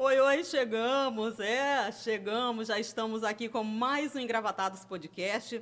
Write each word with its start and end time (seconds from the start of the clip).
Oi, 0.00 0.20
oi, 0.20 0.44
chegamos, 0.44 1.40
é, 1.40 1.90
chegamos, 1.90 2.68
já 2.68 2.78
estamos 2.78 3.24
aqui 3.24 3.48
com 3.48 3.64
mais 3.64 4.14
um 4.14 4.20
Engravatados 4.20 4.84
Podcast. 4.84 5.60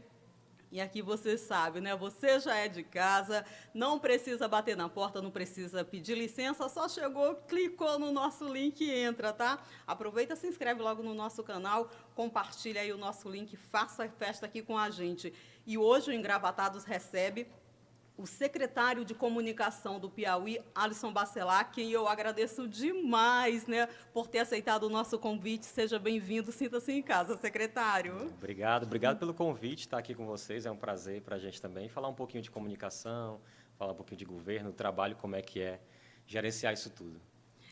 E 0.70 0.78
aqui 0.78 1.00
você 1.00 1.38
sabe, 1.38 1.80
né? 1.80 1.96
Você 1.96 2.38
já 2.38 2.54
é 2.54 2.68
de 2.68 2.82
casa, 2.82 3.46
não 3.72 3.98
precisa 3.98 4.46
bater 4.46 4.76
na 4.76 4.90
porta, 4.90 5.22
não 5.22 5.30
precisa 5.30 5.82
pedir 5.82 6.18
licença, 6.18 6.68
só 6.68 6.86
chegou, 6.86 7.36
clicou 7.48 7.98
no 7.98 8.12
nosso 8.12 8.46
link 8.46 8.82
e 8.82 8.92
entra, 8.92 9.32
tá? 9.32 9.58
Aproveita, 9.86 10.36
se 10.36 10.46
inscreve 10.46 10.82
logo 10.82 11.02
no 11.02 11.14
nosso 11.14 11.42
canal, 11.42 11.88
compartilha 12.14 12.82
aí 12.82 12.92
o 12.92 12.98
nosso 12.98 13.30
link, 13.30 13.56
faça 13.56 14.06
festa 14.06 14.44
aqui 14.44 14.60
com 14.60 14.76
a 14.76 14.90
gente. 14.90 15.32
E 15.66 15.78
hoje 15.78 16.10
o 16.10 16.12
Engravatados 16.12 16.84
recebe 16.84 17.48
o 18.16 18.26
secretário 18.26 19.04
de 19.04 19.14
comunicação 19.14 20.00
do 20.00 20.08
Piauí, 20.08 20.58
Alisson 20.74 21.12
Bacelar, 21.12 21.70
quem 21.70 21.90
eu 21.90 22.08
agradeço 22.08 22.66
demais 22.66 23.66
né, 23.66 23.88
por 24.12 24.26
ter 24.26 24.38
aceitado 24.38 24.84
o 24.84 24.88
nosso 24.88 25.18
convite. 25.18 25.66
Seja 25.66 25.98
bem-vindo, 25.98 26.50
sinta-se 26.50 26.92
em 26.92 27.02
casa, 27.02 27.36
secretário. 27.36 28.32
Obrigado, 28.38 28.84
obrigado 28.84 29.18
pelo 29.18 29.34
convite, 29.34 29.80
estar 29.80 29.98
aqui 29.98 30.14
com 30.14 30.24
vocês. 30.24 30.64
É 30.64 30.70
um 30.70 30.76
prazer 30.76 31.20
para 31.20 31.36
a 31.36 31.38
gente 31.38 31.60
também 31.60 31.88
falar 31.88 32.08
um 32.08 32.14
pouquinho 32.14 32.42
de 32.42 32.50
comunicação, 32.50 33.40
falar 33.76 33.92
um 33.92 33.96
pouquinho 33.96 34.18
de 34.18 34.24
governo, 34.24 34.72
trabalho, 34.72 35.16
como 35.16 35.36
é 35.36 35.42
que 35.42 35.60
é 35.60 35.78
gerenciar 36.26 36.72
isso 36.72 36.90
tudo. 36.90 37.20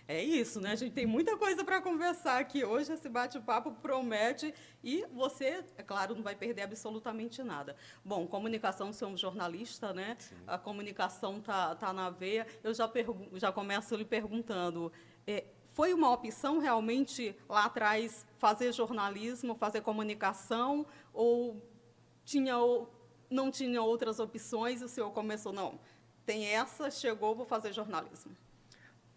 É 0.07 0.23
isso, 0.23 0.61
né? 0.61 0.73
A 0.73 0.77
gente 0.77 0.93
tem 0.93 1.07
muita 1.07 1.37
coisa 1.37 1.65
para 1.65 1.81
conversar 1.81 2.39
aqui 2.39 2.63
hoje. 2.63 2.93
Esse 2.93 3.09
bate-papo 3.09 3.73
promete 3.73 4.55
e 4.83 5.05
você, 5.13 5.65
é 5.79 5.83
claro, 5.83 6.15
não 6.15 6.23
vai 6.23 6.35
perder 6.35 6.63
absolutamente 6.63 7.43
nada. 7.43 7.75
Bom, 8.05 8.27
comunicação, 8.27 8.93
você 8.93 9.03
é 9.03 9.07
um 9.07 9.17
jornalista, 9.17 9.95
né? 9.95 10.17
Sim. 10.19 10.37
A 10.47 10.59
comunicação 10.59 11.41
tá, 11.41 11.75
tá 11.75 11.93
na 11.93 12.11
veia. 12.11 12.47
Eu 12.63 12.75
já, 12.75 12.91
já 13.35 13.51
começo 13.51 13.97
lhe 13.97 14.05
perguntando. 14.05 14.93
É, 15.27 15.45
foi 15.71 15.95
uma 15.95 16.13
opção 16.13 16.59
realmente 16.59 17.35
lá 17.49 17.65
atrás 17.65 18.27
fazer 18.37 18.73
jornalismo, 18.73 19.55
fazer 19.55 19.81
comunicação, 19.81 20.87
ou 21.15 21.63
tinha 22.27 22.59
ou 22.59 22.93
não 23.31 23.51
tinha 23.51 23.83
outras 23.83 24.21
opções 24.21 24.83
e 24.83 24.85
o 24.85 24.89
senhor 24.89 25.11
começou, 25.13 25.53
não, 25.53 25.81
tem 26.25 26.47
essa, 26.47 26.91
chegou, 26.91 27.35
vou 27.35 27.47
fazer 27.47 27.73
jornalismo? 27.73 28.37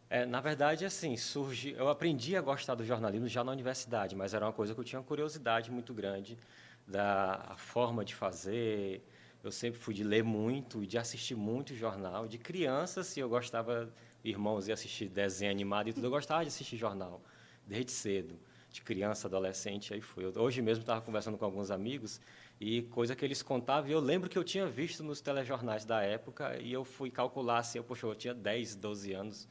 É, 0.09 0.25
na 0.25 0.39
verdade, 0.39 0.85
assim, 0.85 1.17
surge. 1.17 1.75
Eu 1.77 1.89
aprendi 1.89 2.35
a 2.37 2.41
gostar 2.41 2.75
do 2.75 2.85
jornalismo 2.85 3.27
já 3.27 3.43
na 3.43 3.51
universidade, 3.51 4.15
mas 4.15 4.33
era 4.33 4.45
uma 4.45 4.53
coisa 4.53 4.73
que 4.73 4.79
eu 4.79 4.83
tinha 4.83 4.99
uma 4.99 5.05
curiosidade 5.05 5.69
muito 5.69 5.93
grande 5.93 6.37
da 6.87 7.55
forma 7.57 8.05
de 8.05 8.15
fazer. 8.15 9.03
Eu 9.43 9.51
sempre 9.51 9.79
fui 9.79 9.93
de 9.93 10.03
ler 10.05 10.23
muito 10.23 10.81
e 10.81 10.87
de 10.87 10.97
assistir 10.97 11.35
muito 11.35 11.75
jornal. 11.75 12.25
De 12.27 12.37
criança, 12.37 13.01
assim, 13.01 13.19
eu 13.19 13.27
gostava, 13.27 13.93
irmãos, 14.23 14.67
ia 14.69 14.73
assistir 14.73 15.09
desenho 15.09 15.51
animado 15.51 15.89
e 15.89 15.93
tudo. 15.93 16.05
Eu 16.07 16.11
gostava 16.11 16.41
de 16.43 16.47
assistir 16.47 16.77
jornal, 16.77 17.21
desde 17.65 17.91
cedo, 17.91 18.39
de 18.71 18.81
criança, 18.81 19.27
adolescente, 19.27 19.93
aí. 19.93 20.01
Eu, 20.15 20.31
hoje 20.41 20.61
mesmo 20.61 20.83
estava 20.83 21.01
conversando 21.01 21.37
com 21.37 21.43
alguns 21.43 21.69
amigos 21.69 22.21
e 22.61 22.83
coisa 22.83 23.13
que 23.13 23.25
eles 23.25 23.41
contavam, 23.41 23.89
e 23.89 23.93
eu 23.93 23.99
lembro 23.99 24.29
que 24.29 24.37
eu 24.37 24.43
tinha 24.43 24.65
visto 24.67 25.03
nos 25.03 25.19
telejornais 25.21 25.83
da 25.85 26.01
época 26.01 26.57
e 26.59 26.71
eu 26.71 26.83
fui 26.85 27.11
calcular, 27.11 27.59
assim, 27.59 27.77
eu, 27.77 27.83
poxa, 27.83 28.07
eu 28.07 28.15
tinha 28.15 28.33
10, 28.33 28.75
12 28.75 29.13
anos 29.13 29.47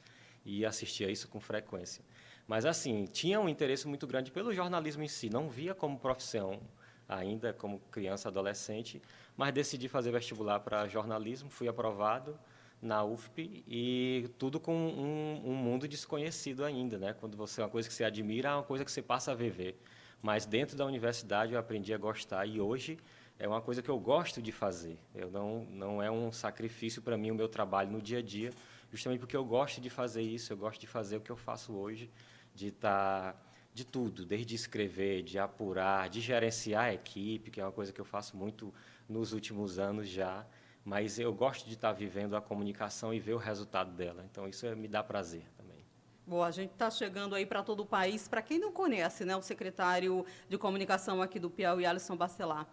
e 0.47 0.65
assistia 0.65 1.11
isso 1.11 1.29
com 1.29 1.41
frequência. 1.41 2.03
Mas, 2.47 2.65
assim, 2.65 3.05
tinha 3.07 3.41
um 3.41 3.49
interesse 3.49 3.89
muito 3.89 4.07
grande 4.07 4.31
pelo 4.31 4.55
jornalismo 4.55 5.03
em 5.03 5.09
si, 5.09 5.29
não 5.29 5.49
via 5.51 5.75
como 5.75 5.99
profissão 5.99 6.61
ainda, 7.09 7.53
como 7.53 7.81
criança, 7.91 8.29
adolescente, 8.29 9.03
mas 9.37 9.53
decidi 9.53 9.89
fazer 9.89 10.13
vestibular 10.13 10.61
para 10.61 10.89
jornalismo, 10.89 11.51
fui 11.51 11.69
aprovado 11.69 12.39
na 12.81 13.03
UFP 13.05 13.65
e 13.67 14.31
tudo 14.39 14.61
com 14.61 14.75
um, 14.75 15.43
um, 15.45 15.55
mundo 15.55 15.89
desconhecido 15.89 16.65
ainda, 16.65 16.99
né? 16.99 17.15
Quando 17.19 17.37
você 17.37 17.61
uma 17.61 17.69
coisa 17.69 17.89
que 17.89 17.95
você 17.95 18.05
admira, 18.05 18.51
é 18.51 18.55
uma 18.55 18.63
coisa 18.63 18.85
que 18.85 18.91
você 18.91 19.03
passa 19.03 19.33
a 19.33 19.35
viver. 19.35 19.81
Mas 20.23 20.47
dentro 20.47 20.77
da 20.77 20.85
universidade 20.85 21.53
eu 21.53 21.59
aprendi 21.59 21.93
a 21.93 21.99
gostar 21.99 22.47
e 22.47 22.61
hoje 22.61 22.99
é 23.39 23.47
uma 23.47 23.61
coisa 23.61 23.83
que 23.83 23.89
eu 23.89 23.99
gosto 23.99 24.41
de 24.41 24.53
fazer. 24.53 24.99
Eu 25.15 25.31
não 25.31 25.65
não 25.71 26.03
é 26.03 26.11
um 26.11 26.31
sacrifício 26.33 27.03
para 27.03 27.17
mim 27.17 27.31
o 27.31 27.35
meu 27.35 27.49
trabalho 27.49 27.91
no 27.91 28.01
dia 28.01 28.19
a 28.19 28.23
dia, 28.23 28.51
justamente 28.91 29.21
porque 29.21 29.37
eu 29.37 29.45
gosto 29.45 29.81
de 29.81 29.91
fazer 29.91 30.23
isso, 30.23 30.53
eu 30.53 30.57
gosto 30.57 30.81
de 30.81 30.87
fazer 30.87 31.17
o 31.17 31.21
que 31.21 31.31
eu 31.31 31.37
faço 31.37 31.75
hoje, 31.75 32.11
de 32.55 32.69
estar 32.69 33.33
tá, 33.33 33.39
de 33.75 33.85
tudo, 33.85 34.25
desde 34.25 34.55
escrever, 34.55 35.23
de 35.23 35.39
apurar, 35.39 36.09
de 36.09 36.21
gerenciar 36.21 36.85
a 36.87 36.95
equipe, 36.95 37.51
que 37.51 37.61
é 37.61 37.65
uma 37.65 37.73
coisa 37.73 37.93
que 37.93 38.01
eu 38.01 38.05
faço 38.05 38.37
muito 38.37 38.73
nos 39.09 39.33
últimos 39.33 39.79
anos 39.79 40.09
já, 40.09 40.47
mas 40.85 41.19
eu 41.19 41.33
gosto 41.33 41.67
de 41.67 41.75
estar 41.75 41.89
tá 41.89 41.95
vivendo 41.95 42.37
a 42.37 42.41
comunicação 42.41 43.13
e 43.13 43.21
ver 43.21 43.35
o 43.35 43.39
resultado 43.39 43.93
dela. 43.93 44.25
Então 44.31 44.49
isso 44.49 44.65
me 44.77 44.89
dá 44.89 45.03
prazer 45.03 45.45
também. 45.57 45.85
Bom, 46.27 46.43
a 46.43 46.51
gente 46.51 46.73
está 46.73 46.91
chegando 46.91 47.35
aí 47.35 47.45
para 47.45 47.63
todo 47.63 47.81
o 47.81 47.87
país. 47.87 48.27
Para 48.27 48.43
quem 48.43 48.59
não 48.59 48.73
conhece, 48.73 49.25
né, 49.25 49.37
o 49.37 49.43
secretário 49.43 50.25
de 50.49 50.57
comunicação 50.59 51.23
aqui 51.23 51.39
do 51.39 51.51
Piauí, 51.51 51.87
Alisson 51.87 52.17
Bacelar, 52.17 52.67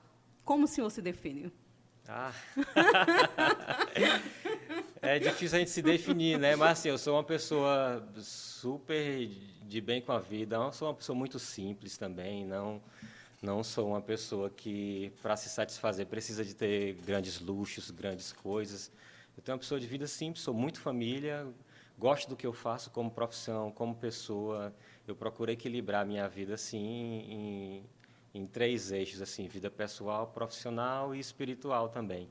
como 0.43 0.65
o 0.65 0.67
senhor 0.67 0.89
se 0.89 1.01
define? 1.01 1.51
Ah. 2.07 2.31
é 5.03 5.19
difícil 5.19 5.57
a 5.57 5.59
gente 5.59 5.71
se 5.71 5.81
definir, 5.81 6.39
né? 6.39 6.55
Mas 6.55 6.79
assim, 6.79 6.87
eu 6.89 6.97
sou 6.97 7.15
uma 7.15 7.23
pessoa 7.23 8.07
super 8.17 9.27
de 9.67 9.81
bem 9.81 10.01
com 10.01 10.13
a 10.13 10.19
vida. 10.19 10.55
Eu 10.55 10.71
sou 10.71 10.87
uma 10.87 10.93
pessoa 10.93 11.13
muito 11.13 11.37
simples 11.37 11.97
também. 11.97 12.45
Não, 12.45 12.81
não 13.41 13.61
sou 13.65 13.89
uma 13.89 14.01
pessoa 14.01 14.49
que, 14.49 15.11
para 15.21 15.35
se 15.35 15.49
satisfazer, 15.49 16.07
precisa 16.07 16.45
de 16.45 16.55
ter 16.55 16.93
grandes 17.05 17.41
luxos, 17.41 17.91
grandes 17.91 18.31
coisas. 18.31 18.89
Eu 19.35 19.43
tenho 19.43 19.55
uma 19.55 19.59
pessoa 19.59 19.77
de 19.77 19.87
vida 19.87 20.07
simples. 20.07 20.41
Sou 20.41 20.53
muito 20.53 20.79
família. 20.79 21.45
Gosto 21.97 22.29
do 22.29 22.37
que 22.37 22.47
eu 22.47 22.53
faço 22.53 22.89
como 22.89 23.11
profissão, 23.11 23.71
como 23.71 23.93
pessoa. 23.93 24.73
Eu 25.05 25.17
procuro 25.17 25.51
equilibrar 25.51 26.03
a 26.03 26.05
minha 26.05 26.29
vida 26.29 26.53
assim 26.53 26.79
em, 26.79 27.83
em 28.33 28.47
três 28.47 28.89
eixos, 28.89 29.21
assim, 29.21 29.49
vida 29.49 29.69
pessoal, 29.69 30.27
profissional 30.27 31.13
e 31.13 31.19
espiritual 31.19 31.89
também. 31.89 32.29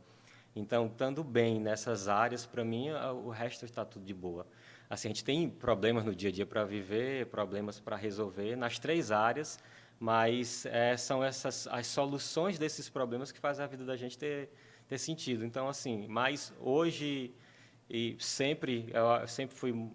Então, 0.54 0.86
estando 0.86 1.24
bem 1.24 1.58
nessas 1.58 2.08
áreas, 2.08 2.44
para 2.44 2.64
mim, 2.64 2.90
o 3.24 3.30
resto 3.30 3.64
está 3.64 3.84
tudo 3.84 4.04
de 4.04 4.12
boa. 4.12 4.46
Assim, 4.88 5.08
a 5.08 5.10
gente 5.10 5.24
tem 5.24 5.48
problemas 5.48 6.04
no 6.04 6.14
dia 6.14 6.28
a 6.28 6.32
dia 6.32 6.44
para 6.44 6.64
viver, 6.64 7.26
problemas 7.26 7.80
para 7.80 7.96
resolver 7.96 8.56
nas 8.56 8.78
três 8.78 9.10
áreas, 9.10 9.58
mas 9.98 10.66
é, 10.66 10.96
são 10.96 11.24
essas 11.24 11.66
as 11.68 11.86
soluções 11.86 12.58
desses 12.58 12.90
problemas 12.90 13.32
que 13.32 13.38
fazem 13.38 13.64
a 13.64 13.68
vida 13.68 13.84
da 13.84 13.96
gente 13.96 14.18
ter, 14.18 14.50
ter 14.86 14.98
sentido. 14.98 15.44
Então, 15.46 15.68
assim, 15.68 16.06
mas 16.08 16.52
hoje 16.60 17.34
e 17.88 18.16
sempre 18.18 18.86
eu 18.92 19.26
sempre 19.28 19.56
fui 19.56 19.90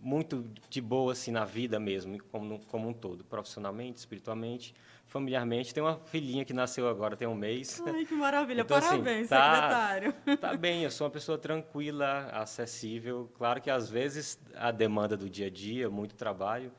muito 0.00 0.44
de 0.68 0.80
boa 0.80 1.12
assim 1.12 1.30
na 1.30 1.44
vida 1.44 1.78
mesmo, 1.80 2.22
como, 2.24 2.64
como 2.66 2.88
um 2.88 2.92
todo, 2.92 3.24
profissionalmente, 3.24 3.98
espiritualmente, 3.98 4.74
familiarmente. 5.08 5.74
Tem 5.74 5.82
uma 5.82 5.98
filhinha 5.98 6.44
que 6.44 6.52
nasceu 6.52 6.88
agora, 6.88 7.16
tem 7.16 7.26
um 7.26 7.34
mês. 7.34 7.82
Ai, 7.84 8.04
que 8.04 8.14
maravilha! 8.14 8.60
Então, 8.60 8.76
assim, 8.76 8.88
Parabéns, 8.88 9.20
assim, 9.20 9.28
tá, 9.28 9.54
secretário. 9.54 10.14
Tá 10.38 10.56
bem, 10.56 10.84
eu 10.84 10.90
sou 10.90 11.06
uma 11.06 11.10
pessoa 11.10 11.36
tranquila, 11.36 12.28
acessível. 12.32 13.30
Claro 13.34 13.60
que 13.60 13.70
às 13.70 13.88
vezes 13.90 14.38
a 14.54 14.70
demanda 14.70 15.16
do 15.16 15.28
dia 15.28 15.46
a 15.46 15.50
dia, 15.50 15.90
muito 15.90 16.14
trabalho, 16.14 16.70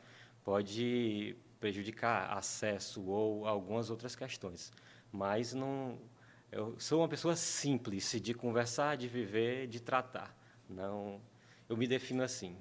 pode 0.44 1.36
prejudicar 1.60 2.32
acesso 2.38 3.04
ou 3.06 3.46
algumas 3.46 3.90
outras 3.90 4.16
questões. 4.16 4.72
Mas 5.12 5.54
não, 5.54 6.00
eu 6.52 6.76
sou 6.80 7.02
uma 7.02 7.08
pessoa 7.10 7.36
simples 7.36 8.16
de 8.22 8.34
conversar, 8.34 8.96
de 8.96 9.08
viver, 9.08 9.68
de 9.68 9.80
tratar. 9.82 10.38
Não, 10.70 11.20
eu 11.68 11.76
me 11.76 11.88
defino 11.88 12.24
assim 12.24 12.56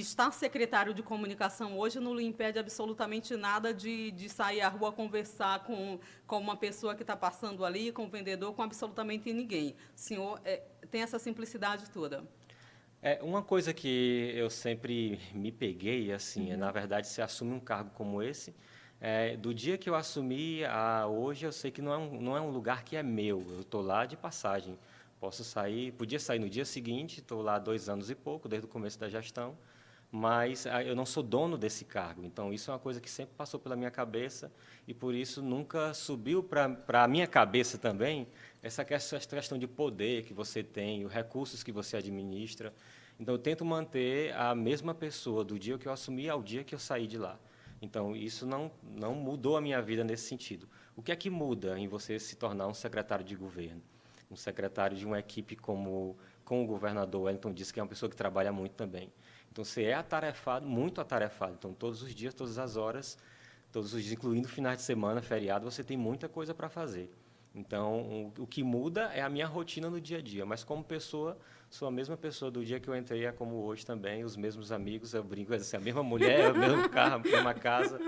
estar 0.00 0.32
secretário 0.32 0.92
de 0.92 1.02
comunicação 1.02 1.78
hoje 1.78 2.00
não 2.00 2.14
lhe 2.14 2.24
impede 2.24 2.58
absolutamente 2.58 3.36
nada 3.36 3.72
de, 3.72 4.10
de 4.10 4.28
sair 4.28 4.60
à 4.60 4.68
rua 4.68 4.90
conversar 4.90 5.62
com, 5.62 6.00
com 6.26 6.38
uma 6.38 6.56
pessoa 6.56 6.96
que 6.96 7.02
está 7.02 7.16
passando 7.16 7.64
ali, 7.64 7.92
com 7.92 8.02
o 8.02 8.06
um 8.06 8.10
vendedor, 8.10 8.52
com 8.54 8.62
absolutamente 8.62 9.32
ninguém. 9.32 9.76
O 9.96 9.98
senhor 9.98 10.40
é, 10.44 10.62
tem 10.90 11.02
essa 11.02 11.18
simplicidade 11.18 11.88
toda. 11.90 12.24
É 13.00 13.22
uma 13.22 13.42
coisa 13.42 13.72
que 13.72 14.32
eu 14.34 14.50
sempre 14.50 15.20
me 15.32 15.52
peguei 15.52 16.10
assim, 16.10 16.46
uhum. 16.46 16.54
é 16.54 16.56
na 16.56 16.72
verdade 16.72 17.06
se 17.06 17.22
assume 17.22 17.52
um 17.52 17.60
cargo 17.60 17.90
como 17.90 18.20
esse, 18.20 18.52
é, 19.00 19.36
do 19.36 19.54
dia 19.54 19.78
que 19.78 19.88
eu 19.88 19.94
assumi 19.94 20.64
a 20.64 21.06
hoje 21.06 21.44
eu 21.44 21.52
sei 21.52 21.70
que 21.70 21.82
não 21.82 21.92
é 21.92 21.98
um, 21.98 22.20
não 22.20 22.36
é 22.36 22.40
um 22.40 22.50
lugar 22.50 22.82
que 22.82 22.96
é 22.96 23.02
meu, 23.02 23.44
eu 23.48 23.60
estou 23.60 23.82
lá 23.82 24.06
de 24.06 24.16
passagem. 24.16 24.76
Posso 25.20 25.44
sair, 25.44 25.92
podia 25.92 26.18
sair 26.18 26.38
no 26.38 26.50
dia 26.50 26.64
seguinte, 26.64 27.20
estou 27.20 27.42
lá 27.42 27.58
dois 27.58 27.88
anos 27.88 28.10
e 28.10 28.14
pouco 28.14 28.48
desde 28.48 28.66
o 28.66 28.68
começo 28.68 28.98
da 28.98 29.08
gestão 29.08 29.56
mas 30.16 30.64
ah, 30.68 30.80
eu 30.80 30.94
não 30.94 31.04
sou 31.04 31.24
dono 31.24 31.58
desse 31.58 31.84
cargo. 31.84 32.24
Então, 32.24 32.52
isso 32.52 32.70
é 32.70 32.72
uma 32.72 32.78
coisa 32.78 33.00
que 33.00 33.10
sempre 33.10 33.34
passou 33.34 33.58
pela 33.58 33.74
minha 33.74 33.90
cabeça 33.90 34.52
e, 34.86 34.94
por 34.94 35.12
isso, 35.12 35.42
nunca 35.42 35.92
subiu 35.92 36.40
para 36.40 37.02
a 37.02 37.08
minha 37.08 37.26
cabeça 37.26 37.76
também 37.76 38.28
essa 38.62 38.84
questão 38.84 39.58
de 39.58 39.66
poder 39.66 40.22
que 40.22 40.32
você 40.32 40.62
tem, 40.62 41.04
os 41.04 41.12
recursos 41.12 41.64
que 41.64 41.72
você 41.72 41.96
administra. 41.96 42.72
Então, 43.18 43.34
eu 43.34 43.38
tento 43.40 43.64
manter 43.64 44.32
a 44.36 44.54
mesma 44.54 44.94
pessoa 44.94 45.44
do 45.44 45.58
dia 45.58 45.76
que 45.78 45.88
eu 45.88 45.92
assumi 45.92 46.28
ao 46.28 46.44
dia 46.44 46.62
que 46.62 46.76
eu 46.76 46.78
saí 46.78 47.08
de 47.08 47.18
lá. 47.18 47.36
Então, 47.82 48.14
isso 48.14 48.46
não, 48.46 48.70
não 48.84 49.16
mudou 49.16 49.56
a 49.56 49.60
minha 49.60 49.82
vida 49.82 50.04
nesse 50.04 50.28
sentido. 50.28 50.68
O 50.94 51.02
que 51.02 51.10
é 51.10 51.16
que 51.16 51.28
muda 51.28 51.76
em 51.76 51.88
você 51.88 52.20
se 52.20 52.36
tornar 52.36 52.68
um 52.68 52.74
secretário 52.74 53.24
de 53.24 53.34
governo? 53.34 53.82
Um 54.30 54.36
secretário 54.36 54.96
de 54.96 55.04
uma 55.04 55.18
equipe 55.18 55.56
como, 55.56 56.16
como 56.44 56.62
o 56.62 56.66
governador 56.68 57.22
Wellington 57.22 57.52
disse, 57.52 57.74
que 57.74 57.80
é 57.80 57.82
uma 57.82 57.88
pessoa 57.88 58.08
que 58.08 58.14
trabalha 58.14 58.52
muito 58.52 58.74
também. 58.74 59.12
Então, 59.54 59.64
você 59.64 59.84
é 59.84 59.94
atarefado, 59.94 60.66
muito 60.66 61.00
atarefado. 61.00 61.54
Então, 61.56 61.72
todos 61.72 62.02
os 62.02 62.12
dias, 62.12 62.34
todas 62.34 62.58
as 62.58 62.76
horas, 62.76 63.16
todos 63.70 63.94
os 63.94 64.02
dias, 64.02 64.12
incluindo 64.12 64.48
finais 64.48 64.78
de 64.78 64.82
semana, 64.82 65.22
feriado, 65.22 65.64
você 65.64 65.84
tem 65.84 65.96
muita 65.96 66.28
coisa 66.28 66.52
para 66.52 66.68
fazer. 66.68 67.08
Então, 67.54 68.00
o, 68.00 68.42
o, 68.42 68.46
que 68.48 68.64
muda 68.64 69.12
é 69.14 69.22
a 69.22 69.28
minha 69.28 69.46
rotina 69.46 69.88
no 69.88 70.00
dia 70.00 70.18
a 70.18 70.20
dia. 70.20 70.44
Mas, 70.44 70.64
como 70.64 70.82
pessoa, 70.82 71.38
sou 71.70 71.86
a 71.86 71.90
mesma 71.92 72.16
pessoa 72.16 72.50
do 72.50 72.64
dia 72.64 72.80
que 72.80 72.88
eu 72.88 72.96
entrei, 72.96 73.26
é 73.26 73.30
como 73.30 73.62
hoje 73.62 73.86
também, 73.86 74.24
os 74.24 74.36
mesmos 74.36 74.72
amigos, 74.72 75.14
eu 75.14 75.22
brinco 75.22 75.54
assim, 75.54 75.76
a 75.76 75.80
mesma 75.80 76.02
mulher, 76.02 76.50
o 76.50 76.58
mesmo 76.58 76.88
carro, 76.90 77.14
a 77.14 77.18
mesma 77.20 77.54
casa. 77.54 78.00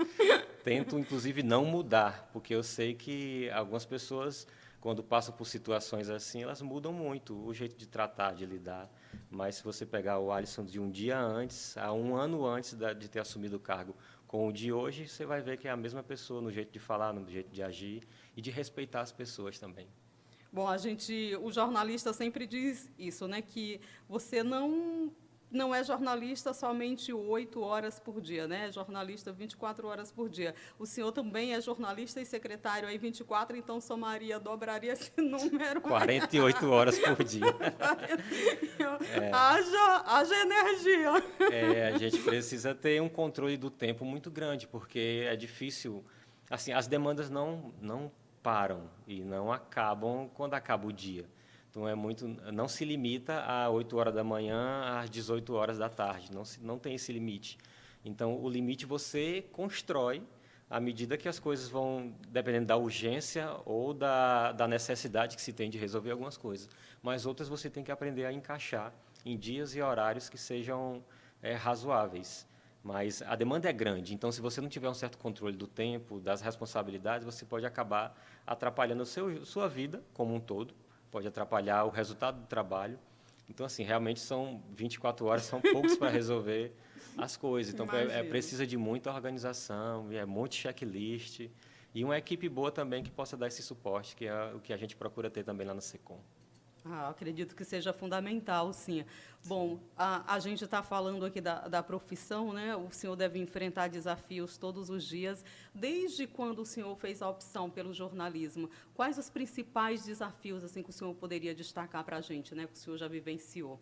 Tento, 0.65 0.99
inclusive, 0.99 1.43
não 1.43 1.63
mudar, 1.63 2.29
porque 2.33 2.53
eu 2.53 2.61
sei 2.61 2.93
que 2.93 3.49
algumas 3.51 3.85
pessoas, 3.85 4.45
quando 4.81 5.01
passam 5.01 5.33
por 5.33 5.45
situações 5.45 6.09
assim, 6.09 6.43
elas 6.43 6.61
mudam 6.61 6.91
muito 6.91 7.41
o 7.47 7.53
jeito 7.53 7.77
de 7.77 7.87
tratar, 7.87 8.33
de 8.33 8.45
lidar. 8.45 8.91
Mas, 9.29 9.55
se 9.55 9.63
você 9.63 9.85
pegar 9.85 10.19
o 10.19 10.31
Alisson 10.31 10.65
de 10.65 10.79
um 10.79 10.89
dia 10.89 11.19
antes, 11.19 11.77
há 11.77 11.91
um 11.93 12.15
ano 12.15 12.45
antes 12.45 12.77
de 12.97 13.07
ter 13.07 13.19
assumido 13.19 13.57
o 13.57 13.59
cargo, 13.59 13.95
com 14.27 14.47
o 14.47 14.51
de 14.51 14.71
hoje, 14.71 15.07
você 15.07 15.25
vai 15.25 15.41
ver 15.41 15.57
que 15.57 15.67
é 15.67 15.71
a 15.71 15.77
mesma 15.77 16.03
pessoa 16.03 16.41
no 16.41 16.51
jeito 16.51 16.71
de 16.71 16.79
falar, 16.79 17.13
no 17.13 17.29
jeito 17.29 17.49
de 17.49 17.63
agir 17.63 18.07
e 18.35 18.41
de 18.41 18.51
respeitar 18.51 19.01
as 19.01 19.11
pessoas 19.11 19.57
também. 19.57 19.87
Bom, 20.51 20.67
a 20.67 20.77
gente, 20.77 21.37
o 21.41 21.51
jornalista 21.51 22.11
sempre 22.13 22.47
diz 22.47 22.89
isso, 22.97 23.27
né, 23.27 23.41
que 23.41 23.79
você 24.07 24.43
não 24.43 25.11
não 25.51 25.73
é 25.73 25.83
jornalista 25.83 26.53
somente 26.53 27.13
oito 27.13 27.61
horas 27.61 27.99
por 27.99 28.21
dia, 28.21 28.47
né? 28.47 28.67
É 28.67 28.71
jornalista 28.71 29.31
24 29.31 29.87
horas 29.87 30.11
por 30.11 30.29
dia. 30.29 30.53
O 30.77 30.85
senhor 30.85 31.11
também 31.11 31.53
é 31.53 31.61
jornalista 31.61 32.19
e 32.21 32.25
secretário 32.25 32.87
aí 32.87 32.97
24, 32.97 33.55
então 33.55 33.79
somaria, 33.79 34.39
dobraria 34.39 34.93
esse 34.93 35.11
número. 35.19 35.81
48 35.81 36.69
horas 36.69 36.99
por 36.99 37.23
dia. 37.23 37.45
é. 39.21 39.31
haja, 39.31 40.03
haja 40.05 40.35
energia. 40.35 41.23
É, 41.51 41.87
a 41.87 41.97
gente 41.97 42.19
precisa 42.19 42.75
ter 42.75 43.01
um 43.01 43.09
controle 43.09 43.57
do 43.57 43.69
tempo 43.69 44.03
muito 44.03 44.29
grande, 44.29 44.67
porque 44.67 45.25
é 45.27 45.35
difícil. 45.35 46.03
Assim, 46.49 46.71
as 46.71 46.87
demandas 46.87 47.29
não, 47.29 47.73
não 47.81 48.11
param 48.41 48.89
e 49.05 49.21
não 49.21 49.51
acabam 49.51 50.29
quando 50.33 50.53
acaba 50.53 50.87
o 50.87 50.93
dia. 50.93 51.25
Então 51.77 51.87
é 51.87 51.93
muito, 51.93 52.27
não 52.51 52.67
se 52.67 52.83
limita 52.83 53.39
a 53.41 53.69
8 53.69 53.95
horas 53.97 54.15
da 54.15 54.23
manhã 54.23 54.99
às 54.99 55.11
18 55.11 55.53
horas 55.53 55.77
da 55.77 55.87
tarde, 55.87 56.33
não 56.33 56.43
se, 56.43 56.59
não 56.59 56.79
tem 56.79 56.95
esse 56.95 57.13
limite. 57.13 57.55
Então 58.03 58.35
o 58.41 58.49
limite 58.49 58.83
você 58.83 59.45
constrói 59.51 60.23
à 60.67 60.79
medida 60.79 61.15
que 61.15 61.29
as 61.29 61.37
coisas 61.37 61.69
vão, 61.69 62.15
dependendo 62.29 62.65
da 62.65 62.75
urgência 62.75 63.55
ou 63.63 63.93
da, 63.93 64.53
da 64.53 64.67
necessidade 64.67 65.35
que 65.35 65.41
se 65.41 65.53
tem 65.53 65.69
de 65.69 65.77
resolver 65.77 66.09
algumas 66.09 66.35
coisas. 66.35 66.67
Mas 67.03 67.27
outras 67.27 67.47
você 67.47 67.69
tem 67.69 67.83
que 67.83 67.91
aprender 67.91 68.25
a 68.25 68.33
encaixar 68.33 68.91
em 69.23 69.37
dias 69.37 69.75
e 69.75 69.81
horários 69.81 70.29
que 70.29 70.37
sejam 70.37 71.03
é, 71.43 71.53
razoáveis. 71.53 72.47
Mas 72.83 73.21
a 73.21 73.35
demanda 73.35 73.69
é 73.69 73.73
grande, 73.73 74.15
então 74.15 74.31
se 74.31 74.41
você 74.41 74.59
não 74.59 74.67
tiver 74.67 74.89
um 74.89 74.95
certo 74.95 75.19
controle 75.19 75.55
do 75.55 75.67
tempo, 75.67 76.19
das 76.19 76.41
responsabilidades, 76.41 77.23
você 77.23 77.45
pode 77.45 77.67
acabar 77.67 78.19
atrapalhando 78.47 79.05
seu, 79.05 79.45
sua 79.45 79.69
vida 79.69 80.01
como 80.15 80.33
um 80.33 80.39
todo, 80.39 80.73
pode 81.17 81.27
atrapalhar 81.27 81.83
o 81.83 81.89
resultado 81.89 82.39
do 82.41 82.45
trabalho. 82.45 82.99
Então, 83.49 83.65
assim, 83.65 83.83
realmente 83.83 84.19
são 84.19 84.61
24 84.69 85.25
horas, 85.25 85.43
são 85.43 85.59
poucos 85.59 85.97
para 85.97 86.09
resolver 86.09 86.71
as 87.17 87.35
coisas. 87.35 87.73
Então, 87.73 87.87
é, 87.91 88.19
é, 88.19 88.23
precisa 88.23 88.67
de 88.67 88.77
muita 88.77 89.11
organização, 89.11 90.11
é 90.11 90.25
muito 90.25 90.53
checklist 90.53 91.49
e 91.95 92.03
uma 92.03 92.15
equipe 92.15 92.47
boa 92.47 92.71
também 92.71 93.01
que 93.01 93.09
possa 93.09 93.35
dar 93.35 93.47
esse 93.47 93.63
suporte, 93.63 94.15
que 94.15 94.27
é 94.27 94.53
o 94.53 94.59
que 94.59 94.71
a 94.71 94.77
gente 94.77 94.95
procura 94.95 95.27
ter 95.27 95.43
também 95.43 95.65
lá 95.65 95.73
na 95.73 95.81
SECOM. 95.81 96.19
Ah, 96.89 97.09
acredito 97.09 97.55
que 97.55 97.65
seja 97.65 97.91
fundamental, 97.91 98.71
sim. 98.71 99.03
Bom, 99.45 99.79
a, 99.95 100.35
a 100.35 100.39
gente 100.39 100.63
está 100.63 100.81
falando 100.81 101.25
aqui 101.25 101.41
da, 101.41 101.67
da 101.67 101.83
profissão, 101.83 102.53
né? 102.53 102.75
O 102.75 102.89
senhor 102.91 103.15
deve 103.15 103.39
enfrentar 103.39 103.87
desafios 103.87 104.57
todos 104.57 104.89
os 104.89 105.03
dias. 105.03 105.43
Desde 105.73 106.27
quando 106.27 106.59
o 106.59 106.65
senhor 106.65 106.95
fez 106.95 107.21
a 107.21 107.29
opção 107.29 107.69
pelo 107.69 107.93
jornalismo, 107.93 108.69
quais 108.95 109.17
os 109.17 109.29
principais 109.29 110.05
desafios 110.05 110.63
assim 110.63 110.81
que 110.81 110.89
o 110.89 110.93
senhor 110.93 111.13
poderia 111.15 111.53
destacar 111.53 112.03
para 112.03 112.17
a 112.17 112.21
gente, 112.21 112.55
né? 112.55 112.67
Que 112.67 112.73
o 112.73 112.77
senhor 112.77 112.97
já 112.97 113.07
vivenciou? 113.07 113.79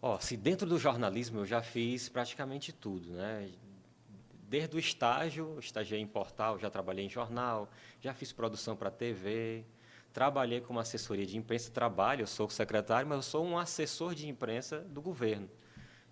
Ó, 0.00 0.16
oh, 0.16 0.20
se 0.20 0.36
dentro 0.36 0.66
do 0.66 0.78
jornalismo 0.78 1.40
eu 1.40 1.46
já 1.46 1.62
fiz 1.62 2.08
praticamente 2.08 2.72
tudo, 2.72 3.12
né? 3.12 3.50
Desde 4.48 4.76
o 4.76 4.78
estágio, 4.78 5.58
estagiei 5.58 6.00
em 6.00 6.06
portal, 6.06 6.58
já 6.58 6.68
trabalhei 6.68 7.06
em 7.06 7.08
jornal, 7.08 7.70
já 8.00 8.12
fiz 8.12 8.32
produção 8.32 8.76
para 8.76 8.90
TV, 8.90 9.64
Trabalhei 10.12 10.60
como 10.60 10.78
assessoria 10.78 11.24
de 11.24 11.38
imprensa, 11.38 11.70
trabalho, 11.70 12.22
eu 12.22 12.26
sou 12.26 12.48
secretário, 12.50 13.08
mas 13.08 13.16
eu 13.16 13.22
sou 13.22 13.46
um 13.46 13.58
assessor 13.58 14.14
de 14.14 14.28
imprensa 14.28 14.80
do 14.80 15.00
governo. 15.00 15.48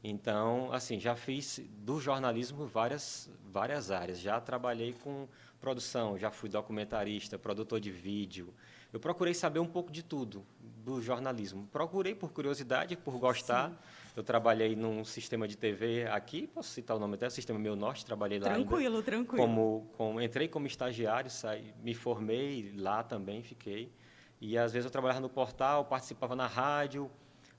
Então, 0.03 0.73
assim, 0.73 0.99
já 0.99 1.15
fiz 1.15 1.61
do 1.71 2.01
jornalismo 2.01 2.67
várias, 2.67 3.29
várias 3.53 3.91
áreas. 3.91 4.19
Já 4.19 4.41
trabalhei 4.41 4.95
com 4.95 5.29
produção, 5.61 6.19
já 6.19 6.31
fui 6.31 6.49
documentarista, 6.49 7.39
produtor 7.39 7.79
de 7.79 7.91
vídeo. 7.91 8.55
Eu 8.91 8.99
procurei 8.99 9.35
saber 9.35 9.59
um 9.61 9.67
pouco 9.67 9.93
de 9.93 10.03
tudo 10.03 10.45
do 10.59 11.03
jornalismo. 11.03 11.69
Procurei 11.71 12.15
por 12.15 12.33
curiosidade, 12.33 12.97
por 12.97 13.19
gostar. 13.19 13.69
Sim. 13.69 13.77
Eu 14.17 14.25
trabalhei 14.25 14.75
num 14.75 15.05
sistema 15.05 15.47
de 15.47 15.57
TV 15.57 16.07
aqui, 16.07 16.47
posso 16.47 16.71
citar 16.71 16.97
o 16.97 17.01
nome 17.01 17.15
até, 17.15 17.27
o 17.27 17.31
Sistema 17.31 17.59
Meu 17.59 17.77
Norte, 17.77 18.05
trabalhei 18.05 18.39
lá. 18.39 18.51
Tranquilo, 18.51 18.97
ainda, 18.97 19.03
tranquilo. 19.03 19.43
Como, 19.43 19.91
como, 19.97 20.21
entrei 20.21 20.49
como 20.49 20.67
estagiário, 20.67 21.31
saí, 21.31 21.73
me 21.83 21.95
formei 21.95 22.75
lá 22.77 23.03
também, 23.03 23.43
fiquei. 23.43 23.93
E 24.41 24.59
às 24.59 24.73
vezes 24.73 24.85
eu 24.87 24.91
trabalhava 24.91 25.21
no 25.21 25.29
portal, 25.29 25.85
participava 25.85 26.35
na 26.35 26.47
rádio, 26.47 27.11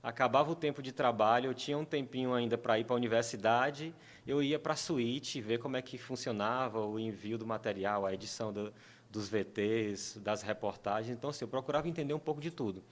acabava 0.03 0.51
o 0.51 0.55
tempo 0.55 0.81
de 0.81 0.91
trabalho, 0.91 1.49
eu 1.49 1.53
tinha 1.53 1.77
um 1.77 1.85
tempinho 1.85 2.33
ainda 2.33 2.57
para 2.57 2.79
ir 2.79 2.83
para 2.83 2.95
a 2.95 2.97
universidade, 2.97 3.93
eu 4.25 4.41
ia 4.41 4.59
para 4.59 4.73
a 4.73 4.75
suíte 4.75 5.39
ver 5.39 5.59
como 5.59 5.77
é 5.77 5.81
que 5.81 5.97
funcionava 5.97 6.85
o 6.85 6.99
envio 6.99 7.37
do 7.37 7.45
material, 7.45 8.05
a 8.05 8.13
edição 8.13 8.51
do, 8.51 8.73
dos 9.09 9.29
VTs, 9.29 10.17
das 10.17 10.41
reportagens. 10.41 11.15
Então, 11.15 11.29
assim, 11.29 11.45
eu 11.45 11.49
procurava 11.49 11.87
entender 11.87 12.13
um 12.13 12.19
pouco 12.19 12.41
de 12.41 12.51
tudo. 12.51 12.83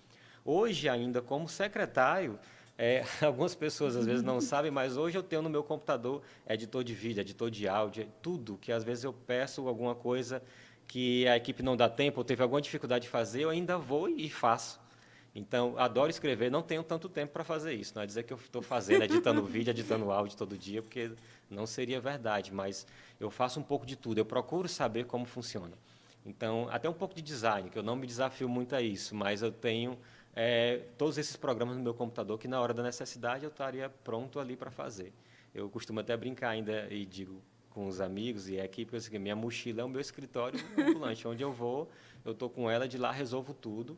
Hoje, 0.46 0.88
ainda 0.88 1.22
como 1.22 1.50
secretário, 1.50 2.40
é, 2.80 3.04
algumas 3.22 3.54
pessoas 3.54 3.98
às 3.98 4.06
vezes 4.06 4.24
não 4.24 4.40
sabem, 4.40 4.72
mas 4.72 4.96
hoje 4.96 5.18
eu 5.18 5.22
tenho 5.22 5.42
no 5.42 5.50
meu 5.50 5.62
computador 5.62 6.22
editor 6.48 6.82
de 6.82 6.96
vídeo, 6.96 7.20
editor 7.20 7.52
de 7.52 7.68
áudio, 7.68 8.08
tudo 8.22 8.58
que 8.58 8.72
às 8.72 8.86
vezes 8.86 9.04
eu 9.04 9.12
peço 9.12 9.68
alguma 9.68 9.94
coisa 9.94 10.42
que 10.88 11.28
a 11.28 11.36
equipe 11.36 11.62
não 11.62 11.76
dá 11.76 11.90
tempo 11.90 12.22
ou 12.22 12.24
teve 12.24 12.42
alguma 12.42 12.62
dificuldade 12.62 13.04
de 13.04 13.10
fazer, 13.10 13.44
eu 13.44 13.50
ainda 13.50 13.78
vou 13.78 14.08
e 14.08 14.30
faço. 14.30 14.80
Então, 15.36 15.78
adoro 15.78 16.10
escrever, 16.10 16.50
não 16.50 16.64
tenho 16.64 16.82
tanto 16.82 17.08
tempo 17.08 17.34
para 17.34 17.44
fazer 17.44 17.74
isso. 17.74 17.94
Não 17.96 18.02
é 18.02 18.06
dizer 18.06 18.24
que 18.24 18.34
eu 18.34 18.38
estou 18.38 18.62
fazendo, 18.62 19.04
editando 19.04 19.44
vídeo, 19.46 19.70
editando 19.70 20.10
áudio 20.10 20.36
todo 20.36 20.58
dia, 20.58 20.82
porque 20.82 21.12
não 21.50 21.68
seria 21.68 22.00
verdade, 22.00 22.52
mas 22.52 22.88
eu 23.20 23.30
faço 23.30 23.60
um 23.60 23.64
pouco 23.64 23.86
de 23.86 23.96
tudo, 23.96 24.18
eu 24.18 24.26
procuro 24.26 24.68
saber 24.68 25.06
como 25.06 25.26
funciona. 25.26 25.78
Então, 26.26 26.68
até 26.72 26.90
um 26.90 26.94
pouco 26.94 27.14
de 27.14 27.22
design, 27.22 27.70
que 27.70 27.78
eu 27.78 27.84
não 27.84 27.96
me 27.96 28.08
desafio 28.08 28.50
muito 28.50 28.76
a 28.76 28.82
isso, 28.82 29.16
mas 29.16 29.42
eu 29.42 29.52
tenho 29.52 29.98
é, 30.36 30.86
todos 30.98 31.18
esses 31.18 31.36
programas 31.36 31.76
no 31.76 31.84
meu 31.84 31.94
computador 31.94 32.38
que 32.38 32.48
na 32.48 32.62
hora 32.62 32.74
da 32.74 32.84
necessidade 32.84 33.44
eu 33.44 33.50
estaria 33.50 33.90
pronto 33.90 34.40
ali 34.40 34.56
para 34.56 34.72
fazer. 34.72 35.14
Eu 35.54 35.70
costumo 35.70 36.00
até 36.00 36.16
brincar 36.16 36.50
ainda 36.50 36.88
e 36.92 37.06
digo 37.06 37.42
com 37.70 37.88
os 37.88 38.02
amigos 38.02 38.50
e 38.50 38.60
a 38.60 38.66
equipe 38.66 38.96
assim, 38.96 39.18
minha 39.18 39.36
mochila 39.36 39.82
é 39.82 39.84
o 39.84 39.90
meu 39.90 40.02
escritório 40.02 40.60
ambulante, 40.78 41.28
onde 41.28 41.44
eu 41.44 41.52
vou, 41.52 41.90
eu 42.24 42.32
estou 42.32 42.50
com 42.50 42.70
ela, 42.70 42.88
de 42.88 42.98
lá 42.98 43.12
resolvo 43.12 43.54
tudo. 43.54 43.98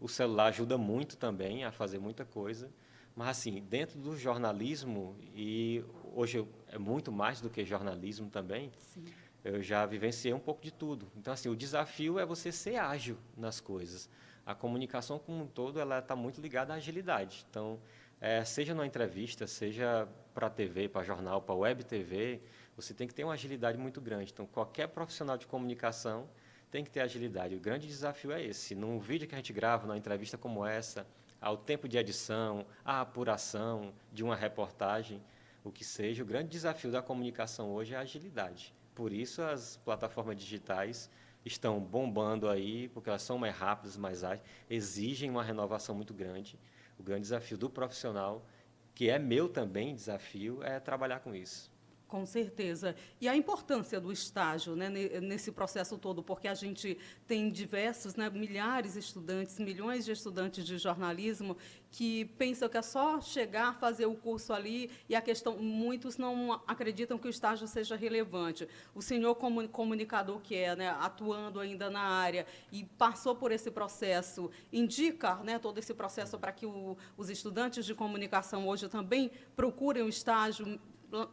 O 0.00 0.08
celular 0.08 0.46
ajuda 0.46 0.76
muito 0.76 1.16
também 1.16 1.64
a 1.64 1.70
fazer 1.70 1.98
muita 1.98 2.24
coisa. 2.24 2.70
Mas, 3.14 3.28
assim, 3.28 3.62
dentro 3.68 4.00
do 4.00 4.16
jornalismo, 4.16 5.14
e 5.34 5.84
hoje 6.14 6.44
é 6.68 6.78
muito 6.78 7.12
mais 7.12 7.40
do 7.40 7.50
que 7.50 7.64
jornalismo 7.64 8.28
também, 8.30 8.72
Sim. 8.78 9.04
eu 9.44 9.62
já 9.62 9.84
vivenciei 9.84 10.32
um 10.32 10.40
pouco 10.40 10.62
de 10.62 10.72
tudo. 10.72 11.06
Então, 11.16 11.32
assim, 11.32 11.48
o 11.48 11.54
desafio 11.54 12.18
é 12.18 12.24
você 12.24 12.50
ser 12.50 12.76
ágil 12.76 13.16
nas 13.36 13.60
coisas 13.60 14.08
a 14.44 14.54
comunicação 14.54 15.18
como 15.18 15.44
um 15.44 15.46
todo 15.46 15.80
ela 15.80 15.98
está 15.98 16.16
muito 16.16 16.40
ligada 16.40 16.72
à 16.72 16.76
agilidade. 16.76 17.46
Então, 17.48 17.78
é, 18.20 18.44
seja 18.44 18.74
numa 18.74 18.86
entrevista, 18.86 19.46
seja 19.46 20.08
para 20.34 20.48
TV, 20.48 20.88
para 20.88 21.02
jornal, 21.02 21.42
para 21.42 21.54
web 21.54 21.84
TV, 21.84 22.40
você 22.76 22.94
tem 22.94 23.06
que 23.06 23.14
ter 23.14 23.24
uma 23.24 23.34
agilidade 23.34 23.78
muito 23.78 24.00
grande. 24.00 24.32
Então, 24.32 24.46
qualquer 24.46 24.88
profissional 24.88 25.36
de 25.36 25.46
comunicação 25.46 26.28
tem 26.70 26.82
que 26.82 26.90
ter 26.90 27.00
agilidade. 27.00 27.54
O 27.54 27.60
grande 27.60 27.86
desafio 27.86 28.32
é 28.32 28.42
esse. 28.42 28.74
Num 28.74 28.98
vídeo 28.98 29.28
que 29.28 29.34
a 29.34 29.38
gente 29.38 29.52
grava, 29.52 29.86
numa 29.86 29.98
entrevista 29.98 30.38
como 30.38 30.64
essa, 30.64 31.06
ao 31.40 31.56
tempo 31.56 31.88
de 31.88 31.98
edição, 31.98 32.64
à 32.84 33.00
apuração 33.00 33.92
de 34.12 34.24
uma 34.24 34.34
reportagem, 34.34 35.22
o 35.64 35.70
que 35.70 35.84
seja, 35.84 36.22
o 36.22 36.26
grande 36.26 36.48
desafio 36.48 36.90
da 36.90 37.02
comunicação 37.02 37.70
hoje 37.72 37.94
é 37.94 37.96
a 37.96 38.00
agilidade. 38.00 38.74
Por 38.94 39.12
isso, 39.12 39.42
as 39.42 39.76
plataformas 39.84 40.36
digitais 40.36 41.10
estão 41.44 41.80
bombando 41.80 42.48
aí, 42.48 42.88
porque 42.88 43.08
elas 43.08 43.22
são 43.22 43.38
mais 43.38 43.54
rápidas, 43.56 43.96
mais 43.96 44.22
ágeis, 44.22 44.46
exigem 44.68 45.30
uma 45.30 45.42
renovação 45.42 45.94
muito 45.94 46.14
grande. 46.14 46.58
O 46.98 47.02
grande 47.02 47.22
desafio 47.22 47.58
do 47.58 47.70
profissional, 47.70 48.46
que 48.94 49.08
é 49.08 49.18
meu 49.18 49.48
também 49.48 49.94
desafio, 49.94 50.62
é 50.62 50.78
trabalhar 50.78 51.20
com 51.20 51.34
isso. 51.34 51.71
Com 52.12 52.26
certeza. 52.26 52.94
E 53.18 53.26
a 53.26 53.34
importância 53.34 53.98
do 53.98 54.12
estágio 54.12 54.76
né, 54.76 54.90
nesse 54.90 55.50
processo 55.50 55.96
todo, 55.96 56.22
porque 56.22 56.46
a 56.46 56.52
gente 56.52 56.98
tem 57.26 57.50
diversos, 57.50 58.16
né, 58.16 58.28
milhares 58.28 58.92
de 58.92 58.98
estudantes, 58.98 59.58
milhões 59.58 60.04
de 60.04 60.12
estudantes 60.12 60.66
de 60.66 60.76
jornalismo 60.76 61.56
que 61.90 62.26
pensam 62.36 62.68
que 62.68 62.76
é 62.76 62.82
só 62.82 63.18
chegar, 63.22 63.78
fazer 63.78 64.04
o 64.04 64.14
curso 64.14 64.52
ali 64.52 64.90
e 65.08 65.14
a 65.14 65.22
questão, 65.22 65.56
muitos 65.56 66.18
não 66.18 66.60
acreditam 66.66 67.16
que 67.16 67.26
o 67.26 67.30
estágio 67.30 67.66
seja 67.66 67.96
relevante. 67.96 68.68
O 68.94 69.00
senhor 69.00 69.34
como 69.36 69.66
comunicador 69.70 70.38
que 70.40 70.54
é, 70.54 70.76
né, 70.76 70.90
atuando 71.00 71.60
ainda 71.60 71.88
na 71.88 72.02
área 72.02 72.46
e 72.70 72.84
passou 72.84 73.34
por 73.34 73.52
esse 73.52 73.70
processo, 73.70 74.50
indica, 74.70 75.36
né, 75.36 75.58
todo 75.58 75.78
esse 75.78 75.94
processo 75.94 76.38
para 76.38 76.52
que 76.52 76.66
o, 76.66 76.94
os 77.16 77.30
estudantes 77.30 77.86
de 77.86 77.94
comunicação 77.94 78.68
hoje 78.68 78.86
também 78.86 79.30
procurem 79.56 80.02
o 80.02 80.08
estágio 80.10 80.78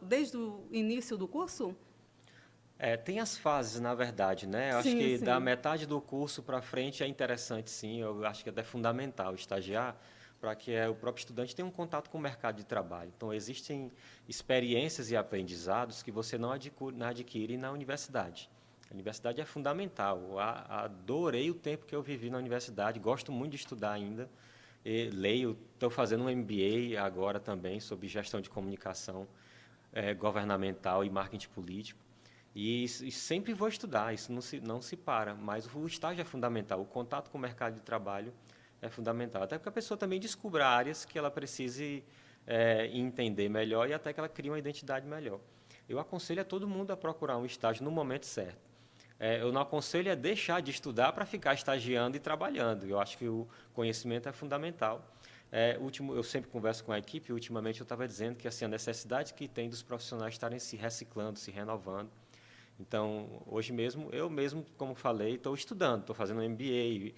desde 0.02 0.36
o 0.36 0.66
início 0.70 1.16
do 1.16 1.26
curso? 1.26 1.74
É, 2.78 2.96
tem 2.96 3.20
as 3.20 3.36
fases, 3.36 3.78
na 3.78 3.94
verdade, 3.94 4.46
né? 4.46 4.72
Eu 4.72 4.78
acho 4.78 4.90
que 4.90 5.18
sim. 5.18 5.24
da 5.24 5.38
metade 5.38 5.86
do 5.86 6.00
curso 6.00 6.42
para 6.42 6.62
frente 6.62 7.02
é 7.02 7.06
interessante, 7.06 7.68
sim. 7.68 8.00
Eu 8.00 8.24
acho 8.24 8.42
que 8.42 8.48
é 8.48 8.62
fundamental 8.62 9.34
estagiar 9.34 10.00
para 10.40 10.54
que 10.54 10.72
é, 10.72 10.88
o 10.88 10.94
próprio 10.94 11.20
estudante 11.20 11.54
tenha 11.54 11.66
um 11.66 11.70
contato 11.70 12.08
com 12.08 12.16
o 12.16 12.20
mercado 12.20 12.56
de 12.56 12.64
trabalho. 12.64 13.12
Então, 13.14 13.34
existem 13.34 13.92
experiências 14.26 15.10
e 15.10 15.16
aprendizados 15.16 16.02
que 16.02 16.10
você 16.10 16.38
não 16.38 16.52
adquire, 16.52 16.96
não 16.96 17.06
adquire 17.06 17.58
na 17.58 17.70
universidade. 17.70 18.48
A 18.90 18.94
universidade 18.94 19.42
é 19.42 19.44
fundamental. 19.44 20.18
Eu 20.30 20.38
adorei 20.38 21.50
o 21.50 21.54
tempo 21.54 21.84
que 21.84 21.94
eu 21.94 22.02
vivi 22.02 22.30
na 22.30 22.38
universidade, 22.38 22.98
gosto 22.98 23.30
muito 23.30 23.50
de 23.50 23.58
estudar 23.58 23.92
ainda. 23.92 24.28
E 24.82 25.10
leio, 25.10 25.58
estou 25.74 25.90
fazendo 25.90 26.24
um 26.24 26.34
MBA 26.34 26.98
agora 26.98 27.38
também 27.38 27.78
sobre 27.78 28.08
gestão 28.08 28.40
de 28.40 28.48
comunicação 28.48 29.28
é, 29.92 30.14
governamental 30.14 31.04
e 31.04 31.10
marketing 31.10 31.48
político. 31.48 32.00
E, 32.54 32.84
e, 32.84 33.12
sempre 33.12 33.54
vou 33.54 33.68
estudar, 33.68 34.12
isso 34.12 34.32
não 34.32 34.40
se, 34.40 34.60
não 34.60 34.82
se 34.82 34.96
para, 34.96 35.34
mas 35.34 35.72
o 35.72 35.86
estágio 35.86 36.20
é 36.20 36.24
fundamental, 36.24 36.80
o 36.80 36.84
contato 36.84 37.30
com 37.30 37.38
o 37.38 37.40
mercado 37.40 37.74
de 37.74 37.80
trabalho 37.80 38.34
é 38.82 38.88
fundamental, 38.88 39.42
até 39.42 39.56
porque 39.56 39.68
a 39.68 39.72
pessoa 39.72 39.96
também 39.96 40.18
descubra 40.18 40.66
áreas 40.66 41.04
que 41.04 41.16
ela 41.16 41.30
precise 41.30 42.02
é, 42.46 42.88
entender 42.88 43.48
melhor 43.48 43.88
e 43.88 43.94
até 43.94 44.12
que 44.12 44.18
ela 44.18 44.28
crie 44.28 44.50
uma 44.50 44.58
identidade 44.58 45.06
melhor. 45.06 45.38
Eu 45.88 45.98
aconselho 45.98 46.40
a 46.40 46.44
todo 46.44 46.66
mundo 46.66 46.90
a 46.92 46.96
procurar 46.96 47.36
um 47.36 47.44
estágio 47.44 47.84
no 47.84 47.90
momento 47.90 48.26
certo. 48.26 48.70
É, 49.18 49.40
eu 49.42 49.52
não 49.52 49.60
aconselho 49.60 50.10
a 50.10 50.14
deixar 50.14 50.62
de 50.62 50.70
estudar 50.70 51.12
para 51.12 51.26
ficar 51.26 51.52
estagiando 51.52 52.16
e 52.16 52.20
trabalhando. 52.20 52.86
Eu 52.86 52.98
acho 52.98 53.18
que 53.18 53.28
o 53.28 53.46
conhecimento 53.74 54.28
é 54.28 54.32
fundamental. 54.32 55.04
É, 55.52 55.76
último, 55.80 56.14
eu 56.14 56.22
sempre 56.22 56.48
converso 56.48 56.84
com 56.84 56.92
a 56.92 56.98
equipe, 56.98 57.32
ultimamente 57.32 57.80
eu 57.80 57.84
estava 57.84 58.06
dizendo 58.06 58.36
que 58.36 58.46
assim, 58.46 58.64
a 58.64 58.68
necessidade 58.68 59.34
que 59.34 59.48
tem 59.48 59.68
dos 59.68 59.82
profissionais 59.82 60.34
estarem 60.34 60.58
se 60.58 60.76
reciclando, 60.76 61.38
se 61.38 61.50
renovando. 61.50 62.10
Então, 62.78 63.42
hoje 63.46 63.72
mesmo, 63.72 64.08
eu 64.10 64.30
mesmo, 64.30 64.64
como 64.78 64.94
falei, 64.94 65.34
estou 65.34 65.54
estudando, 65.54 66.00
estou 66.00 66.16
fazendo 66.16 66.40
MBA, 66.42 67.12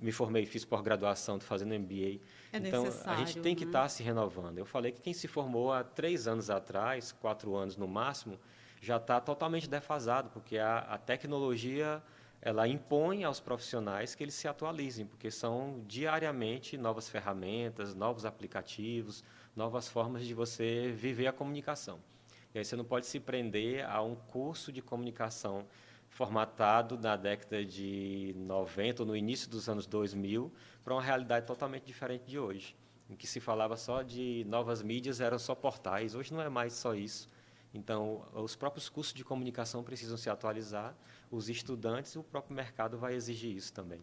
me 0.00 0.12
formei, 0.12 0.46
fiz 0.46 0.64
pós-graduação, 0.64 1.36
estou 1.36 1.48
fazendo 1.48 1.74
MBA. 1.74 2.20
É 2.52 2.58
então, 2.58 2.84
a 3.04 3.16
gente 3.16 3.40
tem 3.40 3.56
que 3.56 3.64
estar 3.64 3.80
né? 3.80 3.84
tá 3.84 3.88
se 3.88 4.02
renovando. 4.04 4.58
Eu 4.58 4.64
falei 4.64 4.92
que 4.92 5.00
quem 5.00 5.12
se 5.12 5.26
formou 5.26 5.72
há 5.72 5.82
três 5.82 6.28
anos 6.28 6.48
atrás, 6.48 7.10
quatro 7.10 7.56
anos 7.56 7.76
no 7.76 7.88
máximo, 7.88 8.38
já 8.80 8.96
está 8.96 9.20
totalmente 9.20 9.68
defasado, 9.68 10.30
porque 10.30 10.58
a, 10.58 10.78
a 10.78 10.96
tecnologia 10.96 12.00
ela 12.42 12.66
impõe 12.66 13.24
aos 13.24 13.38
profissionais 13.38 14.14
que 14.14 14.24
eles 14.24 14.34
se 14.34 14.48
atualizem, 14.48 15.06
porque 15.06 15.30
são 15.30 15.82
diariamente 15.86 16.78
novas 16.78 17.08
ferramentas, 17.08 17.94
novos 17.94 18.24
aplicativos, 18.24 19.22
novas 19.54 19.88
formas 19.88 20.24
de 20.24 20.32
você 20.32 20.90
viver 20.90 21.26
a 21.26 21.32
comunicação. 21.32 22.00
E 22.54 22.58
aí 22.58 22.64
você 22.64 22.76
não 22.76 22.84
pode 22.84 23.06
se 23.06 23.20
prender 23.20 23.84
a 23.88 24.02
um 24.02 24.14
curso 24.14 24.72
de 24.72 24.80
comunicação 24.80 25.66
formatado 26.08 26.98
na 26.98 27.14
década 27.14 27.64
de 27.64 28.34
90 28.36 29.02
ou 29.02 29.06
no 29.06 29.16
início 29.16 29.48
dos 29.48 29.68
anos 29.68 29.86
2000 29.86 30.52
para 30.82 30.94
uma 30.94 31.02
realidade 31.02 31.46
totalmente 31.46 31.84
diferente 31.84 32.24
de 32.24 32.38
hoje, 32.38 32.74
em 33.08 33.14
que 33.14 33.26
se 33.26 33.38
falava 33.38 33.76
só 33.76 34.02
de 34.02 34.44
novas 34.48 34.82
mídias, 34.82 35.20
eram 35.20 35.38
só 35.38 35.54
portais. 35.54 36.14
Hoje 36.14 36.32
não 36.32 36.40
é 36.40 36.48
mais 36.48 36.72
só 36.72 36.94
isso. 36.94 37.28
Então, 37.72 38.26
os 38.34 38.56
próprios 38.56 38.88
cursos 38.88 39.14
de 39.14 39.24
comunicação 39.24 39.84
precisam 39.84 40.16
se 40.16 40.28
atualizar, 40.28 40.94
os 41.30 41.48
estudantes 41.48 42.12
e 42.12 42.18
o 42.18 42.22
próprio 42.22 42.54
mercado 42.54 42.98
vai 42.98 43.14
exigir 43.14 43.54
isso 43.56 43.72
também. 43.72 44.00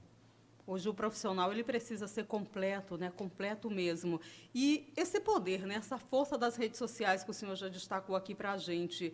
Hoje 0.66 0.90
o 0.90 0.94
profissional 0.94 1.52
ele 1.52 1.64
precisa 1.64 2.08
ser 2.08 2.26
completo, 2.26 2.98
né? 2.98 3.10
completo 3.16 3.70
mesmo. 3.70 4.20
E 4.54 4.92
esse 4.98 5.20
poder, 5.20 5.66
né? 5.66 5.76
essa 5.76 5.98
força 5.98 6.38
das 6.38 6.58
redes 6.58 6.78
sociais 6.78 7.24
que 7.24 7.32
o 7.32 7.34
senhor 7.34 7.56
já 7.56 7.70
destacou 7.70 8.18
aqui 8.18 8.36
para 8.36 8.52
a 8.52 8.58
gente, 8.58 9.14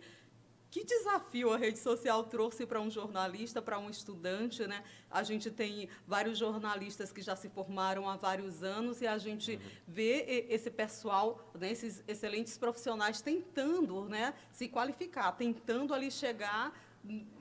que 0.74 0.82
desafio 0.82 1.52
a 1.52 1.56
rede 1.56 1.78
social 1.78 2.24
trouxe 2.24 2.66
para 2.66 2.80
um 2.80 2.90
jornalista, 2.90 3.62
para 3.62 3.78
um 3.78 3.88
estudante, 3.88 4.66
né? 4.66 4.82
A 5.08 5.22
gente 5.22 5.48
tem 5.48 5.88
vários 6.04 6.36
jornalistas 6.36 7.12
que 7.12 7.22
já 7.22 7.36
se 7.36 7.48
formaram 7.48 8.08
há 8.08 8.16
vários 8.16 8.60
anos 8.64 9.00
e 9.00 9.06
a 9.06 9.16
gente 9.16 9.52
uhum. 9.52 9.60
vê 9.86 10.46
esse 10.50 10.72
pessoal, 10.72 11.52
né, 11.54 11.70
esses 11.70 12.02
excelentes 12.08 12.58
profissionais 12.58 13.20
tentando, 13.20 14.08
né, 14.08 14.34
se 14.50 14.66
qualificar, 14.66 15.30
tentando 15.36 15.94
ali 15.94 16.10
chegar 16.10 16.76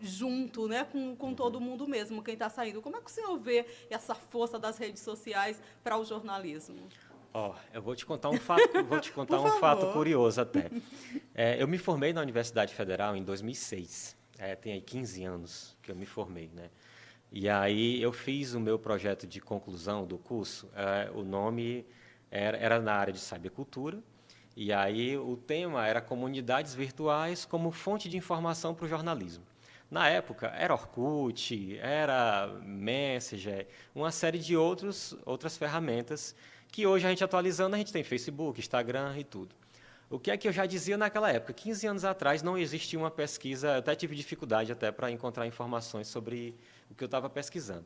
junto, 0.02 0.68
né, 0.68 0.84
com, 0.84 1.16
com 1.16 1.34
todo 1.34 1.60
mundo 1.60 1.88
mesmo, 1.88 2.22
quem 2.22 2.34
está 2.34 2.50
saindo. 2.50 2.82
Como 2.82 2.98
é 2.98 3.00
que 3.00 3.10
o 3.10 3.14
senhor 3.14 3.38
vê 3.40 3.66
essa 3.90 4.14
força 4.14 4.60
das 4.60 4.78
redes 4.78 5.02
sociais 5.02 5.62
para 5.84 5.98
o 5.98 6.04
jornalismo? 6.04 6.88
Ó, 7.34 7.52
oh, 7.52 7.56
eu 7.74 7.82
vou 7.82 7.96
te 7.96 8.06
contar 8.06 8.30
um 8.30 8.38
fato, 8.38 8.84
vou 8.84 9.00
te 9.00 9.12
contar 9.14 9.40
um 9.40 9.60
fato 9.60 9.92
curioso 9.92 10.40
até. 10.40 10.70
É, 11.34 11.62
eu 11.62 11.68
me 11.68 11.78
formei 11.78 12.14
na 12.14 12.22
Universidade 12.22 12.74
Federal 12.76 13.16
em 13.16 13.24
2006. 13.24 14.16
É, 14.38 14.56
tem 14.56 14.74
aí 14.74 14.82
15 14.82 15.24
anos 15.24 15.78
que 15.82 15.92
eu 15.92 15.96
me 15.96 16.06
formei, 16.06 16.52
né? 16.54 16.70
E 17.32 17.50
aí 17.50 18.00
eu 18.00 18.12
fiz 18.12 18.54
o 18.54 18.60
meu 18.60 18.78
projeto 18.78 19.26
de 19.26 19.42
conclusão 19.42 20.06
do 20.06 20.20
curso. 20.20 20.70
É, 20.76 21.10
o 21.12 21.24
nome 21.24 21.86
era, 22.30 22.58
era 22.58 22.80
na 22.80 22.94
área 22.94 23.12
de 23.12 23.20
cybercultura. 23.20 24.04
E 24.56 24.72
aí 24.72 25.18
o 25.18 25.36
tema 25.36 25.88
era 25.88 26.00
comunidades 26.00 26.76
virtuais 26.76 27.44
como 27.44 27.72
fonte 27.72 28.08
de 28.08 28.18
informação 28.18 28.76
para 28.76 28.86
o 28.86 28.88
jornalismo. 28.88 29.44
Na 29.94 30.10
época, 30.10 30.48
era 30.48 30.74
Orkut, 30.74 31.78
era 31.78 32.48
Messenger, 32.64 33.68
uma 33.94 34.12
série 34.12 34.40
de 34.40 34.58
outros, 34.58 35.16
outras 35.24 35.56
ferramentas 35.56 36.36
que 36.72 36.88
hoje 36.88 37.06
a 37.06 37.12
gente 37.12 37.24
atualizando, 37.24 37.76
a 37.76 37.78
gente 37.78 37.94
tem 37.94 38.04
Facebook, 38.04 38.60
Instagram 38.60 39.16
e 39.20 39.24
tudo. 39.24 39.54
O 40.10 40.18
que 40.18 40.32
é 40.32 40.36
que 40.36 40.48
eu 40.48 40.52
já 40.52 40.66
dizia 40.66 40.98
naquela 40.98 41.32
época? 41.32 41.54
15 41.54 41.86
anos 41.86 42.06
atrás 42.06 42.42
não 42.42 42.58
existia 42.58 42.98
uma 42.98 43.12
pesquisa, 43.12 43.78
até 43.78 43.94
tive 43.94 44.16
dificuldade 44.16 44.72
até 44.72 44.92
para 44.92 45.12
encontrar 45.12 45.46
informações 45.46 46.08
sobre 46.08 46.56
o 46.90 46.96
que 46.96 47.04
eu 47.04 47.06
estava 47.06 47.30
pesquisando. 47.30 47.86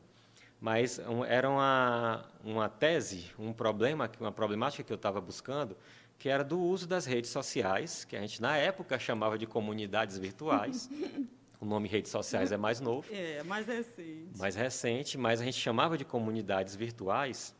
Mas 0.58 0.98
um, 1.00 1.22
era 1.26 1.50
uma, 1.50 2.24
uma 2.42 2.70
tese, 2.70 3.26
um 3.38 3.52
problema, 3.52 4.10
uma 4.18 4.32
problemática 4.32 4.82
que 4.82 4.90
eu 4.90 4.96
estava 4.96 5.20
buscando, 5.20 5.76
que 6.18 6.30
era 6.30 6.42
do 6.42 6.58
uso 6.58 6.86
das 6.86 7.04
redes 7.04 7.28
sociais, 7.28 8.02
que 8.06 8.16
a 8.16 8.20
gente 8.22 8.40
na 8.40 8.56
época 8.56 8.98
chamava 8.98 9.36
de 9.36 9.46
comunidades 9.46 10.16
virtuais. 10.16 10.88
o 11.60 11.64
nome 11.64 11.88
redes 11.88 12.10
sociais 12.10 12.52
é 12.52 12.56
mais 12.56 12.80
novo. 12.80 13.06
É, 13.12 13.42
mais 13.42 13.66
recente. 13.66 14.38
Mais 14.38 14.54
recente, 14.54 15.18
mas 15.18 15.40
a 15.40 15.44
gente 15.44 15.58
chamava 15.58 15.98
de 15.98 16.04
comunidades 16.04 16.74
virtuais 16.76 17.54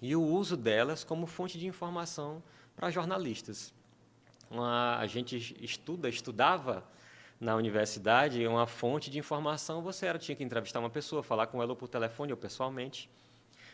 e 0.00 0.14
o 0.14 0.22
uso 0.22 0.56
delas 0.56 1.02
como 1.02 1.26
fonte 1.26 1.58
de 1.58 1.66
informação 1.66 2.42
para 2.74 2.90
jornalistas. 2.90 3.72
Uma, 4.50 4.98
a 4.98 5.06
gente 5.06 5.56
estuda, 5.60 6.08
estudava 6.08 6.84
na 7.40 7.54
universidade 7.56 8.46
uma 8.46 8.66
fonte 8.66 9.10
de 9.10 9.18
informação, 9.18 9.82
você 9.82 10.06
era, 10.06 10.18
tinha 10.18 10.34
que 10.36 10.44
entrevistar 10.44 10.80
uma 10.80 10.90
pessoa, 10.90 11.22
falar 11.22 11.48
com 11.48 11.62
ela 11.62 11.74
por 11.74 11.88
telefone 11.88 12.32
ou 12.32 12.38
pessoalmente. 12.38 13.10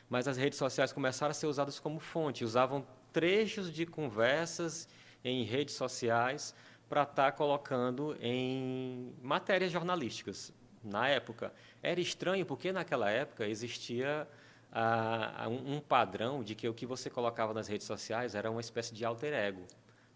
Mas 0.08 0.26
as 0.26 0.36
redes 0.36 0.58
sociais 0.58 0.92
começaram 0.92 1.30
a 1.30 1.34
ser 1.34 1.46
usadas 1.46 1.78
como 1.78 2.00
fonte, 2.00 2.44
usavam 2.44 2.84
trechos 3.12 3.72
de 3.72 3.86
conversas 3.86 4.88
em 5.24 5.44
redes 5.44 5.74
sociais 5.74 6.54
para 6.92 7.04
estar 7.04 7.14
tá 7.14 7.32
colocando 7.32 8.14
em 8.20 9.14
matérias 9.22 9.72
jornalísticas. 9.72 10.52
Na 10.84 11.08
época, 11.08 11.50
era 11.82 11.98
estranho 11.98 12.44
porque 12.44 12.70
naquela 12.70 13.10
época 13.10 13.48
existia 13.48 14.28
a, 14.70 15.44
a 15.44 15.48
um, 15.48 15.76
um, 15.76 15.80
padrão 15.80 16.44
de 16.44 16.54
que 16.54 16.68
o 16.68 16.74
que 16.74 16.84
você 16.84 17.08
colocava 17.08 17.54
nas 17.54 17.66
redes 17.66 17.86
sociais 17.86 18.34
era 18.34 18.50
uma 18.50 18.60
espécie 18.60 18.92
de 18.92 19.06
alter 19.06 19.32
ego, 19.32 19.62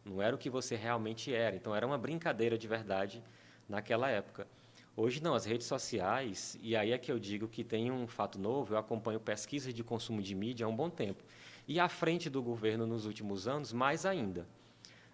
não 0.05 0.21
era 0.21 0.37
o 0.37 0.39
que 0.39 0.51
você 0.51 0.77
realmente 0.77 1.33
era. 1.33 1.57
Então 1.57 1.75
era 1.75 1.87
uma 1.87 1.97
brincadeira 1.97 2.59
de 2.59 2.69
verdade 2.69 3.25
naquela 3.67 4.11
época. 4.11 4.47
Hoje 4.95 5.23
não, 5.23 5.35
as 5.35 5.47
redes 5.47 5.67
sociais, 5.67 6.59
e 6.61 6.77
aí 6.77 6.93
é 6.93 6.99
que 6.99 7.11
eu 7.11 7.19
digo 7.19 7.49
que 7.49 7.65
tem 7.65 7.91
um 7.91 8.07
fato 8.07 8.39
novo, 8.39 8.75
eu 8.75 8.79
acompanho 8.79 9.19
pesquisas 9.19 9.73
de 9.73 9.83
consumo 9.83 10.21
de 10.21 10.35
mídia 10.35 10.67
há 10.67 10.69
um 10.69 10.77
bom 10.77 10.91
tempo. 10.91 11.25
E 11.67 11.81
à 11.81 11.89
frente 11.89 12.29
do 12.29 12.43
governo 12.43 12.87
nos 12.87 13.07
últimos 13.07 13.49
anos, 13.49 13.73
mais 13.73 14.05
ainda. 14.05 14.47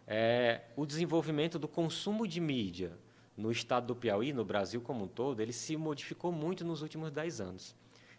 É, 0.06 0.62
o 0.76 0.84
desenvolvimento 0.84 1.58
do 1.58 1.68
consumo 1.68 2.26
de 2.26 2.40
mídia 2.40 2.92
no 3.36 3.50
estado 3.50 3.86
do 3.86 3.96
Piauí, 3.96 4.32
no 4.32 4.44
Brasil 4.44 4.80
como 4.80 5.04
um 5.04 5.08
todo, 5.08 5.40
ele 5.40 5.52
se 5.52 5.76
modificou 5.76 6.32
muito 6.32 6.64
nos 6.64 6.82
últimos 6.82 7.10
dez 7.10 7.40
anos. 7.40 7.74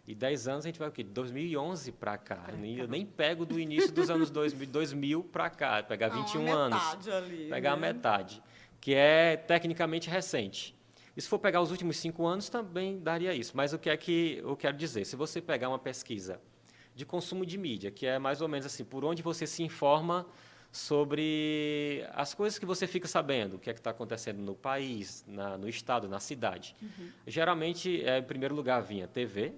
E 0.06 0.14
10 0.14 0.48
anos 0.48 0.64
a 0.66 0.68
gente 0.68 0.78
vai 0.78 0.88
o 0.88 0.92
quê? 0.92 1.02
De 1.02 1.10
2011 1.10 1.92
para 1.92 2.18
cá. 2.18 2.44
Eu 2.48 2.58
nem, 2.58 2.76
eu 2.76 2.86
nem 2.86 3.06
pego 3.06 3.46
do 3.46 3.58
início 3.58 3.90
dos 3.90 4.10
anos 4.10 4.28
2000, 4.30 4.66
2000 4.66 5.24
para 5.24 5.48
cá, 5.48 5.82
pegar 5.82 6.10
Não, 6.10 6.22
21 6.22 6.52
anos. 6.52 7.08
Ali, 7.08 7.48
pegar 7.48 7.70
né? 7.70 7.88
a 7.88 7.92
metade. 7.92 8.42
que 8.80 8.94
é 8.94 9.36
tecnicamente 9.36 10.10
recente. 10.10 10.76
E 11.16 11.22
se 11.22 11.28
for 11.28 11.38
pegar 11.38 11.62
os 11.62 11.70
últimos 11.70 11.96
cinco 11.96 12.26
anos, 12.26 12.50
também 12.50 12.98
daria 12.98 13.32
isso. 13.32 13.56
Mas 13.56 13.72
o 13.72 13.78
que 13.78 13.88
é 13.88 13.96
que 13.96 14.40
eu 14.42 14.54
quero 14.56 14.76
dizer? 14.76 15.06
Se 15.06 15.16
você 15.16 15.40
pegar 15.40 15.70
uma 15.70 15.78
pesquisa 15.78 16.38
de 16.94 17.06
consumo 17.06 17.46
de 17.46 17.56
mídia, 17.56 17.90
que 17.90 18.04
é 18.04 18.18
mais 18.18 18.42
ou 18.42 18.48
menos 18.48 18.66
assim, 18.66 18.84
por 18.84 19.04
onde 19.06 19.22
você 19.22 19.46
se 19.46 19.62
informa 19.62 20.26
sobre 20.74 22.04
as 22.14 22.34
coisas 22.34 22.58
que 22.58 22.66
você 22.66 22.84
fica 22.88 23.06
sabendo, 23.06 23.54
o 23.54 23.58
que 23.60 23.70
é 23.70 23.72
que 23.72 23.78
está 23.78 23.90
acontecendo 23.90 24.42
no 24.42 24.56
país, 24.56 25.24
na, 25.24 25.56
no 25.56 25.68
estado, 25.68 26.08
na 26.08 26.18
cidade. 26.18 26.74
Uhum. 26.82 27.12
Geralmente, 27.28 28.04
é, 28.04 28.18
em 28.18 28.22
primeiro 28.24 28.56
lugar, 28.56 28.82
vinha 28.82 29.06
TV, 29.06 29.54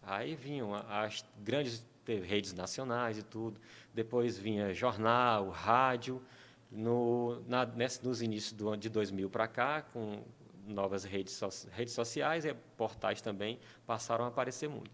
aí 0.00 0.36
vinham 0.36 0.72
as 0.72 1.24
grandes 1.42 1.84
redes 2.06 2.52
nacionais 2.52 3.18
e 3.18 3.24
tudo, 3.24 3.60
depois 3.92 4.38
vinha 4.38 4.72
jornal, 4.72 5.48
rádio, 5.48 6.22
no, 6.70 7.42
na, 7.48 7.66
nesse, 7.66 8.04
nos 8.06 8.22
inícios 8.22 8.52
do, 8.52 8.76
de 8.76 8.88
2000 8.88 9.28
para 9.28 9.48
cá, 9.48 9.82
com 9.82 10.22
novas 10.64 11.02
redes, 11.02 11.34
so, 11.34 11.48
redes 11.72 11.92
sociais 11.92 12.44
e 12.44 12.54
portais 12.76 13.20
também 13.20 13.58
passaram 13.84 14.24
a 14.24 14.28
aparecer 14.28 14.68
muito. 14.68 14.92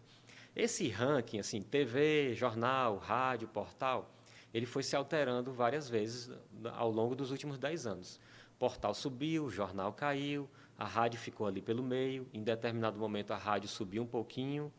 Esse 0.57 0.89
ranking, 0.89 1.41
assim, 1.41 1.61
TV, 1.61 2.33
jornal, 2.35 2.97
rádio, 2.97 3.47
portal, 3.49 4.11
ele 4.53 4.67
foi 4.67 4.83
se 4.83 4.95
alterando 4.95 5.53
várias 5.53 5.89
vezes 5.89 6.31
ao 6.75 6.91
longo 6.91 7.15
dos 7.15 7.31
últimos 7.31 7.59
dez 7.59 7.87
anos. 7.87 8.21
Portal 8.59 8.95
subiu, 8.95 9.51
jornal 9.51 9.93
caiu, 9.93 10.49
a 10.79 10.85
rádio 10.85 11.19
ficou 11.19 11.47
ali 11.47 11.61
pelo 11.61 11.83
meio, 11.83 12.27
em 12.33 12.43
determinado 12.43 12.99
momento 12.99 13.33
a 13.33 13.37
rádio 13.37 13.69
subiu 13.69 14.03
um 14.03 14.07
pouquinho. 14.07 14.73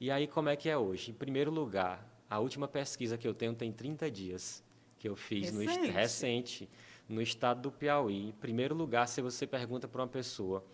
E 0.00 0.10
aí 0.10 0.26
como 0.26 0.48
é 0.48 0.56
que 0.56 0.68
é 0.68 0.76
hoje? 0.76 1.10
Em 1.10 1.14
primeiro 1.14 1.50
lugar, 1.50 2.06
a 2.28 2.38
última 2.38 2.66
pesquisa 2.66 3.16
que 3.16 3.26
eu 3.26 3.34
tenho 3.34 3.54
tem 3.54 3.70
30 3.70 4.10
dias, 4.10 4.64
que 4.98 5.08
eu 5.08 5.14
fiz 5.14 5.50
recente. 5.50 5.80
no 5.80 5.92
recente, 5.92 6.68
no 7.08 7.22
estado 7.22 7.62
do 7.62 7.70
Piauí. 7.70 8.28
Em 8.28 8.32
primeiro 8.32 8.74
lugar, 8.74 9.06
se 9.06 9.20
você 9.20 9.46
pergunta 9.46 9.86
para 9.86 10.02
uma 10.02 10.08
pessoa, 10.08 10.64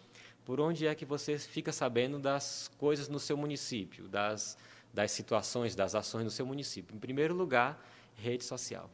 por 0.45 0.61
onde 0.61 0.87
é 0.87 0.95
que 0.95 1.05
você 1.05 1.39
fica 1.39 1.73
sabendo 1.73 2.19
das 2.19 2.71
coisas 2.79 3.09
no 3.09 3.19
seu 3.19 3.37
município, 3.37 4.09
das, 4.09 4.57
das 4.95 5.11
situações, 5.11 5.75
das 5.75 5.95
ações 5.95 6.25
no 6.25 6.31
seu 6.31 6.47
município? 6.47 6.97
Em 6.97 6.99
primeiro 6.99 7.35
lugar, 7.35 7.85
rede 8.19 8.45
social. 8.45 8.91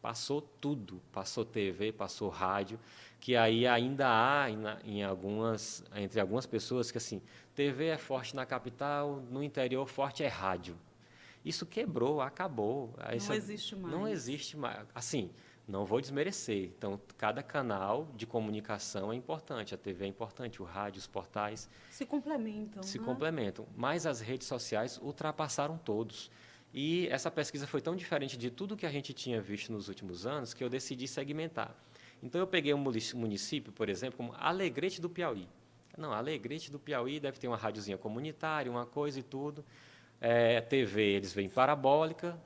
Passou 0.00 0.40
tudo, 0.40 1.02
passou 1.12 1.44
TV, 1.44 1.92
passou 1.92 2.28
rádio, 2.28 2.78
que 3.20 3.34
aí 3.36 3.66
ainda 3.66 4.06
há 4.08 4.48
em, 4.84 5.02
algumas, 5.02 5.84
entre 5.94 6.20
algumas 6.20 6.46
pessoas 6.46 6.90
que 6.90 6.98
assim, 6.98 7.20
TV 7.54 7.86
é 7.86 7.98
forte 7.98 8.36
na 8.36 8.46
capital, 8.46 9.22
no 9.30 9.42
interior 9.42 9.86
forte 9.88 10.22
é 10.22 10.28
rádio. 10.28 10.76
Isso 11.44 11.64
quebrou, 11.66 12.20
acabou. 12.20 12.94
Não 12.98 13.34
existe 13.34 13.76
mais. 13.76 13.94
Não 13.94 14.08
existe 14.08 14.56
mais. 14.56 14.86
Assim, 14.94 15.30
não 15.66 15.84
vou 15.84 16.00
desmerecer. 16.00 16.70
Então, 16.76 17.00
cada 17.18 17.42
canal 17.42 18.08
de 18.16 18.26
comunicação 18.26 19.12
é 19.12 19.16
importante. 19.16 19.74
A 19.74 19.78
TV 19.78 20.04
é 20.04 20.08
importante, 20.08 20.62
o 20.62 20.64
rádio, 20.64 20.98
os 20.98 21.06
portais. 21.06 21.68
Se 21.90 22.06
complementam. 22.06 22.82
Se 22.82 22.98
né? 22.98 23.04
complementam. 23.04 23.66
Mas 23.76 24.06
as 24.06 24.20
redes 24.20 24.46
sociais 24.46 24.98
ultrapassaram 25.02 25.76
todos. 25.76 26.30
E 26.78 27.08
essa 27.08 27.30
pesquisa 27.30 27.66
foi 27.66 27.80
tão 27.80 27.96
diferente 27.96 28.36
de 28.36 28.50
tudo 28.50 28.76
que 28.76 28.84
a 28.84 28.90
gente 28.90 29.14
tinha 29.14 29.40
visto 29.40 29.72
nos 29.72 29.88
últimos 29.88 30.26
anos 30.26 30.52
que 30.52 30.62
eu 30.62 30.68
decidi 30.68 31.08
segmentar. 31.08 31.74
Então, 32.22 32.38
eu 32.38 32.46
peguei 32.46 32.74
um 32.74 32.78
município, 33.14 33.72
por 33.72 33.88
exemplo, 33.88 34.18
como 34.18 34.34
Alegrete 34.36 35.00
do 35.00 35.08
Piauí. 35.08 35.48
Não, 35.96 36.12
Alegrete 36.12 36.70
do 36.70 36.78
Piauí 36.78 37.18
deve 37.18 37.38
ter 37.38 37.48
uma 37.48 37.56
rádiozinha 37.56 37.96
comunitária, 37.96 38.70
uma 38.70 38.84
coisa 38.84 39.18
e 39.18 39.22
tudo. 39.22 39.64
É, 40.20 40.60
TV, 40.60 41.02
eles 41.02 41.32
vêm 41.32 41.48
parabólica. 41.48 42.38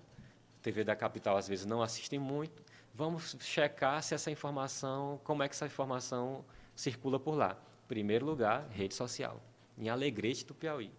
TV 0.62 0.84
da 0.84 0.94
capital, 0.94 1.36
às 1.36 1.48
vezes, 1.48 1.66
não 1.66 1.82
assistem 1.82 2.20
muito. 2.20 2.62
Vamos 2.94 3.36
checar 3.40 4.00
se 4.00 4.14
essa 4.14 4.30
informação, 4.30 5.20
como 5.24 5.42
é 5.42 5.48
que 5.48 5.56
essa 5.56 5.66
informação 5.66 6.44
circula 6.76 7.18
por 7.18 7.34
lá. 7.34 7.60
Primeiro 7.88 8.26
lugar, 8.26 8.68
rede 8.70 8.94
social, 8.94 9.42
em 9.76 9.88
Alegrete 9.88 10.46
do 10.46 10.54
Piauí. 10.54 10.92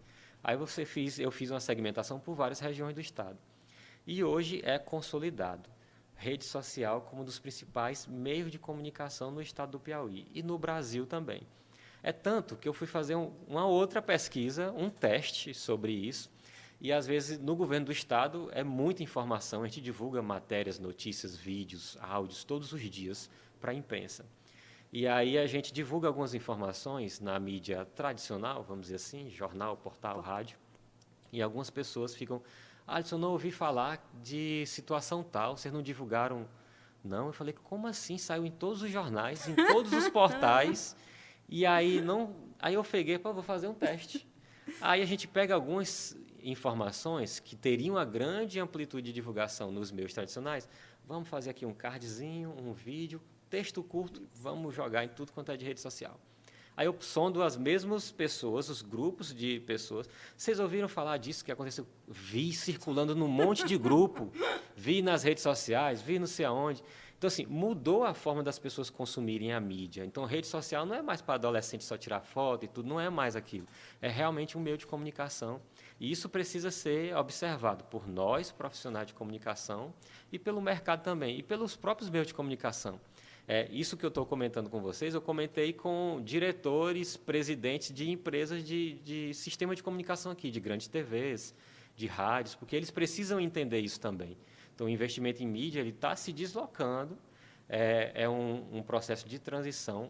Aí 0.43 0.55
você 0.55 0.85
fiz, 0.85 1.19
eu 1.19 1.31
fiz 1.31 1.51
uma 1.51 1.59
segmentação 1.59 2.19
por 2.19 2.33
várias 2.35 2.59
regiões 2.59 2.95
do 2.95 3.01
estado. 3.01 3.37
E 4.05 4.23
hoje 4.23 4.61
é 4.63 4.79
consolidado 4.79 5.69
rede 6.21 6.45
social 6.45 7.01
como 7.01 7.23
um 7.23 7.25
dos 7.25 7.39
principais 7.39 8.05
meios 8.05 8.51
de 8.51 8.59
comunicação 8.59 9.31
no 9.31 9.41
estado 9.41 9.71
do 9.71 9.79
Piauí 9.79 10.27
e 10.35 10.43
no 10.43 10.57
Brasil 10.57 11.07
também. 11.07 11.41
É 12.03 12.11
tanto 12.11 12.55
que 12.55 12.69
eu 12.69 12.73
fui 12.73 12.85
fazer 12.85 13.15
um, 13.15 13.33
uma 13.47 13.65
outra 13.65 14.03
pesquisa, 14.03 14.71
um 14.71 14.87
teste 14.87 15.51
sobre 15.53 15.91
isso, 15.91 16.29
e 16.79 16.93
às 16.93 17.07
vezes 17.07 17.39
no 17.39 17.55
governo 17.55 17.87
do 17.87 17.91
estado 17.91 18.49
é 18.53 18.63
muita 18.63 19.01
informação, 19.01 19.63
a 19.63 19.67
gente 19.67 19.81
divulga 19.81 20.21
matérias, 20.21 20.77
notícias, 20.77 21.35
vídeos, 21.35 21.97
áudios 21.99 22.43
todos 22.43 22.71
os 22.71 22.81
dias 22.81 23.27
para 23.59 23.71
a 23.71 23.75
imprensa. 23.75 24.23
E 24.93 25.07
aí 25.07 25.37
a 25.37 25.47
gente 25.47 25.71
divulga 25.71 26.09
algumas 26.09 26.33
informações 26.33 27.21
na 27.21 27.39
mídia 27.39 27.85
tradicional, 27.95 28.61
vamos 28.61 28.87
dizer 28.87 28.95
assim, 28.95 29.29
jornal, 29.29 29.77
portal, 29.77 30.19
rádio. 30.19 30.57
E 31.31 31.41
algumas 31.41 31.69
pessoas 31.69 32.13
ficam, 32.13 32.41
Alisson, 32.85 33.17
não 33.17 33.31
ouvi 33.31 33.51
falar 33.51 34.05
de 34.21 34.65
situação 34.67 35.23
tal, 35.23 35.55
vocês 35.55 35.73
não 35.73 35.81
divulgaram. 35.81 36.45
Não, 37.01 37.27
eu 37.27 37.33
falei, 37.33 37.53
como 37.63 37.87
assim? 37.87 38.17
Saiu 38.17 38.45
em 38.45 38.51
todos 38.51 38.81
os 38.81 38.91
jornais, 38.91 39.47
em 39.47 39.55
todos 39.55 39.93
os 39.93 40.09
portais. 40.09 40.93
E 41.47 41.65
aí 41.65 42.01
não, 42.01 42.35
aí 42.59 42.73
eu 42.73 42.83
peguei, 42.83 43.17
para 43.17 43.31
vou 43.31 43.43
fazer 43.43 43.69
um 43.69 43.73
teste. 43.73 44.27
Aí 44.81 45.01
a 45.01 45.05
gente 45.05 45.25
pega 45.25 45.55
algumas 45.55 46.17
informações 46.43 47.39
que 47.39 47.55
teriam 47.55 47.97
a 47.97 48.03
grande 48.03 48.59
amplitude 48.59 49.07
de 49.07 49.13
divulgação 49.13 49.71
nos 49.71 49.89
meios 49.89 50.13
tradicionais. 50.13 50.67
Vamos 51.07 51.29
fazer 51.29 51.49
aqui 51.49 51.65
um 51.65 51.73
cardzinho, 51.73 52.53
um 52.61 52.73
vídeo, 52.73 53.21
texto 53.51 53.83
curto, 53.83 54.21
vamos 54.33 54.73
jogar 54.73 55.03
em 55.03 55.09
tudo 55.09 55.33
quanto 55.33 55.51
é 55.51 55.57
de 55.57 55.65
rede 55.65 55.81
social. 55.81 56.17
Aí 56.75 56.87
eu 56.87 56.95
sondo 57.01 57.43
as 57.43 57.57
mesmas 57.57 58.09
pessoas, 58.09 58.69
os 58.69 58.81
grupos 58.81 59.35
de 59.35 59.59
pessoas. 59.59 60.09
Vocês 60.37 60.57
ouviram 60.57 60.87
falar 60.87 61.17
disso 61.17 61.43
que 61.43 61.51
aconteceu? 61.51 61.85
Vi 62.07 62.53
circulando 62.53 63.13
num 63.13 63.27
monte 63.27 63.65
de 63.65 63.77
grupo, 63.77 64.31
vi 64.73 65.01
nas 65.01 65.21
redes 65.21 65.43
sociais, 65.43 66.01
vi 66.01 66.17
não 66.17 66.27
sei 66.27 66.45
aonde. 66.45 66.81
Então, 67.17 67.27
assim, 67.27 67.45
mudou 67.45 68.03
a 68.03 68.15
forma 68.15 68.41
das 68.41 68.57
pessoas 68.57 68.89
consumirem 68.89 69.53
a 69.53 69.59
mídia. 69.59 70.03
Então, 70.03 70.25
rede 70.25 70.47
social 70.47 70.87
não 70.87 70.95
é 70.95 71.03
mais 71.03 71.21
para 71.21 71.35
adolescente 71.35 71.83
só 71.83 71.95
tirar 71.95 72.21
foto 72.21 72.65
e 72.65 72.67
tudo, 72.67 72.87
não 72.89 72.99
é 72.99 73.11
mais 73.11 73.35
aquilo. 73.35 73.67
É 74.01 74.09
realmente 74.09 74.57
um 74.57 74.61
meio 74.61 74.77
de 74.77 74.87
comunicação. 74.87 75.61
E 75.99 76.09
isso 76.09 76.27
precisa 76.27 76.71
ser 76.71 77.15
observado 77.15 77.83
por 77.83 78.07
nós, 78.07 78.51
profissionais 78.51 79.05
de 79.05 79.13
comunicação, 79.13 79.93
e 80.31 80.39
pelo 80.39 80.59
mercado 80.59 81.03
também, 81.03 81.37
e 81.37 81.43
pelos 81.43 81.75
próprios 81.75 82.09
meios 82.09 82.25
de 82.25 82.33
comunicação. 82.33 82.99
É, 83.53 83.67
isso 83.69 83.97
que 83.97 84.05
eu 84.05 84.07
estou 84.07 84.25
comentando 84.25 84.69
com 84.69 84.79
vocês, 84.79 85.13
eu 85.13 85.21
comentei 85.21 85.73
com 85.73 86.21
diretores, 86.23 87.17
presidentes 87.17 87.93
de 87.93 88.09
empresas 88.09 88.63
de, 88.63 88.93
de 89.03 89.33
sistema 89.33 89.75
de 89.75 89.83
comunicação 89.83 90.31
aqui, 90.31 90.49
de 90.49 90.61
grandes 90.61 90.87
TVs, 90.87 91.53
de 91.93 92.07
rádios, 92.07 92.55
porque 92.55 92.77
eles 92.77 92.89
precisam 92.89 93.41
entender 93.41 93.81
isso 93.81 93.99
também. 93.99 94.37
Então, 94.73 94.87
o 94.87 94.89
investimento 94.89 95.43
em 95.43 95.47
mídia 95.47 95.81
está 95.81 96.15
se 96.15 96.31
deslocando, 96.31 97.17
é, 97.67 98.13
é 98.15 98.29
um, 98.29 98.77
um 98.77 98.81
processo 98.81 99.27
de 99.27 99.37
transição, 99.37 100.09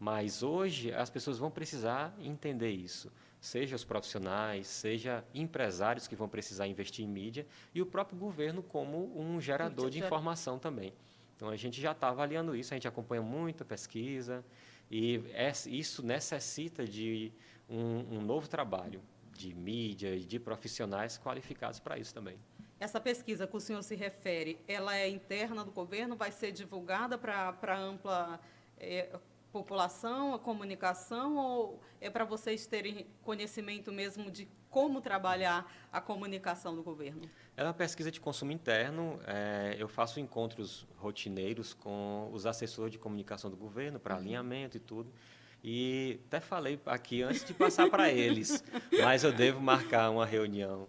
mas 0.00 0.42
hoje 0.42 0.90
as 0.90 1.10
pessoas 1.10 1.36
vão 1.36 1.50
precisar 1.50 2.16
entender 2.18 2.70
isso 2.70 3.12
seja 3.40 3.76
os 3.76 3.84
profissionais, 3.84 4.66
seja 4.66 5.24
empresários 5.32 6.08
que 6.08 6.16
vão 6.16 6.28
precisar 6.28 6.66
investir 6.66 7.04
em 7.04 7.08
mídia 7.08 7.46
e 7.72 7.80
o 7.80 7.86
próprio 7.86 8.18
governo 8.18 8.62
como 8.62 9.12
um 9.16 9.40
gerador 9.40 9.90
de 9.90 10.00
informação 10.00 10.58
também. 10.58 10.92
Então, 11.38 11.50
a 11.50 11.56
gente 11.56 11.80
já 11.80 11.92
está 11.92 12.08
avaliando 12.08 12.56
isso, 12.56 12.74
a 12.74 12.76
gente 12.76 12.88
acompanha 12.88 13.22
muita 13.22 13.64
pesquisa 13.64 14.44
e 14.90 15.22
isso 15.66 16.04
necessita 16.04 16.84
de 16.84 17.32
um, 17.70 18.16
um 18.16 18.20
novo 18.20 18.48
trabalho 18.48 19.00
de 19.32 19.54
mídia 19.54 20.16
e 20.16 20.24
de 20.24 20.40
profissionais 20.40 21.16
qualificados 21.16 21.78
para 21.78 21.96
isso 21.96 22.12
também. 22.12 22.36
Essa 22.80 23.00
pesquisa 23.00 23.46
que 23.46 23.56
o 23.56 23.60
senhor 23.60 23.84
se 23.84 23.94
refere, 23.94 24.58
ela 24.66 24.96
é 24.96 25.08
interna 25.08 25.64
do 25.64 25.70
governo, 25.70 26.16
vai 26.16 26.32
ser 26.32 26.50
divulgada 26.50 27.16
para 27.16 27.78
ampla 27.78 28.40
é, 28.76 29.08
população, 29.52 30.34
a 30.34 30.38
comunicação, 30.38 31.36
ou 31.36 31.80
é 32.00 32.10
para 32.10 32.24
vocês 32.24 32.66
terem 32.66 33.06
conhecimento 33.22 33.90
mesmo 33.92 34.30
de 34.30 34.48
como 34.70 35.00
trabalhar 35.00 35.70
a 35.90 36.00
comunicação 36.00 36.74
do 36.74 36.82
governo? 36.82 37.22
É 37.56 37.64
uma 37.64 37.74
pesquisa 37.74 38.10
de 38.10 38.20
consumo 38.20 38.52
interno. 38.52 39.18
É, 39.26 39.76
eu 39.78 39.88
faço 39.88 40.20
encontros 40.20 40.86
rotineiros 40.96 41.72
com 41.72 42.30
os 42.32 42.46
assessores 42.46 42.92
de 42.92 42.98
comunicação 42.98 43.50
do 43.50 43.56
governo 43.56 43.98
para 43.98 44.14
uhum. 44.14 44.20
alinhamento 44.20 44.76
e 44.76 44.80
tudo. 44.80 45.12
E 45.62 46.20
até 46.26 46.38
falei 46.38 46.78
aqui 46.86 47.22
antes 47.22 47.44
de 47.44 47.52
passar 47.52 47.90
para 47.90 48.10
eles, 48.10 48.62
mas 49.02 49.24
eu 49.24 49.32
devo 49.32 49.60
marcar 49.60 50.08
uma 50.08 50.24
reunião 50.24 50.88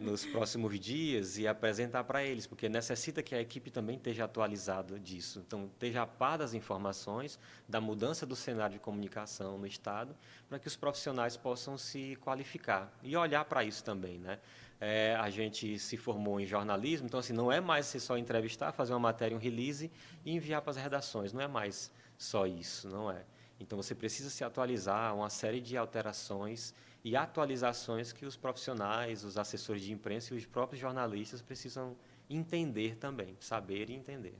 nos 0.00 0.24
próximos 0.24 0.80
dias 0.80 1.36
e 1.36 1.46
apresentar 1.46 2.02
para 2.04 2.24
eles, 2.24 2.46
porque 2.46 2.66
necessita 2.66 3.22
que 3.22 3.34
a 3.34 3.40
equipe 3.40 3.70
também 3.70 3.96
esteja 3.96 4.24
atualizada 4.24 4.98
disso. 4.98 5.44
Então, 5.46 5.66
esteja 5.66 6.02
a 6.02 6.06
par 6.06 6.38
das 6.38 6.54
informações, 6.54 7.38
da 7.68 7.78
mudança 7.78 8.24
do 8.24 8.34
cenário 8.34 8.74
de 8.74 8.80
comunicação 8.80 9.58
no 9.58 9.66
Estado, 9.66 10.16
para 10.48 10.58
que 10.58 10.66
os 10.66 10.76
profissionais 10.76 11.36
possam 11.36 11.76
se 11.76 12.16
qualificar 12.22 12.90
e 13.02 13.14
olhar 13.16 13.44
para 13.44 13.64
isso 13.64 13.84
também. 13.84 14.18
Né? 14.18 14.38
É, 14.80 15.14
a 15.20 15.28
gente 15.28 15.78
se 15.78 15.96
formou 15.98 16.40
em 16.40 16.46
jornalismo, 16.46 17.06
então 17.06 17.20
assim, 17.20 17.34
não 17.34 17.52
é 17.52 17.60
mais 17.60 17.84
você 17.86 18.00
só 18.00 18.16
entrevistar, 18.16 18.72
fazer 18.72 18.94
uma 18.94 19.00
matéria, 19.00 19.36
um 19.36 19.40
release 19.40 19.90
e 20.24 20.32
enviar 20.34 20.62
para 20.62 20.70
as 20.70 20.76
redações, 20.78 21.34
não 21.34 21.42
é 21.42 21.48
mais 21.48 21.92
só 22.16 22.46
isso, 22.46 22.88
não 22.88 23.10
é. 23.10 23.22
Então 23.58 23.80
você 23.80 23.94
precisa 23.94 24.30
se 24.30 24.44
atualizar 24.44 25.14
uma 25.14 25.30
série 25.30 25.60
de 25.60 25.76
alterações 25.76 26.74
e 27.04 27.16
atualizações 27.16 28.12
que 28.12 28.26
os 28.26 28.36
profissionais, 28.36 29.24
os 29.24 29.38
assessores 29.38 29.82
de 29.82 29.92
imprensa 29.92 30.34
e 30.34 30.36
os 30.36 30.46
próprios 30.46 30.80
jornalistas 30.80 31.40
precisam 31.40 31.96
entender 32.28 32.96
também, 32.96 33.36
saber 33.40 33.90
e 33.90 33.94
entender. 33.94 34.36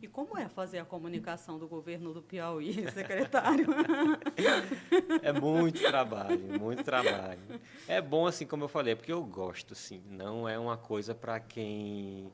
E 0.00 0.06
como 0.06 0.38
é 0.38 0.48
fazer 0.48 0.78
a 0.78 0.84
comunicação 0.84 1.58
do 1.58 1.66
governo 1.66 2.14
do 2.14 2.22
Piauí, 2.22 2.72
secretário? 2.92 3.66
é 5.22 5.32
muito 5.32 5.80
trabalho, 5.80 6.60
muito 6.60 6.84
trabalho. 6.84 7.40
É 7.88 8.00
bom, 8.00 8.24
assim, 8.24 8.46
como 8.46 8.62
eu 8.64 8.68
falei, 8.68 8.94
porque 8.94 9.12
eu 9.12 9.24
gosto, 9.24 9.72
assim. 9.72 10.00
Não 10.08 10.48
é 10.48 10.56
uma 10.56 10.76
coisa 10.76 11.16
para 11.16 11.40
quem 11.40 12.32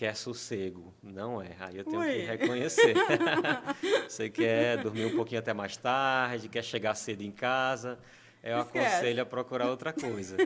quer 0.00 0.16
sossego. 0.16 0.94
Não 1.02 1.42
é. 1.42 1.54
Aí 1.60 1.76
eu 1.76 1.84
tenho 1.84 2.00
Ui. 2.00 2.10
que 2.10 2.20
reconhecer. 2.22 2.94
Você 4.08 4.30
quer 4.30 4.82
dormir 4.82 5.04
um 5.04 5.14
pouquinho 5.14 5.40
até 5.40 5.52
mais 5.52 5.76
tarde, 5.76 6.48
quer 6.48 6.64
chegar 6.64 6.94
cedo 6.94 7.20
em 7.20 7.30
casa. 7.30 7.98
Eu 8.42 8.60
Esquece. 8.60 8.86
aconselho 8.86 9.22
a 9.22 9.26
procurar 9.26 9.68
outra 9.68 9.92
coisa. 9.92 10.38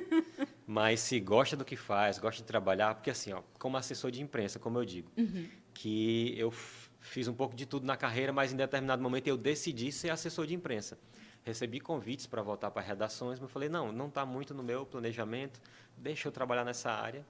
Mas 0.67 0.99
se 0.99 1.21
gosta 1.21 1.57
do 1.57 1.65
que 1.65 1.77
faz, 1.77 2.19
gosta 2.19 2.43
de 2.43 2.49
trabalhar, 2.49 2.97
porque 2.97 3.11
assim, 3.11 3.33
ó, 3.33 3.43
como 3.57 3.77
assessor 3.77 4.11
de 4.11 4.21
imprensa, 4.21 4.59
como 4.59 4.77
eu 4.77 4.85
digo, 4.85 5.09
uhum. 5.17 5.47
que 5.73 6.35
eu 6.37 6.51
fiz 6.99 7.29
um 7.29 7.35
pouco 7.35 7.55
de 7.55 7.65
tudo 7.65 7.87
na 7.87 7.97
carreira, 7.97 8.33
mas 8.33 8.53
em 8.53 8.57
determinado 8.57 9.01
momento 9.01 9.29
eu 9.29 9.37
decidi 9.37 9.93
ser 9.93 10.11
assessor 10.11 10.49
de 10.49 10.55
imprensa. 10.55 10.99
Recebi 11.45 11.79
convites 11.79 12.27
para 12.27 12.43
voltar 12.43 12.73
para 12.73 12.83
redações, 12.83 13.39
mas 13.39 13.43
eu 13.43 13.53
falei, 13.53 13.69
não, 13.69 13.93
não 13.93 14.09
está 14.09 14.27
muito 14.27 14.53
no 14.53 14.65
meu 14.65 14.85
planejamento, 14.85 15.61
deixa 15.97 16.27
eu 16.27 16.33
trabalhar 16.33 16.65
nessa 16.65 16.91
área. 16.91 17.25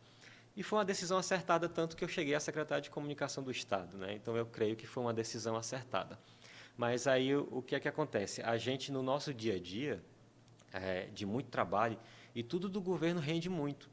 E 0.56 0.62
foi 0.62 0.78
uma 0.78 0.84
decisão 0.84 1.18
acertada, 1.18 1.68
tanto 1.68 1.96
que 1.96 2.04
eu 2.04 2.08
cheguei 2.08 2.34
a 2.34 2.40
secretário 2.40 2.82
de 2.82 2.90
comunicação 2.90 3.42
do 3.42 3.50
Estado. 3.50 3.96
Né? 3.98 4.14
Então, 4.14 4.36
eu 4.36 4.46
creio 4.46 4.76
que 4.76 4.86
foi 4.86 5.02
uma 5.02 5.12
decisão 5.12 5.56
acertada. 5.56 6.18
Mas 6.76 7.06
aí, 7.06 7.34
o, 7.34 7.48
o 7.50 7.62
que 7.62 7.74
é 7.74 7.80
que 7.80 7.88
acontece? 7.88 8.42
A 8.42 8.56
gente, 8.56 8.92
no 8.92 9.02
nosso 9.02 9.34
dia 9.34 9.54
a 9.54 9.58
dia, 9.58 10.02
é, 10.72 11.06
de 11.06 11.26
muito 11.26 11.48
trabalho, 11.48 11.98
e 12.34 12.42
tudo 12.42 12.68
do 12.68 12.80
governo 12.80 13.20
rende 13.20 13.48
muito. 13.48 13.88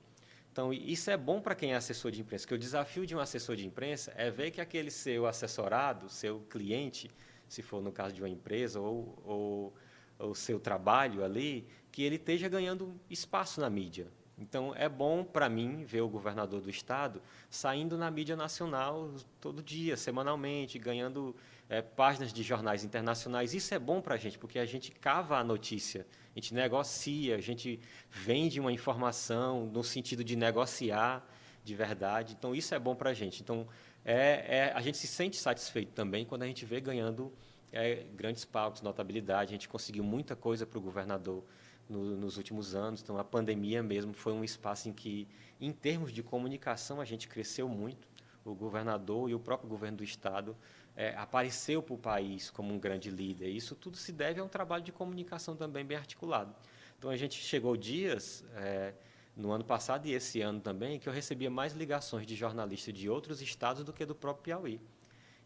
Então, 0.51 0.73
isso 0.73 1.09
é 1.09 1.15
bom 1.15 1.39
para 1.39 1.55
quem 1.55 1.73
é 1.73 1.75
assessor 1.75 2.11
de 2.11 2.19
imprensa, 2.21 2.45
que 2.45 2.53
o 2.53 2.57
desafio 2.57 3.05
de 3.05 3.15
um 3.15 3.19
assessor 3.19 3.55
de 3.55 3.65
imprensa 3.65 4.13
é 4.17 4.29
ver 4.29 4.51
que 4.51 4.59
aquele 4.59 4.91
seu 4.91 5.25
assessorado, 5.25 6.09
seu 6.09 6.41
cliente, 6.49 7.09
se 7.47 7.61
for 7.61 7.81
no 7.81 7.91
caso 7.91 8.13
de 8.13 8.21
uma 8.21 8.29
empresa, 8.29 8.79
ou 8.79 9.73
o 10.19 10.35
seu 10.35 10.59
trabalho 10.59 11.23
ali, 11.23 11.67
que 11.91 12.03
ele 12.03 12.15
esteja 12.15 12.47
ganhando 12.47 12.99
espaço 13.09 13.59
na 13.61 13.69
mídia. 13.69 14.07
Então, 14.41 14.73
é 14.75 14.89
bom 14.89 15.23
para 15.23 15.47
mim 15.47 15.83
ver 15.85 16.01
o 16.01 16.09
governador 16.09 16.61
do 16.61 16.69
estado 16.69 17.21
saindo 17.47 17.95
na 17.95 18.09
mídia 18.09 18.35
nacional 18.35 19.13
todo 19.39 19.61
dia, 19.61 19.95
semanalmente, 19.95 20.79
ganhando 20.79 21.35
é, 21.69 21.79
páginas 21.79 22.33
de 22.33 22.41
jornais 22.41 22.83
internacionais. 22.83 23.53
Isso 23.53 23.71
é 23.75 23.77
bom 23.77 24.01
para 24.01 24.15
a 24.15 24.17
gente, 24.17 24.39
porque 24.39 24.57
a 24.57 24.65
gente 24.65 24.91
cava 24.93 25.37
a 25.37 25.43
notícia, 25.43 26.07
a 26.35 26.39
gente 26.39 26.55
negocia, 26.55 27.35
a 27.35 27.39
gente 27.39 27.79
vende 28.09 28.59
uma 28.59 28.71
informação 28.71 29.67
no 29.67 29.83
sentido 29.83 30.23
de 30.23 30.35
negociar 30.35 31.23
de 31.63 31.75
verdade. 31.75 32.35
Então, 32.35 32.55
isso 32.55 32.73
é 32.73 32.79
bom 32.79 32.95
para 32.95 33.11
a 33.11 33.13
gente. 33.13 33.43
Então, 33.43 33.67
é, 34.03 34.45
é, 34.57 34.71
a 34.73 34.81
gente 34.81 34.97
se 34.97 35.05
sente 35.05 35.37
satisfeito 35.37 35.91
também 35.93 36.25
quando 36.25 36.41
a 36.41 36.47
gente 36.47 36.65
vê 36.65 36.81
ganhando 36.81 37.31
é, 37.71 38.07
grandes 38.15 38.43
palcos, 38.43 38.81
notabilidade. 38.81 39.49
A 39.49 39.53
gente 39.53 39.69
conseguiu 39.69 40.03
muita 40.03 40.35
coisa 40.35 40.65
para 40.65 40.79
o 40.79 40.81
governador 40.81 41.43
no, 41.91 42.15
nos 42.15 42.37
últimos 42.37 42.73
anos. 42.73 43.01
Então, 43.01 43.17
a 43.17 43.23
pandemia 43.23 43.83
mesmo 43.83 44.13
foi 44.13 44.33
um 44.33 44.43
espaço 44.43 44.89
em 44.89 44.93
que, 44.93 45.27
em 45.59 45.71
termos 45.71 46.11
de 46.11 46.23
comunicação, 46.23 47.01
a 47.01 47.05
gente 47.05 47.27
cresceu 47.27 47.67
muito. 47.67 48.07
O 48.43 48.55
governador 48.55 49.29
e 49.29 49.35
o 49.35 49.39
próprio 49.39 49.69
governo 49.69 49.97
do 49.97 50.03
Estado 50.03 50.55
é, 50.95 51.15
apareceu 51.15 51.83
para 51.83 51.93
o 51.93 51.97
país 51.97 52.49
como 52.49 52.73
um 52.73 52.79
grande 52.79 53.11
líder. 53.11 53.49
Isso 53.49 53.75
tudo 53.75 53.97
se 53.97 54.11
deve 54.11 54.39
a 54.39 54.43
um 54.43 54.47
trabalho 54.47 54.83
de 54.83 54.91
comunicação 54.91 55.55
também 55.55 55.85
bem 55.85 55.97
articulado. 55.97 56.55
Então, 56.97 57.09
a 57.11 57.17
gente 57.17 57.35
chegou 57.35 57.75
dias, 57.75 58.43
é, 58.55 58.93
no 59.35 59.51
ano 59.51 59.63
passado 59.63 60.07
e 60.07 60.13
esse 60.13 60.41
ano 60.41 60.59
também, 60.59 60.99
que 60.99 61.07
eu 61.07 61.13
recebia 61.13 61.49
mais 61.49 61.73
ligações 61.73 62.25
de 62.25 62.35
jornalistas 62.35 62.93
de 62.93 63.09
outros 63.09 63.41
estados 63.41 63.83
do 63.83 63.93
que 63.93 64.05
do 64.05 64.15
próprio 64.15 64.43
Piauí. 64.43 64.81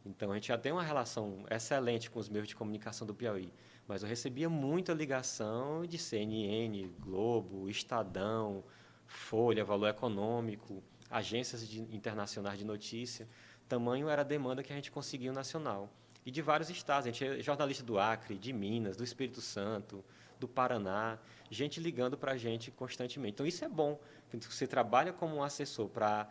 Então, 0.05 0.31
a 0.31 0.35
gente 0.35 0.49
já 0.49 0.57
tem 0.57 0.71
uma 0.71 0.83
relação 0.83 1.43
excelente 1.49 2.09
com 2.11 2.19
os 2.19 2.29
meios 2.29 2.47
de 2.47 2.55
comunicação 2.55 3.07
do 3.07 3.15
Piauí. 3.15 3.51
Mas 3.87 4.01
eu 4.01 4.09
recebia 4.09 4.49
muita 4.49 4.93
ligação 4.93 5.85
de 5.85 5.97
CNN, 5.97 6.87
Globo, 6.99 7.69
Estadão, 7.69 8.63
Folha, 9.05 9.63
Valor 9.63 9.87
Econômico, 9.87 10.83
agências 11.09 11.67
de, 11.67 11.81
internacionais 11.95 12.57
de 12.57 12.65
notícia. 12.65 13.27
Tamanho 13.69 14.09
era 14.09 14.21
a 14.21 14.25
demanda 14.25 14.63
que 14.63 14.73
a 14.73 14.75
gente 14.75 14.91
conseguiu 14.91 15.31
nacional. 15.31 15.89
E 16.25 16.31
de 16.31 16.41
vários 16.41 16.69
estados. 16.69 17.07
A 17.07 17.11
gente 17.11 17.23
é 17.23 17.41
jornalista 17.41 17.83
do 17.83 17.99
Acre, 17.99 18.37
de 18.37 18.51
Minas, 18.51 18.97
do 18.97 19.03
Espírito 19.03 19.41
Santo, 19.41 20.03
do 20.39 20.47
Paraná, 20.47 21.19
gente 21.49 21.79
ligando 21.79 22.17
para 22.17 22.31
a 22.31 22.37
gente 22.37 22.71
constantemente. 22.71 23.33
Então, 23.35 23.45
isso 23.45 23.63
é 23.63 23.69
bom. 23.69 23.99
Você 24.33 24.65
trabalha 24.65 25.13
como 25.13 25.35
um 25.35 25.43
assessor 25.43 25.87
para 25.87 26.27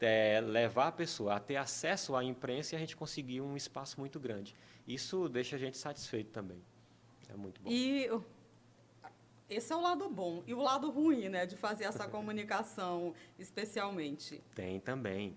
é, 0.00 0.40
levar 0.40 0.88
a 0.88 0.92
pessoa 0.92 1.34
a 1.34 1.40
ter 1.40 1.56
acesso 1.56 2.16
à 2.16 2.24
imprensa 2.24 2.74
e 2.74 2.76
a 2.76 2.78
gente 2.78 2.96
conseguir 2.96 3.42
um 3.42 3.56
espaço 3.56 4.00
muito 4.00 4.18
grande. 4.18 4.54
Isso 4.88 5.28
deixa 5.28 5.56
a 5.56 5.58
gente 5.58 5.76
satisfeito 5.76 6.30
também. 6.30 6.62
É 7.34 7.36
muito 7.36 7.60
bom. 7.60 7.70
E 7.70 8.08
esse 9.50 9.72
é 9.72 9.76
o 9.76 9.80
lado 9.80 10.08
bom. 10.08 10.42
E 10.46 10.54
o 10.54 10.60
lado 10.60 10.90
ruim, 10.90 11.28
né, 11.28 11.44
de 11.44 11.56
fazer 11.56 11.84
essa 11.84 12.06
comunicação, 12.08 13.12
especialmente? 13.38 14.40
Tem 14.54 14.80
também. 14.80 15.36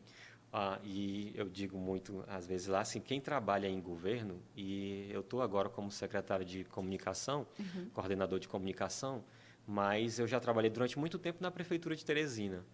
Ah, 0.54 0.80
e 0.84 1.34
eu 1.36 1.50
digo 1.50 1.78
muito, 1.78 2.24
às 2.28 2.48
vezes, 2.48 2.68
lá, 2.68 2.82
assim, 2.82 3.02
quem 3.02 3.20
trabalha 3.20 3.68
em 3.68 3.82
governo, 3.82 4.42
e 4.56 5.10
eu 5.12 5.20
estou 5.20 5.42
agora 5.42 5.70
como 5.70 5.92
secretário 5.92 6.46
de 6.46 6.64
comunicação, 6.64 7.46
uhum. 7.60 7.90
coordenador 7.94 8.40
de 8.40 8.48
comunicação, 8.48 9.24
mas 9.68 10.20
eu 10.20 10.28
já 10.28 10.40
trabalhei 10.40 10.70
durante 10.70 10.98
muito 10.98 11.20
tempo 11.20 11.40
na 11.42 11.52
prefeitura 11.52 11.96
de 11.96 12.06
Teresina. 12.06 12.66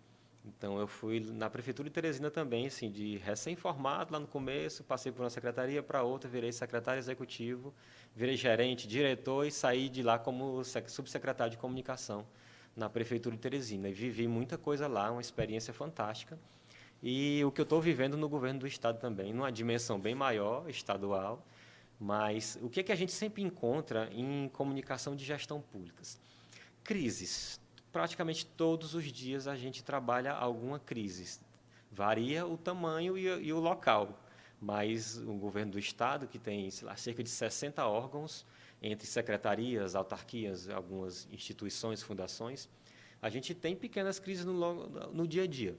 Então, 0.46 0.78
eu 0.78 0.88
fui 0.88 1.22
na 1.22 1.50
prefeitura 1.50 1.88
de 1.88 1.94
Teresina 1.94 2.30
também, 2.30 2.68
assim, 2.68 2.92
de 2.92 3.18
recém-formado 3.18 4.12
lá 4.12 4.20
no 4.20 4.28
começo, 4.28 4.84
passei 4.84 5.10
por 5.10 5.24
uma 5.24 5.30
secretaria 5.30 5.82
para 5.82 6.04
outra, 6.04 6.30
virei 6.30 6.52
secretário 6.52 7.00
executivo, 7.00 7.74
virei 8.14 8.36
gerente, 8.36 8.86
diretor 8.86 9.46
e 9.48 9.52
saí 9.52 9.88
de 9.88 10.04
lá 10.04 10.20
como 10.20 10.62
subsecretário 10.88 11.52
de 11.52 11.58
comunicação 11.58 12.28
na 12.76 12.90
prefeitura 12.90 13.36
de 13.36 13.42
Teresina. 13.42 13.88
E 13.88 13.94
vivi 13.94 14.28
muita 14.28 14.58
coisa 14.58 14.86
lá, 14.86 15.10
uma 15.12 15.22
experiência 15.22 15.74
fantástica. 15.74 16.38
E 17.02 17.42
o 17.46 17.52
que 17.52 17.62
eu 17.62 17.64
estou 17.64 17.82
vivendo 17.82 18.18
no 18.18 18.28
governo 18.28 18.62
do 18.62 18.68
estado 18.68 19.00
também, 19.00 19.34
numa 19.34 19.52
dimensão 19.52 19.98
bem 20.00 20.16
maior, 20.16 20.70
estadual, 20.70 21.46
mas 21.98 22.58
o 22.62 22.70
que, 22.70 22.82
é 22.82 22.84
que 22.84 22.92
a 22.92 22.96
gente 22.96 23.14
sempre 23.14 23.42
encontra 23.42 24.10
em 24.12 24.50
comunicação 24.50 25.16
de 25.16 25.24
gestão 25.24 25.62
públicas? 25.62 26.20
Crises 26.84 27.63
praticamente 27.94 28.44
todos 28.46 28.96
os 28.96 29.06
dias 29.06 29.48
a 29.48 29.56
gente 29.56 29.84
trabalha 29.84 30.34
alguma 30.34 30.80
crise. 30.80 31.40
Varia 31.92 32.46
o 32.46 32.58
tamanho 32.58 33.16
e, 33.16 33.28
e 33.28 33.54
o 33.54 33.60
local, 33.60 34.20
mas 34.60 35.18
o 35.20 35.34
governo 35.36 35.74
do 35.74 35.80
Estado, 35.80 36.28
que 36.28 36.40
tem 36.40 36.68
lá, 36.82 36.96
cerca 36.98 37.24
de 37.24 37.30
60 37.30 37.86
órgãos, 37.86 38.46
entre 38.82 39.08
secretarias, 39.08 39.96
autarquias, 39.96 40.68
algumas 40.70 41.28
instituições, 41.32 42.02
fundações, 42.02 42.68
a 43.22 43.30
gente 43.30 43.54
tem 43.54 43.76
pequenas 43.76 44.20
crises 44.20 44.44
no, 44.44 44.54
no 45.14 45.28
dia 45.28 45.44
a 45.44 45.48
dia. 45.48 45.78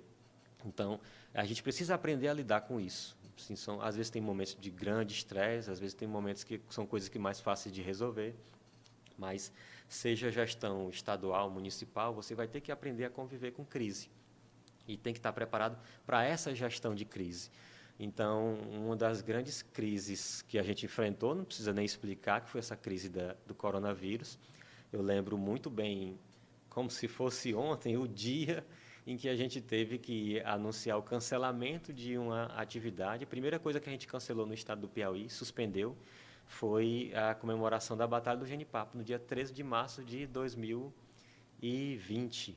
Então, 0.64 1.00
a 1.34 1.44
gente 1.44 1.62
precisa 1.62 1.94
aprender 1.94 2.28
a 2.28 2.32
lidar 2.32 2.62
com 2.62 2.80
isso. 2.80 3.16
Assim, 3.36 3.56
são, 3.56 3.82
às 3.82 3.96
vezes 3.96 4.08
tem 4.08 4.22
momentos 4.22 4.56
de 4.58 4.70
grande 4.70 5.12
estresse, 5.12 5.68
às 5.68 5.80
vezes 5.80 5.94
tem 5.94 6.06
momentos 6.06 6.44
que 6.44 6.60
são 6.70 6.86
coisas 6.86 7.08
que 7.08 7.18
mais 7.18 7.40
fáceis 7.40 7.74
de 7.74 7.82
resolver, 7.82 8.34
mas 9.18 9.52
seja 9.88 10.30
gestão 10.30 10.88
estadual, 10.90 11.50
municipal, 11.50 12.14
você 12.14 12.34
vai 12.34 12.48
ter 12.48 12.60
que 12.60 12.72
aprender 12.72 13.04
a 13.04 13.10
conviver 13.10 13.52
com 13.52 13.64
crise. 13.64 14.10
E 14.86 14.96
tem 14.96 15.12
que 15.12 15.18
estar 15.18 15.32
preparado 15.32 15.78
para 16.04 16.24
essa 16.24 16.54
gestão 16.54 16.94
de 16.94 17.04
crise. 17.04 17.50
Então, 17.98 18.54
uma 18.72 18.96
das 18.96 19.22
grandes 19.22 19.62
crises 19.62 20.42
que 20.42 20.58
a 20.58 20.62
gente 20.62 20.84
enfrentou, 20.84 21.34
não 21.34 21.44
precisa 21.44 21.72
nem 21.72 21.84
explicar, 21.84 22.40
que 22.40 22.50
foi 22.50 22.58
essa 22.58 22.76
crise 22.76 23.08
da, 23.08 23.36
do 23.46 23.54
coronavírus. 23.54 24.38
Eu 24.92 25.00
lembro 25.00 25.38
muito 25.38 25.70
bem, 25.70 26.18
como 26.68 26.90
se 26.90 27.06
fosse 27.06 27.54
ontem, 27.54 27.96
o 27.96 28.08
dia 28.08 28.66
em 29.06 29.16
que 29.16 29.28
a 29.28 29.36
gente 29.36 29.60
teve 29.60 29.98
que 29.98 30.40
anunciar 30.40 30.98
o 30.98 31.02
cancelamento 31.02 31.92
de 31.92 32.16
uma 32.16 32.46
atividade. 32.46 33.24
A 33.24 33.26
primeira 33.26 33.58
coisa 33.58 33.78
que 33.78 33.88
a 33.88 33.92
gente 33.92 34.06
cancelou 34.06 34.46
no 34.46 34.54
estado 34.54 34.80
do 34.80 34.88
Piauí, 34.88 35.28
suspendeu, 35.28 35.96
foi 36.46 37.12
a 37.14 37.34
comemoração 37.34 37.96
da 37.96 38.06
Batalha 38.06 38.38
do 38.38 38.46
Genipapo, 38.46 38.96
no 38.96 39.02
dia 39.04 39.18
13 39.18 39.52
de 39.52 39.62
março 39.62 40.02
de 40.04 40.26
2020. 40.26 42.56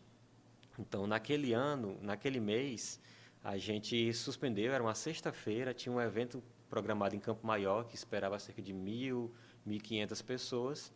Então, 0.77 1.07
naquele 1.07 1.53
ano, 1.53 1.97
naquele 2.01 2.39
mês, 2.39 2.99
a 3.43 3.57
gente 3.57 4.13
suspendeu, 4.13 4.73
era 4.73 4.83
uma 4.83 4.95
sexta-feira, 4.95 5.73
tinha 5.73 5.93
um 5.93 6.01
evento 6.01 6.43
programado 6.69 7.15
em 7.15 7.19
Campo 7.19 7.47
Maior, 7.47 7.85
que 7.85 7.95
esperava 7.95 8.37
cerca 8.37 8.61
de 8.61 8.73
mil, 8.73 9.33
mil 9.65 9.79
quinhentas 9.79 10.21
pessoas, 10.21 10.93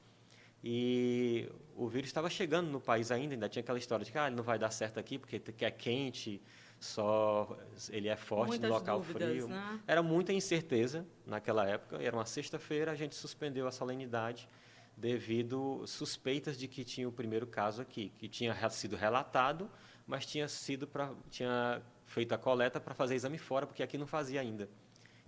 e 0.64 1.50
o 1.76 1.88
vírus 1.88 2.10
estava 2.10 2.30
chegando 2.30 2.70
no 2.70 2.80
país 2.80 3.10
ainda, 3.10 3.34
ainda 3.34 3.50
tinha 3.50 3.62
aquela 3.62 3.80
história 3.80 4.06
de 4.06 4.12
que 4.12 4.18
ah, 4.18 4.30
não 4.30 4.44
vai 4.44 4.60
dar 4.60 4.70
certo 4.70 5.00
aqui 5.00 5.18
porque 5.18 5.42
é 5.66 5.72
quente, 5.72 6.40
só 6.82 7.56
ele 7.91 8.10
é 8.10 8.15
forte 8.15 8.50
Muitas 8.50 8.67
no 8.67 8.76
local 8.76 8.98
dúvidas, 8.98 9.30
frio. 9.30 9.48
Né? 9.48 9.80
Era 9.86 10.02
muita 10.02 10.34
incerteza 10.34 11.06
naquela 11.28 11.70
época. 11.70 12.02
Era 12.02 12.15
uma 12.15 12.26
sexta-feira, 12.26 12.91
a 12.91 12.96
gente 12.96 13.13
suspendeu 13.13 13.67
a 13.67 13.72
solenidade 13.72 14.50
devido 14.98 15.86
suspeitas 15.86 16.58
de 16.58 16.67
que 16.67 16.84
tinha 16.84 17.08
o 17.08 17.12
primeiro 17.12 17.46
caso 17.46 17.84
aqui, 17.84 18.12
que 18.17 18.28
tinha 18.28 18.56
sido 18.72 18.96
relatado, 18.96 19.70
mas 20.08 20.26
tinha 20.26 20.48
sido 20.48 20.88
para 20.88 21.13
tinha 21.30 21.84
feito 22.08 22.34
a 22.34 22.38
coleta 22.38 22.80
para 22.80 22.96
fazer 22.96 23.13
exame 23.13 23.38
fora, 23.38 23.67
porque 23.67 23.84
aqui 23.84 23.96
não 23.96 24.08
fazia 24.08 24.41
ainda. 24.41 24.67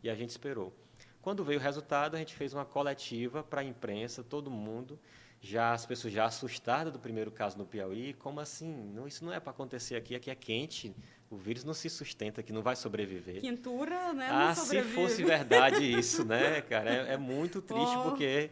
E 0.01 0.09
a 0.09 0.15
gente 0.15 0.31
esperou. 0.31 0.73
Quando 1.21 1.43
veio 1.43 1.59
o 1.59 1.63
resultado, 1.63 2.15
a 2.15 2.19
gente 2.19 2.33
fez 2.33 2.51
uma 2.53 2.65
coletiva 2.65 3.43
para 3.43 3.61
a 3.61 3.63
imprensa, 3.63 4.23
todo 4.23 4.49
mundo, 4.49 4.99
já 5.39 5.73
as 5.73 5.85
pessoas 5.85 6.13
já 6.13 6.25
assustadas 6.25 6.91
do 6.91 6.99
primeiro 6.99 7.29
caso 7.29 7.57
no 7.57 7.65
Piauí, 7.65 8.13
como 8.13 8.39
assim? 8.39 8.73
Não, 8.93 9.07
isso 9.07 9.23
não 9.23 9.31
é 9.31 9.39
para 9.39 9.51
acontecer 9.51 9.95
aqui, 9.95 10.15
aqui 10.15 10.31
é 10.31 10.35
quente, 10.35 10.95
o 11.33 11.37
vírus 11.37 11.63
não 11.63 11.73
se 11.73 11.89
sustenta, 11.89 12.43
que 12.43 12.53
não 12.53 12.61
vai 12.61 12.75
sobreviver. 12.75 13.41
Quintura, 13.41 14.13
né? 14.13 14.29
ah, 14.31 14.53
se 14.53 14.81
fosse 14.83 15.23
verdade 15.25 15.83
isso, 15.83 16.23
né, 16.23 16.61
cara? 16.61 16.89
É, 16.89 17.13
é 17.13 17.17
muito 17.17 17.61
triste 17.61 17.95
oh. 17.97 18.03
porque 18.03 18.51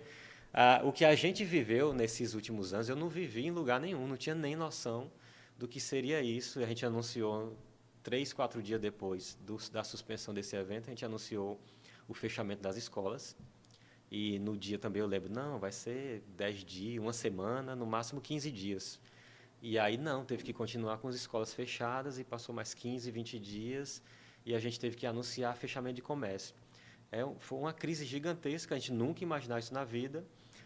ah, 0.52 0.82
o 0.84 0.92
que 0.92 1.06
a 1.06 1.14
gente 1.16 1.46
viveu 1.46 1.94
nesses 1.94 2.34
últimos 2.34 2.74
anos, 2.74 2.90
eu 2.90 2.96
não 2.96 3.08
vivi 3.08 3.46
em 3.46 3.52
lugar 3.52 3.80
nenhum, 3.80 4.08
não 4.08 4.18
tinha 4.18 4.36
nem 4.36 4.56
noção 4.56 5.12
do 5.58 5.68
que 5.68 5.80
seria 5.80 6.22
isso. 6.22 6.60
A 6.60 6.66
gente 6.66 6.86
anunciou 6.86 7.56
três, 8.02 8.34
quatro 8.34 8.62
dias 8.62 8.82
depois 8.82 9.38
do, 9.42 9.58
da 9.72 9.84
suspensão 9.84 10.34
desse 10.34 10.56
evento, 10.56 10.88
a 10.88 10.90
gente 10.90 11.06
anunciou 11.06 11.62
o 12.08 12.14
fechamento 12.14 12.62
das 12.62 12.78
escolas. 12.78 13.36
E 14.10 14.40
no 14.40 14.58
dia 14.58 14.78
também 14.78 15.02
eu 15.02 15.08
lembro, 15.08 15.32
não, 15.32 15.58
vai 15.58 15.72
ser 15.72 16.22
10 16.36 16.66
dias, 16.66 17.02
uma 17.02 17.14
semana, 17.14 17.76
no 17.76 17.86
máximo 17.86 18.20
15 18.20 18.52
dias. 18.52 19.00
E 19.62 19.78
aí 19.78 19.96
não, 19.96 20.26
teve 20.26 20.44
que 20.44 20.54
continuar 20.54 20.98
com 20.98 21.08
as 21.08 21.16
escolas 21.16 21.54
fechadas 21.54 22.18
e 22.18 22.24
passou 22.24 22.54
mais 22.54 22.74
15, 22.74 23.12
20 23.12 23.40
dias 23.40 24.02
e 24.44 24.56
a 24.56 24.60
gente 24.60 24.80
teve 24.80 24.96
que 24.96 25.06
anunciar 25.06 25.56
fechamento 25.56 25.96
de 25.96 26.02
comércio. 26.02 26.56
É, 27.12 27.22
foi 27.40 27.60
uma 27.60 27.72
crise 27.72 28.06
gigantesca, 28.06 28.74
a 28.74 28.80
gente 28.80 28.92
nunca 28.92 29.24
imaginou 29.24 29.58
isso 29.60 29.74
na 29.74 29.84
vida. 29.84 30.26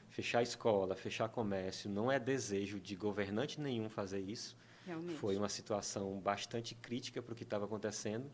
Fechar 0.09 0.41
escola, 0.41 0.95
fechar 0.95 1.27
comércio, 1.27 1.89
não 1.89 2.09
é 2.09 2.17
desejo 2.17 2.79
de 2.79 2.95
governante 2.95 3.59
nenhum 3.59 3.89
fazer 3.89 4.21
isso. 4.21 4.55
Realmente. 4.85 5.17
Foi 5.17 5.35
uma 5.35 5.49
situação 5.49 6.17
bastante 6.19 6.73
crítica 6.75 7.21
para 7.21 7.33
o 7.33 7.35
que 7.35 7.43
estava 7.43 7.65
acontecendo. 7.65 8.31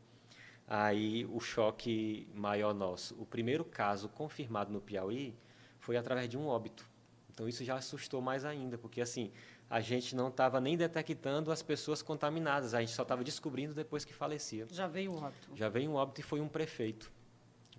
Aí 0.67 1.26
o 1.26 1.39
choque 1.39 2.28
maior 2.36 2.74
nosso. 2.74 3.15
O 3.19 3.26
primeiro 3.26 3.65
caso 3.65 4.08
confirmado 4.10 4.71
no 4.71 4.80
Piauí 4.80 5.34
foi 5.80 5.97
através 5.97 6.30
de 6.30 6.38
um 6.38 6.45
óbito. 6.45 6.88
Então 7.34 7.47
isso 7.47 7.63
já 7.63 7.76
assustou 7.76 8.21
mais 8.21 8.45
ainda, 8.45 8.78
porque 8.78 9.02
assim, 9.02 9.32
a 9.71 9.79
gente 9.79 10.13
não 10.17 10.27
estava 10.27 10.60
nem 10.60 10.75
detectando 10.75 11.49
as 11.49 11.62
pessoas 11.62 12.01
contaminadas, 12.01 12.73
a 12.73 12.81
gente 12.81 12.91
só 12.91 13.03
estava 13.03 13.23
descobrindo 13.23 13.73
depois 13.73 14.03
que 14.03 14.13
falecia. 14.13 14.67
Já 14.69 14.86
veio 14.86 15.13
um 15.13 15.23
óbito. 15.23 15.49
Já 15.55 15.69
veio 15.69 15.89
um 15.89 15.93
óbito 15.93 16.19
e 16.19 16.23
foi 16.23 16.41
um 16.41 16.49
prefeito. 16.49 17.10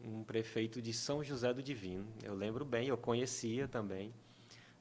Um 0.02 0.24
prefeito 0.24 0.80
de 0.80 0.90
São 0.94 1.22
José 1.22 1.52
do 1.52 1.62
Divino. 1.62 2.06
Eu 2.22 2.34
lembro 2.34 2.64
bem, 2.64 2.88
eu 2.88 2.96
conhecia 2.96 3.68
também. 3.68 4.10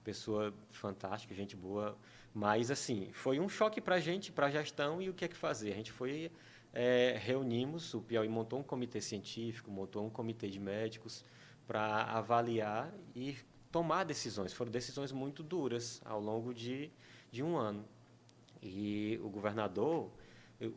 Pessoa 0.05 0.53
fantástica, 0.71 1.35
gente 1.35 1.53
boa. 1.53 1.97
Mas, 2.33 2.71
assim, 2.71 3.09
foi 3.11 3.41
um 3.41 3.49
choque 3.49 3.81
para 3.81 3.95
a 3.95 3.99
gente, 3.99 4.31
para 4.31 4.47
a 4.47 4.49
gestão, 4.49 5.01
e 5.01 5.09
o 5.09 5.13
que 5.13 5.25
é 5.25 5.27
que 5.27 5.35
fazer? 5.35 5.73
A 5.73 5.75
gente 5.75 5.91
foi 5.91 6.31
é, 6.73 7.19
reunimos, 7.21 7.93
o 7.93 8.01
Piauí 8.01 8.29
montou 8.29 8.57
um 8.57 8.63
comitê 8.63 9.01
científico, 9.01 9.69
montou 9.69 10.05
um 10.05 10.09
comitê 10.09 10.49
de 10.49 10.61
médicos 10.61 11.25
para 11.67 12.03
avaliar 12.03 12.89
e 13.13 13.35
tomar 13.71 14.03
decisões. 14.03 14.53
Foram 14.53 14.71
decisões 14.71 15.11
muito 15.11 15.41
duras 15.41 16.01
ao 16.05 16.19
longo 16.19 16.53
de, 16.53 16.91
de 17.31 17.41
um 17.41 17.55
ano. 17.55 17.85
E 18.61 19.19
o 19.23 19.29
governador, 19.29 20.11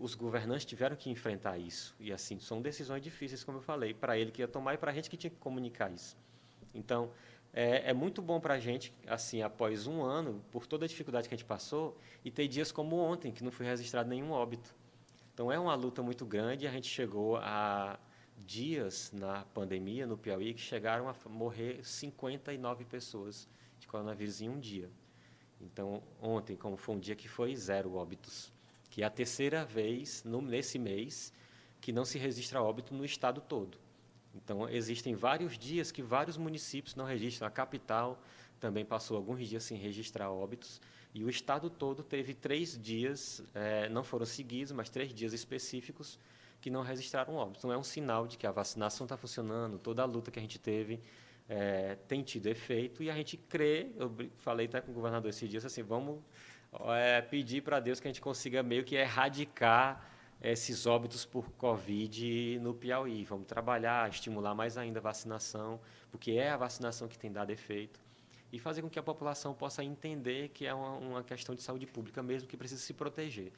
os 0.00 0.14
governantes 0.14 0.64
tiveram 0.64 0.96
que 0.96 1.10
enfrentar 1.10 1.58
isso. 1.58 1.94
E, 1.98 2.12
assim, 2.12 2.38
são 2.38 2.62
decisões 2.62 3.02
difíceis, 3.02 3.44
como 3.44 3.58
eu 3.58 3.62
falei, 3.62 3.92
para 3.92 4.18
ele 4.18 4.30
que 4.30 4.40
ia 4.40 4.48
tomar 4.48 4.74
e 4.74 4.78
para 4.78 4.90
a 4.90 4.94
gente 4.94 5.10
que 5.10 5.16
tinha 5.16 5.30
que 5.30 5.36
comunicar 5.36 5.92
isso. 5.92 6.16
Então, 6.72 7.10
é, 7.52 7.90
é 7.90 7.92
muito 7.92 8.22
bom 8.22 8.40
para 8.40 8.54
a 8.54 8.58
gente, 8.58 8.92
assim, 9.06 9.42
após 9.42 9.86
um 9.86 10.02
ano, 10.02 10.42
por 10.50 10.66
toda 10.66 10.84
a 10.86 10.88
dificuldade 10.88 11.28
que 11.28 11.34
a 11.34 11.36
gente 11.36 11.46
passou, 11.46 11.96
e 12.24 12.30
ter 12.30 12.48
dias 12.48 12.72
como 12.72 12.96
ontem, 12.96 13.30
que 13.30 13.44
não 13.44 13.52
foi 13.52 13.66
registrado 13.66 14.08
nenhum 14.08 14.30
óbito. 14.30 14.74
Então 15.34 15.50
é 15.50 15.58
uma 15.58 15.74
luta 15.74 16.00
muito 16.00 16.24
grande. 16.24 16.66
A 16.66 16.70
gente 16.70 16.88
chegou 16.88 17.36
a 17.38 17.98
dias 18.38 19.10
na 19.12 19.44
pandemia 19.44 20.06
no 20.06 20.16
Piauí 20.16 20.54
que 20.54 20.60
chegaram 20.60 21.08
a 21.08 21.14
morrer 21.28 21.84
59 21.84 22.84
pessoas 22.84 23.48
de 23.78 23.86
coronavírus 23.86 24.40
em 24.40 24.48
um 24.48 24.58
dia. 24.58 24.90
Então 25.60 26.02
ontem, 26.20 26.56
como 26.56 26.76
foi 26.76 26.94
um 26.94 26.98
dia 26.98 27.16
que 27.16 27.28
foi 27.28 27.54
zero 27.56 27.94
óbitos, 27.94 28.52
que 28.90 29.02
é 29.02 29.06
a 29.06 29.10
terceira 29.10 29.64
vez 29.64 30.22
no, 30.24 30.40
nesse 30.40 30.78
mês 30.78 31.32
que 31.80 31.92
não 31.92 32.04
se 32.04 32.18
registra 32.18 32.62
óbito 32.62 32.94
no 32.94 33.04
estado 33.04 33.40
todo. 33.40 33.78
Então 34.34 34.68
existem 34.68 35.14
vários 35.14 35.56
dias 35.56 35.92
que 35.92 36.02
vários 36.02 36.36
municípios 36.36 36.94
não 36.94 37.04
registram. 37.04 37.46
A 37.46 37.50
capital 37.50 38.20
também 38.58 38.84
passou 38.84 39.16
alguns 39.16 39.46
dias 39.48 39.62
sem 39.64 39.78
registrar 39.78 40.30
óbitos. 40.30 40.80
E 41.14 41.22
o 41.22 41.30
estado 41.30 41.70
todo 41.70 42.02
teve 42.02 42.34
três 42.34 42.76
dias, 42.80 43.42
é, 43.54 43.88
não 43.88 44.02
foram 44.02 44.26
seguidos, 44.26 44.72
mas 44.72 44.90
três 44.90 45.14
dias 45.14 45.32
específicos 45.32 46.18
que 46.64 46.70
não 46.70 46.80
registraram 46.80 47.34
óbitos. 47.34 47.62
Então 47.62 47.70
é 47.70 47.76
um 47.76 47.82
sinal 47.82 48.26
de 48.26 48.38
que 48.38 48.46
a 48.46 48.50
vacinação 48.50 49.04
está 49.04 49.18
funcionando, 49.18 49.78
toda 49.78 50.00
a 50.00 50.06
luta 50.06 50.30
que 50.30 50.38
a 50.38 50.42
gente 50.42 50.58
teve 50.58 50.98
é, 51.46 51.98
tem 52.08 52.22
tido 52.22 52.46
efeito 52.46 53.02
e 53.02 53.10
a 53.10 53.14
gente 53.14 53.36
crê, 53.36 53.90
eu 53.98 54.10
falei 54.38 54.64
até 54.64 54.80
com 54.80 54.90
o 54.90 54.94
governador 54.94 55.28
esses 55.28 55.46
dias, 55.46 55.62
assim, 55.66 55.82
vamos 55.82 56.22
é, 56.96 57.20
pedir 57.20 57.60
para 57.60 57.80
Deus 57.80 58.00
que 58.00 58.08
a 58.08 58.10
gente 58.10 58.22
consiga 58.22 58.62
meio 58.62 58.82
que 58.82 58.96
erradicar 58.96 60.10
esses 60.40 60.86
óbitos 60.86 61.26
por 61.26 61.50
Covid 61.52 62.58
no 62.60 62.72
Piauí. 62.72 63.24
Vamos 63.24 63.46
trabalhar, 63.46 64.08
estimular 64.08 64.54
mais 64.54 64.78
ainda 64.78 65.00
a 65.00 65.02
vacinação, 65.02 65.78
porque 66.10 66.30
é 66.30 66.48
a 66.48 66.56
vacinação 66.56 67.08
que 67.08 67.18
tem 67.18 67.30
dado 67.30 67.50
efeito 67.50 68.00
e 68.50 68.58
fazer 68.58 68.80
com 68.80 68.88
que 68.88 68.98
a 68.98 69.02
população 69.02 69.52
possa 69.52 69.84
entender 69.84 70.48
que 70.48 70.64
é 70.64 70.72
uma, 70.72 70.92
uma 70.92 71.22
questão 71.22 71.54
de 71.54 71.60
saúde 71.60 71.86
pública 71.86 72.22
mesmo, 72.22 72.48
que 72.48 72.56
precisa 72.56 72.80
se 72.80 72.94
proteger. 72.94 73.52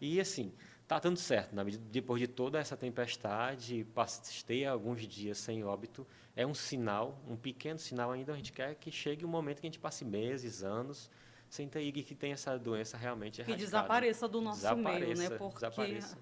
E, 0.00 0.18
assim, 0.18 0.52
está 0.90 0.98
dando 0.98 1.16
certo. 1.16 1.54
Na 1.54 1.62
medida, 1.62 1.84
depois 1.88 2.20
de 2.20 2.26
toda 2.26 2.58
essa 2.58 2.76
tempestade, 2.76 3.86
passei 3.94 4.66
alguns 4.66 5.06
dias 5.06 5.38
sem 5.38 5.62
óbito, 5.62 6.04
é 6.34 6.44
um 6.44 6.54
sinal, 6.54 7.16
um 7.28 7.36
pequeno 7.36 7.78
sinal 7.78 8.10
ainda. 8.10 8.32
A 8.32 8.36
gente 8.36 8.52
quer 8.52 8.74
que 8.74 8.90
chegue 8.90 9.24
um 9.24 9.28
momento 9.28 9.60
que 9.60 9.66
a 9.66 9.70
gente 9.70 9.78
passe 9.78 10.04
meses, 10.04 10.64
anos, 10.64 11.08
sem 11.48 11.68
ter 11.68 11.82
e 11.82 11.92
que 11.92 12.14
tenha 12.14 12.34
essa 12.34 12.58
doença 12.58 12.96
realmente 12.96 13.42
Que 13.44 13.54
desapareça 13.54 14.26
do 14.26 14.40
nosso 14.40 14.58
desapareça, 14.58 15.20
meio, 15.20 15.30
né? 15.30 15.38
Porque 15.38 15.54
desapareça. 15.54 16.18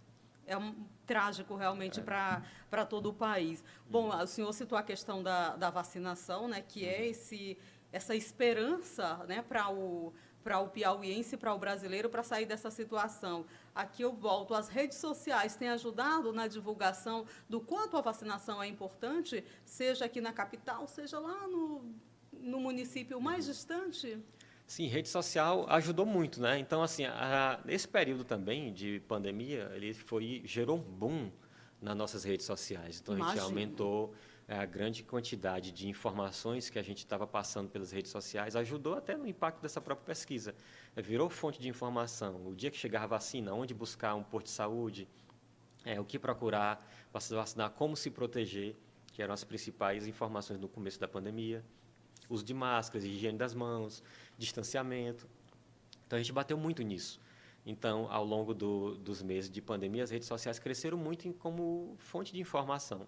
é 0.47 0.57
um, 0.59 0.75
trágico 1.07 1.57
realmente 1.57 2.01
é. 2.01 2.03
para 2.03 2.85
todo 2.85 3.09
o 3.09 3.15
país. 3.15 3.65
Bom, 3.89 4.15
o 4.15 4.27
senhor 4.27 4.53
citou 4.53 4.77
a 4.77 4.83
questão 4.83 5.23
da, 5.23 5.57
da 5.57 5.71
vacinação, 5.71 6.47
né? 6.47 6.61
Que 6.61 6.87
é 6.87 7.07
esse 7.07 7.57
essa 7.91 8.15
esperança 8.15 9.25
né, 9.27 9.41
para 9.41 9.71
o 9.71 10.13
para 10.49 10.61
o 10.61 10.69
piauiense, 10.71 11.37
para 11.37 11.53
o 11.53 11.59
brasileiro, 11.59 12.09
para 12.09 12.23
sair 12.23 12.47
dessa 12.47 12.71
situação. 12.71 13.45
Aqui 13.75 14.01
eu 14.01 14.15
volto. 14.15 14.55
As 14.55 14.67
redes 14.67 14.97
sociais 14.97 15.55
têm 15.55 15.69
ajudado 15.69 16.33
na 16.33 16.49
divulgação 16.49 17.27
do 17.47 17.61
quanto 17.61 17.99
a 17.99 18.01
vacinação 18.01 18.63
é 18.63 18.67
importante, 18.67 19.45
seja 19.63 20.07
aqui 20.07 20.23
na 20.23 20.33
capital, 20.33 20.89
seja 20.89 21.19
lá 21.19 21.47
no, 21.47 21.85
no 22.33 22.59
município 22.61 23.21
mais 23.21 23.45
distante? 23.45 24.19
Sim, 24.67 24.87
rede 24.87 25.11
social 25.11 25.67
ajudou 25.69 26.07
muito, 26.07 26.41
né? 26.41 26.59
Então, 26.59 26.83
assim, 26.83 27.05
a, 27.05 27.61
esse 27.69 27.87
período 27.87 28.25
também 28.25 28.73
de 28.73 29.01
pandemia, 29.01 29.71
ele 29.75 29.93
foi 29.93 30.41
gerou 30.47 30.79
um 30.79 30.83
boom 30.83 31.31
nas 31.79 31.95
nossas 31.95 32.25
redes 32.25 32.47
sociais. 32.47 33.01
Então, 33.03 33.15
Imagina. 33.15 33.33
a 33.33 33.45
gente 33.45 33.45
aumentou 33.45 34.15
a 34.57 34.65
grande 34.65 35.03
quantidade 35.03 35.71
de 35.71 35.89
informações 35.89 36.71
que 36.71 36.79
a 36.79 36.83
gente 36.83 36.99
estava 36.99 37.27
passando 37.27 37.69
pelas 37.69 37.93
redes 37.93 38.11
sociais 38.11 38.57
ajudou 38.57 38.95
até 38.95 39.15
no 39.15 39.27
impacto 39.27 39.61
dessa 39.61 39.79
própria 39.79 40.07
pesquisa. 40.07 40.55
É, 40.97 41.03
virou 41.03 41.29
fonte 41.29 41.61
de 41.61 41.69
informação. 41.69 42.47
O 42.47 42.55
dia 42.55 42.71
que 42.71 42.79
chegar 42.79 43.03
a 43.03 43.07
vacina, 43.07 43.53
onde 43.53 43.75
buscar 43.75 44.15
um 44.15 44.23
posto 44.23 44.47
de 44.47 44.53
saúde, 44.53 45.07
é, 45.85 46.01
o 46.01 46.05
que 46.05 46.19
procurar 46.19 46.83
para 47.13 47.21
se 47.21 47.35
vacinar, 47.35 47.71
como 47.73 47.95
se 47.95 48.11
proteger, 48.11 48.75
que 49.13 49.23
eram 49.23 49.35
as 49.35 49.45
principais 49.45 50.07
informações 50.07 50.59
no 50.59 50.69
começo 50.69 50.99
da 50.99 51.07
pandemia. 51.07 51.63
Uso 52.31 52.43
de 52.43 52.55
máscaras, 52.55 53.05
higiene 53.05 53.37
das 53.37 53.53
mãos, 53.53 54.03
distanciamento. 54.39 55.29
Então, 56.07 56.17
a 56.17 56.23
gente 56.23 56.33
bateu 56.33 56.57
muito 56.57 56.83
nisso. 56.83 57.21
Então, 57.67 58.11
ao 58.11 58.25
longo 58.25 58.55
do, 58.55 58.97
dos 58.97 59.21
meses 59.21 59.51
de 59.51 59.61
pandemia, 59.61 60.05
as 60.05 60.11
redes 60.11 60.27
sociais 60.27 60.59
cresceram 60.59 60.97
muito 60.97 61.29
em, 61.29 61.33
como 61.33 61.95
fonte 61.99 62.33
de 62.33 62.41
informação. 62.41 63.07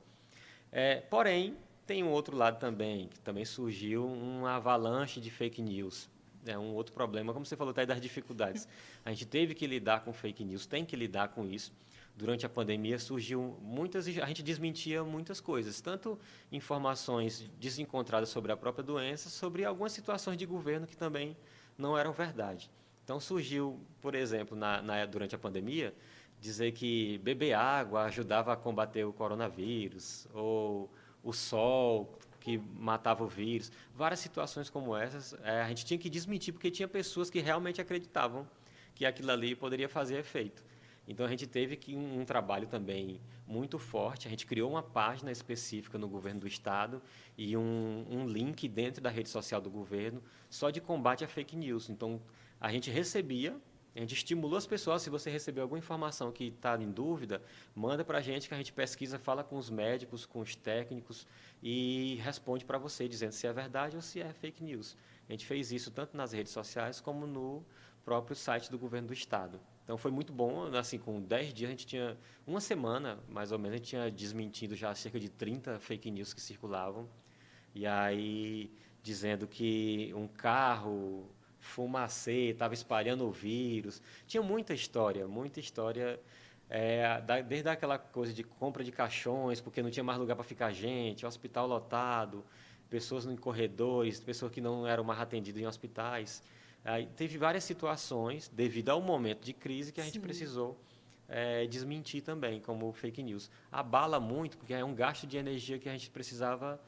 É, 0.72 0.96
porém, 0.96 1.56
tem 1.86 2.04
um 2.04 2.10
outro 2.10 2.36
lado 2.36 2.58
também, 2.58 3.08
que 3.08 3.18
também 3.20 3.44
surgiu 3.44 4.06
uma 4.06 4.56
avalanche 4.56 5.20
de 5.20 5.30
fake 5.30 5.60
news. 5.60 6.08
É 6.46 6.56
um 6.58 6.72
outro 6.74 6.92
problema, 6.92 7.32
como 7.32 7.44
você 7.44 7.56
falou 7.56 7.72
até 7.72 7.84
das 7.84 8.00
dificuldades. 8.00 8.66
A 9.04 9.10
gente 9.10 9.26
teve 9.26 9.54
que 9.54 9.66
lidar 9.66 10.04
com 10.04 10.12
fake 10.12 10.44
news, 10.44 10.66
tem 10.66 10.84
que 10.84 10.96
lidar 10.96 11.28
com 11.28 11.44
isso. 11.44 11.72
Durante 12.16 12.44
a 12.44 12.48
pandemia 12.48 12.98
surgiu 12.98 13.56
muitas, 13.62 14.06
a 14.06 14.26
gente 14.26 14.42
desmentia 14.42 15.02
muitas 15.02 15.40
coisas, 15.40 15.80
tanto 15.80 16.18
informações 16.50 17.48
desencontradas 17.58 18.28
sobre 18.28 18.52
a 18.52 18.56
própria 18.56 18.84
doença, 18.84 19.28
sobre 19.28 19.64
algumas 19.64 19.92
situações 19.92 20.36
de 20.36 20.46
governo 20.46 20.86
que 20.86 20.96
também 20.96 21.36
não 21.76 21.96
eram 21.96 22.12
verdade. 22.12 22.70
Então 23.04 23.18
surgiu, 23.18 23.80
por 24.00 24.14
exemplo, 24.14 24.56
na, 24.56 24.82
na 24.82 25.06
durante 25.06 25.34
a 25.34 25.38
pandemia, 25.38 25.94
dizer 26.40 26.72
que 26.72 27.18
beber 27.18 27.52
água 27.52 28.04
ajudava 28.04 28.52
a 28.52 28.56
combater 28.56 29.04
o 29.04 29.12
coronavírus, 29.12 30.26
ou 30.32 30.90
o 31.22 31.32
sol 31.32 32.18
que 32.40 32.58
matava 32.58 33.22
o 33.22 33.28
vírus. 33.28 33.70
Várias 33.94 34.20
situações 34.20 34.70
como 34.70 34.96
essas, 34.96 35.34
é, 35.44 35.60
a 35.60 35.68
gente 35.68 35.84
tinha 35.84 35.98
que 35.98 36.08
desmentir, 36.08 36.52
porque 36.52 36.70
tinha 36.70 36.88
pessoas 36.88 37.28
que 37.28 37.40
realmente 37.40 37.80
acreditavam 37.80 38.48
que 38.94 39.04
aquilo 39.04 39.30
ali 39.30 39.54
poderia 39.54 39.88
fazer 39.88 40.18
efeito. 40.18 40.64
Então 41.06 41.26
a 41.26 41.28
gente 41.28 41.46
teve 41.46 41.76
que 41.76 41.96
um, 41.96 42.20
um, 42.20 42.24
trabalho 42.24 42.66
também 42.66 43.20
muito 43.46 43.78
forte. 43.78 44.26
A 44.26 44.30
gente 44.30 44.46
criou 44.46 44.70
uma 44.70 44.82
página 44.82 45.30
específica 45.32 45.98
no 45.98 46.08
governo 46.08 46.40
do 46.40 46.46
estado 46.46 47.02
e 47.36 47.56
um, 47.56 48.06
um, 48.08 48.26
link 48.26 48.68
dentro 48.68 49.02
da 49.02 49.10
rede 49.10 49.28
social 49.28 49.60
do 49.60 49.70
governo 49.70 50.22
só 50.48 50.70
de 50.70 50.80
combate 50.80 51.24
a 51.24 51.28
fake 51.28 51.56
news. 51.56 51.90
Então 51.90 52.20
a 52.60 52.70
gente 52.70 52.90
recebia 52.90 53.56
a 54.00 54.02
gente 54.02 54.14
estimulou 54.14 54.56
as 54.56 54.66
pessoas, 54.66 55.02
se 55.02 55.10
você 55.10 55.28
receber 55.28 55.60
alguma 55.60 55.78
informação 55.78 56.32
que 56.32 56.44
está 56.44 56.74
em 56.80 56.90
dúvida, 56.90 57.42
manda 57.74 58.02
para 58.02 58.16
a 58.16 58.20
gente 58.22 58.48
que 58.48 58.54
a 58.54 58.56
gente 58.56 58.72
pesquisa, 58.72 59.18
fala 59.18 59.44
com 59.44 59.58
os 59.58 59.68
médicos, 59.68 60.24
com 60.24 60.40
os 60.40 60.56
técnicos 60.56 61.26
e 61.62 62.14
responde 62.22 62.64
para 62.64 62.78
você 62.78 63.06
dizendo 63.06 63.32
se 63.32 63.46
é 63.46 63.52
verdade 63.52 63.96
ou 63.96 64.00
se 64.00 64.18
é 64.22 64.32
fake 64.32 64.64
news. 64.64 64.96
A 65.28 65.32
gente 65.32 65.44
fez 65.44 65.70
isso 65.70 65.90
tanto 65.90 66.16
nas 66.16 66.32
redes 66.32 66.50
sociais 66.50 66.98
como 66.98 67.26
no 67.26 67.62
próprio 68.02 68.34
site 68.34 68.70
do 68.70 68.78
governo 68.78 69.08
do 69.08 69.12
estado. 69.12 69.60
Então 69.84 69.98
foi 69.98 70.10
muito 70.10 70.32
bom, 70.32 70.74
assim, 70.74 70.98
com 70.98 71.20
10 71.20 71.52
dias 71.52 71.68
a 71.68 71.72
gente 71.72 71.86
tinha, 71.86 72.16
uma 72.46 72.62
semana 72.62 73.18
mais 73.28 73.52
ou 73.52 73.58
menos, 73.58 73.74
a 73.74 73.76
gente 73.76 73.88
tinha 73.88 74.10
desmentido 74.10 74.74
já 74.74 74.94
cerca 74.94 75.20
de 75.20 75.28
30 75.28 75.78
fake 75.78 76.10
news 76.10 76.32
que 76.32 76.40
circulavam. 76.40 77.06
E 77.74 77.86
aí 77.86 78.72
dizendo 79.02 79.46
que 79.46 80.10
um 80.14 80.26
carro 80.26 81.28
fumacê, 81.60 82.50
estava 82.50 82.74
espalhando 82.74 83.26
o 83.26 83.30
vírus. 83.30 84.02
Tinha 84.26 84.42
muita 84.42 84.74
história, 84.74 85.28
muita 85.28 85.60
história, 85.60 86.18
é, 86.68 87.20
desde 87.46 87.68
aquela 87.68 87.98
coisa 87.98 88.32
de 88.32 88.42
compra 88.42 88.82
de 88.82 88.90
caixões, 88.90 89.60
porque 89.60 89.82
não 89.82 89.90
tinha 89.90 90.02
mais 90.02 90.18
lugar 90.18 90.34
para 90.34 90.44
ficar 90.44 90.72
gente, 90.72 91.24
hospital 91.24 91.66
lotado, 91.66 92.44
pessoas 92.88 93.26
em 93.26 93.36
corredores, 93.36 94.18
pessoas 94.20 94.50
que 94.50 94.60
não 94.60 94.86
eram 94.86 95.04
mais 95.04 95.20
atendidas 95.20 95.62
em 95.62 95.66
hospitais. 95.66 96.42
Aí, 96.84 97.06
teve 97.14 97.36
várias 97.36 97.62
situações, 97.62 98.48
devido 98.48 98.88
ao 98.88 99.00
momento 99.00 99.44
de 99.44 99.52
crise, 99.52 99.92
que 99.92 100.00
a 100.00 100.04
Sim. 100.04 100.12
gente 100.12 100.20
precisou 100.20 100.80
é, 101.28 101.66
desmentir 101.66 102.22
também, 102.22 102.60
como 102.60 102.90
fake 102.92 103.22
news. 103.22 103.50
Abala 103.70 104.18
muito, 104.18 104.56
porque 104.56 104.72
é 104.72 104.84
um 104.84 104.94
gasto 104.94 105.26
de 105.26 105.36
energia 105.36 105.78
que 105.78 105.88
a 105.88 105.92
gente 105.92 106.10
precisava 106.10 106.80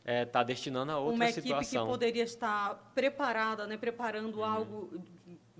está 0.00 0.12
é, 0.12 0.24
tá 0.24 0.42
destinando 0.42 0.92
a 0.92 0.98
outra 0.98 1.14
uma 1.14 1.26
situação. 1.26 1.52
Uma 1.52 1.62
equipe 1.62 1.78
que 1.78 1.86
poderia 1.86 2.24
estar 2.24 2.92
preparada, 2.94 3.66
né, 3.66 3.76
preparando 3.76 4.38
uhum. 4.38 4.44
algo 4.44 5.04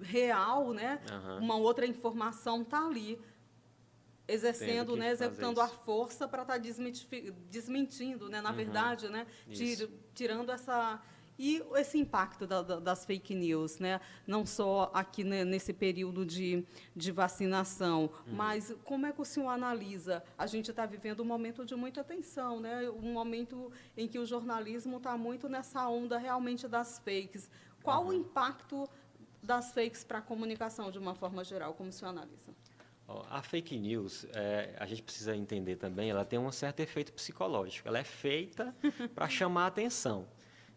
real, 0.00 0.72
né, 0.72 1.00
uhum. 1.10 1.38
uma 1.38 1.56
outra 1.56 1.86
informação 1.86 2.62
está 2.62 2.86
ali 2.86 3.20
exercendo, 4.26 4.96
né, 4.96 5.10
executando 5.10 5.60
a 5.60 5.68
força 5.68 6.26
para 6.28 6.42
estar 6.42 6.54
tá 6.54 6.60
desmentindo, 7.50 8.28
né, 8.28 8.40
na 8.40 8.50
uhum. 8.50 8.56
verdade, 8.56 9.08
né, 9.08 9.26
tirando 10.14 10.50
essa 10.50 11.02
e 11.42 11.62
esse 11.76 11.96
impacto 11.96 12.46
da, 12.46 12.60
da, 12.60 12.78
das 12.78 13.06
fake 13.06 13.34
news, 13.34 13.78
né? 13.78 13.98
não 14.26 14.44
só 14.44 14.90
aqui 14.92 15.24
né, 15.24 15.42
nesse 15.42 15.72
período 15.72 16.26
de, 16.26 16.62
de 16.94 17.10
vacinação, 17.10 18.10
uhum. 18.26 18.34
mas 18.34 18.74
como 18.84 19.06
é 19.06 19.12
que 19.12 19.22
o 19.22 19.24
senhor 19.24 19.48
analisa? 19.48 20.22
A 20.36 20.46
gente 20.46 20.70
está 20.70 20.84
vivendo 20.84 21.20
um 21.20 21.24
momento 21.24 21.64
de 21.64 21.74
muita 21.74 22.04
tensão, 22.04 22.60
né? 22.60 22.90
um 22.90 23.10
momento 23.14 23.72
em 23.96 24.06
que 24.06 24.18
o 24.18 24.26
jornalismo 24.26 24.98
está 24.98 25.16
muito 25.16 25.48
nessa 25.48 25.88
onda 25.88 26.18
realmente 26.18 26.68
das 26.68 26.98
fakes. 26.98 27.50
Qual 27.82 28.02
uhum. 28.02 28.10
o 28.10 28.12
impacto 28.12 28.86
das 29.42 29.72
fakes 29.72 30.04
para 30.04 30.18
a 30.18 30.22
comunicação 30.22 30.90
de 30.90 30.98
uma 30.98 31.14
forma 31.14 31.42
geral? 31.42 31.72
Como 31.72 31.88
o 31.88 31.92
senhor 31.92 32.10
analisa? 32.10 32.52
A 33.30 33.40
fake 33.40 33.78
news, 33.78 34.26
é, 34.34 34.76
a 34.78 34.84
gente 34.84 35.02
precisa 35.02 35.34
entender 35.34 35.76
também, 35.76 36.10
ela 36.10 36.24
tem 36.26 36.38
um 36.38 36.52
certo 36.52 36.80
efeito 36.80 37.14
psicológico. 37.14 37.88
Ela 37.88 38.00
é 38.00 38.04
feita 38.04 38.76
para 39.14 39.26
chamar 39.26 39.64
a 39.64 39.66
atenção. 39.68 40.28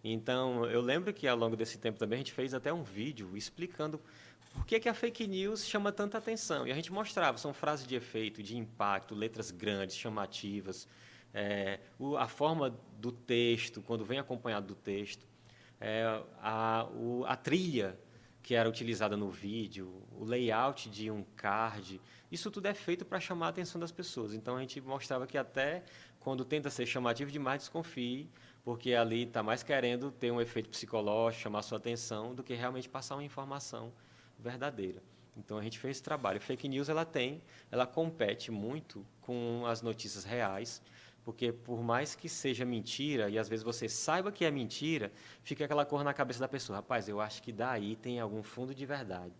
Então, 0.04 0.66
eu 0.66 0.82
lembro 0.82 1.14
que 1.14 1.28
ao 1.28 1.38
longo 1.38 1.56
desse 1.56 1.78
tempo 1.78 1.98
também 1.98 2.18
a 2.18 2.20
gente 2.20 2.34
fez 2.34 2.54
até 2.54 2.74
um 2.74 2.84
vídeo 2.84 3.38
explicando 3.38 4.02
por 4.54 4.66
que, 4.66 4.80
que 4.80 4.90
a 4.90 4.94
fake 4.94 5.26
news 5.26 5.66
chama 5.66 5.92
tanta 5.92 6.18
atenção. 6.18 6.68
E 6.68 6.72
a 6.72 6.76
gente 6.76 6.92
mostrava, 6.92 7.38
são 7.38 7.54
frases 7.54 7.88
de 7.88 7.96
efeito, 7.96 8.44
de 8.44 8.58
impacto, 8.58 9.16
letras 9.16 9.50
grandes, 9.50 9.96
chamativas, 9.96 10.88
é, 11.34 11.80
o, 11.98 12.16
a 12.16 12.28
forma 12.28 12.78
do 13.00 13.12
texto, 13.12 13.82
quando 13.82 14.06
vem 14.06 14.20
acompanhado 14.20 14.68
do 14.68 14.76
texto, 14.76 15.26
é, 15.82 16.22
a, 16.42 16.88
o, 16.94 17.26
a 17.26 17.36
trilha 17.36 17.98
que 18.44 18.54
era 18.54 18.68
utilizada 18.70 19.16
no 19.16 19.30
vídeo, 19.30 20.04
o 20.12 20.26
layout 20.26 20.90
de 20.90 21.10
um 21.10 21.24
card, 21.36 22.00
isso 22.30 22.52
tudo 22.52 22.68
é 22.68 22.74
feito 22.74 23.06
para 23.06 23.20
chamar 23.20 23.48
a 23.48 23.50
atenção 23.50 23.80
das 23.80 23.92
pessoas. 23.92 24.34
Então 24.34 24.58
a 24.58 24.60
gente 24.60 24.80
mostrava 24.82 25.26
que 25.26 25.38
até 25.38 25.84
quando 26.20 26.44
tenta 26.44 26.70
ser 26.70 26.86
chamativo 26.86 27.32
demais, 27.32 27.62
desconfie, 27.62 28.30
porque 28.64 28.94
ali 28.94 29.24
está 29.24 29.44
mais 29.44 29.62
querendo 29.62 30.12
ter 30.12 30.32
um 30.32 30.40
efeito 30.40 30.70
psicológico, 30.70 31.44
chamar 31.44 31.62
sua 31.62 31.78
atenção, 31.78 32.34
do 32.34 32.44
que 32.44 32.54
realmente 32.54 32.88
passar 32.88 33.16
uma 33.16 33.24
informação 33.24 33.92
verdadeira. 34.40 35.02
Então 35.36 35.58
a 35.58 35.64
gente 35.64 35.80
fez 35.80 35.98
esse 35.98 36.04
trabalho. 36.04 36.40
Fake 36.40 36.68
news 36.68 36.90
ela 36.90 37.06
tem, 37.06 37.42
ela 37.72 37.86
compete 37.86 38.52
muito 38.52 39.06
com 39.22 39.64
as 39.66 39.82
notícias 39.82 40.24
reais, 40.24 40.82
porque 41.24 41.52
por 41.52 41.82
mais 41.82 42.16
que 42.16 42.30
seja 42.30 42.66
mentira 42.66 43.30
e 43.30 43.38
às 43.38 43.50
vezes 43.50 43.64
você 43.64 43.90
saiba 43.90 44.32
que 44.32 44.46
é 44.46 44.52
mentira, 44.52 45.12
fica 45.42 45.66
aquela 45.66 45.86
cor 45.86 46.04
na 46.04 46.14
cabeça 46.14 46.40
da 46.40 46.48
pessoa. 46.48 46.78
Rapaz, 46.78 47.10
eu 47.10 47.20
acho 47.20 47.42
que 47.42 47.52
daí 47.52 47.96
tem 47.96 48.20
algum 48.20 48.44
fundo 48.44 48.74
de 48.74 48.86
verdade. 48.86 49.34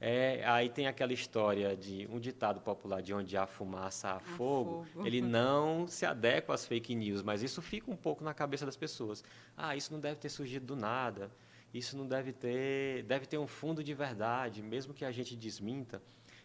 É, 0.00 0.44
aí 0.46 0.68
tem 0.68 0.86
aquela 0.86 1.12
história 1.12 1.76
de 1.76 2.06
um 2.10 2.20
ditado 2.20 2.60
popular 2.60 3.02
de 3.02 3.12
onde 3.12 3.36
há 3.36 3.46
fumaça 3.46 4.10
há 4.10 4.20
fogo. 4.20 4.86
fogo. 4.92 5.06
Ele 5.06 5.20
não 5.22 5.88
se 5.88 6.06
adequa 6.06 6.54
às 6.54 6.64
fake 6.64 6.94
news, 6.94 7.22
mas 7.22 7.42
isso 7.42 7.60
fica 7.60 7.90
um 7.90 7.96
pouco 7.96 8.22
na 8.22 8.32
cabeça 8.32 8.64
das 8.64 8.76
pessoas. 8.76 9.24
Ah, 9.56 9.74
isso 9.74 9.92
não 9.92 9.98
deve 9.98 10.16
ter 10.16 10.28
surgido 10.28 10.66
do 10.66 10.76
nada. 10.76 11.30
Isso 11.74 11.96
não 11.96 12.06
deve 12.06 12.32
ter, 12.32 13.02
deve 13.04 13.26
ter 13.26 13.38
um 13.38 13.46
fundo 13.46 13.82
de 13.82 13.92
verdade, 13.92 14.62
mesmo 14.62 14.94
que 14.94 15.04
a 15.04 15.10
gente 15.10 15.36
desminta. 15.36 16.00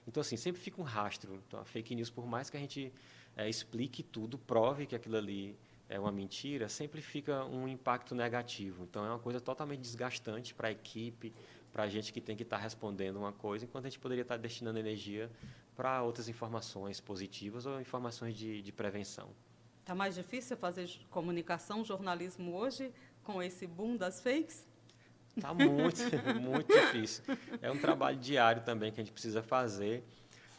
Então 0.07 0.19
assim 0.19 0.35
sempre 0.35 0.61
fica 0.61 0.81
um 0.81 0.83
rastro. 0.83 1.41
Então 1.47 1.59
a 1.59 1.65
fake 1.65 1.95
news, 1.95 2.09
por 2.09 2.25
mais 2.25 2.49
que 2.49 2.57
a 2.57 2.59
gente 2.59 2.91
é, 3.37 3.47
explique 3.47 4.03
tudo, 4.03 4.37
prove 4.37 4.85
que 4.85 4.95
aquilo 4.95 5.15
ali 5.15 5.55
é 5.87 5.99
uma 5.99 6.11
mentira, 6.11 6.67
sempre 6.67 7.01
fica 7.01 7.45
um 7.45 7.67
impacto 7.67 8.15
negativo. 8.15 8.83
Então 8.83 9.05
é 9.05 9.09
uma 9.09 9.19
coisa 9.19 9.39
totalmente 9.39 9.79
desgastante 9.79 10.53
para 10.53 10.69
a 10.69 10.71
equipe, 10.71 11.33
para 11.73 11.83
a 11.83 11.89
gente 11.89 12.13
que 12.13 12.21
tem 12.21 12.37
que 12.37 12.43
estar 12.43 12.57
tá 12.57 12.63
respondendo 12.63 13.17
uma 13.17 13.33
coisa, 13.33 13.65
enquanto 13.65 13.87
a 13.87 13.89
gente 13.89 13.99
poderia 13.99 14.21
estar 14.21 14.35
tá 14.35 14.41
destinando 14.41 14.77
energia 14.77 15.29
para 15.75 16.03
outras 16.03 16.29
informações 16.29 17.01
positivas 17.01 17.65
ou 17.65 17.81
informações 17.81 18.35
de, 18.35 18.61
de 18.61 18.71
prevenção. 18.71 19.31
Está 19.81 19.95
mais 19.95 20.13
difícil 20.13 20.55
fazer 20.55 20.87
comunicação, 21.09 21.83
jornalismo 21.83 22.55
hoje, 22.55 22.91
com 23.23 23.41
esse 23.41 23.65
boom 23.65 23.97
das 23.97 24.21
fakes? 24.21 24.65
Está 25.35 25.51
muito, 25.51 25.99
muito 26.39 26.71
difícil. 26.71 27.23
É 27.59 27.71
um 27.71 27.77
trabalho 27.77 28.17
diário 28.17 28.61
também 28.61 28.91
que 28.91 29.01
a 29.01 29.03
gente 29.03 29.11
precisa 29.11 29.41
fazer. 29.41 30.03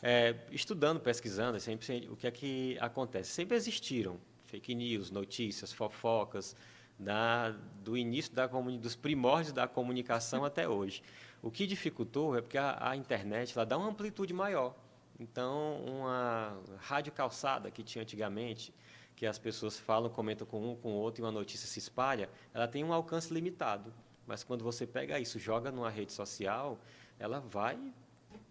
É, 0.03 0.37
estudando, 0.50 1.00
pesquisando, 1.00 1.59
sempre 1.61 2.09
o 2.11 2.16
que 2.16 2.27
é 2.27 2.31
que 2.31 2.77
acontece. 2.81 3.31
Sempre 3.31 3.57
existiram 3.57 4.20
fake 4.46 4.74
news, 4.74 5.11
notícias, 5.11 5.72
fofocas, 5.72 6.55
da, 6.98 7.50
do 7.83 7.96
início 7.96 8.33
da, 8.33 8.46
dos 8.46 8.94
primórdios 8.94 9.52
da 9.52 9.66
comunicação 9.66 10.44
até 10.44 10.68
hoje. 10.68 11.02
O 11.42 11.50
que 11.50 11.66
dificultou 11.66 12.37
é 12.37 12.40
porque 12.40 12.57
a, 12.57 12.90
a, 12.90 12.96
internet 12.96 13.57
ela 13.57 13.66
dá 13.66 13.76
uma 13.76 13.88
amplitude 13.88 14.33
maior. 14.33 14.74
Então, 15.18 15.83
uma 15.85 16.59
rádio 16.78 17.12
calçada 17.12 17.70
que 17.70 17.83
tinha 17.83 18.02
antigamente, 18.02 18.74
que 19.14 19.26
as 19.26 19.38
pessoas 19.38 19.78
falam, 19.78 20.11
comentam 20.11 20.46
com 20.46 20.72
um, 20.72 20.76
com 20.76 20.92
o 20.92 20.96
outro 20.96 21.22
e 21.22 21.24
uma 21.24 21.30
notícia 21.30 21.68
se 21.68 21.78
espalha, 21.78 22.28
ela 22.52 22.66
tem 22.66 22.83
um 22.83 22.92
alcance 22.92 23.33
limitado. 23.33 23.92
Mas 24.26 24.42
quando 24.42 24.64
você 24.64 24.87
pega 24.87 25.20
isso, 25.20 25.38
joga 25.38 25.70
numa 25.70 25.90
rede 25.90 26.12
social, 26.12 26.78
ela 27.18 27.40
vai 27.40 27.78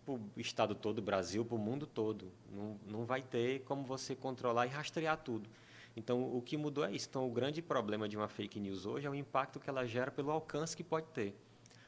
para 0.06 0.13
o 0.13 0.21
estado 0.38 0.75
todo, 0.75 1.01
Brasil, 1.01 1.43
para 1.43 1.56
o 1.56 1.60
mundo 1.60 1.88
todo. 1.88 2.32
Não, 2.51 2.79
não 2.86 3.06
vai 3.06 3.21
ter 3.21 3.62
como 3.63 3.84
você 3.84 4.15
controlar 4.15 4.67
e 4.67 4.69
rastrear 4.69 5.17
tudo. 5.17 5.50
Então, 5.96 6.35
o 6.35 6.41
que 6.41 6.58
mudou 6.58 6.83
é 6.85 6.91
isso. 6.91 7.08
Então, 7.10 7.27
o 7.27 7.31
grande 7.31 7.62
problema 7.62 8.10
de 8.10 8.17
uma 8.17 8.27
fake 8.27 8.60
news 8.60 8.85
hoje 8.85 9.06
é 9.06 9.10
o 9.10 9.15
impacto 9.15 9.60
que 9.60 9.69
ela 9.69 9.85
gera 9.85 10.12
pelo 10.12 10.31
alcance 10.31 10.75
que 10.75 10.83
pode 10.83 11.08
ter. 11.08 11.35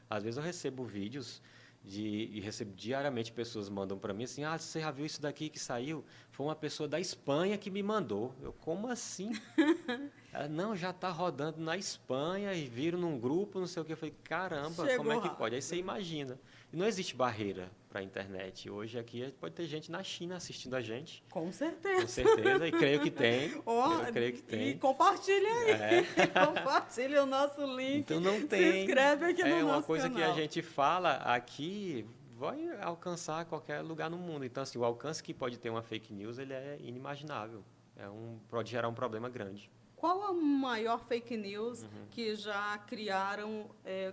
Às 0.08 0.22
vezes 0.22 0.38
eu 0.38 0.42
recebo 0.42 0.84
vídeos 0.84 1.42
de, 1.86 2.30
e 2.32 2.40
recebo 2.40 2.74
diariamente 2.74 3.32
pessoas 3.32 3.68
mandam 3.68 3.96
para 3.96 4.12
mim 4.12 4.24
assim, 4.24 4.42
ah, 4.44 4.58
você 4.58 4.80
já 4.80 4.90
viu 4.90 5.06
isso 5.06 5.22
daqui 5.22 5.48
que 5.48 5.58
saiu? 5.58 6.04
Foi 6.30 6.46
uma 6.46 6.56
pessoa 6.56 6.88
da 6.88 6.98
Espanha 6.98 7.56
que 7.56 7.70
me 7.70 7.82
mandou. 7.82 8.34
Eu, 8.42 8.52
como 8.52 8.88
assim? 8.88 9.32
Ela, 10.32 10.48
não, 10.48 10.76
já 10.76 10.90
está 10.90 11.10
rodando 11.10 11.60
na 11.60 11.76
Espanha 11.76 12.52
e 12.54 12.66
viram 12.66 12.98
num 12.98 13.18
grupo, 13.18 13.58
não 13.58 13.66
sei 13.66 13.82
o 13.82 13.84
que. 13.84 13.92
Eu 13.92 13.96
falei, 13.96 14.14
caramba, 14.24 14.84
Chegou 14.84 15.04
como 15.04 15.12
é 15.12 15.20
que 15.20 15.34
pode? 15.36 15.54
Aí 15.54 15.62
você 15.62 15.76
imagina. 15.76 16.38
E 16.72 16.76
não 16.76 16.86
existe 16.86 17.14
barreira 17.14 17.70
para 17.96 18.02
a 18.02 18.04
internet. 18.04 18.68
Hoje 18.68 18.98
aqui 18.98 19.32
pode 19.40 19.54
ter 19.54 19.66
gente 19.66 19.90
na 19.90 20.02
China 20.02 20.36
assistindo 20.36 20.76
a 20.76 20.82
gente. 20.82 21.24
Com 21.30 21.50
certeza. 21.50 22.02
Com 22.02 22.08
certeza, 22.08 22.68
e 22.68 22.72
creio 22.72 23.00
que 23.00 23.10
tem. 23.10 23.56
Oh, 23.64 23.94
eu 23.94 24.12
creio 24.12 24.32
que 24.34 24.42
tem. 24.42 24.68
E 24.68 24.74
compartilha 24.74 25.48
aí. 25.48 25.70
É. 25.70 26.04
compartilha 26.46 27.22
o 27.22 27.26
nosso 27.26 27.64
link. 27.74 28.00
Então 28.00 28.20
não 28.20 28.46
tem. 28.46 28.72
Se 28.72 28.78
inscreve 28.80 29.24
aqui 29.24 29.42
no 29.42 29.48
é, 29.48 29.62
nosso 29.62 29.70
É 29.70 29.76
uma 29.76 29.82
coisa 29.82 30.10
canal. 30.10 30.18
que 30.18 30.30
a 30.30 30.42
gente 30.42 30.60
fala 30.62 31.14
aqui 31.16 32.06
vai 32.32 32.68
alcançar 32.82 33.46
qualquer 33.46 33.80
lugar 33.80 34.10
no 34.10 34.18
mundo. 34.18 34.44
Então, 34.44 34.62
assim, 34.62 34.78
o 34.78 34.84
alcance 34.84 35.22
que 35.22 35.32
pode 35.32 35.58
ter 35.58 35.70
uma 35.70 35.82
fake 35.82 36.12
news, 36.12 36.38
ele 36.38 36.52
é 36.52 36.76
inimaginável. 36.80 37.64
É 37.96 38.08
um, 38.08 38.38
pode 38.50 38.70
gerar 38.70 38.88
um 38.88 38.94
problema 38.94 39.30
grande. 39.30 39.70
Qual 39.96 40.22
a 40.22 40.32
maior 40.34 40.98
fake 40.98 41.34
news 41.36 41.82
uhum. 41.82 42.06
que 42.10 42.34
já 42.34 42.76
criaram 42.78 43.70
é, 43.82 44.12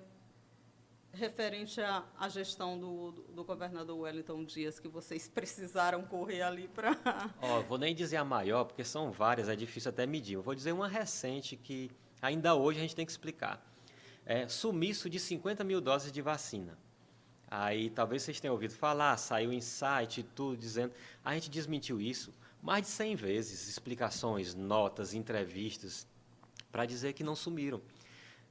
referente 1.14 1.80
à, 1.80 2.04
à 2.18 2.28
gestão 2.28 2.78
do, 2.78 3.12
do, 3.12 3.22
do, 3.22 3.44
governador 3.44 3.98
Wellington 4.00 4.44
Dias, 4.44 4.80
que 4.80 4.88
vocês 4.88 5.28
precisaram 5.28 6.02
correr 6.04 6.42
ali 6.42 6.68
para... 6.68 6.98
Ó, 7.42 7.62
vou 7.62 7.78
nem 7.78 7.94
dizer 7.94 8.18
a 8.18 8.26
maior, 8.26 8.66
porque 8.66 8.84
são 8.84 9.12
várias, 9.12 9.48
é 9.48 9.56
difícil 9.56 9.90
até 9.90 10.06
medir. 10.06 10.34
Eu 10.34 10.42
vou 10.42 10.56
dizer 10.56 10.72
uma 10.72 10.88
recente 10.88 11.56
que 11.56 11.92
ainda 12.22 12.56
hoje 12.56 12.80
a 12.80 12.82
gente 12.82 12.96
tem 12.96 13.06
que 13.06 13.12
explicar. 13.12 13.64
É, 14.26 14.48
sumiço 14.48 15.10
de 15.10 15.20
50 15.20 15.64
mil 15.64 15.80
doses 15.80 16.12
de 16.12 16.22
vacina. 16.22 16.78
Aí 17.50 17.92
talvez 17.92 18.24
vocês 18.24 18.40
tenham 18.40 18.54
ouvido 18.54 18.74
falar, 18.74 19.16
saiu 19.18 19.54
insight 19.54 20.22
e 20.22 20.24
tudo 20.24 20.58
dizendo. 20.58 20.92
A 21.24 21.36
gente 21.36 21.50
desmentiu 21.50 22.02
isso 22.02 22.34
mais 22.60 22.84
de 22.84 22.88
100 22.88 23.16
vezes, 23.16 23.68
explicações, 23.68 24.56
notas, 24.56 25.14
entrevistas, 25.14 26.08
para 26.72 26.86
dizer 26.86 27.14
que 27.14 27.24
não 27.24 27.36
sumiram. 27.36 27.80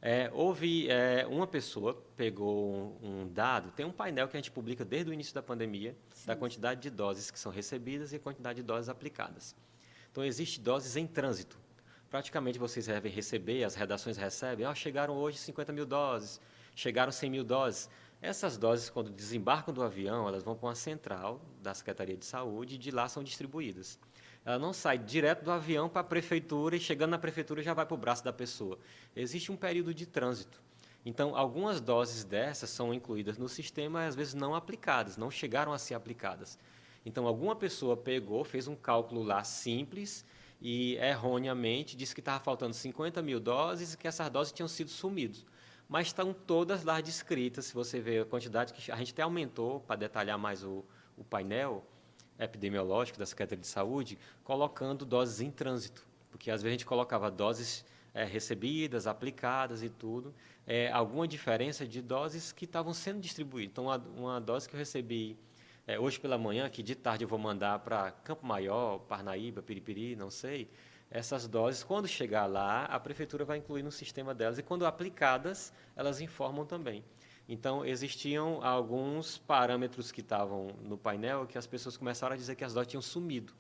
É, 0.05 0.29
houve 0.35 0.91
é, 0.91 1.25
uma 1.29 1.47
pessoa 1.47 1.95
pegou 2.17 2.99
um, 3.01 3.21
um, 3.23 3.29
dado, 3.29 3.71
tem 3.71 3.87
um 3.87 3.93
painel 3.93 4.27
que 4.27 4.37
a 4.37 4.41
gente 4.41 4.51
publica 4.51 4.85
desde 4.85 5.09
o 5.09 5.15
início 5.15 5.33
da 5.33 5.41
pandemia, 5.41 5.97
Sim. 6.13 6.27
da 6.27 6.35
quantidade 6.35 6.81
de 6.81 6.91
doses 6.91 7.31
que 7.31 7.39
são 7.39 7.53
recebidas 7.53 8.13
e 8.13 8.17
a 8.17 8.19
quantidade 8.19 8.57
de 8.57 8.63
doses 8.65 8.89
aplicadas. 8.89 9.55
Então, 10.11 10.25
existe 10.25 10.59
doses 10.61 10.97
em 10.97 11.07
trânsito. 11.07 11.57
Praticamente 12.11 12.59
vocês 12.59 12.87
devem 12.87 13.13
receber, 13.13 13.63
as 13.63 13.77
redações 13.77 14.17
recebem, 14.17 14.67
oh, 14.67 14.75
chegaram 14.75 15.15
hoje 15.15 15.39
50 15.39 15.73
mil 15.73 15.87
doses, 15.87 16.41
chegaram 16.75 17.13
100 17.13 17.31
mil 17.31 17.45
doses. 17.45 17.89
Essas 18.21 18.59
doses, 18.59 18.91
quando 18.91 19.09
desembarcam 19.09 19.73
do 19.73 19.85
avião, 19.85 20.27
elas 20.27 20.43
vão 20.43 20.57
para 20.57 20.69
uma 20.69 20.75
central 20.75 21.41
da 21.63 21.73
Secretaria 21.73 22.17
de 22.17 22.25
Saúde 22.25 22.75
e 22.75 22.79
de 22.79 22.91
lá 22.91 23.09
são 23.09 23.23
distribuídas. 23.23 24.01
Ela 24.45 24.59
não 24.59 24.73
sai 24.73 24.99
direto 24.99 25.45
do 25.45 25.53
avião 25.53 25.89
para 25.89 26.01
a 26.01 26.05
prefeitura 26.05 26.75
e 26.77 26.81
chegando 26.81 27.11
na 27.11 27.19
prefeitura 27.19 27.63
já 27.63 27.75
vai 27.75 27.87
para 27.87 27.95
o 27.95 27.99
braço 27.99 28.25
da 28.25 28.33
pessoa. 28.33 28.79
Existe 29.15 29.53
um 29.53 29.57
período 29.57 29.95
de 29.95 30.05
trânsito. 30.05 30.61
Então, 31.05 31.37
algumas 31.37 31.81
doses 31.81 32.25
dessas 32.25 32.71
são 32.71 32.95
incluídas 32.95 33.39
no 33.39 33.49
sistema 33.49 34.03
e 34.03 34.07
às 34.07 34.15
vezes 34.15 34.35
não 34.35 34.55
aplicadas, 34.55 35.17
não 35.17 35.31
chegaram 35.31 35.73
a 35.73 35.79
ser 35.79 35.95
aplicadas. 35.95 36.59
Então, 37.05 37.27
alguma 37.27 37.57
pessoa 37.57 37.97
pegou, 37.97 38.45
fez 38.45 38.69
um 38.69 38.77
cálculo 38.77 39.23
lá 39.23 39.43
simples 39.43 40.25
e 40.61 40.95
erroneamente 40.97 41.97
disse 41.97 42.15
que 42.15 42.21
estava 42.21 42.43
faltando 42.43 42.73
50 42.73 43.21
mil 43.21 43.41
doses 43.41 43.95
e 43.95 43.99
que 43.99 44.07
essas 44.07 44.31
doses 44.31 44.53
tinham 44.53 44.69
sido 44.69 44.91
sumidas. 44.91 45.45
Mas 45.89 46.07
estão 46.07 46.33
todas 46.33 46.85
lá 46.85 47.01
descritas, 47.01 47.67
se 47.67 47.75
você 47.75 48.01
ver 48.01 48.23
a 48.23 48.25
quantidade 48.25 48.73
que 48.73 48.91
a 48.91 48.97
gente 48.97 49.13
até 49.13 49.23
aumentou 49.23 49.81
para 49.81 49.97
detalhar 49.97 50.39
mais 50.39 50.63
o, 50.63 50.85
o 51.17 51.25
painel, 51.25 51.85
epidemiológico 52.45 53.19
da 53.19 53.27
Secretaria 53.27 53.61
de 53.61 53.67
Saúde, 53.67 54.19
colocando 54.45 55.05
doses 55.05 55.41
em 55.41 55.51
trânsito, 55.51 56.07
porque 56.31 56.51
às 56.51 56.63
vezes 56.63 56.75
a 56.75 56.79
gente 56.79 56.87
colocava 56.87 57.31
doses 57.31 57.85
é, 58.15 58.25
recebidas, 58.25 59.07
aplicadas 59.07 59.83
e 59.83 59.89
tudo, 59.89 60.35
é, 60.67 60.91
alguma 60.91 61.27
diferença 61.27 61.87
de 61.87 62.01
doses 62.01 62.53
que 62.53 62.65
estavam 62.65 62.93
sendo 62.93 63.21
distribuídas. 63.21 63.73
Então, 63.73 63.85
uma, 63.85 63.97
uma 64.17 64.41
dose 64.41 64.69
que 64.69 64.75
eu 64.75 64.79
recebi 64.79 65.37
é, 65.87 65.99
hoje 65.99 66.21
pela 66.21 66.39
manhã, 66.39 66.69
que 66.69 66.83
de 66.83 66.95
tarde 66.95 67.25
eu 67.25 67.29
vou 67.29 67.39
mandar 67.39 67.79
para 67.81 68.11
Campo 68.11 68.47
Maior, 68.47 68.99
Parnaíba, 69.01 69.63
Piripiri, 69.63 70.15
não 70.15 70.31
sei, 70.31 70.69
essas 71.11 71.47
doses, 71.47 71.83
quando 71.83 72.09
chegar 72.09 72.47
lá, 72.47 72.87
a 72.87 72.99
prefeitura 72.99 73.45
vai 73.45 73.59
incluir 73.59 73.83
no 73.83 73.93
sistema 73.93 74.35
delas 74.35 74.59
e, 74.59 74.63
quando 74.63 74.87
aplicadas, 74.87 75.73
elas 75.95 76.21
informam 76.23 76.65
também. 76.65 77.05
Então, 77.53 77.85
existiam 77.85 78.65
alguns 78.65 79.37
parâmetros 79.37 80.11
que 80.11 80.23
estavam 80.23 80.69
no 80.83 80.97
painel 80.97 81.47
que 81.47 81.59
as 81.59 81.67
pessoas 81.67 81.99
começaram 81.99 82.33
a 82.33 82.37
dizer 82.39 82.57
que 82.57 82.65
as 82.65 82.73
doses 82.73 82.89
tinham 82.89 83.03
sumido. 83.03 83.53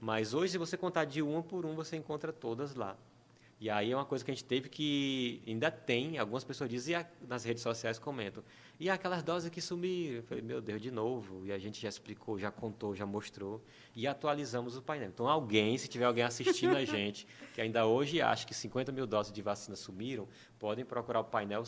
Mas 0.00 0.34
hoje, 0.34 0.50
se 0.50 0.58
você 0.58 0.76
contar 0.76 1.04
de 1.04 1.22
uma 1.22 1.40
por 1.40 1.64
um, 1.64 1.76
você 1.76 1.96
encontra 1.96 2.32
todas 2.32 2.74
lá. 2.74 2.96
E 3.60 3.70
aí 3.70 3.92
é 3.92 3.96
uma 3.96 4.04
coisa 4.04 4.24
que 4.24 4.30
a 4.32 4.34
gente 4.34 4.42
teve 4.42 4.68
que. 4.68 5.40
Ainda 5.46 5.70
tem, 5.70 6.18
algumas 6.18 6.42
pessoas 6.42 6.68
dizem, 6.68 6.96
e 6.96 7.26
nas 7.28 7.44
redes 7.44 7.62
sociais 7.62 7.96
comentam. 7.96 8.42
E 8.78 8.90
aquelas 8.90 9.22
doses 9.22 9.50
que 9.50 9.60
sumiram? 9.60 10.16
Eu 10.16 10.22
falei, 10.24 10.42
meu 10.42 10.60
Deus, 10.60 10.82
de 10.82 10.90
novo. 10.90 11.46
E 11.46 11.52
a 11.52 11.58
gente 11.60 11.80
já 11.80 11.88
explicou, 11.88 12.40
já 12.40 12.50
contou, 12.50 12.92
já 12.96 13.06
mostrou. 13.06 13.62
E 13.94 14.08
atualizamos 14.08 14.76
o 14.76 14.82
painel. 14.82 15.10
Então, 15.10 15.28
alguém, 15.28 15.78
se 15.78 15.86
tiver 15.86 16.06
alguém 16.06 16.24
assistindo 16.24 16.76
a 16.76 16.82
gente, 16.86 17.24
que 17.54 17.60
ainda 17.60 17.86
hoje 17.86 18.20
acha 18.20 18.44
que 18.44 18.54
50 18.54 18.90
mil 18.90 19.06
doses 19.06 19.32
de 19.32 19.42
vacina 19.42 19.76
sumiram, 19.76 20.26
podem 20.58 20.84
procurar 20.84 21.20
o 21.20 21.24
painel 21.24 21.64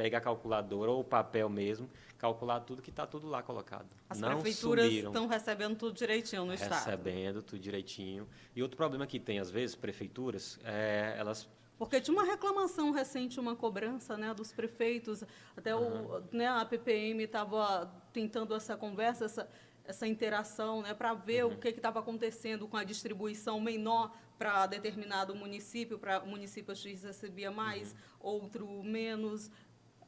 pega 0.00 0.16
a 0.16 0.20
calculadora 0.20 0.90
ou 0.90 1.00
o 1.00 1.04
papel 1.04 1.50
mesmo, 1.50 1.86
calcular 2.16 2.60
tudo 2.60 2.80
que 2.80 2.88
está 2.88 3.06
tudo 3.06 3.28
lá 3.28 3.42
colocado. 3.42 3.86
As 4.08 4.18
Não 4.18 4.40
prefeituras 4.40 4.90
estão 4.90 5.26
recebendo 5.26 5.76
tudo 5.76 5.94
direitinho 5.94 6.46
no 6.46 6.52
recebendo 6.52 6.72
Estado. 6.74 6.86
Recebendo 6.86 7.42
tudo 7.42 7.58
direitinho. 7.58 8.26
E 8.56 8.62
outro 8.62 8.78
problema 8.78 9.06
que 9.06 9.20
tem, 9.20 9.38
às 9.38 9.50
vezes, 9.50 9.76
prefeituras, 9.76 10.58
é, 10.64 11.16
elas 11.18 11.46
porque 11.76 11.98
tinha 11.98 12.14
uma 12.14 12.24
reclamação 12.24 12.90
recente, 12.90 13.40
uma 13.40 13.56
cobrança 13.56 14.16
né, 14.16 14.34
dos 14.34 14.52
prefeitos, 14.52 15.24
até 15.56 15.74
uhum. 15.74 16.06
o, 16.06 16.22
né, 16.30 16.46
a 16.46 16.64
PPM 16.64 17.22
estava 17.22 17.90
tentando 18.12 18.54
essa 18.54 18.76
conversa, 18.76 19.24
essa, 19.24 19.48
essa 19.84 20.06
interação, 20.06 20.82
né, 20.82 20.92
para 20.92 21.14
ver 21.14 21.44
uhum. 21.44 21.54
o 21.54 21.58
que 21.58 21.68
estava 21.68 22.00
acontecendo 22.00 22.68
com 22.68 22.76
a 22.76 22.84
distribuição 22.84 23.58
menor 23.60 24.14
para 24.38 24.66
determinado 24.66 25.34
município, 25.34 25.98
para 25.98 26.20
municípios 26.20 26.78
X 26.80 27.02
recebia 27.02 27.50
mais, 27.50 27.92
uhum. 27.92 27.98
outro 28.20 28.82
menos. 28.82 29.50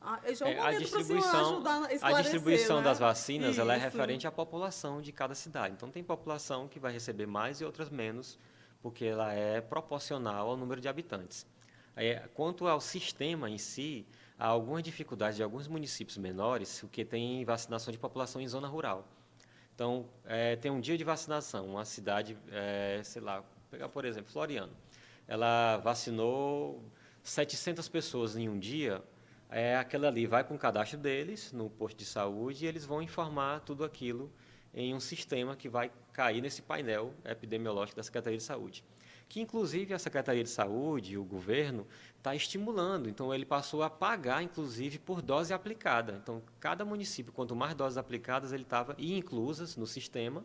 Ah, 0.04 0.20
é, 0.24 0.58
a 0.58 0.72
distribuição, 0.72 1.62
a, 1.64 2.08
a 2.08 2.22
distribuição 2.22 2.78
né? 2.78 2.82
das 2.82 2.98
vacinas 2.98 3.58
ela 3.58 3.74
é 3.74 3.78
referente 3.78 4.26
à 4.26 4.32
população 4.32 5.00
de 5.00 5.12
cada 5.12 5.34
cidade. 5.34 5.74
Então, 5.76 5.90
tem 5.90 6.02
população 6.02 6.66
que 6.66 6.80
vai 6.80 6.92
receber 6.92 7.26
mais 7.26 7.60
e 7.60 7.64
outras 7.64 7.88
menos, 7.88 8.38
porque 8.82 9.04
ela 9.04 9.32
é 9.32 9.60
proporcional 9.60 10.50
ao 10.50 10.56
número 10.56 10.80
de 10.80 10.88
habitantes. 10.88 11.46
É, 11.94 12.28
quanto 12.34 12.66
ao 12.66 12.80
sistema 12.80 13.48
em 13.48 13.58
si, 13.58 14.04
há 14.38 14.46
algumas 14.46 14.82
dificuldades 14.82 15.36
de 15.36 15.42
alguns 15.42 15.68
municípios 15.68 16.18
menores, 16.18 16.84
que 16.90 17.04
tem 17.04 17.44
vacinação 17.44 17.92
de 17.92 17.98
população 17.98 18.40
em 18.40 18.48
zona 18.48 18.66
rural. 18.66 19.06
Então, 19.74 20.06
é, 20.24 20.56
tem 20.56 20.70
um 20.70 20.80
dia 20.80 20.98
de 20.98 21.04
vacinação, 21.04 21.66
uma 21.66 21.84
cidade, 21.84 22.36
é, 22.50 23.00
sei 23.04 23.22
lá, 23.22 23.44
pegar 23.70 23.88
por 23.88 24.04
exemplo, 24.04 24.32
Floriano. 24.32 24.72
Ela 25.28 25.76
vacinou 25.78 26.82
700 27.22 27.88
pessoas 27.88 28.36
em 28.36 28.48
um 28.48 28.58
dia, 28.58 29.02
é, 29.52 29.76
aquela 29.76 30.08
ali 30.08 30.26
vai 30.26 30.42
com 30.42 30.54
o 30.54 30.58
cadastro 30.58 30.98
deles 30.98 31.52
no 31.52 31.68
posto 31.68 31.98
de 31.98 32.06
saúde 32.06 32.64
e 32.64 32.68
eles 32.68 32.86
vão 32.86 33.02
informar 33.02 33.60
tudo 33.60 33.84
aquilo 33.84 34.32
em 34.74 34.94
um 34.94 35.00
sistema 35.00 35.54
que 35.54 35.68
vai 35.68 35.92
cair 36.12 36.40
nesse 36.40 36.62
painel 36.62 37.12
epidemiológico 37.24 37.96
da 37.96 38.02
Secretaria 38.02 38.38
de 38.38 38.44
Saúde. 38.44 38.82
Que, 39.28 39.40
inclusive, 39.40 39.92
a 39.92 39.98
Secretaria 39.98 40.42
de 40.42 40.48
Saúde, 40.48 41.18
o 41.18 41.24
governo, 41.24 41.86
está 42.16 42.34
estimulando. 42.34 43.08
Então, 43.08 43.32
ele 43.34 43.44
passou 43.44 43.82
a 43.82 43.90
pagar, 43.90 44.42
inclusive, 44.42 44.98
por 44.98 45.20
dose 45.20 45.52
aplicada. 45.52 46.18
Então, 46.22 46.42
cada 46.58 46.84
município, 46.84 47.32
quanto 47.32 47.54
mais 47.54 47.74
doses 47.74 47.98
aplicadas 47.98 48.52
ele 48.52 48.62
estava, 48.62 48.94
e 48.98 49.16
inclusas 49.16 49.76
no 49.76 49.86
sistema, 49.86 50.44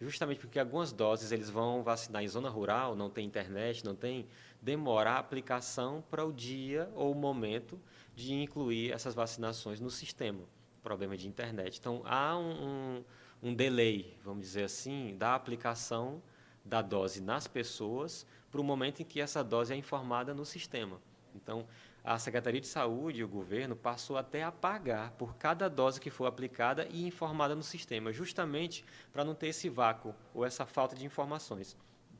justamente 0.00 0.40
porque 0.40 0.58
algumas 0.58 0.92
doses 0.92 1.32
eles 1.32 1.50
vão 1.50 1.82
vacinar 1.82 2.22
em 2.22 2.28
zona 2.28 2.48
rural, 2.48 2.94
não 2.94 3.10
tem 3.10 3.26
internet, 3.26 3.84
não 3.84 3.94
tem, 3.94 4.26
demorar 4.60 5.14
a 5.14 5.18
aplicação 5.18 6.02
para 6.10 6.24
o 6.24 6.32
dia 6.32 6.88
ou 6.94 7.12
o 7.12 7.14
momento 7.14 7.80
de 8.14 8.32
incluir 8.34 8.92
essas 8.92 9.14
vacinações 9.14 9.80
no 9.80 9.90
sistema. 9.90 10.40
Problema 10.82 11.16
de 11.16 11.26
internet. 11.26 11.78
Então, 11.78 12.02
há 12.04 12.36
um, 12.36 12.52
um, 12.52 13.04
um 13.50 13.54
delay, 13.54 14.16
vamos 14.22 14.42
dizer 14.42 14.64
assim, 14.64 15.16
da 15.16 15.34
aplicação 15.34 16.22
da 16.64 16.80
dose 16.80 17.20
nas 17.20 17.46
pessoas 17.46 18.26
para 18.50 18.60
o 18.60 18.64
momento 18.64 19.00
em 19.00 19.04
que 19.04 19.20
essa 19.20 19.42
dose 19.42 19.72
é 19.72 19.76
informada 19.76 20.32
no 20.32 20.44
sistema. 20.44 21.00
Então, 21.34 21.66
a 22.02 22.18
Secretaria 22.18 22.60
de 22.60 22.66
Saúde 22.66 23.20
e 23.20 23.24
o 23.24 23.28
governo 23.28 23.74
passou 23.74 24.16
até 24.16 24.44
a 24.44 24.52
pagar 24.52 25.12
por 25.12 25.36
cada 25.36 25.68
dose 25.68 26.00
que 26.00 26.10
for 26.10 26.26
aplicada 26.26 26.86
e 26.90 27.06
informada 27.06 27.54
no 27.54 27.62
sistema, 27.62 28.12
justamente 28.12 28.84
para 29.12 29.24
não 29.24 29.34
ter 29.34 29.48
esse 29.48 29.68
vácuo 29.68 30.14
ou 30.32 30.44
essa 30.44 30.64
falta 30.66 30.94
de 30.94 31.04
informações. 31.04 31.76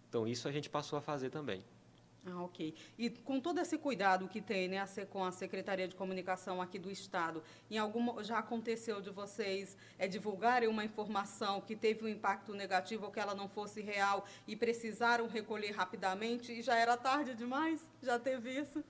Então, 0.09 0.27
isso 0.27 0.49
a 0.49 0.53
gente 0.53 0.71
passou 0.71 0.99
a 0.99 1.03
fazer 1.03 1.31
também. 1.31 1.63
Ah, 2.27 2.43
ok. 2.43 2.75
E 2.97 3.11
com 3.11 3.39
todo 3.39 3.61
esse 3.61 3.77
cuidado 3.77 4.27
que 4.29 4.41
tem 4.41 4.69
né, 4.69 4.83
com 5.11 5.23
a 5.23 5.31
Secretaria 5.31 5.87
de 5.87 5.95
Comunicação 5.95 6.61
aqui 6.63 6.79
do 6.79 6.91
Estado, 6.91 7.43
em 7.71 7.77
algum, 7.77 8.23
já 8.23 8.39
aconteceu 8.39 9.01
de 9.01 9.11
vocês 9.11 9.77
é, 9.99 10.09
divulgarem 10.09 10.69
uma 10.69 10.85
informação 10.85 11.61
que 11.61 11.77
teve 11.77 12.03
um 12.03 12.09
impacto 12.09 12.55
negativo 12.55 13.05
ou 13.05 13.13
que 13.13 13.21
ela 13.21 13.35
não 13.35 13.47
fosse 13.47 13.83
real 13.83 14.25
e 14.47 14.57
precisaram 14.57 15.29
recolher 15.29 15.73
rapidamente 15.73 16.51
e 16.53 16.63
já 16.63 16.77
era 16.77 16.97
tarde 16.97 17.35
demais? 17.35 17.87
Já 18.03 18.19
teve 18.19 18.59
isso? 18.59 18.83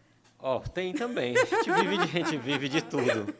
Ó, 0.47 0.59
oh, 0.59 0.61
tem 0.61 0.93
também. 0.93 1.35
A 1.39 1.45
gente 1.47 1.73
vive 1.73 1.97
de, 1.97 2.03
a 2.03 2.07
gente 2.07 2.37
vive 2.37 2.69
de 2.69 2.83
tudo. 2.83 3.35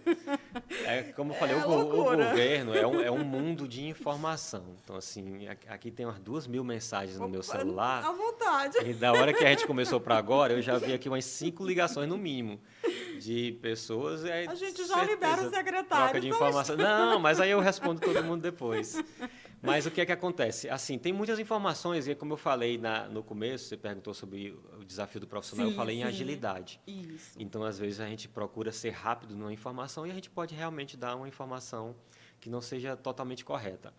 É, 0.87 1.03
como 1.15 1.35
eu 1.35 1.37
falei, 1.37 1.55
é 1.55 1.59
o, 1.59 1.71
o, 1.71 1.87
governo 1.87 2.75
é 2.75 2.87
um, 2.87 3.01
é 3.01 3.11
um 3.11 3.23
mundo 3.23 3.69
de 3.69 3.87
informação. 3.87 4.65
Então, 4.83 4.97
assim, 4.97 5.47
aqui 5.69 5.91
tem 5.91 6.07
umas 6.07 6.19
duas 6.19 6.47
mil 6.47 6.65
mensagens 6.65 7.19
no 7.19 7.29
meu 7.29 7.43
celular. 7.43 8.03
À 8.03 8.11
vontade. 8.11 8.79
E 8.87 8.95
da 8.95 9.13
hora 9.13 9.35
que 9.35 9.45
a 9.45 9.51
gente 9.51 9.67
começou 9.67 10.01
para 10.01 10.17
agora, 10.17 10.55
eu 10.55 10.63
já 10.63 10.79
vi 10.79 10.95
aqui 10.95 11.07
umas 11.07 11.27
cinco 11.27 11.63
ligações 11.63 12.09
no 12.09 12.17
mínimo. 12.17 12.59
de 13.21 13.53
pessoas. 13.61 14.25
É 14.25 14.47
a 14.47 14.55
gente 14.55 14.87
já 14.87 15.05
libera 15.05 15.43
o 15.43 15.51
secretário. 15.51 16.05
Troca 16.05 16.21
de 16.21 16.29
informação. 16.29 16.75
Não, 16.75 17.19
mas 17.19 17.39
aí 17.39 17.51
eu 17.51 17.61
respondo 17.61 18.01
todo 18.01 18.25
mundo 18.25 18.41
depois. 18.41 18.97
Mas 19.65 19.87
o 19.87 19.91
que 19.91 20.01
é 20.01 20.07
que 20.07 20.13
acontece? 20.13 20.69
Assim, 20.69 20.99
tem 20.99 21.13
muitas 21.13 21.39
informações, 21.39 22.07
e 22.07 22.15
como 22.15 22.35
eu 22.35 22.37
falei 22.37 22.77
na, 22.77 23.09
no 23.09 23.23
começo, 23.23 23.65
você 23.65 23.77
perguntou 23.77 24.13
sobre 24.13 24.51
o 24.79 24.85
desafio 24.85 25.21
do 25.21 25.27
profissional, 25.27 25.67
sim, 25.67 25.73
eu 25.73 25.77
falei 25.77 25.97
sim. 25.97 26.03
em 26.03 26.05
agilidade. 26.05 26.81
Isso. 26.87 27.37
Então, 27.39 27.65
às 27.65 27.79
vezes, 27.79 27.99
a 27.99 28.07
gente 28.07 28.29
procura 28.29 28.71
ser 28.71 28.91
rápido 28.91 29.35
numa 29.35 29.53
informação 29.53 30.07
e 30.07 30.11
a 30.11 30.15
gente 30.15 30.29
pode 30.29 30.55
realmente 30.55 30.97
dar 30.97 31.17
uma 31.17 31.27
informação 31.27 31.97
que 32.41 32.51
não 32.51 32.61
seja 32.61 32.95
totalmente 32.95 33.45
correta. 33.45 33.93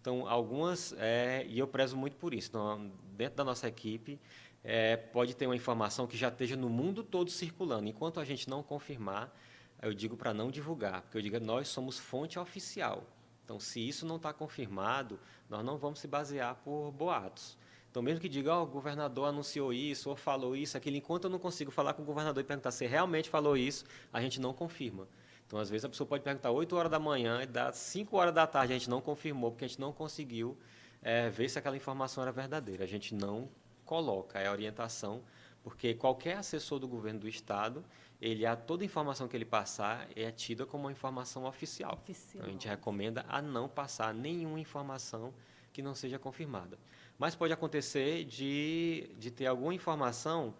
Então, 0.00 0.26
algumas, 0.26 0.94
é, 0.96 1.44
e 1.46 1.58
eu 1.58 1.68
prezo 1.68 1.96
muito 1.96 2.16
por 2.16 2.32
isso, 2.32 2.48
então, 2.48 2.90
dentro 3.12 3.36
da 3.36 3.44
nossa 3.44 3.68
equipe, 3.68 4.18
é, 4.64 4.96
pode 4.96 5.36
ter 5.36 5.46
uma 5.46 5.56
informação 5.56 6.06
que 6.06 6.16
já 6.16 6.28
esteja 6.28 6.56
no 6.56 6.70
mundo 6.70 7.02
todo 7.02 7.30
circulando. 7.30 7.86
Enquanto 7.86 8.20
a 8.20 8.24
gente 8.24 8.48
não 8.48 8.62
confirmar, 8.62 9.34
eu 9.82 9.92
digo 9.92 10.16
para 10.16 10.32
não 10.32 10.50
divulgar, 10.50 11.02
porque 11.02 11.18
eu 11.18 11.22
digo 11.22 11.38
nós 11.40 11.68
somos 11.68 11.98
fonte 11.98 12.38
oficial. 12.38 13.06
Então, 13.50 13.58
se 13.58 13.80
isso 13.80 14.06
não 14.06 14.14
está 14.14 14.32
confirmado, 14.32 15.18
nós 15.48 15.64
não 15.64 15.76
vamos 15.76 15.98
se 15.98 16.06
basear 16.06 16.54
por 16.62 16.92
boatos. 16.92 17.58
Então, 17.90 18.00
mesmo 18.00 18.20
que 18.20 18.28
diga, 18.28 18.54
oh, 18.54 18.62
o 18.62 18.66
governador 18.66 19.26
anunciou 19.26 19.72
isso, 19.72 20.08
ou 20.08 20.14
falou 20.14 20.54
isso, 20.54 20.76
aquilo, 20.76 20.96
enquanto 20.96 21.24
eu 21.24 21.30
não 21.30 21.38
consigo 21.40 21.72
falar 21.72 21.94
com 21.94 22.02
o 22.02 22.04
governador 22.04 22.40
e 22.40 22.46
perguntar 22.46 22.70
se 22.70 22.86
realmente 22.86 23.28
falou 23.28 23.56
isso, 23.56 23.84
a 24.12 24.20
gente 24.20 24.40
não 24.40 24.54
confirma. 24.54 25.08
Então, 25.44 25.58
às 25.58 25.68
vezes, 25.68 25.84
a 25.84 25.88
pessoa 25.88 26.06
pode 26.06 26.22
perguntar 26.22 26.52
8 26.52 26.76
horas 26.76 26.92
da 26.92 27.00
manhã 27.00 27.42
e 27.42 27.46
dá 27.46 27.72
5 27.72 28.16
horas 28.16 28.32
da 28.32 28.46
tarde, 28.46 28.72
a 28.72 28.78
gente 28.78 28.88
não 28.88 29.00
confirmou, 29.00 29.50
porque 29.50 29.64
a 29.64 29.68
gente 29.68 29.80
não 29.80 29.92
conseguiu 29.92 30.56
é, 31.02 31.28
ver 31.28 31.48
se 31.48 31.58
aquela 31.58 31.76
informação 31.76 32.22
era 32.22 32.30
verdadeira. 32.30 32.84
A 32.84 32.86
gente 32.86 33.16
não 33.16 33.48
coloca, 33.84 34.38
é 34.38 34.46
a 34.46 34.52
orientação, 34.52 35.24
porque 35.64 35.92
qualquer 35.92 36.36
assessor 36.36 36.78
do 36.78 36.86
governo 36.86 37.18
do 37.18 37.26
Estado, 37.26 37.84
ele 38.20 38.44
a 38.44 38.54
toda 38.54 38.84
informação 38.84 39.26
que 39.26 39.36
ele 39.36 39.46
passar 39.46 40.06
é 40.14 40.30
tida 40.30 40.66
como 40.66 40.84
uma 40.84 40.92
informação 40.92 41.46
oficial. 41.46 41.94
oficial. 41.94 42.42
Então, 42.42 42.48
a 42.48 42.52
gente 42.52 42.68
recomenda 42.68 43.24
a 43.28 43.40
não 43.40 43.68
passar 43.68 44.12
nenhuma 44.12 44.60
informação 44.60 45.32
que 45.72 45.80
não 45.80 45.94
seja 45.94 46.18
confirmada. 46.18 46.78
Mas 47.18 47.34
pode 47.34 47.52
acontecer 47.52 48.24
de, 48.24 49.10
de 49.18 49.30
ter 49.30 49.46
alguma 49.46 49.72
informação, 49.72 50.54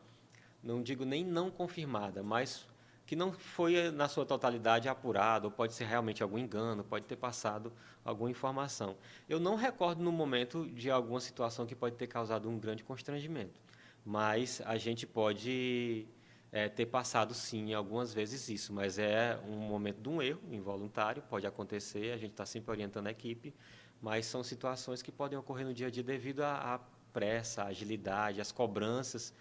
não 0.62 0.82
digo 0.82 1.04
nem 1.04 1.24
não 1.24 1.50
confirmada, 1.50 2.22
mas 2.22 2.66
que 3.04 3.16
não 3.16 3.32
foi 3.32 3.90
na 3.90 4.08
sua 4.08 4.24
totalidade 4.24 4.88
apurado, 4.88 5.48
ou 5.48 5.50
pode 5.50 5.74
ser 5.74 5.84
realmente 5.84 6.22
algum 6.22 6.38
engano, 6.38 6.84
pode 6.84 7.06
ter 7.06 7.16
passado 7.16 7.72
alguma 8.04 8.30
informação. 8.30 8.96
Eu 9.28 9.40
não 9.40 9.56
recordo 9.56 10.00
no 10.00 10.12
momento 10.12 10.70
de 10.70 10.90
alguma 10.90 11.20
situação 11.20 11.66
que 11.66 11.74
pode 11.74 11.96
ter 11.96 12.06
causado 12.06 12.48
um 12.48 12.56
grande 12.56 12.84
constrangimento, 12.84 13.61
mas 14.04 14.62
a 14.64 14.78
gente 14.78 15.08
pode 15.08 16.06
é, 16.53 16.68
ter 16.68 16.86
passado 16.86 17.32
sim 17.34 17.72
algumas 17.72 18.12
vezes 18.12 18.48
isso, 18.48 18.72
mas 18.72 18.98
é 18.98 19.38
um 19.46 19.57
momento 19.57 20.01
de 20.01 20.09
um 20.09 20.20
erro 20.20 20.40
involuntário, 20.51 21.22
pode 21.22 21.46
acontecer, 21.46 22.12
a 22.12 22.16
gente 22.16 22.32
está 22.32 22.44
sempre 22.44 22.70
orientando 22.70 23.07
a 23.07 23.11
equipe, 23.11 23.55
mas 24.01 24.26
são 24.26 24.42
situações 24.42 25.03
que 25.03 25.12
podem 25.12 25.38
ocorrer 25.38 25.66
no 25.66 25.74
dia 25.74 25.86
a 25.86 25.90
dia 25.90 26.03
devido 26.03 26.40
à, 26.42 26.80
pressa, 27.12 27.64
à 27.64 27.66
agilidade, 27.66 28.40
às 28.40 28.53
cobranças 28.53 29.34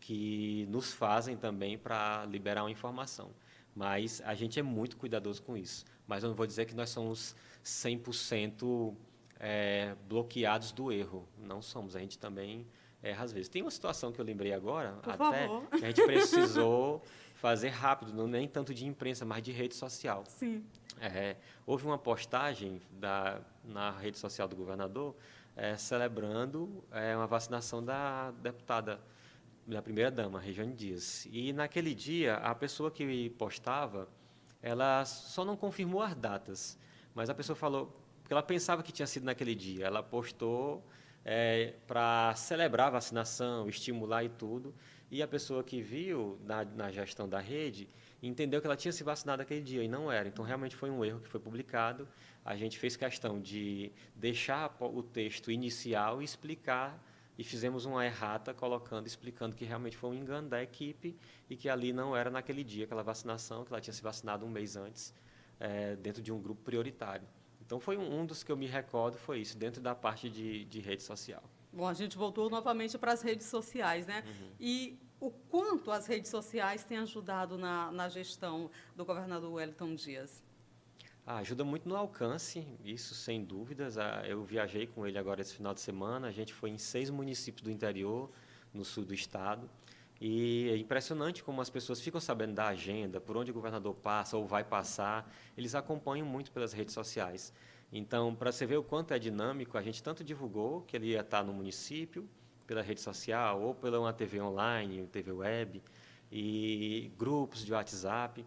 que 0.00 0.66
nos 0.68 0.92
fazem 0.92 1.36
também 1.36 1.76
para 1.76 2.24
liberar 2.26 2.62
uma 2.62 2.70
informação. 2.70 3.30
Mas 3.74 4.22
a 4.24 4.34
gente 4.34 4.58
é 4.58 4.62
muito 4.62 4.96
cuidadoso 4.96 5.42
com 5.42 5.56
isso. 5.56 5.84
Mas 6.06 6.22
eu 6.22 6.28
não 6.28 6.36
vou 6.36 6.46
dizer 6.46 6.64
que 6.66 6.74
nós 6.74 6.90
somos 6.90 7.34
100% 7.64 8.94
é, 9.38 9.94
bloqueados 10.08 10.72
do 10.72 10.92
erro. 10.92 11.28
Não 11.38 11.60
somos. 11.60 11.96
A 11.96 12.00
gente 12.00 12.18
também 12.18 12.66
erra 13.06 13.24
às 13.24 13.32
vezes. 13.32 13.48
Tem 13.48 13.62
uma 13.62 13.70
situação 13.70 14.12
que 14.12 14.20
eu 14.20 14.24
lembrei 14.24 14.52
agora, 14.52 14.92
Por 15.02 15.12
até 15.12 15.46
favor. 15.46 15.66
que 15.68 15.84
a 15.84 15.88
gente 15.88 16.04
precisou 16.04 17.02
fazer 17.36 17.68
rápido, 17.68 18.12
não 18.12 18.26
nem 18.26 18.48
tanto 18.48 18.74
de 18.74 18.86
imprensa, 18.86 19.24
mas 19.24 19.42
de 19.42 19.52
rede 19.52 19.74
social. 19.74 20.24
Sim. 20.28 20.64
É, 21.00 21.36
houve 21.66 21.84
uma 21.84 21.98
postagem 21.98 22.80
da, 22.92 23.40
na 23.64 23.90
rede 23.90 24.18
social 24.18 24.48
do 24.48 24.56
governador 24.56 25.14
é, 25.54 25.76
celebrando 25.76 26.84
é, 26.90 27.16
uma 27.16 27.26
vacinação 27.26 27.84
da 27.84 28.30
deputada 28.30 29.00
da 29.66 29.82
primeira 29.82 30.10
dama, 30.10 30.38
Regiane 30.38 30.72
Dias. 30.74 31.26
E 31.30 31.52
naquele 31.52 31.94
dia, 31.94 32.36
a 32.36 32.54
pessoa 32.54 32.90
que 32.90 33.30
postava, 33.30 34.08
ela 34.62 35.04
só 35.04 35.44
não 35.44 35.56
confirmou 35.56 36.02
as 36.02 36.14
datas, 36.14 36.78
mas 37.14 37.28
a 37.28 37.34
pessoa 37.34 37.56
falou 37.56 38.06
porque 38.26 38.32
ela 38.32 38.42
pensava 38.42 38.82
que 38.82 38.90
tinha 38.90 39.06
sido 39.06 39.22
naquele 39.22 39.54
dia. 39.54 39.86
Ela 39.86 40.02
postou 40.02 40.84
é, 41.28 41.74
para 41.88 42.32
celebrar 42.36 42.86
a 42.86 42.90
vacinação, 42.90 43.68
estimular 43.68 44.22
e 44.22 44.28
tudo. 44.28 44.72
E 45.10 45.20
a 45.20 45.26
pessoa 45.26 45.64
que 45.64 45.82
viu 45.82 46.38
na, 46.44 46.64
na 46.64 46.90
gestão 46.92 47.28
da 47.28 47.40
rede 47.40 47.88
entendeu 48.22 48.60
que 48.60 48.66
ela 48.66 48.76
tinha 48.76 48.92
se 48.92 49.02
vacinado 49.02 49.42
aquele 49.42 49.60
dia 49.60 49.82
e 49.82 49.88
não 49.88 50.10
era. 50.10 50.28
Então, 50.28 50.44
realmente 50.44 50.76
foi 50.76 50.88
um 50.88 51.04
erro 51.04 51.18
que 51.18 51.28
foi 51.28 51.40
publicado. 51.40 52.08
A 52.44 52.56
gente 52.56 52.78
fez 52.78 52.96
questão 52.96 53.40
de 53.40 53.90
deixar 54.14 54.74
o 54.80 55.02
texto 55.02 55.50
inicial 55.50 56.22
e 56.22 56.24
explicar 56.24 57.02
e 57.36 57.42
fizemos 57.42 57.84
uma 57.84 58.06
errata 58.06 58.54
colocando, 58.54 59.06
explicando 59.08 59.56
que 59.56 59.64
realmente 59.64 59.96
foi 59.96 60.10
um 60.10 60.14
engano 60.14 60.48
da 60.48 60.62
equipe 60.62 61.16
e 61.50 61.56
que 61.56 61.68
ali 61.68 61.92
não 61.92 62.16
era 62.16 62.30
naquele 62.30 62.62
dia 62.62 62.84
aquela 62.84 63.02
vacinação, 63.02 63.64
que 63.64 63.72
ela 63.72 63.80
tinha 63.80 63.92
se 63.92 64.02
vacinado 64.02 64.46
um 64.46 64.48
mês 64.48 64.76
antes, 64.76 65.12
é, 65.58 65.96
dentro 65.96 66.22
de 66.22 66.32
um 66.32 66.40
grupo 66.40 66.62
prioritário. 66.62 67.26
Então 67.66 67.80
foi 67.80 67.96
um, 67.96 68.20
um, 68.20 68.24
dos 68.24 68.44
que 68.44 68.50
eu 68.50 68.56
me 68.56 68.66
recordo, 68.66 69.18
foi 69.18 69.40
isso, 69.40 69.58
dentro 69.58 69.82
da 69.82 69.94
parte 69.94 70.30
de, 70.30 70.64
de 70.64 70.80
rede 70.80 71.02
social. 71.02 71.42
Bom, 71.72 71.86
a 71.86 71.92
gente 71.92 72.16
voltou 72.16 72.48
novamente 72.48 72.96
para 72.96 73.12
as 73.12 73.20
redes 73.20 73.46
sociais, 73.46 74.06
né? 74.06 74.24
Uhum. 74.24 74.50
E 74.58 74.98
o 75.20 75.30
quanto 75.30 75.90
as 75.90 76.06
redes 76.06 76.30
sociais 76.30 76.84
têm 76.84 76.98
ajudado 76.98 77.58
na, 77.58 77.90
na 77.90 78.08
gestão 78.08 78.70
do 78.94 79.04
governador 79.04 79.52
Wellington 79.52 79.94
Dias? 79.94 80.42
Ah, 81.26 81.38
ajuda 81.38 81.64
muito 81.64 81.88
no 81.88 81.96
alcance, 81.96 82.64
isso 82.84 83.12
sem 83.12 83.44
dúvidas. 83.44 83.98
Ah, 83.98 84.22
eu 84.24 84.44
viajei 84.44 84.86
com 84.86 85.04
ele 85.04 85.18
agora 85.18 85.40
esse 85.40 85.54
final 85.54 85.74
de 85.74 85.80
semana. 85.80 86.28
A 86.28 86.30
gente 86.30 86.54
foi 86.54 86.70
em 86.70 86.78
seis 86.78 87.10
municípios 87.10 87.62
do 87.62 87.70
interior, 87.70 88.30
no 88.72 88.84
sul 88.84 89.04
do 89.04 89.12
estado. 89.12 89.68
E 90.20 90.70
é 90.70 90.76
impressionante 90.76 91.44
como 91.44 91.60
as 91.60 91.68
pessoas 91.68 92.00
ficam 92.00 92.20
sabendo 92.20 92.54
da 92.54 92.68
agenda, 92.68 93.20
por 93.20 93.36
onde 93.36 93.50
o 93.50 93.54
governador 93.54 93.94
passa 93.94 94.36
ou 94.36 94.46
vai 94.46 94.64
passar. 94.64 95.30
Eles 95.56 95.74
acompanham 95.74 96.26
muito 96.26 96.50
pelas 96.52 96.72
redes 96.72 96.94
sociais. 96.94 97.52
Então, 97.92 98.34
para 98.34 98.50
você 98.50 98.66
ver 98.66 98.78
o 98.78 98.82
quanto 98.82 99.12
é 99.12 99.18
dinâmico, 99.18 99.76
a 99.78 99.82
gente 99.82 100.02
tanto 100.02 100.24
divulgou 100.24 100.82
que 100.82 100.96
ele 100.96 101.08
ia 101.08 101.20
estar 101.20 101.44
no 101.44 101.52
município, 101.52 102.28
pela 102.66 102.82
rede 102.82 103.00
social, 103.00 103.62
ou 103.62 103.74
pela 103.74 104.00
uma 104.00 104.12
TV 104.12 104.40
online, 104.40 105.06
TV 105.06 105.32
web, 105.32 105.82
e 106.30 107.12
grupos 107.16 107.64
de 107.64 107.72
WhatsApp. 107.72 108.44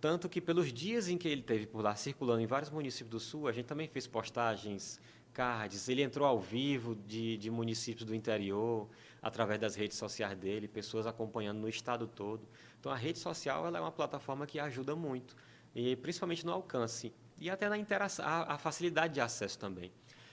Tanto 0.00 0.28
que 0.28 0.40
pelos 0.40 0.72
dias 0.72 1.08
em 1.08 1.18
que 1.18 1.28
ele 1.28 1.42
teve 1.42 1.66
por 1.66 1.82
lá 1.82 1.94
circulando 1.94 2.40
em 2.40 2.46
vários 2.46 2.70
municípios 2.70 3.10
do 3.10 3.20
Sul, 3.20 3.48
a 3.48 3.52
gente 3.52 3.66
também 3.66 3.88
fez 3.88 4.06
postagens, 4.06 5.00
cards, 5.38 5.88
ele 5.88 6.02
entrou 6.02 6.26
ao 6.26 6.40
vivo 6.40 6.96
de, 6.96 7.36
de 7.36 7.48
municípios 7.48 8.04
do 8.04 8.12
interior, 8.12 8.88
através 9.22 9.60
das 9.60 9.76
redes 9.76 9.96
sociais 9.96 10.36
dele, 10.36 10.66
pessoas 10.66 11.06
acompanhando 11.06 11.60
no 11.60 11.68
estado 11.68 12.08
todo. 12.08 12.42
Então 12.80 12.90
a 12.90 12.96
rede 12.96 13.20
social 13.20 13.64
ela 13.64 13.78
é 13.78 13.80
uma 13.80 13.92
plataforma 13.92 14.48
que 14.48 14.58
ajuda 14.58 14.96
muito, 14.96 15.36
e 15.76 15.94
principalmente 15.94 16.44
no 16.44 16.50
alcance 16.50 17.14
e 17.38 17.48
até 17.48 17.68
na 17.68 17.78
interação, 17.78 18.24
a, 18.26 18.54
a 18.54 18.58
facilidade 18.58 19.14
de 19.14 19.20
acesso 19.20 19.56
também. 19.56 19.92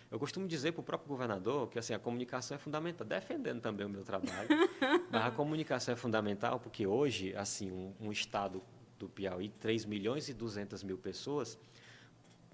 Eu 0.10 0.18
costumo 0.18 0.48
dizer 0.48 0.72
para 0.72 0.82
o 0.82 0.84
próprio 0.84 1.08
governador 1.08 1.70
que 1.70 1.78
assim, 1.78 1.94
a 1.94 2.00
comunicação 2.00 2.56
é 2.56 2.58
fundamental, 2.58 3.06
defendendo 3.06 3.62
também 3.62 3.86
o 3.86 3.90
meu 3.90 4.04
trabalho, 4.04 4.50
mas 5.12 5.24
a 5.24 5.30
comunicação 5.30 5.94
é 5.94 5.96
fundamental 5.96 6.60
porque 6.60 6.88
hoje, 6.88 7.36
assim, 7.36 7.72
um, 7.72 7.94
um 8.08 8.12
estado 8.12 8.64
do 8.98 9.08
Piauí, 9.08 9.50
3 9.50 9.86
milhões 9.86 10.30
e 10.30 10.34
200 10.34 10.82
mil 10.82 10.98
pessoas, 10.98 11.60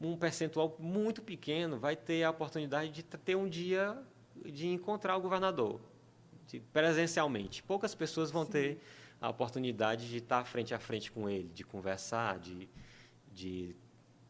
um 0.02 0.18
percentual 0.18 0.76
muito 0.80 1.22
pequeno 1.22 1.80
vai 1.80 1.95
ter 1.95 2.24
a 2.24 2.30
oportunidade 2.30 2.91
de 2.91 3.04
ter 3.04 3.36
um 3.36 3.47
dia 3.47 3.97
de 4.45 4.68
encontrar 4.68 5.16
o 5.18 5.22
governador, 5.22 5.80
de, 6.47 6.60
presencialmente. 6.60 7.62
Poucas 7.64 7.93
pessoas 7.93 8.32
vão 8.32 8.45
Sim. 8.45 8.52
ter 8.52 8.82
a 9.20 9.30
oportunidade 9.30 10.10
de 10.10 10.18
estar 10.18 10.43
frente 10.45 10.74
a 10.74 10.80
frente 10.80 11.12
com 11.12 11.30
ele, 11.30 11.49
de 11.54 11.64
conversar, 11.64 12.39
de, 12.39 12.68
de 13.32 13.76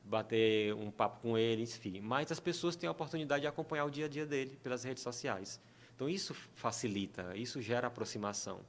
bater 0.03 0.73
um 0.73 0.91
papo 0.91 1.21
com 1.21 1.37
ele, 1.37 1.63
enfim. 1.63 2.01
Mas 2.01 2.31
as 2.31 2.39
pessoas 2.39 2.75
têm 2.75 2.87
a 2.87 2.91
oportunidade 2.91 3.41
de 3.41 3.47
acompanhar 3.47 3.85
o 3.85 3.89
dia 3.89 4.05
a 4.05 4.09
dia 4.09 4.25
dele 4.25 4.59
pelas 4.61 4.83
redes 4.83 5.01
sociais. 5.01 5.61
Então 5.95 6.09
isso 6.09 6.33
facilita, 6.55 7.31
isso 7.35 7.61
gera 7.61 7.87
aproximação. 7.87 8.59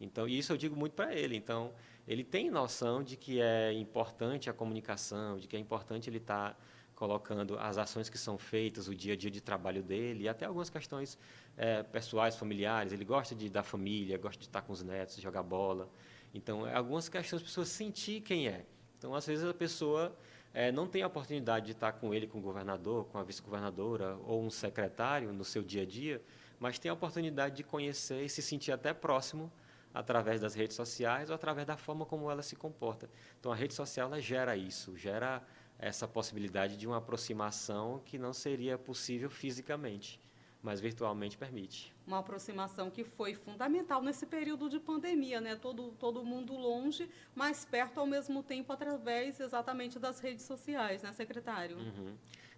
Então 0.00 0.26
isso 0.26 0.52
eu 0.52 0.56
digo 0.56 0.74
muito 0.74 0.94
para 0.94 1.14
ele. 1.14 1.36
Então 1.36 1.72
ele 2.08 2.24
tem 2.24 2.50
noção 2.50 3.02
de 3.02 3.18
que 3.18 3.38
é 3.38 3.70
importante 3.74 4.48
a 4.48 4.52
comunicação, 4.54 5.38
de 5.38 5.46
que 5.46 5.54
é 5.54 5.58
importante 5.58 6.08
ele 6.08 6.16
estar 6.16 6.54
tá 6.54 6.56
colocando 6.94 7.58
as 7.58 7.76
ações 7.76 8.08
que 8.08 8.16
são 8.16 8.38
feitas, 8.38 8.88
o 8.88 8.94
dia 8.94 9.12
a 9.12 9.16
dia 9.16 9.30
de 9.30 9.42
trabalho 9.42 9.82
dele, 9.82 10.24
e 10.24 10.28
até 10.28 10.46
algumas 10.46 10.70
questões 10.70 11.18
é, 11.54 11.82
pessoais, 11.82 12.34
familiares. 12.34 12.94
Ele 12.94 13.04
gosta 13.04 13.34
de 13.34 13.50
da 13.50 13.62
família, 13.62 14.16
gosta 14.16 14.40
de 14.40 14.46
estar 14.46 14.62
com 14.62 14.72
os 14.72 14.82
netos, 14.82 15.20
jogar 15.20 15.42
bola. 15.42 15.86
Então, 16.32 16.66
é 16.66 16.74
algumas 16.74 17.10
questões, 17.10 17.42
as 17.42 17.46
pessoas 17.46 17.68
sentir 17.68 18.22
quem 18.22 18.48
é. 18.48 18.64
Então, 18.96 19.14
às 19.14 19.26
vezes, 19.26 19.44
a 19.44 19.52
pessoa 19.52 20.16
é, 20.54 20.72
não 20.72 20.86
tem 20.86 21.02
a 21.02 21.06
oportunidade 21.06 21.66
de 21.66 21.72
estar 21.72 21.92
com 21.92 22.14
ele, 22.14 22.26
com 22.26 22.38
o 22.38 22.40
governador, 22.40 23.04
com 23.04 23.18
a 23.18 23.22
vice-governadora 23.22 24.16
ou 24.24 24.42
um 24.42 24.50
secretário 24.50 25.30
no 25.30 25.44
seu 25.44 25.62
dia 25.62 25.82
a 25.82 25.86
dia, 25.86 26.22
mas 26.58 26.78
tem 26.78 26.90
a 26.90 26.94
oportunidade 26.94 27.56
de 27.56 27.62
conhecer 27.62 28.24
e 28.24 28.30
se 28.30 28.40
sentir 28.40 28.72
até 28.72 28.94
próximo 28.94 29.52
através 29.92 30.40
das 30.40 30.54
redes 30.54 30.76
sociais 30.76 31.30
ou 31.30 31.34
através 31.34 31.66
da 31.66 31.76
forma 31.76 32.04
como 32.04 32.30
ela 32.30 32.42
se 32.42 32.56
comporta. 32.56 33.08
Então, 33.38 33.50
a 33.50 33.54
rede 33.54 33.74
social 33.74 34.10
gera 34.20 34.56
isso, 34.56 34.96
gera 34.96 35.42
essa 35.78 36.08
possibilidade 36.08 36.76
de 36.76 36.86
uma 36.86 36.98
aproximação 36.98 38.00
que 38.04 38.18
não 38.18 38.32
seria 38.32 38.76
possível 38.76 39.30
fisicamente, 39.30 40.20
mas 40.60 40.80
virtualmente 40.80 41.38
permite. 41.38 41.94
Uma 42.06 42.18
aproximação 42.18 42.90
que 42.90 43.04
foi 43.04 43.34
fundamental 43.34 44.02
nesse 44.02 44.26
período 44.26 44.68
de 44.68 44.80
pandemia, 44.80 45.40
né? 45.40 45.54
Todo, 45.54 45.92
todo 45.92 46.24
mundo 46.24 46.54
longe, 46.54 47.08
mas 47.34 47.64
perto 47.64 48.00
ao 48.00 48.06
mesmo 48.06 48.42
tempo 48.42 48.72
através 48.72 49.38
exatamente 49.38 49.98
das 49.98 50.18
redes 50.18 50.44
sociais, 50.44 51.02
né, 51.02 51.12
secretário? 51.12 51.78
Uhum. 51.78 52.16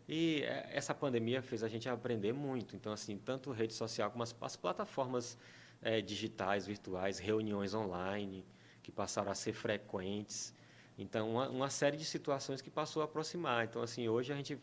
E 0.09 0.43
é, 0.43 0.71
essa 0.73 0.95
pandemia 0.95 1.43
fez 1.43 1.63
a 1.63 1.69
gente 1.69 1.89
aprender 1.89 2.33
muito. 2.33 2.75
Então, 2.75 2.93
assim, 2.93 3.19
tanto 3.19 3.53
rede 3.53 3.75
social 3.75 4.11
como 4.11 4.23
as, 4.23 4.35
as 4.41 4.57
plataformas 4.57 5.37
é, 5.83 6.01
digitais, 6.01 6.67
virtuais, 6.67 7.19
reuniões 7.19 7.75
online, 7.75 8.45
que 8.83 8.93
passaram 8.93 9.31
a 9.31 9.35
ser 9.35 9.53
frequentes. 9.53 10.55
Então, 10.99 11.31
uma, 11.31 11.49
uma, 11.49 11.71
série 11.71 11.97
de 11.97 12.05
situações 12.05 12.61
que 12.61 12.71
passou 12.71 13.03
a 13.03 13.05
aproximar. 13.07 13.65
Então, 13.65 13.83
assim, 13.83 14.09
hoje 14.09 14.33
a 14.33 14.37
gente, 14.37 14.59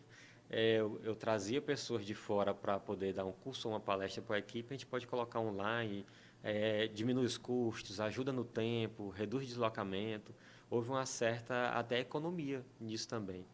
é, 0.50 0.76
eu, 0.76 1.00
eu, 1.04 1.16
trazia 1.16 1.62
pessoas 1.62 2.06
de 2.06 2.14
fora 2.14 2.54
para 2.54 2.80
poder 2.80 3.14
dar 3.14 3.26
um 3.26 3.32
curso 3.32 3.68
ou 3.68 3.74
uma 3.74 3.80
palestra 3.80 4.22
para 4.22 4.36
a 4.36 4.40
equipe, 4.40 4.74
a 4.74 4.78
gente 4.78 4.86
pode 4.86 5.08
colocar 5.08 5.40
online, 5.40 6.06
é, 6.44 6.88
diminui 6.88 7.26
os 7.26 7.38
custos, 7.38 8.00
ajuda 8.00 8.32
no 8.32 8.46
tempo, 8.46 9.10
reduz 9.10 9.48
deslocamento. 9.48 10.34
Houve 10.70 10.90
uma 10.90 11.06
certa 11.06 11.70
até 11.70 12.00
economia 12.00 12.64
nisso 12.80 13.08
também. 13.08 13.46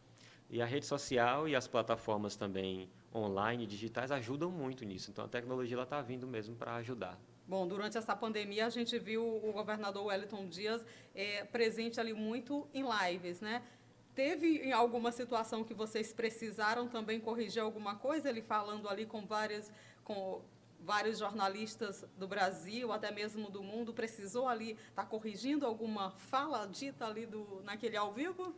E 0.50 0.60
a 0.60 0.66
rede 0.66 0.84
social 0.84 1.48
e 1.48 1.56
as 1.56 1.66
plataformas 1.66 2.36
também 2.36 2.90
online, 3.14 3.66
digitais, 3.66 4.10
ajudam 4.10 4.50
muito 4.50 4.84
nisso. 4.84 5.10
Então, 5.10 5.24
a 5.24 5.28
tecnologia 5.28 5.80
está 5.80 6.02
vindo 6.02 6.26
mesmo 6.26 6.54
para 6.54 6.74
ajudar. 6.76 7.18
Bom, 7.46 7.66
durante 7.66 7.98
essa 7.98 8.16
pandemia 8.16 8.66
a 8.66 8.70
gente 8.70 8.98
viu 8.98 9.22
o 9.22 9.52
governador 9.52 10.06
Wellington 10.06 10.46
Dias 10.46 10.84
é, 11.14 11.44
presente 11.44 12.00
ali 12.00 12.14
muito 12.14 12.66
em 12.72 12.82
lives, 12.82 13.40
né? 13.40 13.62
Teve 14.14 14.58
em 14.58 14.72
alguma 14.72 15.12
situação 15.12 15.62
que 15.62 15.74
vocês 15.74 16.12
precisaram 16.12 16.88
também 16.88 17.20
corrigir 17.20 17.60
alguma 17.60 17.96
coisa? 17.96 18.30
Ele 18.30 18.40
falando 18.40 18.88
ali 18.88 19.04
com 19.04 19.26
várias, 19.26 19.70
com 20.04 20.40
vários 20.80 21.18
jornalistas 21.18 22.04
do 22.16 22.26
Brasil, 22.26 22.92
até 22.92 23.10
mesmo 23.10 23.50
do 23.50 23.62
mundo, 23.62 23.92
precisou 23.92 24.48
ali 24.48 24.72
estar 24.72 25.02
tá 25.02 25.04
corrigindo 25.04 25.66
alguma 25.66 26.12
fala 26.12 26.66
dita 26.66 27.06
ali 27.06 27.26
do, 27.26 27.60
naquele 27.64 27.96
ao 27.96 28.12
vivo? 28.12 28.54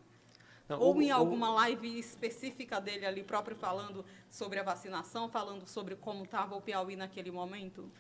Não, 0.69 0.79
Ou 0.79 0.97
o, 0.97 1.03
em 1.03 1.11
alguma 1.11 1.51
o... 1.51 1.55
live 1.55 1.99
específica 1.99 2.81
dele 2.81 3.07
ali 3.07 3.23
próprio 3.23 3.57
falando 3.57 4.05
sobre 4.31 4.59
a 4.59 4.63
vacinação, 4.63 5.29
falando 5.29 5.67
sobre 5.67 5.97
como 5.97 6.25
estava 6.25 6.55
o 6.55 6.61
Piauí 6.61 6.97
naquele 6.97 7.31
momento? 7.31 7.91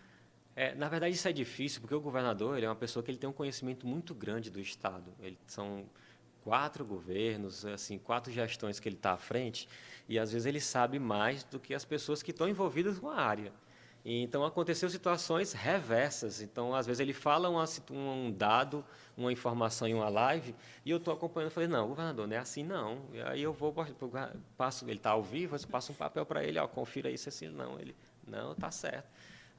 É, 0.57 0.75
na 0.75 0.89
verdade, 0.89 1.15
isso 1.15 1.29
é 1.29 1.33
difícil, 1.33 1.83
porque 1.83 1.95
o 1.95 2.01
governador 2.01 2.57
ele 2.57 2.65
é 2.65 2.69
uma 2.69 2.75
pessoa 2.75 3.03
que 3.03 3.11
ele 3.11 3.19
tem 3.19 3.29
um 3.29 3.33
conhecimento 3.33 3.87
muito 3.87 4.15
grande 4.15 4.51
do 4.51 4.59
Estado. 4.59 5.13
Ele, 5.21 5.39
são 5.47 5.85
quatro 6.43 6.83
governos, 6.83 7.67
assim, 7.67 7.99
quatro 7.99 8.33
gestões 8.33 8.81
que 8.81 8.89
ele 8.89 8.97
está 8.97 9.13
à 9.13 9.17
frente, 9.19 9.69
e 10.09 10.19
às 10.19 10.33
vezes 10.33 10.47
ele 10.47 10.61
sabe 10.61 10.99
mais 10.99 11.45
do 11.45 11.61
que 11.61 11.75
as 11.75 11.85
pessoas 11.85 12.23
que 12.23 12.31
estão 12.31 12.49
envolvidas 12.49 12.99
com 12.99 13.11
a 13.11 13.17
área. 13.17 13.53
E, 14.03 14.23
então, 14.23 14.47
aconteceu 14.47 14.89
situações 14.89 15.53
reversas. 15.53 16.41
Então, 16.41 16.75
às 16.75 16.87
vezes 16.87 17.01
ele 17.01 17.13
fala 17.13 17.51
uma, 17.51 17.65
um 17.91 18.33
dado, 18.33 18.83
uma 19.15 19.31
informação 19.31 19.87
em 19.87 19.93
uma 19.93 20.09
live, 20.09 20.55
e 20.87 20.91
eu 20.91 20.97
estou 20.97 21.13
acompanhando, 21.13 21.51
falei, 21.51 21.69
não, 21.69 21.87
governador, 21.87 22.27
não 22.27 22.35
é 22.35 22.39
assim 22.39 22.63
não. 22.63 23.03
E 23.13 23.21
aí 23.21 23.43
eu 23.43 23.53
vou, 23.53 23.75
passo, 24.57 24.87
ele 24.87 24.97
está 24.97 25.11
ao 25.11 25.23
vivo, 25.23 25.55
eu 25.55 25.69
passo 25.69 25.93
um 25.93 25.95
papel 25.95 26.25
para 26.25 26.43
ele, 26.43 26.59
ó, 26.59 26.67
confira 26.67 27.11
isso 27.11 27.29
assim, 27.29 27.49
não. 27.49 27.79
Ele, 27.79 27.95
não, 28.27 28.53
está 28.53 28.71
certo 28.71 29.11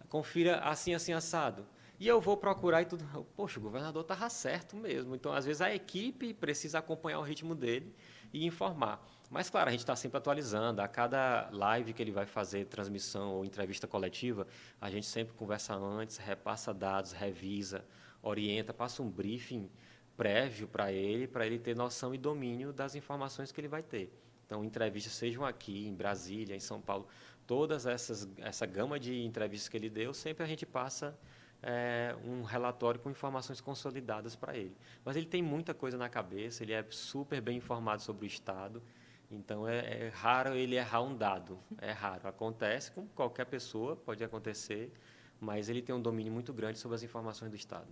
confira 0.09 0.59
assim, 0.59 0.93
assim, 0.93 1.13
assado. 1.13 1.65
E 1.99 2.07
eu 2.07 2.21
vou 2.21 2.37
procurar 2.37 2.83
e 2.83 2.85
tudo. 2.85 3.03
Poxa, 3.35 3.59
o 3.59 3.63
governador 3.63 4.03
estava 4.03 4.29
certo 4.29 4.75
mesmo. 4.75 5.15
Então, 5.15 5.33
às 5.33 5.45
vezes, 5.45 5.61
a 5.61 5.73
equipe 5.73 6.33
precisa 6.33 6.77
acompanhar 6.77 7.19
o 7.19 7.23
ritmo 7.23 7.55
dele 7.55 7.93
e 8.31 8.45
informar. 8.45 9.03
Mas, 9.31 9.49
claro, 9.49 9.69
a 9.69 9.71
gente 9.71 9.79
está 9.79 9.95
sempre 9.95 10.17
atualizando. 10.17 10.81
A 10.81 10.87
cada 10.87 11.49
live 11.51 11.93
que 11.93 12.01
ele 12.01 12.11
vai 12.11 12.27
fazer, 12.27 12.65
transmissão 12.65 13.33
ou 13.33 13.45
entrevista 13.45 13.87
coletiva, 13.87 14.45
a 14.79 14.91
gente 14.91 15.07
sempre 15.07 15.33
conversa 15.33 15.73
antes, 15.73 16.17
repassa 16.17 16.71
dados, 16.71 17.13
revisa, 17.13 17.83
orienta, 18.21 18.73
passa 18.73 19.01
um 19.01 19.09
briefing 19.09 19.69
prévio 20.15 20.67
para 20.67 20.91
ele, 20.91 21.27
para 21.27 21.45
ele 21.45 21.57
ter 21.57 21.75
noção 21.75 22.13
e 22.13 22.17
domínio 22.17 22.71
das 22.71 22.95
informações 22.95 23.51
que 23.51 23.59
ele 23.59 23.67
vai 23.67 23.81
ter. 23.81 24.11
Então, 24.45 24.63
entrevistas 24.63 25.13
sejam 25.13 25.43
aqui, 25.45 25.87
em 25.87 25.93
Brasília, 25.93 26.55
em 26.55 26.59
São 26.59 26.79
Paulo, 26.79 27.07
todas 27.47 27.85
essas 27.85 28.27
essa 28.37 28.65
gama 28.65 28.99
de 28.99 29.23
entrevistas 29.23 29.69
que 29.69 29.77
ele 29.77 29.89
deu, 29.89 30.13
sempre 30.13 30.43
a 30.43 30.47
gente 30.47 30.65
passa 30.65 31.17
é, 31.63 32.15
um 32.25 32.43
relatório 32.43 32.99
com 32.99 33.09
informações 33.09 33.61
consolidadas 33.61 34.35
para 34.35 34.55
ele. 34.55 34.75
Mas 35.03 35.15
ele 35.15 35.25
tem 35.25 35.41
muita 35.41 35.73
coisa 35.73 35.97
na 35.97 36.09
cabeça, 36.09 36.63
ele 36.63 36.73
é 36.73 36.85
super 36.89 37.41
bem 37.41 37.57
informado 37.57 38.01
sobre 38.01 38.25
o 38.25 38.27
Estado, 38.27 38.83
então 39.31 39.67
é, 39.67 40.05
é 40.05 40.09
raro 40.09 40.55
ele 40.55 40.75
errar 40.75 41.01
um 41.01 41.15
dado, 41.15 41.57
é 41.79 41.91
raro. 41.91 42.27
Acontece 42.27 42.91
com 42.91 43.07
qualquer 43.07 43.45
pessoa, 43.45 43.95
pode 43.95 44.23
acontecer, 44.23 44.91
mas 45.39 45.69
ele 45.69 45.81
tem 45.81 45.95
um 45.95 46.01
domínio 46.01 46.31
muito 46.31 46.53
grande 46.53 46.77
sobre 46.77 46.95
as 46.95 47.03
informações 47.03 47.49
do 47.49 47.55
Estado. 47.55 47.87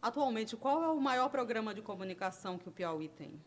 Atualmente, 0.00 0.56
qual 0.56 0.84
é 0.84 0.88
o 0.88 1.00
maior 1.00 1.28
programa 1.28 1.74
de 1.74 1.82
comunicação 1.82 2.56
que 2.56 2.68
o 2.68 2.72
Piauí 2.72 3.08
tem? 3.08 3.40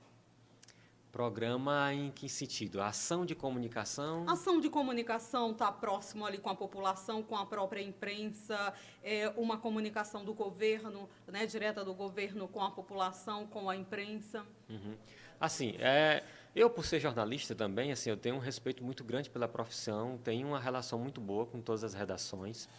Programa 1.11 1.93
em 1.93 2.09
que 2.09 2.29
sentido? 2.29 2.81
Ação 2.81 3.25
de 3.25 3.35
comunicação? 3.35 4.25
Ação 4.29 4.61
de 4.61 4.69
comunicação 4.69 5.51
está 5.51 5.69
próximo 5.69 6.25
ali 6.25 6.37
com 6.37 6.49
a 6.49 6.55
população, 6.55 7.21
com 7.21 7.35
a 7.35 7.45
própria 7.45 7.81
imprensa, 7.81 8.73
é 9.03 9.27
uma 9.35 9.57
comunicação 9.57 10.23
do 10.23 10.33
governo, 10.33 11.09
né, 11.27 11.45
direta 11.45 11.83
do 11.83 11.93
governo 11.93 12.47
com 12.47 12.61
a 12.61 12.71
população, 12.71 13.45
com 13.45 13.69
a 13.69 13.75
imprensa. 13.75 14.45
Uhum. 14.69 14.95
Assim, 15.37 15.75
é, 15.79 16.23
eu 16.55 16.69
por 16.69 16.85
ser 16.85 17.01
jornalista 17.01 17.53
também, 17.53 17.91
assim, 17.91 18.09
eu 18.09 18.17
tenho 18.17 18.35
um 18.35 18.39
respeito 18.39 18.81
muito 18.81 19.03
grande 19.03 19.29
pela 19.29 19.49
profissão, 19.49 20.17
tenho 20.23 20.47
uma 20.47 20.59
relação 20.61 20.97
muito 20.97 21.19
boa 21.19 21.45
com 21.45 21.59
todas 21.59 21.83
as 21.83 21.93
redações. 21.93 22.69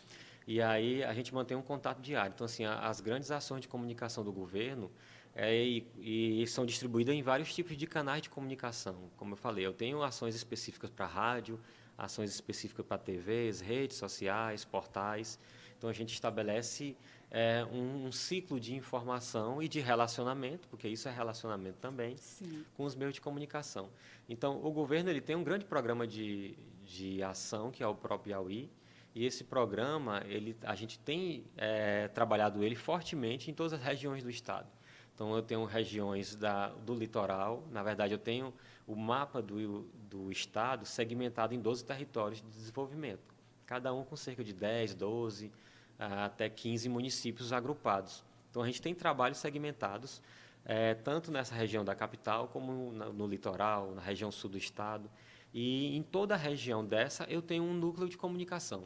E 0.46 0.60
aí 0.60 1.04
a 1.04 1.12
gente 1.12 1.34
mantém 1.34 1.56
um 1.56 1.62
contato 1.62 2.00
diário. 2.00 2.32
Então, 2.34 2.44
assim, 2.44 2.64
as 2.64 3.00
grandes 3.00 3.30
ações 3.30 3.60
de 3.60 3.68
comunicação 3.68 4.24
do 4.24 4.32
governo, 4.32 4.90
é, 5.34 5.54
e, 5.54 6.42
e, 6.42 6.46
são 6.46 6.66
distribuídas 6.66 7.14
em 7.14 7.22
vários 7.22 7.54
tipos 7.54 7.76
de 7.76 7.86
canais 7.86 8.22
de 8.22 8.28
comunicação. 8.28 9.10
Como 9.16 9.32
eu 9.32 9.36
falei, 9.36 9.64
eu 9.64 9.72
tenho 9.72 10.02
ações 10.02 10.34
específicas 10.34 10.90
para 10.90 11.06
rádio, 11.06 11.58
ações 11.96 12.30
específicas 12.30 12.84
para 12.84 12.98
TVs, 12.98 13.60
redes 13.60 13.96
sociais, 13.96 14.64
portais. 14.64 15.38
Então 15.78 15.88
a 15.88 15.92
gente 15.92 16.12
estabelece 16.12 16.96
é, 17.30 17.66
um, 17.72 18.06
um, 18.06 18.12
ciclo 18.12 18.60
de 18.60 18.74
informação 18.74 19.62
e 19.62 19.68
de 19.68 19.80
relacionamento, 19.80 20.68
porque 20.68 20.86
isso 20.86 21.08
é 21.08 21.10
relacionamento 21.10 21.78
também, 21.78 22.16
Sim. 22.18 22.64
com 22.74 22.84
os 22.84 22.94
meios 22.94 23.14
de 23.14 23.20
comunicação. 23.20 23.88
Então 24.28 24.62
o 24.62 24.70
governo 24.70 25.08
ele 25.08 25.20
tem 25.20 25.34
um 25.34 25.42
grande 25.42 25.64
programa 25.64 26.06
de, 26.06 26.54
de 26.84 27.22
ação, 27.22 27.70
que 27.70 27.82
é 27.82 27.86
o 27.86 27.94
próprio 27.94 28.34
Piauí, 28.34 28.70
e 29.14 29.26
esse 29.26 29.44
programa, 29.44 30.22
ele, 30.26 30.56
a 30.62 30.74
gente 30.74 30.98
tem 30.98 31.44
é, 31.56 32.08
trabalhado 32.08 32.62
ele 32.62 32.74
fortemente 32.74 33.50
em 33.50 33.54
todas 33.54 33.74
as 33.74 33.82
regiões 33.82 34.22
do 34.22 34.30
Estado. 34.30 34.66
Então, 35.14 35.34
eu 35.36 35.42
tenho 35.42 35.64
regiões 35.64 36.34
da, 36.34 36.68
do 36.68 36.94
litoral, 36.94 37.62
na 37.70 37.82
verdade, 37.82 38.14
eu 38.14 38.18
tenho 38.18 38.52
o 38.86 38.96
mapa 38.96 39.40
do, 39.40 39.82
do 40.10 40.30
estado 40.30 40.84
segmentado 40.86 41.54
em 41.54 41.60
12 41.60 41.84
territórios 41.84 42.40
de 42.40 42.48
desenvolvimento, 42.48 43.34
cada 43.66 43.92
um 43.92 44.04
com 44.04 44.16
cerca 44.16 44.42
de 44.42 44.52
10, 44.52 44.94
12, 44.94 45.52
até 45.98 46.48
15 46.48 46.88
municípios 46.88 47.52
agrupados. 47.52 48.24
Então, 48.50 48.62
a 48.62 48.66
gente 48.66 48.82
tem 48.82 48.94
trabalhos 48.94 49.38
segmentados, 49.38 50.22
é, 50.64 50.94
tanto 50.94 51.30
nessa 51.30 51.54
região 51.54 51.84
da 51.84 51.94
capital, 51.94 52.48
como 52.48 52.92
no, 52.92 53.12
no 53.12 53.26
litoral, 53.26 53.92
na 53.94 54.02
região 54.02 54.30
sul 54.30 54.50
do 54.50 54.58
estado. 54.58 55.10
E 55.54 55.96
em 55.96 56.02
toda 56.02 56.34
a 56.34 56.36
região 56.36 56.84
dessa, 56.84 57.24
eu 57.24 57.42
tenho 57.42 57.62
um 57.62 57.74
núcleo 57.74 58.08
de 58.08 58.16
comunicação. 58.16 58.84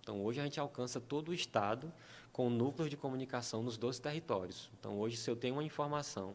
Então, 0.00 0.22
hoje 0.22 0.40
a 0.40 0.44
gente 0.44 0.58
alcança 0.58 1.00
todo 1.00 1.28
o 1.28 1.34
estado 1.34 1.92
com 2.32 2.48
núcleos 2.48 2.88
de 2.88 2.96
comunicação 2.96 3.62
nos 3.62 3.76
12 3.76 4.00
territórios. 4.00 4.70
Então, 4.78 4.98
hoje, 4.98 5.16
se 5.16 5.30
eu 5.30 5.36
tenho 5.36 5.54
uma 5.56 5.64
informação 5.64 6.34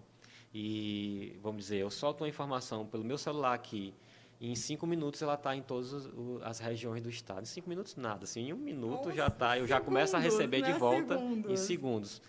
e, 0.54 1.38
vamos 1.42 1.64
dizer, 1.64 1.78
eu 1.78 1.90
solto 1.90 2.24
uma 2.24 2.30
informação 2.30 2.86
pelo 2.86 3.04
meu 3.04 3.18
celular 3.18 3.54
aqui, 3.54 3.94
e 4.40 4.52
em 4.52 4.56
cinco 4.56 4.86
minutos 4.86 5.22
ela 5.22 5.34
está 5.34 5.56
em 5.56 5.64
todas 5.64 6.08
as 6.44 6.60
regiões 6.60 7.02
do 7.02 7.10
estado. 7.10 7.42
Em 7.42 7.46
cinco 7.46 7.68
minutos, 7.68 7.96
nada. 7.96 8.24
Assim, 8.26 8.42
em 8.42 8.54
um 8.54 8.58
minuto 8.58 9.06
Nossa, 9.06 9.16
já 9.16 9.28
está, 9.28 9.58
eu 9.58 9.66
já 9.66 9.82
começo 9.82 10.16
a 10.16 10.20
receber 10.20 10.62
né? 10.62 10.72
de 10.72 10.78
volta 10.78 11.18
segundos. 11.18 11.52
em 11.52 11.58
segundos. 11.58 12.22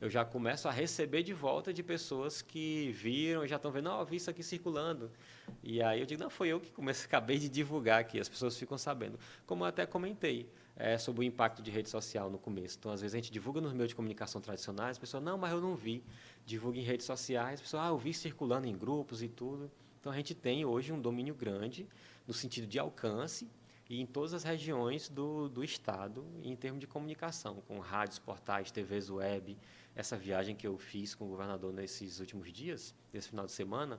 Eu 0.00 0.10
já 0.10 0.24
começo 0.24 0.68
a 0.68 0.70
receber 0.70 1.22
de 1.22 1.32
volta 1.32 1.72
de 1.72 1.82
pessoas 1.82 2.42
que 2.42 2.92
viram 2.92 3.44
e 3.44 3.48
já 3.48 3.56
estão 3.56 3.72
vendo, 3.72 3.84
não, 3.84 4.00
oh, 4.00 4.04
vi 4.04 4.16
isso 4.16 4.30
aqui 4.30 4.42
circulando. 4.42 5.10
E 5.62 5.82
aí 5.82 6.00
eu 6.00 6.06
digo, 6.06 6.22
não, 6.22 6.30
foi 6.30 6.48
eu 6.48 6.60
que 6.60 6.70
comecei, 6.70 7.06
acabei 7.06 7.38
de 7.38 7.48
divulgar 7.48 8.00
aqui, 8.00 8.20
as 8.20 8.28
pessoas 8.28 8.56
ficam 8.56 8.78
sabendo. 8.78 9.18
Como 9.46 9.64
eu 9.64 9.68
até 9.68 9.86
comentei, 9.86 10.48
é, 10.76 10.98
sobre 10.98 11.22
o 11.22 11.24
impacto 11.24 11.62
de 11.62 11.70
rede 11.70 11.88
social 11.88 12.30
no 12.30 12.38
começo. 12.38 12.76
Então, 12.78 12.92
às 12.92 13.00
vezes, 13.00 13.14
a 13.14 13.18
gente 13.18 13.32
divulga 13.32 13.60
nos 13.60 13.72
meios 13.72 13.88
de 13.88 13.94
comunicação 13.94 14.40
tradicionais, 14.40 14.92
as 14.92 14.98
pessoas, 14.98 15.22
não, 15.22 15.38
mas 15.38 15.52
eu 15.52 15.60
não 15.60 15.74
vi. 15.74 16.04
Divulga 16.44 16.78
em 16.78 16.82
redes 16.82 17.06
sociais, 17.06 17.54
as 17.54 17.60
pessoas, 17.62 17.84
ah, 17.84 17.88
eu 17.88 17.98
vi 17.98 18.12
circulando 18.12 18.66
em 18.68 18.76
grupos 18.76 19.22
e 19.22 19.28
tudo. 19.28 19.70
Então, 19.98 20.12
a 20.12 20.16
gente 20.16 20.34
tem 20.34 20.64
hoje 20.64 20.92
um 20.92 21.00
domínio 21.00 21.34
grande 21.34 21.88
no 22.26 22.34
sentido 22.34 22.66
de 22.66 22.78
alcance 22.78 23.48
e 23.88 24.00
em 24.00 24.06
todas 24.06 24.34
as 24.34 24.42
regiões 24.42 25.08
do, 25.08 25.48
do 25.48 25.64
estado 25.64 26.24
em 26.42 26.54
termos 26.54 26.80
de 26.80 26.86
comunicação, 26.86 27.62
com 27.66 27.78
rádios, 27.78 28.18
portais, 28.18 28.70
TVs 28.70 29.10
web. 29.10 29.56
Essa 29.94 30.16
viagem 30.16 30.54
que 30.54 30.66
eu 30.66 30.76
fiz 30.76 31.14
com 31.14 31.24
o 31.24 31.28
governador 31.28 31.72
nesses 31.72 32.20
últimos 32.20 32.52
dias, 32.52 32.94
nesse 33.12 33.28
final 33.28 33.46
de 33.46 33.52
semana, 33.52 33.98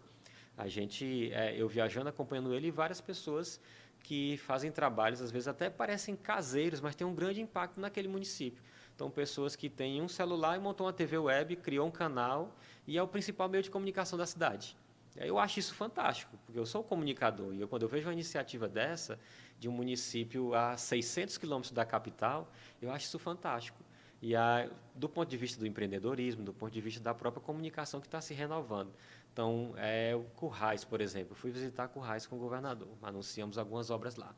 a 0.55 0.67
gente, 0.67 1.31
é, 1.33 1.55
eu 1.55 1.67
viajando, 1.67 2.09
acompanhando 2.09 2.53
ele 2.53 2.67
e 2.67 2.71
várias 2.71 2.99
pessoas 2.99 3.59
que 4.07 4.37
fazem 4.37 4.71
trabalhos, 4.71 5.21
às 5.21 5.29
vezes 5.29 5.49
até 5.49 5.69
parecem 5.69 6.15
caseiros, 6.15 6.79
mas 6.79 6.95
têm 6.95 7.05
um 7.05 7.13
grande 7.13 7.41
impacto 7.41 7.77
naquele 7.77 8.07
município. 8.07 8.63
Então, 8.95 9.11
pessoas 9.11 9.53
que 9.53 9.69
têm 9.69 10.01
um 10.01 10.07
celular 10.07 10.55
e 10.55 10.61
montam 10.61 10.85
uma 10.85 10.93
TV 10.93 11.17
web, 11.17 11.57
criou 11.57 11.85
um 11.85 11.91
canal 11.91 12.55
e 12.87 12.97
é 12.97 13.03
o 13.03 13.07
principal 13.07 13.49
meio 13.49 13.61
de 13.61 13.69
comunicação 13.69 14.17
da 14.17 14.25
cidade. 14.25 14.77
Eu 15.17 15.37
acho 15.37 15.59
isso 15.59 15.73
fantástico, 15.73 16.37
porque 16.45 16.57
eu 16.57 16.65
sou 16.65 16.85
comunicador 16.85 17.53
e 17.53 17.59
eu, 17.59 17.67
quando 17.67 17.81
eu 17.81 17.89
vejo 17.89 18.07
uma 18.07 18.13
iniciativa 18.13 18.65
dessa, 18.69 19.19
de 19.59 19.67
um 19.67 19.73
município 19.73 20.55
a 20.55 20.77
600 20.77 21.37
quilômetros 21.37 21.73
da 21.73 21.83
capital, 21.83 22.49
eu 22.81 22.89
acho 22.89 23.07
isso 23.07 23.19
fantástico. 23.19 23.83
E 24.21 24.37
a, 24.37 24.69
do 24.95 25.09
ponto 25.09 25.29
de 25.29 25.35
vista 25.35 25.59
do 25.59 25.67
empreendedorismo, 25.67 26.43
do 26.43 26.53
ponto 26.53 26.71
de 26.71 26.79
vista 26.79 27.01
da 27.01 27.13
própria 27.13 27.43
comunicação 27.43 27.99
que 27.99 28.07
está 28.07 28.21
se 28.21 28.33
renovando. 28.33 28.93
Então, 29.37 29.75
é, 29.77 30.15
o 30.15 30.23
Currais, 30.35 30.83
por 30.83 30.99
exemplo, 30.99 31.33
eu 31.33 31.35
fui 31.35 31.51
visitar 31.51 31.87
Currais 31.89 32.25
com 32.25 32.37
o 32.37 32.39
governador, 32.39 32.87
anunciamos 33.03 33.59
algumas 33.59 33.91
obras 33.91 34.15
lá. 34.15 34.35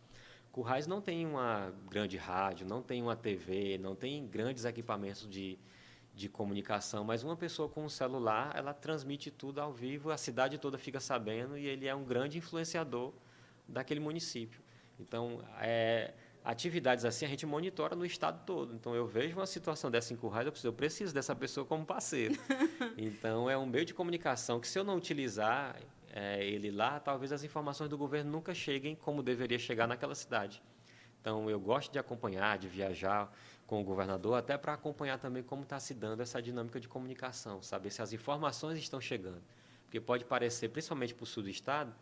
Currais 0.51 0.87
não 0.87 0.99
tem 0.99 1.25
uma 1.25 1.73
grande 1.89 2.17
rádio, 2.17 2.67
não 2.67 2.81
tem 2.81 3.01
uma 3.01 3.15
TV, 3.15 3.77
não 3.77 3.95
tem 3.95 4.27
grandes 4.27 4.65
equipamentos 4.65 5.25
de, 5.29 5.57
de 6.13 6.27
comunicação, 6.27 7.05
mas 7.05 7.23
uma 7.23 7.37
pessoa 7.37 7.69
com 7.69 7.85
um 7.85 7.87
celular, 7.87 8.51
ela 8.57 8.73
transmite 8.73 9.31
tudo 9.31 9.61
ao 9.61 9.71
vivo, 9.71 10.11
a 10.11 10.17
cidade 10.17 10.57
toda 10.57 10.77
fica 10.77 10.99
sabendo 10.99 11.57
e 11.57 11.65
ele 11.65 11.87
é 11.87 11.95
um 11.95 12.03
grande 12.03 12.37
influenciador 12.37 13.13
daquele 13.65 14.01
município. 14.01 14.61
Então, 14.99 15.41
é, 15.61 16.13
atividades 16.43 17.05
assim 17.05 17.25
a 17.25 17.29
gente 17.29 17.45
monitora 17.45 17.95
no 17.95 18.05
estado 18.05 18.43
todo. 18.45 18.73
Então, 18.73 18.95
eu 18.95 19.05
vejo 19.05 19.37
uma 19.37 19.45
situação 19.45 19.91
dessa 19.91 20.13
em 20.13 20.17
Currais, 20.17 20.45
eu 20.45 20.51
preciso, 20.51 20.67
eu 20.67 20.73
preciso 20.73 21.13
dessa 21.13 21.35
pessoa 21.35 21.65
como 21.65 21.85
parceiro. 21.85 22.35
então, 22.97 23.49
é 23.49 23.57
um 23.57 23.65
meio 23.65 23.85
de 23.85 23.93
comunicação 23.93 24.59
que, 24.59 24.67
se 24.67 24.77
eu 24.79 24.83
não 24.83 24.95
utilizar 24.95 25.75
é, 26.11 26.45
ele 26.45 26.71
lá, 26.71 26.99
talvez 26.99 27.31
as 27.31 27.43
informações 27.43 27.89
do 27.89 27.97
governo 27.97 28.31
nunca 28.31 28.53
cheguem 28.53 28.95
como 28.95 29.21
deveria 29.21 29.59
chegar 29.59 29.87
naquela 29.87 30.15
cidade. 30.15 30.61
Então, 31.21 31.49
eu 31.49 31.59
gosto 31.59 31.91
de 31.91 31.99
acompanhar, 31.99 32.57
de 32.57 32.67
viajar 32.67 33.31
com 33.67 33.81
o 33.81 33.83
governador, 33.83 34.35
até 34.35 34.57
para 34.57 34.73
acompanhar 34.73 35.19
também 35.19 35.43
como 35.43 35.63
está 35.63 35.79
se 35.79 35.93
dando 35.93 36.21
essa 36.21 36.41
dinâmica 36.41 36.79
de 36.79 36.87
comunicação, 36.87 37.61
saber 37.61 37.91
se 37.91 38.01
as 38.01 38.13
informações 38.13 38.79
estão 38.79 38.99
chegando. 38.99 39.43
Porque 39.83 39.99
pode 39.99 40.25
parecer, 40.25 40.69
principalmente 40.69 41.13
para 41.13 41.23
o 41.23 41.27
sul 41.27 41.43
do 41.43 41.49
estado, 41.49 41.93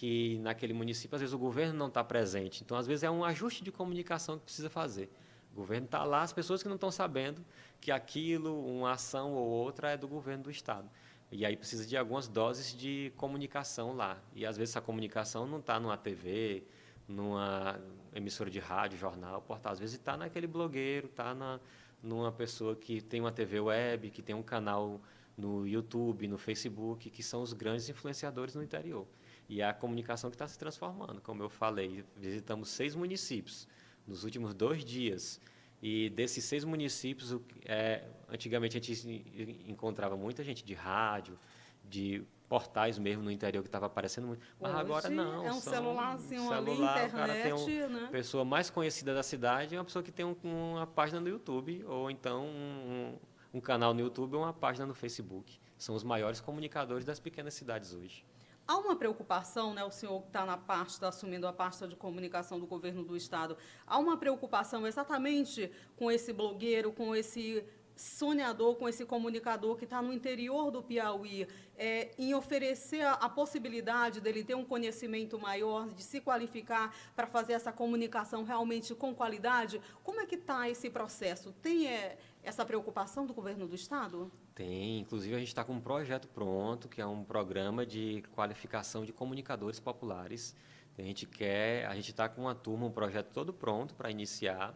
que 0.00 0.38
naquele 0.38 0.72
município, 0.72 1.14
às 1.14 1.20
vezes, 1.20 1.34
o 1.34 1.38
governo 1.38 1.74
não 1.74 1.88
está 1.88 2.02
presente. 2.02 2.62
Então, 2.62 2.74
às 2.74 2.86
vezes, 2.86 3.02
é 3.02 3.10
um 3.10 3.22
ajuste 3.22 3.62
de 3.62 3.70
comunicação 3.70 4.38
que 4.38 4.44
precisa 4.44 4.70
fazer. 4.70 5.10
O 5.52 5.56
governo 5.56 5.84
está 5.84 6.02
lá, 6.04 6.22
as 6.22 6.32
pessoas 6.32 6.62
que 6.62 6.70
não 6.70 6.76
estão 6.76 6.90
sabendo 6.90 7.44
que 7.82 7.92
aquilo, 7.92 8.66
uma 8.66 8.92
ação 8.92 9.34
ou 9.34 9.46
outra, 9.46 9.90
é 9.90 9.98
do 9.98 10.08
governo 10.08 10.44
do 10.44 10.50
Estado. 10.50 10.88
E 11.30 11.44
aí 11.44 11.54
precisa 11.54 11.84
de 11.84 11.98
algumas 11.98 12.28
doses 12.28 12.74
de 12.74 13.12
comunicação 13.14 13.94
lá. 13.94 14.18
E, 14.34 14.46
às 14.46 14.56
vezes, 14.56 14.74
essa 14.74 14.80
comunicação 14.80 15.46
não 15.46 15.58
está 15.58 15.78
numa 15.78 15.98
TV, 15.98 16.64
numa 17.06 17.78
emissora 18.14 18.48
de 18.48 18.58
rádio, 18.58 18.98
jornal, 18.98 19.42
portal. 19.42 19.74
Às 19.74 19.80
vezes 19.80 19.96
está 19.96 20.16
naquele 20.16 20.46
blogueiro, 20.46 21.08
está 21.08 21.34
na, 21.34 21.60
numa 22.02 22.32
pessoa 22.32 22.74
que 22.74 23.02
tem 23.02 23.20
uma 23.20 23.32
TV 23.32 23.60
web, 23.60 24.08
que 24.08 24.22
tem 24.22 24.34
um 24.34 24.42
canal 24.42 24.98
no 25.36 25.68
YouTube, 25.68 26.26
no 26.26 26.38
Facebook, 26.38 27.10
que 27.10 27.22
são 27.22 27.42
os 27.42 27.52
grandes 27.52 27.86
influenciadores 27.90 28.54
no 28.54 28.62
interior. 28.62 29.06
E 29.50 29.60
é 29.60 29.64
a 29.68 29.74
comunicação 29.74 30.30
que 30.30 30.36
está 30.36 30.46
se 30.46 30.56
transformando. 30.56 31.20
Como 31.20 31.42
eu 31.42 31.50
falei, 31.50 32.04
visitamos 32.16 32.68
seis 32.68 32.94
municípios 32.94 33.66
nos 34.06 34.22
últimos 34.22 34.54
dois 34.54 34.84
dias. 34.84 35.40
E 35.82 36.08
desses 36.10 36.44
seis 36.44 36.62
municípios, 36.62 37.36
é, 37.64 38.04
antigamente 38.28 38.78
a 38.78 38.80
gente 38.80 39.64
encontrava 39.66 40.16
muita 40.16 40.44
gente 40.44 40.64
de 40.64 40.72
rádio, 40.72 41.36
de 41.84 42.22
portais 42.48 42.96
mesmo 42.96 43.24
no 43.24 43.30
interior 43.30 43.60
que 43.62 43.68
estava 43.68 43.86
aparecendo 43.86 44.28
muito. 44.28 44.46
Mas 44.60 44.70
Hoje 44.70 44.80
agora 44.80 45.10
não. 45.10 45.44
É 45.44 45.50
um 45.50 45.60
celularzinho 45.60 46.42
celular, 46.42 46.56
ali, 46.56 46.72
internet, 46.72 47.12
o 47.12 47.16
cara 47.16 47.42
tem 47.42 47.52
uma 47.52 47.88
né? 47.88 48.08
pessoa 48.12 48.44
mais 48.44 48.70
conhecida 48.70 49.12
da 49.12 49.22
cidade 49.24 49.74
é 49.74 49.78
uma 49.78 49.84
pessoa 49.84 50.02
que 50.04 50.12
tem 50.12 50.24
um, 50.24 50.36
uma 50.44 50.86
página 50.86 51.18
no 51.18 51.28
YouTube, 51.28 51.84
ou 51.88 52.08
então 52.08 52.44
um, 52.46 53.18
um 53.52 53.60
canal 53.60 53.92
no 53.92 54.00
YouTube 54.00 54.36
ou 54.36 54.42
uma 54.42 54.52
página 54.52 54.86
no 54.86 54.94
Facebook. 54.94 55.58
São 55.76 55.96
os 55.96 56.04
maiores 56.04 56.40
comunicadores 56.40 57.04
das 57.04 57.18
pequenas 57.18 57.54
cidades 57.54 57.92
hoje. 57.92 58.24
Há 58.70 58.78
uma 58.78 58.94
preocupação, 58.94 59.74
né, 59.74 59.82
o 59.82 59.90
senhor 59.90 60.20
que 60.20 60.28
está 60.28 60.46
na 60.46 60.56
parte, 60.56 60.90
está 60.90 61.08
assumindo 61.08 61.44
a 61.44 61.52
pasta 61.52 61.88
de 61.88 61.96
comunicação 61.96 62.60
do 62.60 62.68
governo 62.68 63.02
do 63.02 63.16
Estado, 63.16 63.56
há 63.84 63.98
uma 63.98 64.16
preocupação 64.16 64.86
exatamente 64.86 65.72
com 65.96 66.08
esse 66.08 66.32
blogueiro, 66.32 66.92
com 66.92 67.12
esse 67.12 67.64
sonhador, 67.96 68.76
com 68.76 68.88
esse 68.88 69.04
comunicador 69.04 69.76
que 69.76 69.82
está 69.82 70.00
no 70.00 70.12
interior 70.12 70.70
do 70.70 70.84
Piauí, 70.84 71.48
é, 71.76 72.12
em 72.16 72.32
oferecer 72.32 73.02
a, 73.02 73.14
a, 73.14 73.28
possibilidade 73.28 74.20
dele 74.20 74.44
ter 74.44 74.54
um 74.54 74.64
conhecimento 74.64 75.36
maior, 75.36 75.88
de 75.88 76.04
se 76.04 76.20
qualificar 76.20 76.94
para 77.16 77.26
fazer 77.26 77.54
essa 77.54 77.72
comunicação 77.72 78.44
realmente 78.44 78.94
com 78.94 79.12
qualidade? 79.12 79.82
Como 80.04 80.20
é 80.20 80.26
que 80.26 80.36
está 80.36 80.70
esse 80.70 80.88
processo? 80.88 81.52
Tem 81.60 81.88
é, 81.88 82.16
essa 82.40 82.64
preocupação 82.64 83.26
do 83.26 83.34
governo 83.34 83.66
do 83.66 83.74
Estado? 83.74 84.30
Tem, 84.60 84.98
inclusive 84.98 85.34
a 85.34 85.38
gente 85.38 85.48
está 85.48 85.64
com 85.64 85.72
um 85.72 85.80
projeto 85.80 86.28
pronto, 86.28 86.86
que 86.86 87.00
é 87.00 87.06
um 87.06 87.24
programa 87.24 87.86
de 87.86 88.22
qualificação 88.34 89.06
de 89.06 89.10
comunicadores 89.10 89.80
populares. 89.80 90.54
A 90.98 91.00
gente 91.00 91.24
quer, 91.24 91.86
a 91.86 91.94
gente 91.94 92.10
está 92.10 92.28
com 92.28 92.42
uma 92.42 92.54
turma, 92.54 92.84
um 92.84 92.90
projeto 92.90 93.28
todo 93.32 93.54
pronto 93.54 93.94
para 93.94 94.10
iniciar 94.10 94.74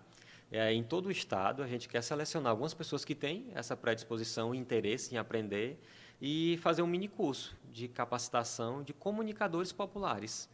é, 0.50 0.72
em 0.72 0.82
todo 0.82 1.04
o 1.04 1.10
estado, 1.10 1.62
a 1.62 1.66
gente 1.66 1.86
quer 1.86 2.02
selecionar 2.02 2.50
algumas 2.50 2.72
pessoas 2.72 3.04
que 3.04 3.14
têm 3.14 3.48
essa 3.54 3.76
predisposição 3.76 4.54
e 4.54 4.58
interesse 4.58 5.14
em 5.14 5.18
aprender 5.18 5.78
e 6.18 6.58
fazer 6.62 6.80
um 6.80 6.86
mini 6.86 7.06
curso 7.06 7.54
de 7.70 7.86
capacitação 7.86 8.82
de 8.82 8.94
comunicadores 8.94 9.70
populares. 9.70 10.48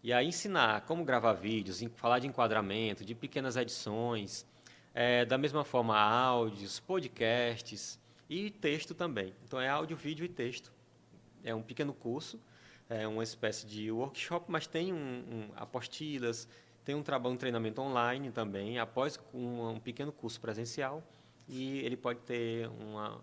E 0.00 0.12
aí 0.12 0.28
ensinar 0.28 0.82
como 0.82 1.04
gravar 1.04 1.32
vídeos, 1.32 1.82
falar 1.96 2.20
de 2.20 2.28
enquadramento, 2.28 3.04
de 3.04 3.16
pequenas 3.16 3.56
edições, 3.56 4.46
é, 4.94 5.24
da 5.24 5.36
mesma 5.36 5.64
forma 5.64 5.98
áudios, 5.98 6.78
podcasts 6.78 7.98
e 8.28 8.50
texto 8.50 8.94
também. 8.94 9.34
Então 9.44 9.60
é 9.60 9.68
áudio, 9.68 9.96
vídeo 9.96 10.24
e 10.24 10.28
texto. 10.28 10.72
É 11.44 11.54
um 11.54 11.62
pequeno 11.62 11.94
curso, 11.94 12.40
é 12.88 13.06
uma 13.06 13.22
espécie 13.22 13.66
de 13.66 13.90
workshop, 13.90 14.50
mas 14.50 14.66
tem 14.66 14.92
um, 14.92 14.96
um 14.96 15.50
apostilas, 15.56 16.48
tem 16.84 16.94
um 16.94 17.02
trabalho, 17.02 17.34
um 17.34 17.38
treinamento 17.38 17.80
online 17.80 18.30
também, 18.30 18.78
após 18.78 19.18
um, 19.34 19.70
um 19.70 19.80
pequeno 19.80 20.12
curso 20.12 20.40
presencial, 20.40 21.02
e 21.48 21.78
ele 21.80 21.96
pode 21.96 22.20
ter 22.20 22.68
uma, 22.68 23.20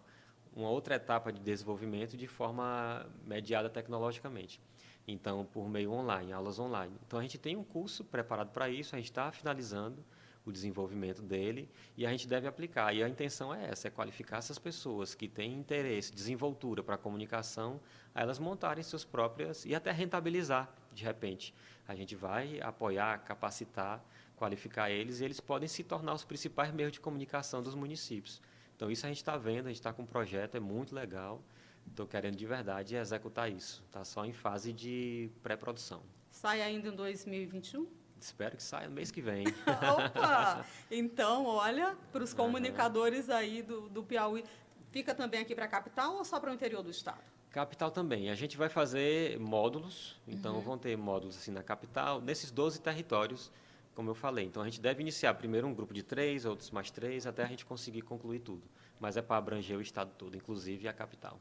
uma 0.55 0.69
outra 0.69 0.95
etapa 0.95 1.31
de 1.31 1.39
desenvolvimento 1.39 2.17
de 2.17 2.27
forma 2.27 3.05
mediada 3.25 3.69
tecnologicamente. 3.69 4.59
Então, 5.07 5.45
por 5.45 5.67
meio 5.67 5.91
online, 5.91 6.31
aulas 6.31 6.59
online. 6.59 6.93
Então, 7.05 7.19
a 7.19 7.21
gente 7.21 7.37
tem 7.37 7.55
um 7.55 7.63
curso 7.63 8.03
preparado 8.03 8.51
para 8.51 8.69
isso, 8.69 8.95
a 8.95 8.97
gente 8.97 9.11
está 9.11 9.31
finalizando 9.31 10.03
o 10.45 10.51
desenvolvimento 10.51 11.21
dele 11.21 11.69
e 11.95 12.05
a 12.05 12.11
gente 12.11 12.27
deve 12.27 12.47
aplicar. 12.47 12.93
E 12.93 13.03
a 13.03 13.09
intenção 13.09 13.53
é 13.53 13.69
essa, 13.69 13.87
é 13.87 13.91
qualificar 13.91 14.37
essas 14.37 14.59
pessoas 14.59 15.15
que 15.15 15.27
têm 15.27 15.53
interesse, 15.53 16.13
desenvoltura 16.13 16.83
para 16.83 16.95
a 16.95 16.97
comunicação, 16.97 17.79
a 18.13 18.21
elas 18.21 18.39
montarem 18.39 18.83
suas 18.83 19.03
próprias 19.05 19.65
e 19.65 19.73
até 19.73 19.91
rentabilizar, 19.91 20.73
de 20.93 21.03
repente. 21.03 21.53
A 21.87 21.95
gente 21.95 22.15
vai 22.15 22.59
apoiar, 22.61 23.19
capacitar, 23.19 24.03
qualificar 24.35 24.89
eles 24.89 25.19
e 25.19 25.25
eles 25.25 25.39
podem 25.39 25.67
se 25.67 25.83
tornar 25.83 26.13
os 26.13 26.23
principais 26.23 26.71
meios 26.73 26.91
de 26.91 26.99
comunicação 26.99 27.61
dos 27.61 27.75
municípios. 27.75 28.41
Então, 28.75 28.91
isso 28.91 29.05
a 29.05 29.09
gente 29.09 29.17
está 29.17 29.37
vendo, 29.37 29.67
a 29.67 29.69
gente 29.69 29.79
está 29.79 29.93
com 29.93 30.03
um 30.03 30.05
projeto, 30.05 30.55
é 30.55 30.59
muito 30.59 30.93
legal. 30.93 31.41
Estou 31.87 32.07
querendo 32.07 32.35
de 32.35 32.45
verdade 32.45 32.95
executar 32.95 33.51
isso. 33.51 33.83
Está 33.87 34.03
só 34.03 34.25
em 34.25 34.33
fase 34.33 34.73
de 34.73 35.29
pré-produção. 35.41 36.01
Sai 36.31 36.61
ainda 36.61 36.89
em 36.89 36.95
2021? 36.95 38.02
Espero 38.23 38.55
que 38.55 38.63
saia 38.63 38.87
no 38.87 38.95
mês 38.95 39.11
que 39.11 39.21
vem. 39.21 39.45
Opa! 39.67 40.65
Então, 40.89 41.45
olha, 41.45 41.97
para 42.11 42.23
os 42.23 42.33
comunicadores 42.33 43.29
aí 43.29 43.61
do, 43.61 43.89
do 43.89 44.01
Piauí, 44.01 44.45
fica 44.91 45.13
também 45.13 45.41
aqui 45.41 45.53
para 45.53 45.65
a 45.65 45.67
capital 45.67 46.15
ou 46.15 46.23
só 46.23 46.39
para 46.39 46.49
o 46.49 46.53
interior 46.53 46.81
do 46.81 46.89
estado? 46.89 47.21
Capital 47.49 47.91
também. 47.91 48.29
A 48.29 48.35
gente 48.35 48.55
vai 48.55 48.69
fazer 48.69 49.37
módulos, 49.39 50.19
então 50.25 50.55
uhum. 50.55 50.61
vão 50.61 50.77
ter 50.77 50.97
módulos 50.97 51.35
assim 51.37 51.51
na 51.51 51.61
capital, 51.61 52.21
nesses 52.21 52.49
12 52.49 52.79
territórios, 52.81 53.51
como 53.93 54.09
eu 54.09 54.15
falei. 54.15 54.45
Então 54.45 54.61
a 54.61 54.65
gente 54.65 54.79
deve 54.79 55.01
iniciar 55.01 55.33
primeiro 55.33 55.67
um 55.67 55.73
grupo 55.73 55.93
de 55.93 56.01
três, 56.01 56.45
outros 56.45 56.71
mais 56.71 56.89
três, 56.89 57.27
até 57.27 57.43
a 57.43 57.47
gente 57.47 57.65
conseguir 57.65 58.03
concluir 58.03 58.39
tudo. 58.39 58.63
Mas 59.01 59.17
é 59.17 59.21
para 59.21 59.35
abranger 59.35 59.77
o 59.77 59.81
estado 59.81 60.11
todo, 60.17 60.37
inclusive 60.37 60.87
a 60.87 60.93
capital. 60.93 61.39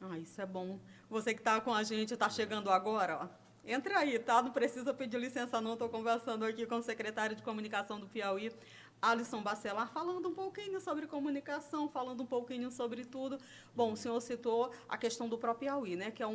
Ah, 0.00 0.18
isso 0.18 0.40
é 0.40 0.46
bom. 0.46 0.78
Você 1.10 1.34
que 1.34 1.40
está 1.40 1.60
com 1.60 1.74
a 1.74 1.82
gente, 1.82 2.14
está 2.14 2.30
chegando 2.30 2.70
agora, 2.70 3.24
ó. 3.24 3.41
Entra 3.64 3.98
aí, 3.98 4.18
tá? 4.18 4.42
Não 4.42 4.50
precisa 4.50 4.92
pedir 4.92 5.18
licença, 5.18 5.60
não. 5.60 5.74
Estou 5.74 5.88
conversando 5.88 6.44
aqui 6.44 6.66
com 6.66 6.76
o 6.76 6.82
secretário 6.82 7.36
de 7.36 7.42
comunicação 7.42 8.00
do 8.00 8.08
Piauí, 8.08 8.52
Alisson 9.00 9.40
Bacelar, 9.40 9.92
falando 9.92 10.28
um 10.28 10.34
pouquinho 10.34 10.80
sobre 10.80 11.06
comunicação, 11.06 11.88
falando 11.88 12.24
um 12.24 12.26
pouquinho 12.26 12.72
sobre 12.72 13.04
tudo. 13.04 13.38
Bom, 13.74 13.92
o 13.92 13.96
senhor 13.96 14.20
citou 14.20 14.72
a 14.88 14.98
questão 14.98 15.28
do 15.28 15.38
próprio 15.38 15.70
Piauí, 15.70 15.94
né? 15.94 16.10
Que 16.10 16.24
é 16.24 16.26
um, 16.26 16.32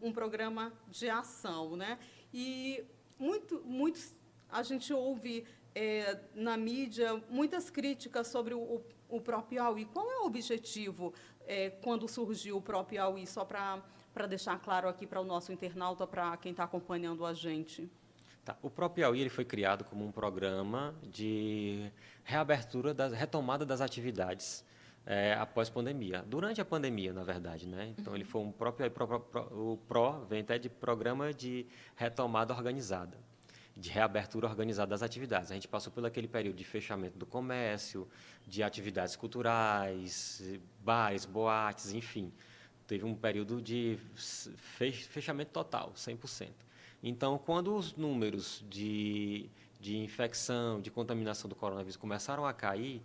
um, 0.00 0.08
um 0.08 0.12
programa 0.12 0.72
de 0.88 1.10
ação, 1.10 1.76
né? 1.76 1.98
E 2.32 2.84
muito, 3.18 3.62
muitos 3.64 4.14
a 4.48 4.62
gente 4.62 4.92
ouve 4.94 5.46
é, 5.74 6.20
na 6.34 6.56
mídia 6.56 7.22
muitas 7.28 7.68
críticas 7.68 8.28
sobre 8.28 8.54
o, 8.54 8.82
o 9.10 9.20
próprio 9.20 9.60
Piauí. 9.60 9.84
Qual 9.84 10.10
é 10.10 10.18
o 10.20 10.24
objetivo 10.24 11.12
é, 11.46 11.68
quando 11.68 12.08
surgiu 12.08 12.56
o 12.56 12.62
próprio 12.62 12.98
Piauí? 12.98 13.26
Só 13.26 13.44
para 13.44 13.82
deixar 14.28 14.58
claro 14.58 14.88
aqui 14.88 15.06
para 15.06 15.20
o 15.20 15.24
nosso 15.24 15.52
internauta, 15.52 16.06
para 16.06 16.36
quem 16.36 16.52
está 16.52 16.64
acompanhando 16.64 17.24
a 17.24 17.32
gente. 17.32 17.90
Tá. 18.44 18.56
O 18.62 18.70
próprio 18.70 19.04
Piauí 19.04 19.20
ele 19.20 19.30
foi 19.30 19.44
criado 19.44 19.84
como 19.84 20.04
um 20.04 20.10
programa 20.10 20.94
de 21.02 21.90
reabertura, 22.24 22.94
da 22.94 23.08
retomada 23.08 23.66
das 23.66 23.80
atividades 23.80 24.64
é, 25.04 25.34
após 25.34 25.68
pandemia. 25.68 26.24
Durante 26.26 26.60
a 26.60 26.64
pandemia, 26.64 27.12
na 27.12 27.22
verdade, 27.22 27.66
né? 27.66 27.94
Então 27.98 28.14
ele 28.14 28.24
foi 28.24 28.40
um 28.40 28.52
próprio 28.52 28.86
o 29.52 29.76
PRO 29.88 30.24
vem 30.26 30.40
até 30.40 30.58
de 30.58 30.68
programa 30.68 31.32
de 31.32 31.66
retomada 31.96 32.54
organizada, 32.54 33.18
de 33.76 33.90
reabertura 33.90 34.46
organizada 34.46 34.90
das 34.90 35.02
atividades. 35.02 35.50
A 35.50 35.54
gente 35.54 35.68
passou 35.68 35.92
por 35.92 36.04
aquele 36.04 36.28
período 36.28 36.56
de 36.56 36.64
fechamento 36.64 37.18
do 37.18 37.26
comércio, 37.26 38.08
de 38.46 38.62
atividades 38.62 39.16
culturais, 39.16 40.42
bares, 40.82 41.24
boates, 41.24 41.92
enfim. 41.92 42.32
Teve 42.90 43.04
um 43.04 43.14
período 43.14 43.62
de 43.62 43.96
fechamento 44.56 45.52
total, 45.52 45.92
100%. 45.94 46.48
Então, 47.00 47.38
quando 47.38 47.72
os 47.76 47.94
números 47.94 48.64
de, 48.68 49.48
de 49.78 49.96
infecção, 49.96 50.80
de 50.80 50.90
contaminação 50.90 51.48
do 51.48 51.54
coronavírus 51.54 51.96
começaram 51.96 52.44
a 52.44 52.52
cair, 52.52 53.00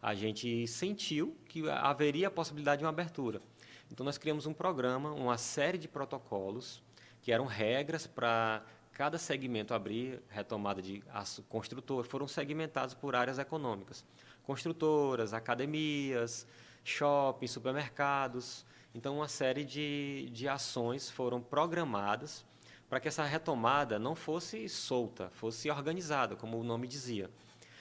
a 0.00 0.14
gente 0.14 0.68
sentiu 0.68 1.36
que 1.48 1.68
haveria 1.68 2.28
a 2.28 2.30
possibilidade 2.30 2.78
de 2.78 2.84
uma 2.84 2.90
abertura. 2.90 3.42
Então, 3.90 4.06
nós 4.06 4.16
criamos 4.16 4.46
um 4.46 4.54
programa, 4.54 5.10
uma 5.10 5.36
série 5.36 5.78
de 5.78 5.88
protocolos, 5.88 6.80
que 7.20 7.32
eram 7.32 7.44
regras 7.44 8.06
para 8.06 8.64
cada 8.92 9.18
segmento 9.18 9.74
abrir, 9.74 10.22
retomada 10.28 10.80
de 10.80 11.02
construtor, 11.48 12.04
foram 12.04 12.28
segmentados 12.28 12.94
por 12.94 13.16
áreas 13.16 13.40
econômicas. 13.40 14.04
Construtoras, 14.44 15.34
academias, 15.34 16.46
shoppings, 16.84 17.50
supermercados. 17.50 18.64
Então, 18.94 19.16
uma 19.16 19.28
série 19.28 19.64
de, 19.64 20.28
de 20.32 20.48
ações 20.48 21.10
foram 21.10 21.42
programadas 21.42 22.44
para 22.88 23.00
que 23.00 23.08
essa 23.08 23.24
retomada 23.24 23.98
não 23.98 24.14
fosse 24.14 24.68
solta, 24.68 25.28
fosse 25.30 25.70
organizada, 25.70 26.36
como 26.36 26.58
o 26.58 26.64
nome 26.64 26.86
dizia. 26.86 27.28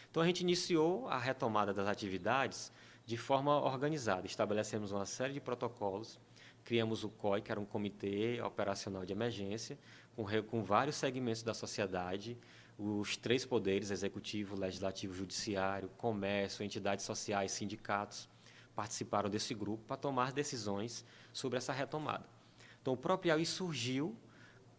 Então 0.10 0.22
a 0.22 0.26
gente 0.28 0.42
iniciou 0.42 1.08
a 1.08 1.18
retomada 1.18 1.74
das 1.74 1.88
atividades 1.88 2.72
de 3.06 3.18
forma 3.18 3.60
organizada. 3.60 4.28
Estabelecemos 4.28 4.92
uma 4.92 5.06
série 5.06 5.34
de 5.34 5.42
protocolos, 5.42 6.20
criamos 6.64 7.04
o 7.04 7.10
COI, 7.10 7.42
que 7.42 7.52
era 7.52 7.60
um 7.60 7.66
comitê 7.66 8.42
operacional 8.42 9.06
de 9.06 9.12
emergência, 9.12 9.78
com, 10.16 10.26
com 10.44 10.64
vários 10.64 10.96
segmentos 10.98 11.42
da 11.42 11.54
sociedade, 11.54 12.38
os 12.78 13.18
três 13.18 13.46
poderes, 13.46 13.90
executivo, 13.90 14.56
legislativo, 14.56 15.14
judiciário, 15.14 15.90
comércio, 15.98 16.64
entidades 16.64 17.06
sociais, 17.06 17.52
sindicatos, 17.52 18.30
participaram 18.76 19.30
desse 19.30 19.54
grupo 19.54 19.84
para 19.88 19.98
tomar 19.98 20.32
decisões 20.32 21.06
sobre 21.32 21.58
essa 21.58 21.74
retomada. 21.74 22.26
Então, 22.82 22.94
o 22.94 22.98
próprio 22.98 23.30
IAI 23.30 23.46
surgiu 23.46 24.16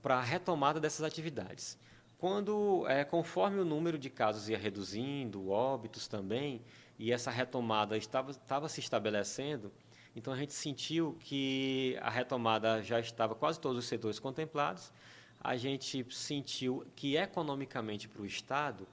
para 0.02 0.16
a 0.16 0.22
retomada 0.22 0.78
dessas 0.78 1.04
atividades. 1.04 1.78
Quando, 2.18 2.86
é, 2.88 3.04
conforme 3.04 3.58
o 3.60 3.64
número 3.64 3.98
de 3.98 4.10
casos 4.10 4.48
ia 4.48 4.58
reduzindo, 4.58 5.50
óbitos 5.50 6.06
também, 6.06 6.62
e 6.98 7.12
essa 7.12 7.30
retomada 7.30 7.96
estava, 7.96 8.30
estava 8.30 8.68
se 8.68 8.80
estabelecendo, 8.80 9.72
então 10.16 10.32
a 10.32 10.36
gente 10.36 10.52
sentiu 10.52 11.16
que 11.20 11.98
a 12.00 12.08
retomada 12.08 12.82
já 12.82 13.00
estava 13.00 13.34
quase 13.34 13.58
todos 13.58 13.78
os 13.78 13.84
setores 13.86 14.18
contemplados. 14.18 14.92
A 15.40 15.56
gente 15.56 16.06
sentiu 16.10 16.86
que 16.94 17.16
economicamente 17.16 18.08
para 18.08 18.22
o 18.22 18.26
Estado, 18.26 18.86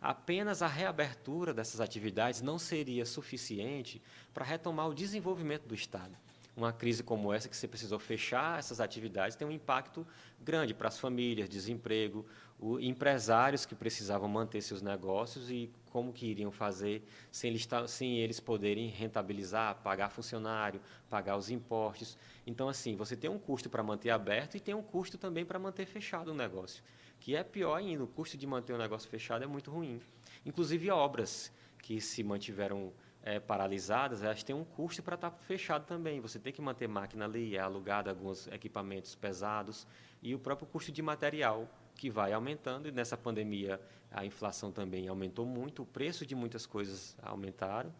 apenas 0.00 0.62
a 0.62 0.66
reabertura 0.66 1.52
dessas 1.52 1.80
atividades 1.80 2.40
não 2.40 2.58
seria 2.58 3.04
suficiente 3.04 4.00
para 4.32 4.44
retomar 4.44 4.88
o 4.88 4.94
desenvolvimento 4.94 5.66
do 5.66 5.74
Estado 5.74 6.16
uma 6.58 6.72
crise 6.72 7.04
como 7.04 7.32
essa, 7.32 7.48
que 7.48 7.56
você 7.56 7.68
precisou 7.68 7.98
fechar 8.00 8.58
essas 8.58 8.80
atividades, 8.80 9.36
tem 9.36 9.46
um 9.46 9.50
impacto 9.50 10.04
grande 10.40 10.74
para 10.74 10.88
as 10.88 10.98
famílias, 10.98 11.48
desemprego, 11.48 12.26
o, 12.58 12.80
empresários 12.80 13.64
que 13.64 13.76
precisavam 13.76 14.28
manter 14.28 14.60
seus 14.60 14.82
negócios 14.82 15.50
e 15.50 15.70
como 15.90 16.12
que 16.12 16.26
iriam 16.26 16.50
fazer 16.50 17.06
sem 17.30 17.50
eles, 17.50 17.68
sem 17.86 18.18
eles 18.18 18.40
poderem 18.40 18.88
rentabilizar, 18.88 19.76
pagar 19.76 20.10
funcionário, 20.10 20.80
pagar 21.08 21.36
os 21.36 21.48
impostos. 21.48 22.18
Então, 22.44 22.68
assim, 22.68 22.96
você 22.96 23.16
tem 23.16 23.30
um 23.30 23.38
custo 23.38 23.70
para 23.70 23.82
manter 23.82 24.10
aberto 24.10 24.56
e 24.56 24.60
tem 24.60 24.74
um 24.74 24.82
custo 24.82 25.16
também 25.16 25.44
para 25.44 25.60
manter 25.60 25.86
fechado 25.86 26.32
o 26.32 26.34
negócio, 26.34 26.82
que 27.20 27.34
é 27.34 27.42
pior 27.42 27.74
ainda, 27.76 28.04
o 28.04 28.06
custo 28.06 28.36
de 28.36 28.46
manter 28.46 28.72
o 28.72 28.78
negócio 28.78 29.08
fechado 29.08 29.44
é 29.44 29.46
muito 29.46 29.70
ruim. 29.70 30.00
Inclusive 30.44 30.90
obras 30.90 31.52
que 31.82 32.00
se 32.00 32.22
mantiveram 32.22 32.92
é, 33.22 33.38
paralisadas, 33.38 34.22
elas 34.22 34.42
têm 34.42 34.54
um 34.54 34.64
custo 34.64 35.02
para 35.02 35.14
estar 35.14 35.30
tá 35.30 35.36
fechado 35.36 35.84
também. 35.84 36.20
Você 36.20 36.38
tem 36.38 36.52
que 36.52 36.62
manter 36.62 36.88
máquina 36.88 37.24
ali, 37.24 37.56
é 37.56 37.60
alugado 37.60 38.08
alguns 38.08 38.46
equipamentos 38.48 39.14
pesados 39.14 39.86
e 40.22 40.34
o 40.34 40.38
próprio 40.38 40.66
custo 40.66 40.92
de 40.92 41.02
material 41.02 41.68
que 41.94 42.08
vai 42.08 42.32
aumentando. 42.32 42.88
E 42.88 42.92
nessa 42.92 43.16
pandemia 43.16 43.80
a 44.10 44.24
inflação 44.24 44.72
também 44.72 45.08
aumentou 45.08 45.44
muito, 45.44 45.82
o 45.82 45.86
preço 45.86 46.24
de 46.24 46.34
muitas 46.34 46.64
coisas 46.64 47.16
aumentaram. 47.22 47.92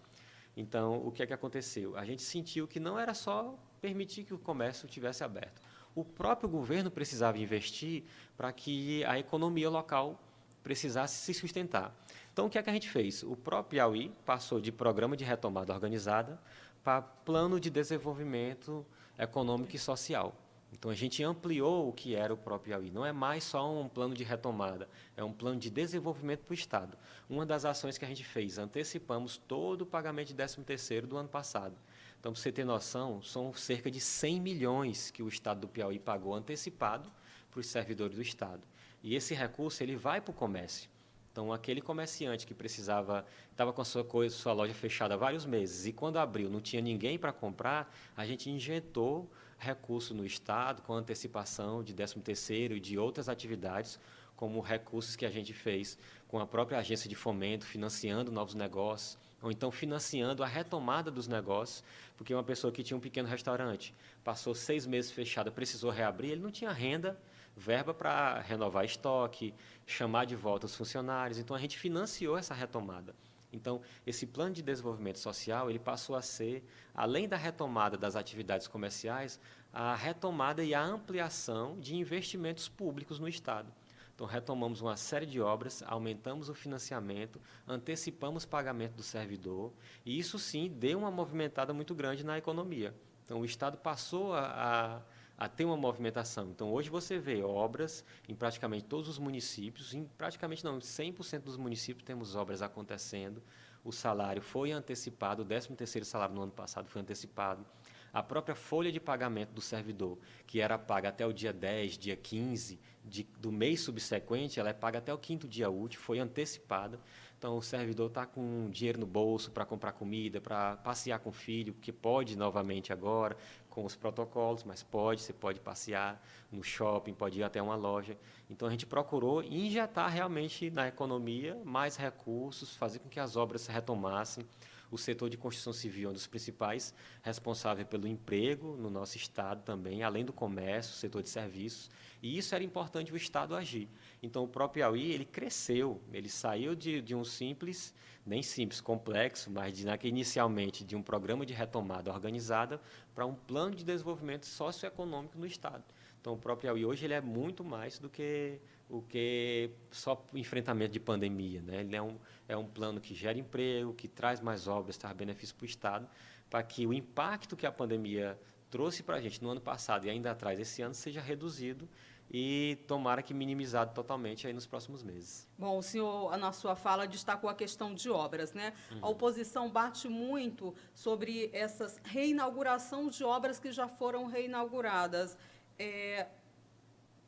Então, 0.57 1.07
o 1.07 1.13
que 1.13 1.23
é 1.23 1.27
que 1.27 1.33
aconteceu? 1.33 1.97
A 1.97 2.05
gente 2.05 2.23
sentiu 2.23 2.67
que 2.67 2.81
não 2.81 2.99
era 2.99 3.15
só 3.15 3.57
permitir 3.81 4.25
que 4.25 4.35
o 4.35 4.39
comércio 4.39 4.89
tivesse 4.89 5.23
aberto. 5.23 5.63
O 5.99 6.05
próprio 6.05 6.49
governo 6.49 6.93
precisava 6.93 7.39
investir 7.39 8.05
para 8.37 8.53
que 8.53 9.05
a 9.05 9.19
economia 9.19 9.69
local 9.69 10.17
precisasse 10.63 11.17
se 11.17 11.35
sustentar. 11.35 11.93
Então, 12.33 12.47
o 12.47 12.49
que 12.49 12.57
é 12.57 12.63
que 12.63 12.71
a 12.71 12.73
gente 12.73 12.89
fez? 12.89 13.25
O 13.25 13.35
próprio 13.35 13.71
Piauí 13.71 14.13
passou 14.25 14.61
de 14.61 14.71
programa 14.71 15.17
de 15.17 15.25
retomada 15.25 15.75
organizada 15.75 16.41
para 16.85 17.03
plano 17.03 17.59
de 17.59 17.69
desenvolvimento 17.69 18.87
econômico 19.19 19.75
e 19.75 19.79
social. 19.81 20.37
Então, 20.73 20.89
a 20.89 20.95
gente 20.95 21.21
ampliou 21.25 21.89
o 21.89 21.93
que 21.93 22.15
era 22.15 22.33
o 22.33 22.37
próprio 22.37 22.77
Piauí. 22.77 22.93
Não 22.93 23.05
é 23.05 23.11
mais 23.11 23.43
só 23.43 23.69
um 23.69 23.89
plano 23.89 24.15
de 24.15 24.23
retomada, 24.23 24.89
é 25.17 25.25
um 25.25 25.33
plano 25.33 25.59
de 25.59 25.69
desenvolvimento 25.69 26.45
para 26.45 26.53
o 26.53 26.55
Estado. 26.55 26.97
Uma 27.29 27.45
das 27.45 27.65
ações 27.65 27.99
que 27.99 28.05
a 28.05 28.09
gente 28.09 28.23
fez, 28.23 28.57
antecipamos 28.57 29.37
todo 29.37 29.83
o 29.83 29.87
pagamento 29.87 30.29
de 30.29 30.35
13º 30.37 31.07
do 31.07 31.17
ano 31.17 31.29
passado. 31.29 31.75
Então, 32.19 32.33
para 32.33 32.41
você 32.41 32.51
ter 32.51 32.65
noção, 32.65 33.23
são 33.23 33.53
cerca 33.55 33.91
de 33.91 34.01
100 34.01 34.41
milhões 34.41 35.11
que 35.11 35.23
o 35.23 35.29
Estado 35.29 35.61
do 35.61 35.69
Piauí 35.69 35.99
pagou 35.99 36.35
antecipado 36.35 37.11
para 37.51 37.61
os 37.61 37.67
servidores 37.67 38.17
do 38.17 38.23
Estado. 38.23 38.63
E 39.03 39.15
esse 39.15 39.35
recurso 39.35 39.83
ele 39.83 39.95
vai 39.95 40.21
para 40.21 40.33
o 40.33 40.35
comércio. 40.35 40.91
Então, 41.31 41.53
aquele 41.53 41.81
comerciante 41.81 42.45
que 42.45 42.53
precisava, 42.53 43.25
estava 43.53 43.73
com 43.73 43.81
a 43.81 43.85
sua 43.85 44.03
coisa, 44.03 44.35
sua 44.35 44.53
loja 44.53 44.75
fechada 44.75 45.15
há 45.15 45.17
vários 45.17 45.47
meses, 45.47 45.87
e 45.87 45.93
quando 45.93 46.19
abriu 46.19 46.51
não 46.51 46.61
tinha 46.61 46.83
ninguém 46.83 47.17
para 47.17 47.33
comprar, 47.33 47.95
a 48.17 48.27
gente 48.27 48.51
injetou 48.51 49.31
recurso 49.57 50.13
no 50.13 50.27
Estado 50.27 50.83
com 50.83 50.93
antecipação 50.93 51.85
de 51.85 51.95
13º 51.95 52.73
e 52.73 52.81
de 52.81 52.99
outras 52.99 53.29
atividades, 53.29 54.01
como 54.35 54.61
recursos 54.61 55.15
que 55.15 55.25
a 55.25 55.31
gente 55.31 55.53
fez 55.53 55.97
com 56.27 56.41
a 56.41 56.47
própria 56.47 56.79
agência 56.79 57.09
de 57.09 57.15
fomento, 57.15 57.65
financiando 57.65 58.33
novos 58.33 58.55
negócios, 58.55 59.17
ou 59.43 59.51
então 59.51 59.71
financiando 59.71 60.43
a 60.43 60.47
retomada 60.47 61.11
dos 61.11 61.29
negócios, 61.29 61.85
porque 62.17 62.35
uma 62.35 62.43
pessoa 62.43 62.73
que 62.73 62.83
tinha 62.83 62.97
um 62.97 63.01
pequeno 63.01 63.29
restaurante, 63.29 63.95
passou 64.25 64.55
seis 64.55 64.87
meses 64.87 65.11
fechada, 65.11 65.51
precisou 65.51 65.91
reabrir, 65.91 66.33
ele 66.33 66.43
não 66.43 66.51
tinha 66.51 66.73
renda, 66.73 67.19
verba 67.57 67.93
para 67.93 68.41
renovar 68.41 68.85
estoque, 68.85 69.55
chamar 69.87 70.25
de 70.25 70.37
volta 70.37 70.67
os 70.67 70.75
funcionários. 70.75 71.39
Então, 71.39 71.57
a 71.57 71.59
gente 71.59 71.79
financiou 71.79 72.37
essa 72.37 72.55
retomada. 72.55 73.15
Então, 73.53 73.81
esse 74.07 74.27
plano 74.27 74.55
de 74.55 74.63
desenvolvimento 74.63 75.19
social 75.19 75.71
ele 75.71 75.79
passou 75.79 76.15
a 76.17 76.23
ser, 76.23 76.63
além 76.95 77.27
da 77.27 77.37
retomada 77.37 77.97
das 77.97 78.15
atividades 78.15 78.67
comerciais, 78.67 79.41
a 79.73 79.95
retomada 79.95 80.63
e 80.63 80.75
a 80.75 80.83
ampliação 80.83 81.79
de 81.79 81.97
investimentos 81.97 82.69
públicos 82.69 83.19
no 83.19 83.29
Estado. 83.29 83.73
Então, 84.19 84.27
retomamos 84.27 84.81
uma 84.81 84.97
série 84.97 85.27
de 85.27 85.41
obras, 85.41 85.81
aumentamos 85.87 86.49
o 86.49 86.55
financiamento, 86.55 87.41
antecipamos 87.69 88.43
o 88.43 88.49
pagamento 88.49 88.97
do 88.97 89.03
servidor, 89.05 89.73
e 90.05 90.19
isso 90.19 90.41
sim 90.41 90.69
deu 90.69 90.99
uma 90.99 91.09
movimentada 91.09 91.73
muito 91.73 91.95
grande 91.95 92.27
na 92.27 92.37
economia. 92.37 92.93
Então, 93.25 93.39
o 93.39 93.45
Estado 93.45 93.79
passou 93.79 94.35
a, 94.35 94.97
a 94.97 95.03
a 95.39 95.49
ter 95.49 95.65
uma 95.65 95.77
movimentação. 95.77 96.51
Então, 96.51 96.73
hoje 96.73 96.91
você 96.91 97.17
vê 97.17 97.45
obras 97.45 98.05
em 98.29 98.35
praticamente 98.35 98.87
todos 98.87 99.07
os 99.07 99.21
municípios, 99.21 99.95
em 99.95 100.05
praticamente 100.05 100.65
não, 100.65 100.81
100% 100.81 101.43
dos 101.43 101.57
municípios 101.57 102.05
temos 102.05 102.35
obras 102.35 102.61
acontecendo. 102.61 103.41
O 103.85 103.93
salário 103.93 104.43
foi 104.43 104.73
antecipado, 104.73 105.45
o 105.45 105.47
13º 105.47 106.03
salário 106.03 106.35
no 106.35 106.43
ano 106.43 106.51
passado 106.51 106.89
foi 106.89 107.01
antecipado. 107.03 107.65
A 108.13 108.21
própria 108.21 108.57
folha 108.57 108.91
de 108.91 108.99
pagamento 108.99 109.53
do 109.53 109.61
servidor, 109.61 110.19
que 110.45 110.61
era 110.61 110.77
paga 110.77 111.11
até 111.11 111.25
o 111.25 111.33
dia 111.33 111.53
10, 111.53 111.99
dia 111.99 112.17
15 112.17 112.81
de, 113.09 113.25
do 113.39 113.51
mês 113.51 113.81
subsequente, 113.81 114.61
ela 114.61 114.69
é 114.71 114.73
paga 114.73 114.99
até 114.99 115.13
o 115.13 115.19
quinto 115.19 115.49
dia 115.49 115.71
útil, 115.71 116.01
foi 116.01 116.19
antecipada. 116.19 117.01
Então, 117.39 117.57
o 117.57 117.63
servidor 117.63 118.09
está 118.09 118.27
com 118.27 118.69
dinheiro 118.69 118.99
no 118.99 119.07
bolso 119.07 119.53
para 119.53 119.65
comprar 119.65 119.93
comida, 119.93 120.41
para 120.41 120.77
passear 120.79 121.21
com 121.21 121.31
o 121.31 121.33
filho, 121.33 121.73
que 121.75 121.93
pode 121.93 122.37
novamente 122.37 122.93
agora, 122.93 123.37
com 123.71 123.85
os 123.85 123.95
protocolos, 123.95 124.65
mas 124.65 124.83
pode, 124.83 125.23
você 125.23 125.33
pode 125.33 125.61
passear 125.61 126.21
no 126.51 126.65
shopping, 126.65 127.15
pode 127.15 127.39
ir 127.39 127.45
até 127.45 127.63
uma 127.63 127.77
loja. 127.77 128.19
Então 128.51 128.67
a 128.67 128.71
gente 128.73 128.85
procurou 128.87 129.41
injetar 129.41 130.11
realmente 130.11 130.69
na 130.69 130.89
economia 130.89 131.57
mais 131.65 131.97
recursos, 131.97 132.75
fazer 132.75 132.99
com 132.99 133.09
que 133.09 133.21
as 133.21 133.37
obras 133.37 133.63
se 133.63 133.71
retomassem. 133.71 134.45
O 134.91 134.99
setor 134.99 135.29
de 135.29 135.37
construção 135.37 135.73
civil 135.73 136.09
é 136.09 136.11
um 136.11 136.15
dos 136.15 136.27
principais 136.27 136.95
responsáveis 137.23 137.87
pelo 137.87 138.09
emprego 138.09 138.77
no 138.77 138.91
nosso 138.91 139.17
estado 139.17 139.63
também, 139.63 140.03
além 140.03 140.25
do 140.25 140.33
comércio, 140.33 140.95
setor 140.95 141.23
de 141.23 141.29
serviços. 141.29 141.91
E 142.23 142.37
isso 142.37 142.55
era 142.55 142.65
importante 142.65 143.13
o 143.13 143.17
estado 143.17 143.55
agir. 143.55 143.89
Então 144.23 144.45
o 144.45 144.49
próprio 144.49 144.83
Piauí 144.83 145.13
ele 145.13 145.25
cresceu, 145.25 146.01
ele 146.13 146.29
saiu 146.29 146.75
de, 146.75 147.01
de 147.01 147.15
um 147.15 147.25
simples, 147.25 147.95
nem 148.27 148.43
simples, 148.43 148.81
complexo, 148.81 149.51
mas 149.51 149.75
de, 149.75 149.87
inicialmente 150.07 150.85
de 150.85 150.97
um 150.97 151.03
programa 151.03 151.47
de 151.47 151.55
retomada 151.55 152.13
organizada 152.13 152.81
para 153.15 153.25
um 153.25 153.35
plano 153.35 153.75
de 153.75 153.85
desenvolvimento 153.85 154.47
socioeconômico 154.47 155.39
no 155.39 155.47
estado. 155.47 155.85
Então, 156.21 156.35
o 156.35 156.39
próprio 156.39 156.73
Piauí 156.73 156.85
hoje 156.85 157.05
ele 157.05 157.15
é 157.15 157.21
muito 157.21 157.65
mais 157.65 157.99
do 157.99 158.11
que 158.11 158.61
o 158.89 159.03
que 159.03 159.71
só 159.91 160.25
enfrentamento 160.33 160.93
de 160.93 161.01
pandemia. 161.01 161.61
Né? 161.61 161.81
Ele 161.81 161.95
é 161.95 162.03
um, 162.03 162.19
é 162.49 162.57
um 162.57 162.67
plano 162.67 163.01
que 163.01 163.15
gera 163.15 163.39
emprego, 163.39 163.93
que 163.93 164.09
traz 164.09 164.41
mais 164.41 164.67
obras, 164.67 164.97
traz 164.97 165.15
benefício 165.15 165.55
para 165.55 165.65
o 165.65 165.67
Estado, 165.67 166.09
para 166.49 166.63
que 166.63 166.87
o 166.87 166.93
impacto 166.93 167.57
que 167.57 167.67
a 167.67 167.73
pandemia 167.73 168.39
trouxe 168.71 169.03
para 169.03 169.17
a 169.17 169.21
gente 169.21 169.43
no 169.43 169.51
ano 169.51 169.61
passado 169.61 170.07
e 170.07 170.11
ainda 170.11 170.31
atrás 170.31 170.59
esse 170.59 170.83
ano 170.83 170.95
seja 170.95 171.21
reduzido 171.21 171.89
e 172.31 172.79
tomara 172.87 173.23
que 173.23 173.33
minimizado 173.33 173.95
totalmente 173.95 174.47
aí 174.47 174.53
nos 174.53 174.67
próximos 174.67 175.03
meses. 175.03 175.49
Bom, 175.57 175.79
o 175.79 175.83
senhor, 175.83 176.37
na 176.37 176.53
sua 176.53 176.77
fala, 176.77 177.07
destacou 177.07 177.49
a 177.49 177.55
questão 177.55 177.95
de 177.95 178.11
obras, 178.11 178.53
né? 178.53 178.75
Uhum. 178.91 178.99
A 179.03 179.09
oposição 179.09 179.71
bate 179.71 180.09
muito 180.09 180.75
sobre 180.95 181.51
essas 181.53 181.99
reinauguração 182.05 183.09
de 183.09 183.25
obras 183.25 183.59
que 183.59 183.73
já 183.73 183.89
foram 183.89 184.27
reinauguradas. 184.27 185.39
É, 185.79 186.27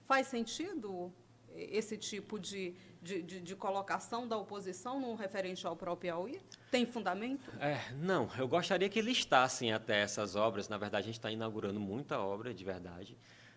faz 0.07 0.27
sentido 0.27 1.13
esse 1.57 1.97
tipo 1.97 2.39
de, 2.39 2.75
de, 3.03 3.23
de, 3.23 3.41
de, 3.41 3.57
colocação 3.57 4.27
da 4.27 4.37
oposição 4.37 5.01
no 5.01 5.15
referente 5.15 5.67
ao 5.67 5.77
próprio 5.77 6.13
Piauí? 6.13 6.41
Tem 6.71 6.87
fundamento? 6.87 7.51
É, 7.59 7.93
não, 7.95 8.29
eu 8.39 8.47
gostaria 8.47 8.89
que 8.89 9.01
listassem 9.01 9.73
até 9.73 10.01
essas 10.01 10.37
obras. 10.37 10.69
Na 10.69 10.79
verdade, 10.79 11.05
a 11.05 11.07
gente 11.07 11.19
está 11.19 11.31
inaugurando 11.31 11.81
muita 11.81 12.21
obra, 12.21 12.55
de 12.55 12.65
verdade. 12.65 13.17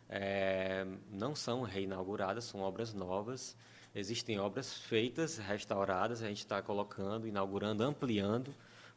É, 0.09 0.85
não 1.09 1.35
são 1.35 1.61
reinauguradas, 1.61 2.45
são 2.45 2.61
obras 2.61 2.93
novas. 2.93 3.55
Existem 3.95 4.39
obras 4.39 4.73
feitas, 4.73 5.37
restauradas, 5.37 6.23
a 6.23 6.27
gente 6.27 6.39
está 6.39 6.61
colocando, 6.61 7.27
inaugurando, 7.27 7.83
ampliando 7.83 8.53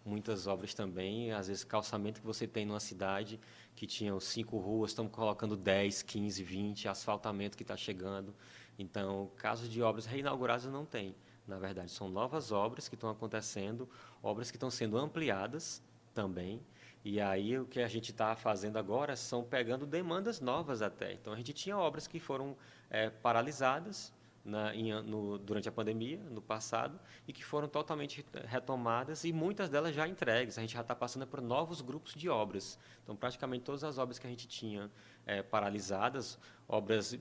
muitas 0.07 0.47
obras 0.47 0.73
também. 0.73 1.33
Às 1.33 1.49
vezes, 1.49 1.65
calçamento 1.65 2.21
que 2.21 2.27
você 2.27 2.47
tem 2.47 2.65
numa 2.65 2.81
cidade 2.81 3.39
que 3.75 3.87
tinha 3.87 4.19
cinco 4.21 4.57
ruas, 4.59 4.93
estamos 4.93 5.13
colocando 5.13 5.57
10, 5.57 6.03
15, 6.03 6.43
20, 6.43 6.89
asfaltamento 6.89 7.57
que 7.57 7.63
está 7.63 7.77
chegando. 7.77 8.35
Então, 8.79 9.31
casos 9.37 9.69
de 9.69 9.83
obras 9.83 10.07
reinauguradas 10.07 10.65
não 10.67 10.85
tem. 10.85 11.15
Na 11.47 11.59
verdade, 11.59 11.91
são 11.91 12.09
novas 12.09 12.51
obras 12.51 12.89
que 12.89 12.95
estão 12.95 13.11
acontecendo, 13.11 13.89
obras 14.23 14.51
que 14.51 14.57
estão 14.57 14.71
sendo 14.71 14.97
ampliadas 14.97 15.83
também. 16.15 16.61
E 17.09 17.21
aí, 17.21 17.57
o 17.57 17.65
que 17.65 17.79
a 17.79 17.87
gente 17.87 18.11
está 18.11 18.35
fazendo 18.35 18.79
agora 18.79 19.15
são 19.15 19.45
pegando 19.45 19.87
demandas 19.87 20.41
novas 20.41 20.83
até. 20.83 21.13
Então, 21.13 21.33
a 21.33 21.37
gente 21.37 21.53
tinha 21.53 21.79
obras 21.79 22.09
que 22.09 22.19
foram 22.19 22.57
é, 22.91 23.11
paralisadas, 23.11 24.13
na, 24.45 24.75
em, 24.75 24.93
no, 25.05 25.39
durante 25.39 25.69
a 25.69 25.73
pandemia, 25.73 26.19
no 26.19 26.43
passado, 26.43 26.99
e 27.29 27.33
que 27.33 27.45
foram 27.45 27.69
totalmente 27.69 28.27
retomadas 28.47 29.23
e 29.23 29.33
muitas 29.33 29.71
delas 29.71 29.95
já 29.95 30.09
entregues. 30.09 30.59
A 30.59 30.63
gente 30.63 30.75
já 30.75 30.81
está 30.81 30.97
passando 30.97 31.29
por 31.29 31.41
novos 31.41 31.81
grupos 31.81 32.13
de 32.13 32.29
obras. 32.29 32.77
Então, 33.05 33.15
praticamente 33.15 33.63
todas 33.63 33.85
as 33.85 33.99
obras 33.99 34.19
que 34.19 34.27
a 34.27 34.31
gente 34.31 34.49
tinha 34.49 34.91
é, 35.25 35.45
paralisadas, 35.45 36.37
obras 36.67 37.17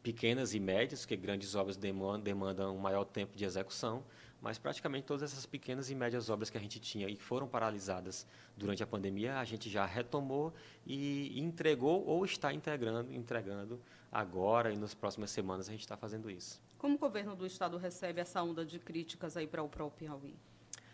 pequenas 0.00 0.54
e 0.54 0.60
médias, 0.60 1.00
porque 1.00 1.16
grandes 1.16 1.56
obras 1.56 1.76
demandam, 1.76 2.20
demandam 2.20 2.76
um 2.76 2.78
maior 2.78 3.04
tempo 3.04 3.36
de 3.36 3.44
execução, 3.44 4.04
mas 4.44 4.58
praticamente 4.58 5.06
todas 5.06 5.22
essas 5.22 5.46
pequenas 5.46 5.88
e 5.88 5.94
médias 5.94 6.28
obras 6.28 6.50
que 6.50 6.58
a 6.58 6.60
gente 6.60 6.78
tinha 6.78 7.08
e 7.08 7.16
que 7.16 7.22
foram 7.22 7.48
paralisadas 7.48 8.26
durante 8.54 8.82
a 8.82 8.86
pandemia, 8.86 9.38
a 9.38 9.44
gente 9.44 9.70
já 9.70 9.86
retomou 9.86 10.52
e 10.86 11.40
entregou 11.40 12.04
ou 12.04 12.22
está 12.26 12.52
integrando, 12.52 13.10
entregando 13.10 13.80
agora 14.12 14.70
e 14.70 14.76
nas 14.76 14.92
próximas 14.92 15.30
semanas 15.30 15.66
a 15.66 15.72
gente 15.72 15.80
está 15.80 15.96
fazendo 15.96 16.30
isso. 16.30 16.60
Como 16.76 16.96
o 16.96 16.98
governo 16.98 17.34
do 17.34 17.46
estado 17.46 17.78
recebe 17.78 18.20
essa 18.20 18.42
onda 18.42 18.66
de 18.66 18.78
críticas 18.78 19.34
aí 19.34 19.46
para 19.46 19.62
o 19.62 19.68
próprio 19.68 20.10
Piauí? 20.10 20.36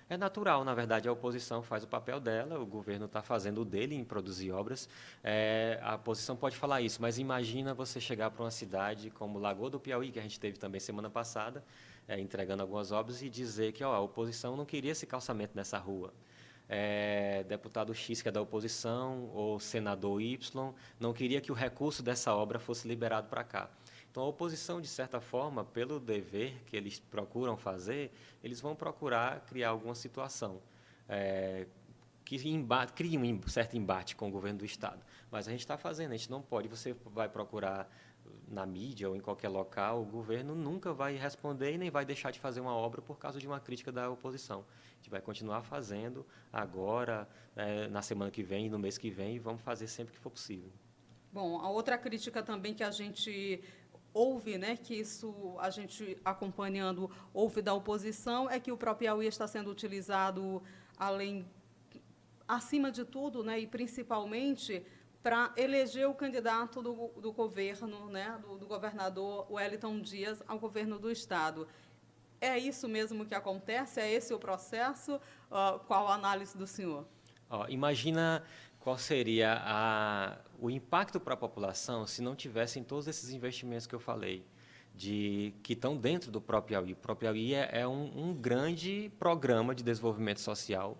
É 0.08 0.16
natural, 0.16 0.64
na 0.64 0.74
verdade, 0.74 1.08
a 1.08 1.12
oposição 1.12 1.60
faz 1.60 1.82
o 1.82 1.88
papel 1.88 2.20
dela, 2.20 2.58
o 2.58 2.66
governo 2.66 3.06
está 3.06 3.22
fazendo 3.22 3.62
o 3.62 3.64
dele 3.64 3.96
em 3.96 4.04
produzir 4.04 4.50
obras. 4.52 4.88
É, 5.22 5.78
a 5.82 5.96
oposição 5.96 6.36
pode 6.36 6.56
falar 6.56 6.80
isso, 6.80 7.02
mas 7.02 7.18
imagina 7.18 7.74
você 7.74 8.00
chegar 8.00 8.30
para 8.30 8.42
uma 8.42 8.50
cidade 8.50 9.10
como 9.10 9.38
Lagoa 9.38 9.70
do 9.70 9.78
Piauí, 9.78 10.10
que 10.10 10.18
a 10.18 10.22
gente 10.22 10.38
teve 10.38 10.58
também 10.58 10.80
semana 10.80 11.08
passada, 11.08 11.64
é, 12.10 12.18
entregando 12.18 12.60
algumas 12.60 12.90
obras, 12.90 13.22
e 13.22 13.30
dizer 13.30 13.72
que 13.72 13.84
ó, 13.84 13.94
a 13.94 14.00
oposição 14.00 14.56
não 14.56 14.64
queria 14.64 14.90
esse 14.90 15.06
calçamento 15.06 15.52
nessa 15.54 15.78
rua. 15.78 16.12
É, 16.68 17.44
deputado 17.44 17.94
X, 17.94 18.20
que 18.20 18.28
é 18.28 18.32
da 18.32 18.42
oposição, 18.42 19.30
ou 19.32 19.60
senador 19.60 20.20
Y, 20.20 20.74
não 20.98 21.12
queria 21.12 21.40
que 21.40 21.52
o 21.52 21.54
recurso 21.54 22.02
dessa 22.02 22.34
obra 22.34 22.58
fosse 22.58 22.88
liberado 22.88 23.28
para 23.28 23.44
cá. 23.44 23.70
Então, 24.10 24.24
a 24.24 24.26
oposição, 24.26 24.80
de 24.80 24.88
certa 24.88 25.20
forma, 25.20 25.64
pelo 25.64 26.00
dever 26.00 26.60
que 26.66 26.76
eles 26.76 26.98
procuram 26.98 27.56
fazer, 27.56 28.12
eles 28.42 28.60
vão 28.60 28.74
procurar 28.74 29.40
criar 29.46 29.68
alguma 29.68 29.94
situação 29.94 30.60
é, 31.08 31.66
que 32.24 32.48
embate, 32.48 32.92
crie 32.92 33.18
um 33.18 33.48
certo 33.48 33.76
embate 33.76 34.14
com 34.14 34.28
o 34.28 34.30
governo 34.30 34.60
do 34.60 34.64
Estado. 34.64 35.00
Mas 35.30 35.48
a 35.48 35.50
gente 35.50 35.60
está 35.60 35.76
fazendo, 35.76 36.12
a 36.12 36.16
gente 36.16 36.30
não 36.30 36.42
pode. 36.42 36.68
Você 36.68 36.94
vai 37.06 37.28
procurar 37.28 37.88
na 38.50 38.66
mídia 38.66 39.08
ou 39.08 39.14
em 39.14 39.20
qualquer 39.20 39.48
local, 39.48 40.02
o 40.02 40.04
governo 40.04 40.54
nunca 40.56 40.92
vai 40.92 41.14
responder 41.16 41.72
e 41.72 41.78
nem 41.78 41.88
vai 41.88 42.04
deixar 42.04 42.32
de 42.32 42.40
fazer 42.40 42.60
uma 42.60 42.74
obra 42.74 43.00
por 43.00 43.16
causa 43.16 43.38
de 43.38 43.46
uma 43.46 43.60
crítica 43.60 43.92
da 43.92 44.10
oposição. 44.10 44.64
A 44.92 44.96
gente 44.96 45.08
vai 45.08 45.20
continuar 45.20 45.62
fazendo 45.62 46.26
agora, 46.52 47.28
é, 47.54 47.86
na 47.88 48.02
semana 48.02 48.30
que 48.30 48.42
vem, 48.42 48.68
no 48.68 48.78
mês 48.78 48.98
que 48.98 49.08
vem, 49.08 49.36
e 49.36 49.38
vamos 49.38 49.62
fazer 49.62 49.86
sempre 49.86 50.12
que 50.12 50.18
for 50.18 50.30
possível. 50.30 50.70
Bom, 51.32 51.60
a 51.60 51.70
outra 51.70 51.96
crítica 51.96 52.42
também 52.42 52.74
que 52.74 52.82
a 52.82 52.90
gente 52.90 53.62
houve, 54.12 54.58
né, 54.58 54.76
que 54.76 54.94
isso 54.94 55.56
a 55.60 55.70
gente 55.70 56.18
acompanhando 56.24 57.08
houve 57.32 57.62
da 57.62 57.72
oposição, 57.72 58.50
é 58.50 58.58
que 58.58 58.72
o 58.72 58.76
próprio 58.76 59.06
Piauí 59.06 59.26
está 59.28 59.46
sendo 59.46 59.70
utilizado 59.70 60.60
além 60.98 61.46
acima 62.48 62.90
de 62.90 63.04
tudo, 63.04 63.44
né, 63.44 63.60
e 63.60 63.66
principalmente 63.68 64.84
para 65.22 65.52
eleger 65.56 66.08
o 66.08 66.14
candidato 66.14 66.82
do, 66.82 67.08
do 67.20 67.32
governo, 67.32 68.08
né, 68.08 68.38
do, 68.40 68.56
do, 68.56 68.66
governador 68.66 69.46
Wellington 69.50 70.00
Dias 70.00 70.42
ao 70.46 70.58
governo 70.58 70.98
do 70.98 71.10
estado. 71.10 71.68
É 72.40 72.58
isso 72.58 72.88
mesmo 72.88 73.26
que 73.26 73.34
acontece? 73.34 74.00
É 74.00 74.10
esse 74.10 74.32
o 74.32 74.38
processo? 74.38 75.16
Uh, 75.50 75.78
qual 75.86 76.08
a 76.08 76.14
análise 76.14 76.56
do 76.56 76.66
senhor? 76.66 77.06
Oh, 77.50 77.66
imagina 77.68 78.42
qual 78.78 78.96
seria 78.96 79.60
a, 79.62 80.38
o 80.58 80.70
impacto 80.70 81.20
para 81.20 81.34
a 81.34 81.36
população 81.36 82.06
se 82.06 82.22
não 82.22 82.34
tivessem 82.34 82.82
todos 82.82 83.06
esses 83.06 83.30
investimentos 83.30 83.86
que 83.86 83.94
eu 83.94 84.00
falei, 84.00 84.42
de, 84.94 85.52
que 85.62 85.74
estão 85.74 85.96
dentro 85.96 86.30
do 86.30 86.40
próprio 86.40 86.78
Piauí. 86.78 86.92
O 86.94 86.96
próprio 86.96 87.32
Piauí 87.32 87.54
é, 87.54 87.68
é 87.72 87.86
um, 87.86 88.28
um, 88.28 88.34
grande 88.34 89.12
programa 89.18 89.74
de 89.74 89.82
desenvolvimento 89.82 90.40
social, 90.40 90.96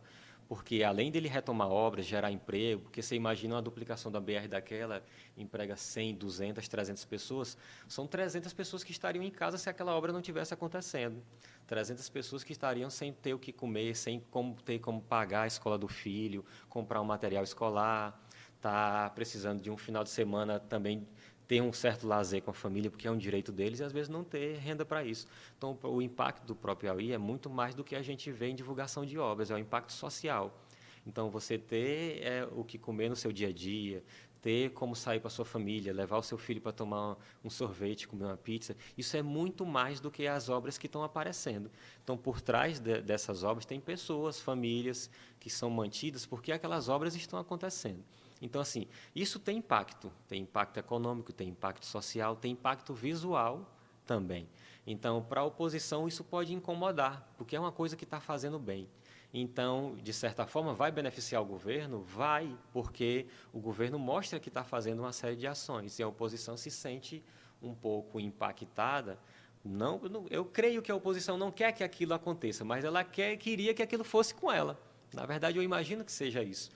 porque 0.51 0.83
além 0.83 1.13
dele 1.13 1.29
retomar 1.29 1.69
obras, 1.69 2.05
gerar 2.05 2.33
emprego, 2.33 2.83
porque 2.83 3.01
você 3.01 3.15
imagina 3.15 3.55
uma 3.55 3.63
duplicação 3.63 4.11
da 4.11 4.19
BR 4.19 4.49
daquela, 4.49 5.01
emprega 5.37 5.77
100, 5.77 6.17
200, 6.17 6.67
300 6.67 7.05
pessoas, 7.05 7.57
são 7.87 8.05
300 8.05 8.53
pessoas 8.53 8.83
que 8.83 8.91
estariam 8.91 9.23
em 9.23 9.31
casa 9.31 9.57
se 9.57 9.71
aquela 9.71 9.95
obra 9.95 10.13
não 10.13 10.21
tivesse 10.21 10.53
acontecendo. 10.53 11.23
300 11.69 12.09
pessoas 12.09 12.43
que 12.43 12.51
estariam 12.51 12.91
sem 12.91 13.13
ter 13.13 13.33
o 13.33 13.39
que 13.39 13.53
comer, 13.53 13.95
sem 13.95 14.19
como, 14.29 14.61
ter 14.61 14.81
como 14.81 15.01
pagar 15.01 15.43
a 15.43 15.47
escola 15.47 15.79
do 15.79 15.87
filho, 15.87 16.45
comprar 16.69 17.01
um 17.01 17.05
material 17.05 17.45
escolar, 17.45 18.21
tá 18.61 19.09
precisando 19.11 19.63
de 19.63 19.71
um 19.71 19.77
final 19.77 20.03
de 20.03 20.11
semana 20.11 20.59
também 20.59 21.07
ter 21.51 21.61
um 21.61 21.73
certo 21.73 22.07
lazer 22.07 22.43
com 22.43 22.53
a 22.53 22.55
família, 22.55 22.89
porque 22.89 23.09
é 23.09 23.11
um 23.11 23.19
direito 23.19 23.51
deles, 23.51 23.81
e 23.81 23.83
às 23.83 23.91
vezes 23.91 24.09
não 24.09 24.23
ter 24.23 24.57
renda 24.59 24.85
para 24.85 25.03
isso. 25.03 25.27
Então, 25.59 25.77
o 25.83 26.01
impacto 26.01 26.47
do 26.47 26.55
próprio 26.55 26.93
AI 26.93 27.11
é 27.11 27.19
muito 27.19 27.51
mais 27.51 27.75
do 27.75 27.83
que 27.83 27.97
a 27.97 28.03
gente 28.03 28.31
vê 28.31 28.51
em 28.51 28.55
divulgação 28.55 29.05
de 29.05 29.19
obras, 29.19 29.51
é 29.51 29.55
o 29.57 29.59
impacto 29.59 29.93
social. 29.93 30.57
Então, 31.05 31.29
você 31.29 31.59
ter 31.59 32.23
é, 32.23 32.49
o 32.53 32.63
que 32.63 32.79
comer 32.79 33.09
no 33.09 33.17
seu 33.17 33.33
dia 33.33 33.49
a 33.49 33.53
dia, 33.53 34.01
ter 34.41 34.71
como 34.71 34.95
sair 34.95 35.19
para 35.19 35.29
sua 35.29 35.45
família, 35.45 35.93
levar 35.93 36.19
o 36.19 36.23
seu 36.23 36.39
filho 36.39 36.61
para 36.61 36.71
tomar 36.71 37.17
um 37.45 37.51
sorvete, 37.51 38.07
comer 38.07 38.27
uma 38.27 38.37
pizza, 38.37 38.77
isso 38.97 39.17
é 39.17 39.23
muito 39.23 39.67
mais 39.67 39.99
do 39.99 40.09
que 40.09 40.29
as 40.29 40.49
obras 40.49 40.79
que 40.79 40.87
estão 40.87 41.03
aparecendo. 41.03 41.69
Então, 42.05 42.17
por 42.17 42.41
trás 42.41 42.79
de, 42.79 43.03
dessas 43.03 43.43
obras 43.43 43.67
tem 43.67 43.81
pessoas, 43.81 44.39
famílias 44.39 45.11
que 45.41 45.51
são 45.51 45.69
mantidas 45.69 46.25
porque 46.25 46.53
aquelas 46.53 46.89
obras 46.89 47.17
estão 47.17 47.41
acontecendo. 47.41 48.05
Então, 48.41 48.61
assim, 48.61 48.87
isso 49.15 49.39
tem 49.39 49.59
impacto, 49.59 50.11
tem 50.27 50.43
impacto 50.43 50.79
econômico, 50.79 51.33
tem 51.33 51.49
impacto 51.49 51.85
social, 51.85 52.37
tem 52.37 52.53
impacto 52.53 52.95
visual 52.95 53.71
também. 54.07 54.49
Então, 54.87 55.23
para 55.23 55.43
a 55.43 55.45
oposição 55.45 56.09
isso 56.09 56.25
pode 56.25 56.55
incomodar, 56.55 57.29
porque 57.37 57.55
é 57.55 57.61
uma 57.61 57.71
coisa 57.71 57.97
que 57.97 58.05
está 58.05 58.19
fazendo 58.19 58.59
bem. 58.59 58.89
Então, 59.33 59.97
de 60.03 60.13
certa 60.13 60.47
forma, 60.47 60.75
vai 60.75 60.91
beneficiar 60.91 61.41
o 61.41 61.45
governo? 61.45 62.03
Vai, 62.03 62.57
porque 62.73 63.27
o 63.53 63.61
governo 63.61 63.99
mostra 63.99 64.41
que 64.41 64.49
está 64.49 64.65
fazendo 64.65 65.01
uma 65.01 65.13
série 65.13 65.37
de 65.37 65.47
ações 65.47 65.99
e 65.99 66.03
a 66.03 66.09
oposição 66.09 66.57
se 66.57 66.71
sente 66.71 67.23
um 67.63 67.75
pouco 67.75 68.19
impactada. 68.19 69.19
Não, 69.65 70.01
eu 70.31 70.45
creio 70.45 70.83
que 70.83 70.91
a 70.91 70.97
oposição 70.97 71.37
não 71.37 71.53
quer 71.53 71.73
que 71.73 71.85
aquilo 71.85 72.15
aconteça, 72.15 72.65
mas 72.65 72.85
ela 72.85 73.05
quer, 73.05 73.37
queria 73.37 73.75
que 73.75 73.83
aquilo 73.83 74.03
fosse 74.03 74.35
com 74.35 74.51
ela. 74.51 74.81
Na 75.13 75.27
verdade, 75.27 75.59
eu 75.59 75.63
imagino 75.63 76.05
que 76.05 76.11
seja 76.11 76.43
isso. 76.43 76.71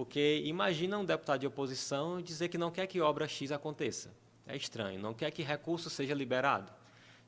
Porque 0.00 0.40
imagina 0.46 0.96
um 0.96 1.04
deputado 1.04 1.40
de 1.40 1.46
oposição 1.46 2.22
dizer 2.22 2.48
que 2.48 2.56
não 2.56 2.70
quer 2.70 2.86
que 2.86 3.02
obra 3.02 3.28
X 3.28 3.52
aconteça. 3.52 4.10
É 4.46 4.56
estranho. 4.56 4.98
Não 4.98 5.12
quer 5.12 5.30
que 5.30 5.42
recurso 5.42 5.90
seja 5.90 6.14
liberado. 6.14 6.72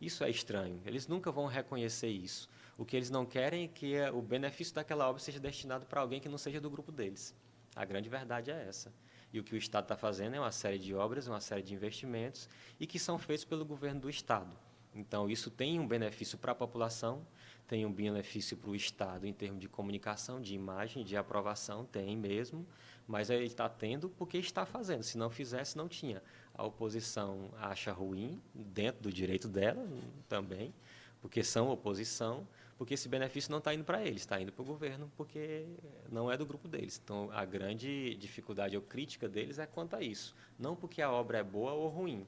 Isso 0.00 0.24
é 0.24 0.30
estranho. 0.30 0.80
Eles 0.86 1.06
nunca 1.06 1.30
vão 1.30 1.44
reconhecer 1.44 2.08
isso. 2.08 2.48
O 2.78 2.86
que 2.86 2.96
eles 2.96 3.10
não 3.10 3.26
querem 3.26 3.64
é 3.64 3.68
que 3.68 4.00
o 4.14 4.22
benefício 4.22 4.74
daquela 4.74 5.06
obra 5.06 5.20
seja 5.20 5.38
destinado 5.38 5.84
para 5.84 6.00
alguém 6.00 6.18
que 6.18 6.30
não 6.30 6.38
seja 6.38 6.62
do 6.62 6.70
grupo 6.70 6.90
deles. 6.90 7.34
A 7.76 7.84
grande 7.84 8.08
verdade 8.08 8.50
é 8.50 8.64
essa. 8.66 8.90
E 9.34 9.38
o 9.38 9.44
que 9.44 9.54
o 9.54 9.58
Estado 9.58 9.84
está 9.84 9.94
fazendo 9.94 10.36
é 10.36 10.40
uma 10.40 10.50
série 10.50 10.78
de 10.78 10.94
obras, 10.94 11.26
uma 11.26 11.42
série 11.42 11.60
de 11.62 11.74
investimentos 11.74 12.48
e 12.80 12.86
que 12.86 12.98
são 12.98 13.18
feitos 13.18 13.44
pelo 13.44 13.66
governo 13.66 14.00
do 14.00 14.08
Estado. 14.08 14.56
Então, 14.94 15.28
isso 15.28 15.50
tem 15.50 15.78
um 15.78 15.86
benefício 15.86 16.38
para 16.38 16.52
a 16.52 16.54
população, 16.54 17.26
tem 17.66 17.86
um 17.86 17.92
benefício 17.92 18.56
para 18.56 18.70
o 18.70 18.76
Estado 18.76 19.26
em 19.26 19.32
termos 19.32 19.60
de 19.60 19.68
comunicação, 19.68 20.40
de 20.40 20.54
imagem, 20.54 21.04
de 21.04 21.16
aprovação, 21.16 21.84
tem 21.84 22.16
mesmo, 22.16 22.66
mas 23.06 23.30
ele 23.30 23.44
está 23.44 23.68
tendo 23.68 24.08
porque 24.10 24.38
está 24.38 24.66
fazendo. 24.66 25.02
Se 25.02 25.16
não 25.16 25.30
fizesse, 25.30 25.76
não 25.76 25.88
tinha. 25.88 26.22
A 26.54 26.64
oposição 26.64 27.50
acha 27.58 27.92
ruim, 27.92 28.40
dentro 28.54 29.02
do 29.02 29.12
direito 29.12 29.48
dela 29.48 29.86
também, 30.28 30.74
porque 31.20 31.42
são 31.42 31.70
oposição, 31.70 32.46
porque 32.76 32.94
esse 32.94 33.08
benefício 33.08 33.50
não 33.50 33.58
está 33.58 33.72
indo 33.72 33.84
para 33.84 34.04
eles, 34.04 34.22
está 34.22 34.40
indo 34.40 34.52
para 34.52 34.62
o 34.62 34.64
governo, 34.64 35.10
porque 35.16 35.66
não 36.10 36.30
é 36.30 36.36
do 36.36 36.44
grupo 36.44 36.66
deles. 36.66 37.00
Então, 37.02 37.30
a 37.32 37.44
grande 37.44 38.16
dificuldade 38.16 38.76
ou 38.76 38.82
crítica 38.82 39.28
deles 39.28 39.58
é 39.58 39.66
quanto 39.66 39.94
a 39.94 40.02
isso. 40.02 40.34
Não 40.58 40.74
porque 40.74 41.00
a 41.00 41.10
obra 41.10 41.38
é 41.38 41.44
boa 41.44 41.72
ou 41.72 41.88
ruim, 41.88 42.26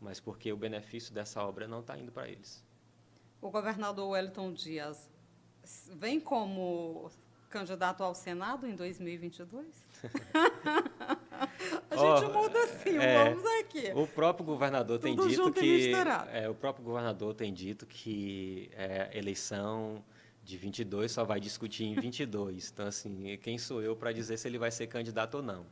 mas 0.00 0.18
porque 0.18 0.52
o 0.52 0.56
benefício 0.56 1.14
dessa 1.14 1.42
obra 1.42 1.68
não 1.68 1.80
está 1.80 1.96
indo 1.96 2.10
para 2.10 2.28
eles. 2.28 2.63
O 3.44 3.50
governador 3.50 4.08
Wellington 4.08 4.54
Dias 4.54 5.10
vem 5.96 6.18
como 6.18 7.10
candidato 7.50 8.02
ao 8.02 8.14
Senado 8.14 8.66
em 8.66 8.74
2022? 8.74 9.66
a 11.90 11.94
gente 11.94 12.24
oh, 12.24 12.32
muda 12.32 12.58
assim, 12.64 12.96
é, 12.96 13.28
vamos 13.28 13.44
aqui. 13.60 13.92
O 13.94 14.06
próprio 14.06 14.46
governador 14.46 14.98
Tudo 14.98 15.14
tem 15.14 15.28
dito 15.28 15.52
que 15.52 15.92
é, 16.32 16.48
o 16.48 16.54
próprio 16.54 16.82
governador 16.86 17.34
tem 17.34 17.52
dito 17.52 17.84
que 17.84 18.70
é, 18.72 19.10
eleição 19.12 20.02
de 20.42 20.56
22 20.56 21.12
só 21.12 21.22
vai 21.22 21.38
discutir 21.38 21.84
em 21.84 21.94
22. 21.96 22.70
então 22.72 22.86
assim, 22.86 23.38
quem 23.42 23.58
sou 23.58 23.82
eu 23.82 23.94
para 23.94 24.10
dizer 24.10 24.38
se 24.38 24.48
ele 24.48 24.56
vai 24.56 24.70
ser 24.70 24.86
candidato 24.86 25.34
ou 25.34 25.42
não? 25.42 25.66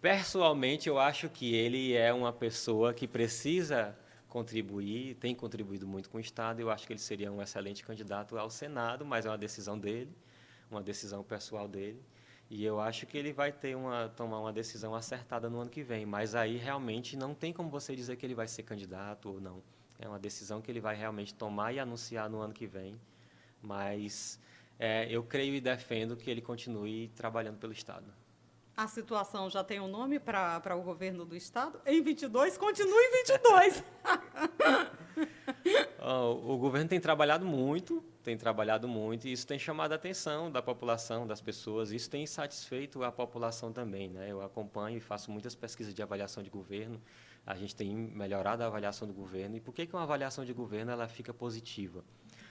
Pessoalmente, 0.00 0.88
eu 0.88 1.00
acho 1.00 1.28
que 1.28 1.52
ele 1.52 1.94
é 1.94 2.12
uma 2.12 2.32
pessoa 2.32 2.94
que 2.94 3.08
precisa 3.08 3.92
contribuir, 4.32 5.14
tem 5.16 5.34
contribuído 5.34 5.86
muito 5.86 6.08
com 6.08 6.16
o 6.16 6.20
Estado. 6.20 6.58
Eu 6.58 6.70
acho 6.70 6.86
que 6.86 6.92
ele 6.94 7.00
seria 7.00 7.30
um 7.30 7.42
excelente 7.42 7.84
candidato 7.84 8.38
ao 8.38 8.48
Senado, 8.48 9.04
mas 9.04 9.26
é 9.26 9.28
uma 9.28 9.36
decisão 9.36 9.78
dele, 9.78 10.10
uma 10.70 10.82
decisão 10.82 11.22
pessoal 11.22 11.68
dele. 11.68 12.02
E 12.48 12.64
eu 12.64 12.80
acho 12.80 13.04
que 13.04 13.18
ele 13.18 13.30
vai 13.30 13.52
ter 13.52 13.76
uma, 13.76 14.08
tomar 14.08 14.40
uma 14.40 14.52
decisão 14.52 14.94
acertada 14.94 15.50
no 15.50 15.60
ano 15.60 15.70
que 15.70 15.82
vem. 15.82 16.06
Mas 16.06 16.34
aí 16.34 16.56
realmente 16.56 17.14
não 17.14 17.34
tem 17.34 17.52
como 17.52 17.68
você 17.68 17.94
dizer 17.94 18.16
que 18.16 18.24
ele 18.24 18.34
vai 18.34 18.48
ser 18.48 18.62
candidato 18.62 19.28
ou 19.28 19.38
não. 19.38 19.62
É 19.98 20.08
uma 20.08 20.18
decisão 20.18 20.62
que 20.62 20.70
ele 20.70 20.80
vai 20.80 20.96
realmente 20.96 21.34
tomar 21.34 21.74
e 21.74 21.78
anunciar 21.78 22.30
no 22.30 22.40
ano 22.40 22.54
que 22.54 22.66
vem. 22.66 22.98
Mas 23.60 24.40
é, 24.78 25.06
eu 25.10 25.22
creio 25.22 25.54
e 25.54 25.60
defendo 25.60 26.16
que 26.16 26.30
ele 26.30 26.40
continue 26.40 27.08
trabalhando 27.08 27.58
pelo 27.58 27.72
Estado. 27.74 28.10
A 28.74 28.88
situação 28.88 29.50
já 29.50 29.62
tem 29.62 29.80
um 29.80 29.86
nome 29.86 30.18
para 30.18 30.74
o 30.74 30.82
governo 30.82 31.26
do 31.26 31.36
Estado? 31.36 31.78
Em 31.84 32.02
22, 32.02 32.56
continua 32.56 33.00
em 33.02 33.12
22. 33.18 33.84
o 36.00 36.56
governo 36.56 36.88
tem 36.88 36.98
trabalhado 36.98 37.44
muito, 37.44 38.02
tem 38.22 38.36
trabalhado 38.36 38.88
muito, 38.88 39.28
e 39.28 39.32
isso 39.32 39.46
tem 39.46 39.58
chamado 39.58 39.92
a 39.92 39.96
atenção 39.96 40.50
da 40.50 40.62
população, 40.62 41.26
das 41.26 41.42
pessoas, 41.42 41.92
isso 41.92 42.08
tem 42.08 42.26
satisfeito 42.26 43.04
a 43.04 43.12
população 43.12 43.72
também. 43.74 44.08
Né? 44.08 44.32
Eu 44.32 44.40
acompanho 44.40 44.96
e 44.96 45.00
faço 45.00 45.30
muitas 45.30 45.54
pesquisas 45.54 45.92
de 45.92 46.02
avaliação 46.02 46.42
de 46.42 46.48
governo, 46.48 46.98
a 47.46 47.54
gente 47.54 47.76
tem 47.76 47.94
melhorado 47.94 48.62
a 48.62 48.66
avaliação 48.66 49.06
do 49.06 49.12
governo. 49.12 49.56
E 49.56 49.60
por 49.60 49.74
que, 49.74 49.86
que 49.86 49.94
uma 49.94 50.04
avaliação 50.04 50.46
de 50.46 50.52
governo 50.54 50.92
ela 50.92 51.08
fica 51.08 51.34
positiva? 51.34 52.02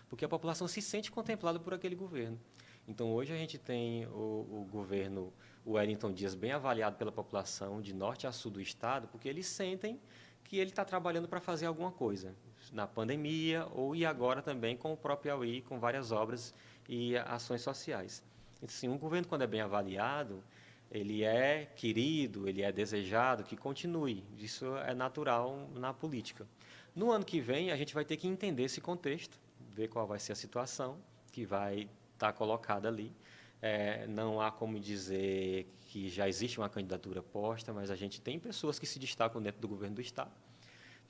Porque 0.07 0.23
a 0.23 0.29
população 0.29 0.67
se 0.67 0.81
sente 0.81 1.09
contemplada 1.09 1.59
por 1.59 1.73
aquele 1.73 1.95
governo. 1.95 2.39
Então, 2.87 3.13
hoje 3.13 3.31
a 3.31 3.37
gente 3.37 3.57
tem 3.57 4.05
o, 4.07 4.63
o 4.63 4.67
governo 4.69 5.31
o 5.65 5.73
Wellington 5.73 6.11
Dias 6.11 6.35
bem 6.35 6.51
avaliado 6.51 6.95
pela 6.95 7.11
população 7.11 7.81
de 7.81 7.93
norte 7.93 8.25
a 8.27 8.31
sul 8.31 8.51
do 8.51 8.61
estado, 8.61 9.07
porque 9.07 9.29
eles 9.29 9.45
sentem 9.45 9.99
que 10.43 10.57
ele 10.57 10.69
está 10.69 10.83
trabalhando 10.83 11.27
para 11.27 11.39
fazer 11.39 11.65
alguma 11.65 11.91
coisa 11.91 12.35
na 12.71 12.87
pandemia 12.87 13.67
ou 13.71 13.95
e 13.95 14.05
agora 14.05 14.41
também 14.41 14.75
com 14.75 14.93
o 14.93 14.97
próprio 14.97 15.33
Piauí, 15.33 15.61
com 15.61 15.79
várias 15.79 16.11
obras 16.11 16.53
e 16.87 17.15
ações 17.17 17.61
sociais. 17.61 18.23
Assim, 18.63 18.87
um 18.87 18.97
governo 18.97 19.27
quando 19.27 19.43
é 19.43 19.47
bem 19.47 19.61
avaliado, 19.61 20.43
ele 20.91 21.23
é 21.23 21.65
querido, 21.75 22.47
ele 22.47 22.61
é 22.61 22.71
desejado 22.71 23.43
que 23.43 23.55
continue. 23.55 24.23
Isso 24.37 24.75
é 24.77 24.93
natural 24.93 25.69
na 25.73 25.93
política. 25.93 26.45
No 26.93 27.11
ano 27.11 27.23
que 27.23 27.39
vem, 27.39 27.71
a 27.71 27.77
gente 27.77 27.93
vai 27.93 28.03
ter 28.03 28.17
que 28.17 28.27
entender 28.27 28.63
esse 28.63 28.81
contexto, 28.81 29.39
ver 29.69 29.87
qual 29.87 30.05
vai 30.05 30.19
ser 30.19 30.33
a 30.33 30.35
situação 30.35 30.97
que 31.31 31.45
vai 31.45 31.89
estar 32.13 32.27
tá 32.27 32.33
colocada 32.33 32.87
ali 32.89 33.13
é, 33.61 34.07
não 34.07 34.41
há 34.41 34.51
como 34.51 34.79
dizer 34.79 35.67
que 35.87 36.09
já 36.09 36.27
existe 36.27 36.57
uma 36.57 36.69
candidatura 36.69 37.21
posta, 37.21 37.71
mas 37.71 37.91
a 37.91 37.95
gente 37.95 38.19
tem 38.19 38.39
pessoas 38.39 38.79
que 38.79 38.85
se 38.85 38.97
destacam 38.97 39.41
dentro 39.41 39.61
do 39.61 39.67
governo 39.67 39.95
do 39.95 40.01
Estado 40.01 40.31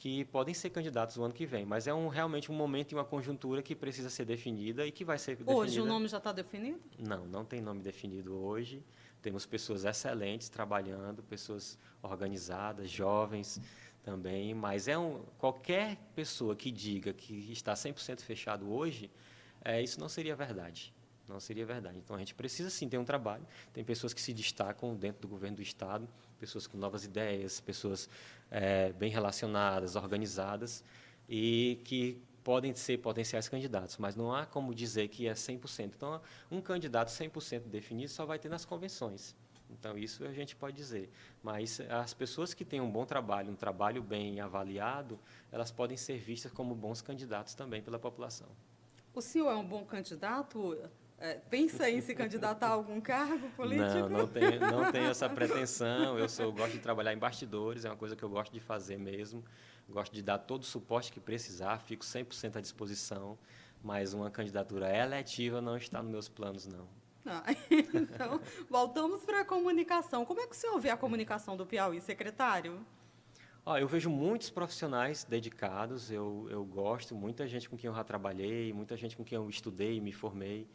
que 0.02 0.26
podem 0.26 0.52
ser 0.52 0.72
candidatos 0.72 1.16
no 1.16 1.26
ano 1.26 1.34
que 1.34 1.46
vem, 1.46 1.64
mas 1.64 1.86
é 1.86 1.94
um, 1.94 2.08
realmente 2.08 2.52
um 2.52 2.56
momento 2.56 2.92
e 2.92 2.96
uma 2.96 3.06
conjuntura 3.06 3.62
que 3.62 3.76
precisa 3.76 4.10
ser 4.10 4.26
definida 4.26 4.84
e 4.84 4.92
que 4.92 5.06
vai 5.06 5.20
ser 5.20 5.36
definida. 5.36 5.56
Hoje 5.56 5.80
o 5.80 5.86
nome 5.86 6.08
já 6.08 6.18
está 6.18 6.32
definido? 6.32 6.80
Não, 6.98 7.28
não 7.28 7.46
tem 7.46 7.62
nome 7.62 7.82
definido 7.82 8.34
hoje. 8.34 8.84
Temos 9.22 9.46
pessoas 9.46 9.86
excelentes 9.86 10.50
trabalhando, 10.50 11.22
pessoas 11.22 11.78
organizadas, 12.02 12.90
jovens 12.90 13.62
também, 14.02 14.56
mas 14.56 14.88
é 14.88 14.98
um, 14.98 15.22
qualquer 15.38 15.98
pessoa 16.16 16.56
que 16.56 16.72
diga 16.72 17.14
que 17.14 17.52
está 17.52 17.76
100% 17.76 18.22
fechado 18.22 18.74
hoje, 18.74 19.12
é, 19.64 19.84
isso 19.84 20.00
não 20.00 20.10
seria 20.10 20.36
verdade. 20.36 20.92
Não 21.32 21.40
seria 21.40 21.66
verdade. 21.66 21.98
Então 21.98 22.16
a 22.16 22.20
gente 22.20 22.36
precisa 22.36 22.70
sim 22.70 22.90
ter 22.90 22.98
um 22.98 23.06
trabalho. 23.06 23.46
Tem 23.74 23.84
pessoas 23.84 24.14
que 24.14 24.22
se 24.22 24.34
destacam 24.34 24.96
dentro 24.96 25.22
do 25.22 25.28
governo 25.28 25.58
do 25.58 25.62
estado, 25.62 26.08
pessoas 26.40 26.68
com 26.68 26.78
novas 26.78 27.06
ideias, 27.06 27.60
pessoas 27.60 28.10
é, 28.50 28.92
bem 28.94 29.10
relacionadas, 29.10 29.96
organizadas 29.96 30.84
e 31.30 31.80
que 31.86 32.22
podem 32.44 32.74
ser 32.74 32.98
potenciais 32.98 33.48
candidatos, 33.48 33.98
mas 33.98 34.16
não 34.16 34.34
há 34.34 34.46
como 34.46 34.74
dizer 34.74 35.08
que 35.08 35.28
é 35.28 35.34
100%. 35.34 35.92
Então, 35.96 36.22
um 36.50 36.60
candidato 36.60 37.10
100% 37.10 37.68
definido 37.68 38.10
só 38.10 38.26
vai 38.26 38.40
ter 38.40 38.50
nas 38.50 38.66
convenções. 38.66 39.36
Então, 39.70 39.98
isso 39.98 40.26
a 40.26 40.34
gente 40.34 40.56
pode 40.56 40.76
dizer. 40.76 41.10
Mas 41.42 41.80
as 41.90 42.14
pessoas 42.14 42.54
que 42.54 42.66
têm 42.66 42.82
um 42.82 42.92
bom 42.92 43.06
trabalho, 43.06 43.52
um 43.52 43.56
trabalho 43.56 44.04
bem 44.04 44.40
avaliado, 44.42 45.18
elas 45.52 45.72
podem 45.72 45.96
ser 45.96 46.18
vistas 46.18 46.52
como 46.52 46.76
bons 46.76 47.02
candidatos 47.02 47.54
também 47.54 47.82
pela 47.82 47.98
população. 47.98 48.50
O 49.14 49.22
senhor 49.22 49.50
é 49.50 49.56
um 49.56 49.66
bom 49.66 49.86
candidato 49.86 50.78
é, 51.22 51.36
pensa 51.36 51.88
em 51.88 52.02
se 52.02 52.16
candidatar 52.16 52.68
a 52.68 52.72
algum 52.72 53.00
cargo 53.00 53.48
político? 53.52 54.10
Não, 54.10 54.10
não 54.10 54.28
tenho, 54.28 54.60
não 54.60 54.92
tenho 54.92 55.10
essa 55.12 55.30
pretensão. 55.30 56.18
Eu 56.18 56.28
sou, 56.28 56.52
gosto 56.52 56.74
de 56.74 56.80
trabalhar 56.80 57.14
em 57.14 57.18
bastidores, 57.18 57.86
é 57.86 57.90
uma 57.90 57.96
coisa 57.96 58.16
que 58.16 58.24
eu 58.24 58.30
gosto 58.30 58.52
de 58.52 58.60
fazer 58.60 58.98
mesmo. 58.98 59.44
Gosto 59.88 60.12
de 60.14 60.24
dar 60.24 60.40
todo 60.40 60.64
o 60.64 60.66
suporte 60.66 61.12
que 61.12 61.20
precisar, 61.20 61.78
fico 61.80 62.04
100% 62.04 62.56
à 62.56 62.62
disposição, 62.62 63.38
mas 63.84 64.14
uma 64.14 64.32
candidatura 64.32 64.90
eletiva 64.96 65.62
não 65.62 65.78
está 65.78 66.02
nos 66.02 66.12
meus 66.12 66.28
planos, 66.28 66.66
não. 66.66 66.88
Ah, 67.24 67.44
então, 67.94 68.42
voltamos 68.68 69.24
para 69.24 69.42
a 69.42 69.46
comunicação. 69.46 70.26
Como 70.26 70.40
é 70.40 70.48
que 70.48 70.56
o 70.56 70.58
senhor 70.58 70.80
vê 70.80 70.90
a 70.90 70.98
comunicação 70.98 71.56
do 71.56 71.68
Piauí, 71.68 72.02
secretário? 72.02 72.84
Ah, 73.64 73.80
eu 73.80 73.88
vejo 73.88 74.10
muitos 74.10 74.50
profissionais 74.50 75.24
dedicados, 75.24 76.10
eu, 76.10 76.48
eu 76.50 76.66
gosto, 76.66 77.14
muita 77.14 77.48
gente 77.48 77.70
com 77.70 77.78
quem 77.78 77.90
eu 77.90 77.94
já 77.94 78.04
trabalhei, 78.04 78.74
muita 78.74 78.98
gente 78.98 79.16
com 79.16 79.24
quem 79.24 79.36
eu 79.36 79.48
estudei, 79.48 80.02
me 80.02 80.12
formei. 80.12 80.68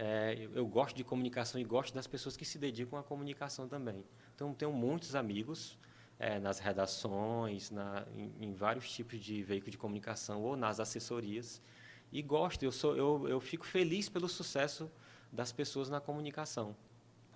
É, 0.00 0.48
eu 0.54 0.64
gosto 0.64 0.94
de 0.94 1.02
comunicação 1.02 1.60
e 1.60 1.64
gosto 1.64 1.92
das 1.92 2.06
pessoas 2.06 2.36
que 2.36 2.44
se 2.44 2.56
dedicam 2.56 2.96
à 2.96 3.02
comunicação 3.02 3.66
também. 3.66 4.04
Então, 4.32 4.54
tenho 4.54 4.72
muitos 4.72 5.16
amigos 5.16 5.76
é, 6.20 6.38
nas 6.38 6.60
redações, 6.60 7.72
na, 7.72 8.06
em, 8.16 8.32
em, 8.40 8.54
vários 8.54 8.88
tipos 8.92 9.18
de 9.18 9.42
veículo 9.42 9.72
de 9.72 9.76
comunicação 9.76 10.40
ou 10.40 10.56
nas 10.56 10.78
assessorias. 10.78 11.60
E 12.12 12.22
gosto, 12.22 12.62
eu, 12.62 12.70
sou, 12.70 12.96
eu, 12.96 13.28
eu 13.28 13.40
fico 13.40 13.66
feliz 13.66 14.08
pelo 14.08 14.28
sucesso 14.28 14.88
das 15.32 15.50
pessoas 15.50 15.90
na 15.90 16.00
comunicação. 16.00 16.76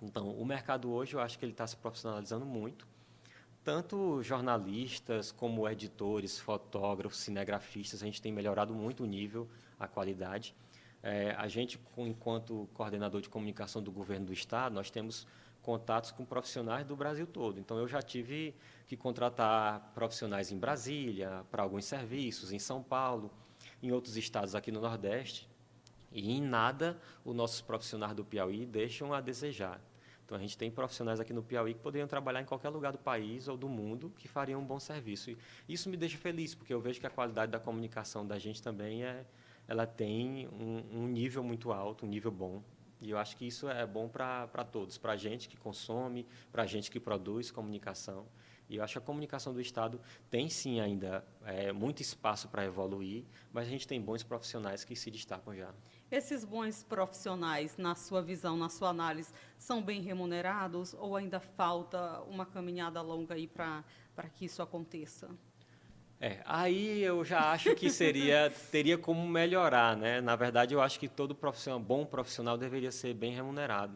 Então, 0.01 0.29
o 0.29 0.45
mercado 0.45 0.89
hoje, 0.89 1.15
eu 1.15 1.19
acho 1.19 1.37
que 1.37 1.43
ele 1.43 1.51
está 1.51 1.67
se 1.67 1.75
profissionalizando 1.75 2.45
muito. 2.45 2.87
Tanto 3.61 4.23
jornalistas 4.23 5.33
como 5.33 5.67
editores, 5.67 6.39
fotógrafos, 6.39 7.19
cinegrafistas, 7.19 8.01
a 8.01 8.05
gente 8.05 8.21
tem 8.21 8.31
melhorado 8.31 8.73
muito 8.73 9.03
o 9.03 9.05
nível, 9.05 9.49
a 9.77 9.87
qualidade 9.87 10.55
É, 11.03 11.35
a 11.37 11.49
gente, 11.49 11.77
enquanto 11.97 12.69
coordenador 12.73 13.19
de 13.19 13.27
comunicação 13.27 13.83
do 13.83 13.91
governo 13.91 14.27
do 14.27 14.33
Estado, 14.33 14.73
nós 14.73 14.89
temos 14.89 15.27
contatos 15.61 16.11
com 16.11 16.23
profissionais 16.23 16.85
do 16.85 16.95
Brasil 16.95 17.27
todo. 17.27 17.59
Então, 17.59 17.77
eu 17.77 17.87
já 17.87 18.01
tive 18.01 18.55
que 18.87 18.95
contratar 18.95 19.91
profissionais 19.93 20.51
em 20.51 20.57
Brasília, 20.57 21.45
para 21.51 21.61
alguns 21.61 21.83
serviços, 21.85 22.53
em 22.53 22.59
São 22.59 22.81
Paulo, 22.81 23.29
em 23.81 23.91
outros 23.91 24.15
estados 24.15 24.55
aqui 24.55 24.71
no 24.71 24.79
Nordeste. 24.79 25.49
E 26.11 26.31
em 26.31 26.41
nada 26.41 26.97
os 27.25 27.35
nossos 27.35 27.59
profissionais 27.59 28.15
do 28.15 28.23
Piauí 28.23 28.65
deixam 28.65 29.13
a 29.13 29.19
desejar. 29.19 29.81
Então, 30.25 30.37
a 30.37 30.39
gente 30.39 30.57
tem 30.57 30.71
profissionais 30.71 31.19
aqui 31.19 31.33
no 31.33 31.43
Piauí 31.43 31.73
que 31.73 31.81
poderiam 31.81 32.07
trabalhar 32.07 32.41
em 32.41 32.45
qualquer 32.45 32.69
lugar 32.69 32.93
do 32.93 32.97
país 32.97 33.49
ou 33.49 33.57
do 33.57 33.67
mundo 33.67 34.13
que 34.17 34.27
fariam 34.27 34.61
um 34.61 34.65
bom 34.65 34.79
serviço. 34.79 35.31
E 35.31 35.37
isso 35.67 35.89
me 35.89 35.97
deixa 35.97 36.17
feliz, 36.17 36.55
porque 36.55 36.73
eu 36.73 36.79
vejo 36.79 36.99
que 36.99 37.07
a 37.07 37.09
qualidade 37.09 37.51
da 37.51 37.59
comunicação 37.59 38.25
da 38.25 38.39
gente 38.39 38.61
também 38.61 39.03
é, 39.03 39.25
ela 39.67 39.85
tem 39.85 40.47
um, 40.47 41.03
um 41.03 41.07
nível 41.07 41.43
muito 41.43 41.71
alto, 41.71 42.05
um 42.05 42.09
nível 42.09 42.31
bom. 42.31 42.63
E 43.01 43.09
eu 43.09 43.17
acho 43.17 43.35
que 43.35 43.45
isso 43.45 43.67
é 43.69 43.85
bom 43.85 44.07
para 44.07 44.47
todos, 44.71 44.97
para 44.97 45.13
a 45.13 45.17
gente 45.17 45.49
que 45.49 45.57
consome, 45.57 46.25
para 46.51 46.63
a 46.63 46.65
gente 46.65 46.89
que 46.89 46.99
produz 46.99 47.51
comunicação. 47.51 48.25
E 48.69 48.77
eu 48.77 48.83
acho 48.83 48.93
que 48.93 48.99
a 48.99 49.01
comunicação 49.01 49.53
do 49.53 49.59
Estado 49.59 49.99
tem 50.29 50.49
sim 50.49 50.79
ainda 50.79 51.23
é, 51.43 51.71
muito 51.73 52.01
espaço 52.01 52.47
para 52.47 52.63
evoluir, 52.65 53.25
mas 53.51 53.67
a 53.67 53.69
gente 53.69 53.87
tem 53.87 54.01
bons 54.01 54.23
profissionais 54.23 54.85
que 54.85 54.95
se 54.95 55.11
destacam 55.11 55.53
já. 55.53 55.73
Esses 56.09 56.45
bons 56.45 56.81
profissionais, 56.83 57.75
na 57.77 57.93
sua 57.93 58.21
visão, 58.21 58.55
na 58.55 58.69
sua 58.69 58.89
análise, 58.89 59.33
são 59.57 59.81
bem 59.81 60.01
remunerados 60.01 60.93
ou 60.93 61.15
ainda 61.15 61.39
falta 61.39 62.21
uma 62.21 62.45
caminhada 62.45 63.01
longa 63.01 63.35
aí 63.35 63.47
para 63.47 63.83
que 64.33 64.45
isso 64.45 64.61
aconteça? 64.61 65.29
É, 66.25 66.39
aí 66.45 67.03
eu 67.03 67.25
já 67.25 67.51
acho 67.51 67.75
que 67.75 67.89
seria 67.89 68.49
teria 68.71 68.97
como 68.97 69.27
melhorar, 69.27 69.97
né? 69.97 70.21
Na 70.21 70.37
verdade, 70.37 70.73
eu 70.73 70.81
acho 70.81 70.97
que 70.97 71.09
todo 71.09 71.35
profissional, 71.35 71.81
bom 71.81 72.05
profissional 72.05 72.57
deveria 72.57 72.93
ser 72.93 73.13
bem 73.13 73.33
remunerado. 73.33 73.93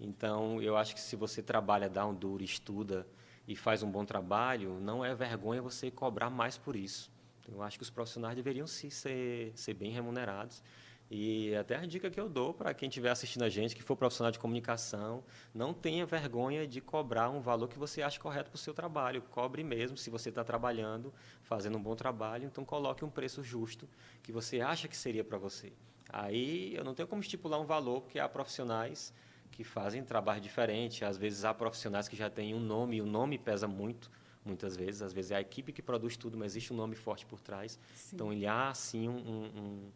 Então, 0.00 0.62
eu 0.62 0.78
acho 0.78 0.94
que 0.94 1.00
se 1.02 1.14
você 1.14 1.42
trabalha, 1.42 1.86
dá 1.86 2.06
um 2.06 2.14
duro, 2.14 2.42
estuda 2.42 3.06
e 3.46 3.54
faz 3.54 3.82
um 3.82 3.90
bom 3.90 4.02
trabalho, 4.02 4.80
não 4.80 5.04
é 5.04 5.14
vergonha 5.14 5.60
você 5.60 5.90
cobrar 5.90 6.30
mais 6.30 6.56
por 6.56 6.74
isso. 6.74 7.10
Eu 7.46 7.62
acho 7.62 7.76
que 7.76 7.82
os 7.82 7.90
profissionais 7.90 8.34
deveriam 8.34 8.66
sim 8.66 8.88
ser, 8.88 9.52
ser 9.54 9.74
bem 9.74 9.90
remunerados. 9.90 10.62
E 11.10 11.54
até 11.54 11.76
a 11.76 11.86
dica 11.86 12.10
que 12.10 12.20
eu 12.20 12.28
dou 12.28 12.52
para 12.52 12.74
quem 12.74 12.88
estiver 12.88 13.10
assistindo 13.10 13.42
a 13.42 13.48
gente, 13.48 13.74
que 13.74 13.82
for 13.82 13.96
profissional 13.96 14.30
de 14.30 14.38
comunicação, 14.38 15.24
não 15.54 15.72
tenha 15.72 16.04
vergonha 16.04 16.66
de 16.66 16.82
cobrar 16.82 17.30
um 17.30 17.40
valor 17.40 17.66
que 17.68 17.78
você 17.78 18.02
acha 18.02 18.20
correto 18.20 18.50
para 18.50 18.56
o 18.56 18.60
seu 18.60 18.74
trabalho. 18.74 19.22
Cobre 19.22 19.64
mesmo, 19.64 19.96
se 19.96 20.10
você 20.10 20.28
está 20.28 20.44
trabalhando, 20.44 21.12
fazendo 21.42 21.78
um 21.78 21.82
bom 21.82 21.96
trabalho, 21.96 22.44
então 22.44 22.62
coloque 22.62 23.04
um 23.04 23.10
preço 23.10 23.42
justo 23.42 23.88
que 24.22 24.30
você 24.30 24.60
acha 24.60 24.86
que 24.86 24.96
seria 24.96 25.24
para 25.24 25.38
você. 25.38 25.72
Aí 26.10 26.74
eu 26.74 26.84
não 26.84 26.94
tenho 26.94 27.08
como 27.08 27.22
estipular 27.22 27.58
um 27.58 27.66
valor, 27.66 28.02
porque 28.02 28.18
há 28.18 28.28
profissionais 28.28 29.14
que 29.50 29.64
fazem 29.64 30.04
trabalho 30.04 30.42
diferente, 30.42 31.06
às 31.06 31.16
vezes 31.16 31.42
há 31.42 31.54
profissionais 31.54 32.06
que 32.06 32.16
já 32.16 32.28
têm 32.28 32.54
um 32.54 32.60
nome, 32.60 32.96
e 32.96 33.02
o 33.02 33.06
nome 33.06 33.38
pesa 33.38 33.66
muito, 33.66 34.10
muitas 34.44 34.76
vezes. 34.76 35.00
Às 35.00 35.12
vezes 35.14 35.30
é 35.30 35.36
a 35.36 35.40
equipe 35.40 35.72
que 35.72 35.80
produz 35.80 36.18
tudo, 36.18 36.36
mas 36.36 36.52
existe 36.52 36.70
um 36.70 36.76
nome 36.76 36.94
forte 36.94 37.24
por 37.24 37.40
trás. 37.40 37.78
Sim. 37.94 38.16
Então, 38.16 38.32
ele 38.32 38.46
há, 38.46 38.72
sim, 38.74 39.08
um, 39.08 39.14
um 39.16 39.90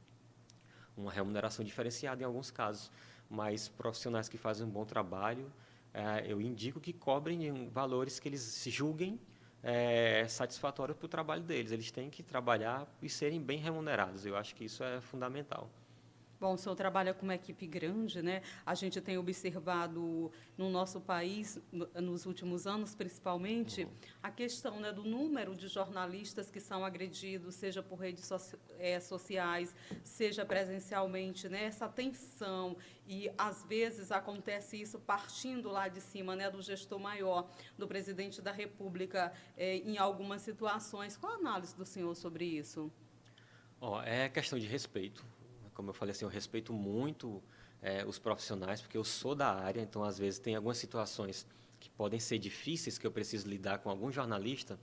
uma 0.96 1.10
remuneração 1.10 1.64
diferenciada 1.64 2.22
em 2.22 2.26
alguns 2.26 2.50
casos, 2.50 2.90
mas 3.28 3.68
profissionais 3.68 4.28
que 4.28 4.36
fazem 4.36 4.66
um 4.66 4.70
bom 4.70 4.84
trabalho, 4.84 5.50
é, 5.94 6.24
eu 6.26 6.40
indico 6.40 6.80
que 6.80 6.92
cobrem 6.92 7.68
valores 7.68 8.18
que 8.18 8.28
eles 8.28 8.40
se 8.40 8.70
julguem 8.70 9.20
é, 9.62 10.26
satisfatórios 10.28 10.96
para 10.96 11.06
o 11.06 11.08
trabalho 11.08 11.42
deles. 11.42 11.70
Eles 11.70 11.90
têm 11.90 12.10
que 12.10 12.22
trabalhar 12.22 12.86
e 13.00 13.08
serem 13.08 13.40
bem 13.40 13.58
remunerados. 13.58 14.26
Eu 14.26 14.36
acho 14.36 14.54
que 14.54 14.64
isso 14.64 14.82
é 14.82 15.00
fundamental. 15.00 15.70
Bom, 16.42 16.54
o 16.54 16.58
senhor 16.58 16.74
trabalha 16.74 17.14
com 17.14 17.22
uma 17.22 17.36
equipe 17.36 17.68
grande, 17.68 18.20
né? 18.20 18.42
A 18.66 18.74
gente 18.74 19.00
tem 19.00 19.16
observado 19.16 20.28
no 20.58 20.68
nosso 20.70 21.00
país, 21.00 21.60
nos 21.94 22.26
últimos 22.26 22.66
anos 22.66 22.96
principalmente, 22.96 23.86
a 24.20 24.28
questão 24.28 24.80
né, 24.80 24.90
do 24.90 25.04
número 25.04 25.54
de 25.54 25.68
jornalistas 25.68 26.50
que 26.50 26.58
são 26.58 26.84
agredidos, 26.84 27.54
seja 27.54 27.80
por 27.80 28.00
redes 28.00 28.28
é, 28.80 28.98
sociais, 28.98 29.72
seja 30.02 30.44
presencialmente, 30.44 31.48
né? 31.48 31.66
Essa 31.66 31.88
tensão 31.88 32.76
e 33.06 33.30
às 33.38 33.62
vezes 33.62 34.10
acontece 34.10 34.82
isso 34.82 34.98
partindo 34.98 35.70
lá 35.70 35.86
de 35.86 36.00
cima, 36.00 36.34
né, 36.34 36.50
do 36.50 36.60
gestor 36.60 36.98
maior, 36.98 37.48
do 37.78 37.86
presidente 37.86 38.42
da 38.42 38.50
República, 38.50 39.32
é, 39.56 39.76
em 39.76 39.96
algumas 39.96 40.42
situações. 40.42 41.16
Qual 41.16 41.34
a 41.34 41.36
análise 41.36 41.76
do 41.76 41.86
senhor 41.86 42.16
sobre 42.16 42.44
isso? 42.44 42.90
Oh, 43.80 44.00
é 44.00 44.28
questão 44.28 44.58
de 44.58 44.66
respeito 44.66 45.24
como 45.74 45.90
eu 45.90 45.94
falei 45.94 46.12
assim, 46.12 46.24
eu 46.24 46.30
respeito 46.30 46.72
muito 46.72 47.42
é, 47.80 48.04
os 48.04 48.18
profissionais, 48.18 48.80
porque 48.80 48.96
eu 48.96 49.04
sou 49.04 49.34
da 49.34 49.52
área, 49.52 49.80
então 49.80 50.04
às 50.04 50.18
vezes 50.18 50.38
tem 50.38 50.54
algumas 50.54 50.78
situações 50.78 51.46
que 51.80 51.90
podem 51.90 52.20
ser 52.20 52.38
difíceis 52.38 52.96
que 52.96 53.06
eu 53.06 53.10
preciso 53.10 53.48
lidar 53.48 53.78
com 53.78 53.90
algum 53.90 54.10
jornalista. 54.10 54.78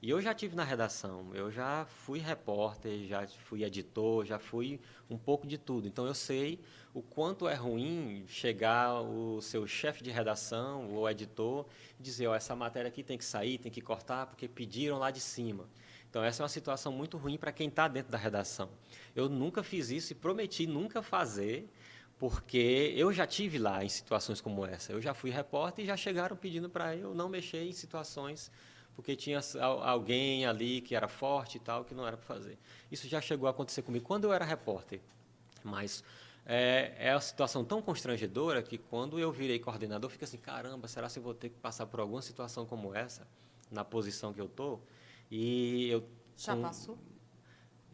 E 0.00 0.10
eu 0.10 0.20
já 0.20 0.34
tive 0.34 0.54
na 0.54 0.62
redação, 0.62 1.34
eu 1.34 1.50
já 1.50 1.86
fui 1.86 2.18
repórter, 2.18 3.06
já 3.06 3.26
fui 3.26 3.64
editor, 3.64 4.26
já 4.26 4.38
fui 4.38 4.78
um 5.08 5.16
pouco 5.16 5.46
de 5.46 5.56
tudo. 5.56 5.88
Então 5.88 6.06
eu 6.06 6.14
sei 6.14 6.60
o 6.92 7.00
quanto 7.00 7.48
é 7.48 7.54
ruim 7.54 8.24
chegar 8.28 9.00
o 9.00 9.40
seu 9.40 9.66
chefe 9.66 10.04
de 10.04 10.10
redação 10.10 10.94
ou 10.94 11.08
editor 11.08 11.66
e 11.98 12.02
dizer, 12.02 12.26
ó, 12.26 12.32
oh, 12.32 12.34
essa 12.34 12.54
matéria 12.54 12.88
aqui 12.88 13.02
tem 13.02 13.16
que 13.16 13.24
sair, 13.24 13.58
tem 13.58 13.72
que 13.72 13.80
cortar 13.80 14.26
porque 14.26 14.46
pediram 14.46 14.98
lá 14.98 15.10
de 15.10 15.20
cima. 15.20 15.66
Então, 16.16 16.24
essa 16.24 16.42
é 16.42 16.44
uma 16.44 16.48
situação 16.48 16.90
muito 16.90 17.18
ruim 17.18 17.36
para 17.36 17.52
quem 17.52 17.68
está 17.68 17.86
dentro 17.86 18.10
da 18.10 18.16
redação. 18.16 18.70
Eu 19.14 19.28
nunca 19.28 19.62
fiz 19.62 19.90
isso 19.90 20.12
e 20.12 20.16
prometi 20.16 20.66
nunca 20.66 21.02
fazer, 21.02 21.70
porque 22.18 22.94
eu 22.96 23.12
já 23.12 23.26
tive 23.26 23.58
lá 23.58 23.84
em 23.84 23.88
situações 23.90 24.40
como 24.40 24.64
essa. 24.64 24.92
Eu 24.92 25.02
já 25.02 25.12
fui 25.12 25.28
repórter 25.28 25.84
e 25.84 25.86
já 25.86 25.94
chegaram 25.94 26.34
pedindo 26.34 26.70
para 26.70 26.96
eu 26.96 27.14
não 27.14 27.28
mexer 27.28 27.64
em 27.64 27.72
situações 27.72 28.50
porque 28.94 29.14
tinha 29.14 29.40
alguém 29.60 30.46
ali 30.46 30.80
que 30.80 30.94
era 30.94 31.06
forte 31.06 31.58
e 31.58 31.60
tal, 31.60 31.84
que 31.84 31.94
não 31.94 32.06
era 32.06 32.16
para 32.16 32.24
fazer. 32.24 32.56
Isso 32.90 33.06
já 33.06 33.20
chegou 33.20 33.46
a 33.46 33.50
acontecer 33.50 33.82
comigo 33.82 34.06
quando 34.06 34.24
eu 34.24 34.32
era 34.32 34.42
repórter. 34.42 35.02
Mas 35.62 36.02
é, 36.46 36.94
é 36.98 37.12
uma 37.12 37.20
situação 37.20 37.62
tão 37.62 37.82
constrangedora 37.82 38.62
que 38.62 38.78
quando 38.78 39.18
eu 39.18 39.30
virei 39.30 39.58
coordenador, 39.58 40.08
fica 40.08 40.24
assim, 40.24 40.38
caramba, 40.38 40.88
será 40.88 41.10
que 41.10 41.18
eu 41.18 41.22
vou 41.22 41.34
ter 41.34 41.50
que 41.50 41.58
passar 41.58 41.84
por 41.84 42.00
alguma 42.00 42.22
situação 42.22 42.64
como 42.64 42.94
essa, 42.94 43.28
na 43.70 43.84
posição 43.84 44.32
que 44.32 44.40
eu 44.40 44.46
estou? 44.46 44.82
E 45.30 45.88
eu 45.88 46.04
já 46.36 46.54
com, 46.54 46.62
passou? 46.62 46.98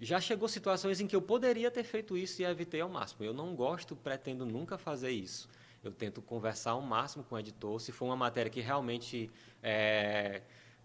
Já 0.00 0.20
chegou 0.20 0.48
situações 0.48 1.00
em 1.00 1.06
que 1.06 1.14
eu 1.14 1.22
poderia 1.22 1.70
ter 1.70 1.84
feito 1.84 2.16
isso 2.16 2.42
e 2.42 2.44
evitei 2.44 2.80
ao 2.80 2.88
máximo. 2.88 3.24
Eu 3.24 3.32
não 3.32 3.54
gosto, 3.54 3.94
pretendo 3.94 4.44
nunca 4.44 4.76
fazer 4.76 5.10
isso. 5.10 5.48
Eu 5.82 5.92
tento 5.92 6.20
conversar 6.20 6.72
ao 6.72 6.80
máximo 6.80 7.24
com 7.24 7.34
o 7.34 7.38
editor. 7.38 7.80
Se 7.80 7.92
for 7.92 8.06
uma 8.06 8.16
matéria 8.16 8.50
que 8.50 8.60
realmente 8.60 9.30
é, 9.62 10.42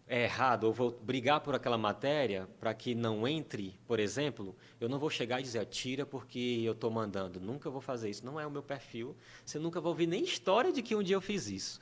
é 0.08 0.24
errado, 0.24 0.66
ou 0.66 0.74
vou 0.74 0.92
brigar 0.92 1.42
por 1.42 1.54
aquela 1.54 1.78
matéria 1.78 2.48
para 2.60 2.74
que 2.74 2.96
não 2.96 3.28
entre, 3.28 3.80
por 3.88 4.00
exemplo, 4.00 4.56
eu 4.80 4.88
não 4.88 4.98
vou 5.00 5.10
chegar 5.10 5.40
e 5.40 5.44
dizer, 5.44 5.66
tira 5.66 6.06
porque 6.06 6.62
eu 6.64 6.74
estou 6.74 6.90
mandando. 6.90 7.40
Nunca 7.40 7.70
vou 7.70 7.82
fazer 7.82 8.10
isso. 8.10 8.26
Não 8.26 8.40
é 8.40 8.46
o 8.46 8.52
meu 8.52 8.64
perfil. 8.64 9.16
Você 9.44 9.60
nunca 9.60 9.82
vai 9.82 9.90
ouvir 9.90 10.08
nem 10.08 10.24
história 10.24 10.72
de 10.72 10.82
que 10.82 10.96
um 10.96 11.04
dia 11.04 11.16
eu 11.16 11.22
fiz 11.22 11.48
isso. 11.48 11.80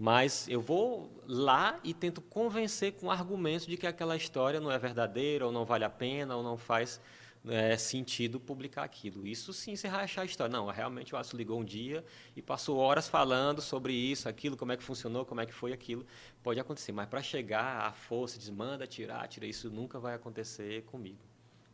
Mas 0.00 0.48
eu 0.48 0.62
vou 0.62 1.12
lá 1.26 1.78
e 1.84 1.92
tento 1.92 2.22
convencer 2.22 2.92
com 2.92 3.10
argumentos 3.10 3.66
de 3.66 3.76
que 3.76 3.86
aquela 3.86 4.16
história 4.16 4.58
não 4.58 4.72
é 4.72 4.78
verdadeira, 4.78 5.44
ou 5.44 5.52
não 5.52 5.66
vale 5.66 5.84
a 5.84 5.90
pena, 5.90 6.34
ou 6.34 6.42
não 6.42 6.56
faz 6.56 6.98
é, 7.46 7.76
sentido 7.76 8.40
publicar 8.40 8.82
aquilo. 8.82 9.26
Isso 9.26 9.52
sim 9.52 9.76
você 9.76 9.90
vai 9.90 10.04
achar 10.04 10.22
a 10.22 10.24
história. 10.24 10.50
Não, 10.50 10.68
realmente 10.68 11.14
o 11.14 11.18
Aço 11.18 11.36
ligou 11.36 11.60
um 11.60 11.64
dia 11.64 12.02
e 12.34 12.40
passou 12.40 12.78
horas 12.78 13.08
falando 13.08 13.60
sobre 13.60 13.92
isso, 13.92 14.26
aquilo, 14.26 14.56
como 14.56 14.72
é 14.72 14.76
que 14.78 14.82
funcionou, 14.82 15.26
como 15.26 15.42
é 15.42 15.44
que 15.44 15.52
foi 15.52 15.70
aquilo. 15.70 16.06
Pode 16.42 16.58
acontecer, 16.58 16.92
mas 16.92 17.06
para 17.06 17.22
chegar 17.22 17.86
à 17.86 17.92
força, 17.92 18.38
desmanda, 18.38 18.86
tirar, 18.86 19.28
tira, 19.28 19.44
isso 19.44 19.68
nunca 19.68 20.00
vai 20.00 20.14
acontecer 20.14 20.82
comigo. 20.84 21.20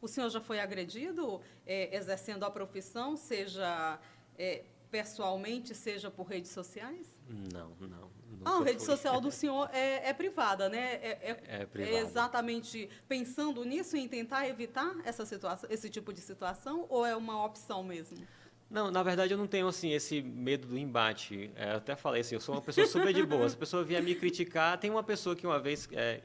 O 0.03 0.09
senhor 0.09 0.29
já 0.31 0.41
foi 0.41 0.59
agredido 0.59 1.41
é, 1.65 1.97
exercendo 1.97 2.43
a 2.43 2.51
profissão, 2.51 3.17
seja 3.17 4.01
é, 4.37 4.65
pessoalmente, 4.91 5.77
seja 5.77 6.11
por 6.11 6.27
redes 6.27 6.51
sociais? 6.51 7.16
Não, 7.29 7.73
não. 7.81 8.17
Ah, 8.45 8.59
a 8.59 8.65
rede 8.65 8.79
fui. 8.79 8.87
social 8.87 9.21
do 9.21 9.31
senhor 9.31 9.69
é, 9.73 10.11
é 10.11 10.13
privada, 10.13 10.69
né? 10.69 10.95
É, 11.03 11.19
é, 11.23 11.61
é, 11.63 11.67
privada. 11.67 11.97
é 11.97 12.01
exatamente 12.01 12.89
pensando 13.09 13.65
nisso, 13.65 13.97
em 13.97 14.07
tentar 14.07 14.49
evitar 14.49 14.95
essa 15.05 15.27
situação, 15.27 15.69
esse 15.71 15.91
tipo 15.91 16.13
de 16.13 16.21
situação, 16.21 16.87
ou 16.89 17.05
é 17.05 17.17
uma 17.17 17.45
opção 17.45 17.83
mesmo? 17.83 18.17
Não, 18.71 18.91
na 18.91 19.03
verdade 19.03 19.33
eu 19.33 19.39
não 19.39 19.47
tenho 19.47 19.69
assim 19.69 19.93
esse 19.93 20.21
medo 20.23 20.69
do 20.69 20.79
embate. 20.79 21.51
É, 21.57 21.73
eu 21.73 21.77
até 21.77 21.97
falei 21.97 22.21
assim, 22.21 22.35
eu 22.35 22.41
sou 22.41 22.55
uma 22.55 22.63
pessoa 22.63 22.87
super 22.87 23.13
de 23.13 23.25
boa. 23.25 23.49
Se 23.49 23.55
a 23.55 23.59
pessoa 23.59 23.85
vier 23.85 24.03
me 24.03 24.15
criticar, 24.15 24.79
tem 24.79 24.91
uma 24.91 25.03
pessoa 25.03 25.37
que 25.37 25.47
uma 25.47 25.59
vez 25.59 25.89
é, 25.93 26.21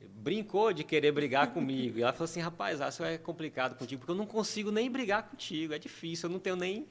brincou 0.00 0.72
de 0.72 0.82
querer 0.82 1.12
brigar 1.12 1.52
comigo. 1.52 1.98
E 1.98 2.02
ela 2.02 2.12
falou 2.12 2.24
assim, 2.24 2.40
rapaz, 2.40 2.80
isso 2.80 3.04
é 3.04 3.18
complicado 3.18 3.76
contigo, 3.76 4.00
porque 4.00 4.12
eu 4.12 4.16
não 4.16 4.26
consigo 4.26 4.70
nem 4.70 4.90
brigar 4.90 5.28
contigo, 5.28 5.74
é 5.74 5.78
difícil, 5.78 6.28
eu 6.28 6.32
não 6.32 6.40
tenho 6.40 6.56
nem 6.56 6.86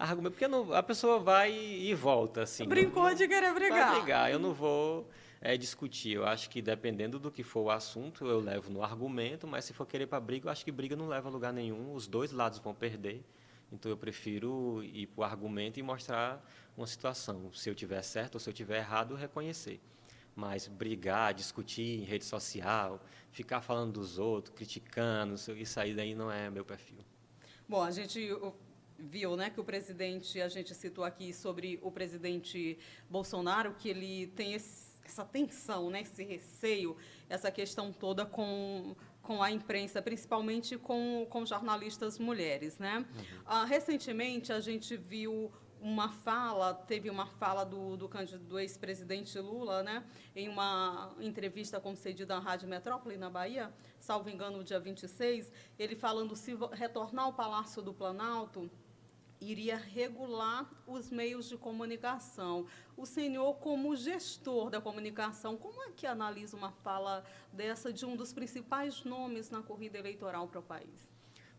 argumento, 0.00 0.32
porque 0.32 0.48
não, 0.48 0.72
a 0.72 0.82
pessoa 0.82 1.18
vai 1.18 1.52
e 1.52 1.94
volta, 1.94 2.42
assim. 2.42 2.66
Brincou 2.66 3.04
não, 3.04 3.14
de 3.14 3.28
querer 3.28 3.52
brigar. 3.52 3.90
Vai 3.90 4.00
brigar, 4.00 4.30
eu 4.30 4.38
não 4.38 4.54
vou 4.54 5.08
é, 5.40 5.56
discutir. 5.56 6.12
Eu 6.12 6.26
acho 6.26 6.48
que 6.48 6.62
dependendo 6.62 7.18
do 7.18 7.30
que 7.30 7.42
for 7.42 7.62
o 7.62 7.70
assunto, 7.70 8.26
eu 8.26 8.40
levo 8.40 8.70
no 8.70 8.82
argumento, 8.82 9.46
mas 9.46 9.64
se 9.64 9.72
for 9.72 9.86
querer 9.86 10.06
para 10.06 10.18
briga, 10.18 10.48
eu 10.48 10.52
acho 10.52 10.64
que 10.64 10.72
briga 10.72 10.96
não 10.96 11.06
leva 11.06 11.28
a 11.28 11.32
lugar 11.32 11.52
nenhum, 11.52 11.94
os 11.94 12.06
dois 12.06 12.32
lados 12.32 12.58
vão 12.58 12.74
perder. 12.74 13.22
Então 13.72 13.90
eu 13.90 13.96
prefiro 13.96 14.82
ir 14.82 15.06
para 15.06 15.20
o 15.20 15.24
argumento 15.24 15.78
e 15.78 15.82
mostrar 15.82 16.44
uma 16.76 16.86
situação. 16.86 17.52
Se 17.52 17.68
eu 17.70 17.74
tiver 17.74 18.02
certo 18.02 18.34
ou 18.34 18.40
se 18.40 18.48
eu 18.48 18.54
tiver 18.54 18.78
errado, 18.78 19.14
reconhecer. 19.14 19.80
Mas 20.34 20.66
brigar, 20.66 21.34
discutir 21.34 22.00
em 22.00 22.04
rede 22.04 22.24
social, 22.24 23.00
ficar 23.30 23.60
falando 23.60 23.92
dos 23.92 24.18
outros, 24.18 24.54
criticando, 24.56 25.34
isso 25.34 25.78
aí 25.78 25.94
daí 25.94 26.14
não 26.14 26.30
é 26.30 26.50
meu 26.50 26.64
perfil. 26.64 26.98
Bom, 27.68 27.82
a 27.82 27.90
gente 27.90 28.28
viu, 29.00 29.36
né, 29.36 29.50
que 29.50 29.60
o 29.60 29.64
presidente, 29.64 30.40
a 30.40 30.48
gente 30.48 30.74
citou 30.74 31.04
aqui 31.04 31.32
sobre 31.32 31.78
o 31.82 31.90
presidente 31.90 32.78
Bolsonaro, 33.08 33.74
que 33.74 33.88
ele 33.88 34.28
tem 34.28 34.54
esse, 34.54 35.00
essa 35.04 35.24
tensão, 35.24 35.90
né, 35.90 36.02
esse 36.02 36.22
receio, 36.22 36.96
essa 37.28 37.50
questão 37.50 37.92
toda 37.92 38.24
com 38.26 38.94
com 39.22 39.42
a 39.42 39.50
imprensa, 39.50 40.00
principalmente 40.00 40.78
com, 40.78 41.26
com 41.28 41.44
jornalistas 41.44 42.18
mulheres, 42.18 42.78
né? 42.78 42.98
Uhum. 42.98 43.42
Ah, 43.44 43.64
recentemente 43.64 44.50
a 44.50 44.60
gente 44.60 44.96
viu 44.96 45.52
uma 45.80 46.10
fala, 46.10 46.74
teve 46.74 47.08
uma 47.08 47.26
fala 47.26 47.64
do, 47.64 47.96
do, 47.96 48.08
do 48.08 48.58
ex-presidente 48.58 49.38
Lula, 49.38 49.82
né, 49.82 50.04
em 50.36 50.48
uma 50.48 51.14
entrevista 51.20 51.80
concedida 51.80 52.36
à 52.36 52.38
Rádio 52.38 52.68
Metrópole, 52.68 53.16
na 53.16 53.30
Bahia, 53.30 53.72
salvo 53.98 54.28
engano, 54.28 54.58
no 54.58 54.64
dia 54.64 54.78
26, 54.78 55.50
ele 55.78 55.96
falando 55.96 56.36
se 56.36 56.54
retornar 56.72 57.24
ao 57.24 57.32
Palácio 57.32 57.80
do 57.80 57.94
Planalto, 57.94 58.70
iria 59.40 59.76
regular 59.76 60.70
os 60.86 61.10
meios 61.10 61.48
de 61.48 61.56
comunicação. 61.56 62.66
O 62.96 63.06
senhor, 63.06 63.54
como 63.54 63.96
gestor 63.96 64.70
da 64.70 64.80
comunicação, 64.80 65.56
como 65.56 65.82
é 65.84 65.90
que 65.92 66.06
analisa 66.06 66.56
uma 66.56 66.70
fala 66.70 67.24
dessa 67.52 67.92
de 67.92 68.04
um 68.04 68.16
dos 68.16 68.32
principais 68.32 69.02
nomes 69.04 69.50
na 69.50 69.62
corrida 69.62 69.98
eleitoral 69.98 70.46
para 70.46 70.60
o 70.60 70.62
país? 70.62 71.08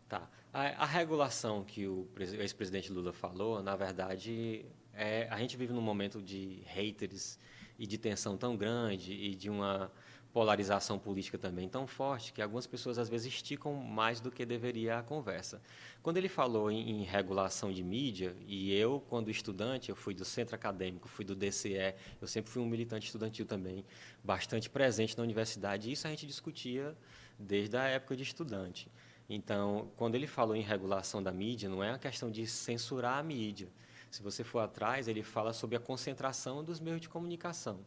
Tá. 0.08 0.28
A, 0.52 0.82
a 0.82 0.86
regulação 0.86 1.64
que 1.64 1.86
o 1.86 2.08
ex-presidente 2.18 2.92
Lula 2.92 3.12
falou, 3.12 3.62
na 3.62 3.74
verdade, 3.74 4.66
é, 4.92 5.26
a 5.30 5.38
gente 5.38 5.56
vive 5.56 5.72
num 5.72 5.80
momento 5.80 6.22
de 6.22 6.62
haters 6.66 7.38
e 7.78 7.86
de 7.86 7.98
tensão 7.98 8.36
tão 8.36 8.56
grande 8.56 9.12
e 9.12 9.34
de 9.34 9.48
uma 9.48 9.90
polarização 10.32 10.98
política 10.98 11.36
também 11.36 11.68
tão 11.68 11.86
forte 11.86 12.32
que 12.32 12.40
algumas 12.40 12.66
pessoas 12.66 12.98
às 12.98 13.08
vezes 13.08 13.26
esticam 13.26 13.74
mais 13.74 14.20
do 14.20 14.30
que 14.30 14.46
deveria 14.46 14.98
a 14.98 15.02
conversa. 15.02 15.60
Quando 16.02 16.16
ele 16.16 16.28
falou 16.28 16.70
em, 16.70 17.02
em, 17.02 17.04
regulação 17.04 17.70
de 17.70 17.82
mídia, 17.84 18.34
e 18.46 18.74
eu, 18.74 19.02
quando 19.08 19.30
estudante, 19.30 19.90
eu 19.90 19.96
fui 19.96 20.14
do 20.14 20.24
centro 20.24 20.54
acadêmico, 20.54 21.06
fui 21.06 21.24
do 21.24 21.34
DCE, 21.34 21.94
eu 22.20 22.26
sempre 22.26 22.50
fui 22.50 22.62
um 22.62 22.66
militante 22.66 23.06
estudantil 23.06 23.44
também, 23.44 23.84
bastante 24.24 24.70
presente 24.70 25.16
na 25.16 25.22
universidade, 25.22 25.90
e 25.90 25.92
isso 25.92 26.06
a 26.06 26.10
gente 26.10 26.26
discutia 26.26 26.96
desde 27.38 27.76
a 27.76 27.84
época 27.84 28.16
de 28.16 28.22
estudante. 28.22 28.90
Então, 29.28 29.90
quando 29.96 30.14
ele 30.14 30.26
falou 30.26 30.56
em 30.56 30.62
regulação 30.62 31.22
da 31.22 31.30
mídia, 31.30 31.68
não 31.68 31.84
é 31.84 31.90
uma 31.90 31.98
questão 31.98 32.30
de 32.30 32.46
censurar 32.46 33.18
a 33.18 33.22
mídia. 33.22 33.68
Se 34.10 34.22
você 34.22 34.42
for 34.42 34.60
atrás, 34.60 35.08
ele 35.08 35.22
fala 35.22 35.52
sobre 35.52 35.76
a 35.76 35.80
concentração 35.80 36.64
dos 36.64 36.80
meios 36.80 37.00
de 37.00 37.08
comunicação. 37.08 37.80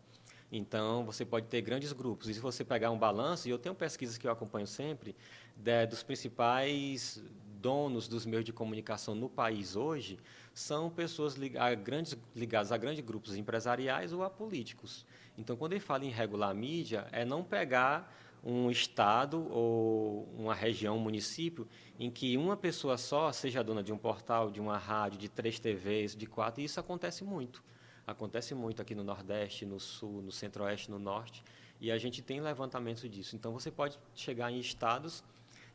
Então, 0.58 1.04
você 1.04 1.26
pode 1.26 1.48
ter 1.48 1.62
grandes 1.62 1.92
grupos. 1.92 2.30
E 2.30 2.34
se 2.34 2.40
você 2.40 2.64
pegar 2.64 2.90
um 2.90 2.98
balanço, 2.98 3.48
e 3.48 3.52
eu 3.52 3.60
tenho 3.60 3.76
pesquisas 3.76 4.18
que 4.18 4.26
eu 4.26 4.32
acompanho 4.32 4.66
sempre, 4.66 5.16
de, 5.56 5.86
dos 5.86 6.02
principais 6.02 7.22
donos 7.60 8.08
dos 8.08 8.26
meios 8.26 8.46
de 8.46 8.54
comunicação 8.54 9.16
no 9.16 9.28
país 9.28 9.76
hoje, 9.76 10.18
são 10.54 10.90
pessoas 10.90 11.36
a 11.60 11.74
grandes, 11.74 12.16
ligadas 12.36 12.72
a 12.72 12.78
grandes 12.78 13.04
grupos 13.04 13.36
empresariais 13.36 14.14
ou 14.14 14.24
a 14.24 14.30
políticos. 14.30 15.06
Então, 15.38 15.58
quando 15.58 15.74
ele 15.74 15.82
fala 15.82 16.06
em 16.06 16.10
regular 16.10 16.56
mídia, 16.56 17.08
é 17.12 17.26
não 17.26 17.44
pegar 17.44 18.16
um 18.42 18.70
estado 18.70 19.52
ou 19.52 20.30
uma 20.38 20.54
região, 20.54 20.96
um 20.96 21.00
município, 21.00 21.68
em 22.00 22.10
que 22.10 22.38
uma 22.38 22.56
pessoa 22.56 22.98
só 22.98 23.32
seja 23.34 23.64
dona 23.64 23.84
de 23.84 23.92
um 23.92 23.98
portal, 23.98 24.52
de 24.52 24.62
uma 24.62 24.78
rádio, 24.78 25.18
de 25.18 25.28
três 25.28 25.60
TVs, 25.60 26.16
de 26.16 26.28
quatro, 26.28 26.62
e 26.62 26.66
isso 26.66 26.80
acontece 26.80 27.24
muito. 27.24 27.64
Acontece 28.08 28.54
muito 28.54 28.82
aqui 28.82 28.94
no 28.94 29.04
Nordeste, 29.04 29.66
no 29.66 29.80
Sul, 29.80 30.22
no 30.22 30.32
Centro-Oeste, 30.32 30.92
no 30.92 31.00
Norte, 31.00 31.44
e 31.82 31.92
a 31.92 31.98
gente 31.98 32.22
tem 32.22 32.40
levantamentos 32.40 33.10
disso. 33.10 33.36
Então, 33.36 33.52
você 33.52 33.72
pode 33.72 33.98
chegar 34.14 34.52
em 34.52 34.60
estados 34.60 35.24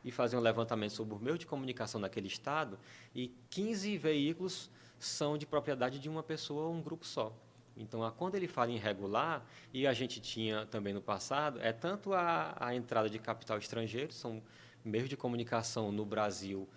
e 0.03 0.11
fazer 0.11 0.37
um 0.37 0.39
levantamento 0.39 0.91
sobre 0.91 1.13
o 1.13 1.19
meio 1.19 1.37
de 1.37 1.45
comunicação 1.45 1.99
daquele 1.99 2.27
estado, 2.27 2.79
e 3.13 3.31
15 3.49 3.97
veículos 3.97 4.69
são 4.97 5.37
de 5.37 5.45
propriedade 5.45 5.99
de 5.99 6.09
uma 6.09 6.23
pessoa 6.23 6.67
ou 6.67 6.73
um 6.73 6.81
grupo 6.81 7.05
só. 7.05 7.33
Então, 7.75 8.09
quando 8.17 8.35
ele 8.35 8.47
fala 8.47 8.71
em 8.71 8.77
regular, 8.77 9.45
e 9.73 9.85
a 9.85 9.93
gente 9.93 10.19
tinha 10.19 10.65
também 10.65 10.93
no 10.93 11.01
passado, 11.01 11.59
é 11.61 11.71
tanto 11.71 12.13
a, 12.13 12.55
a 12.59 12.75
entrada 12.75 13.09
de 13.09 13.19
capital 13.19 13.57
estrangeiro, 13.57 14.13
são 14.13 14.41
meios 14.83 15.09
de 15.09 15.17
comunicação 15.17 15.91
no 15.91 16.05
Brasil 16.05 16.67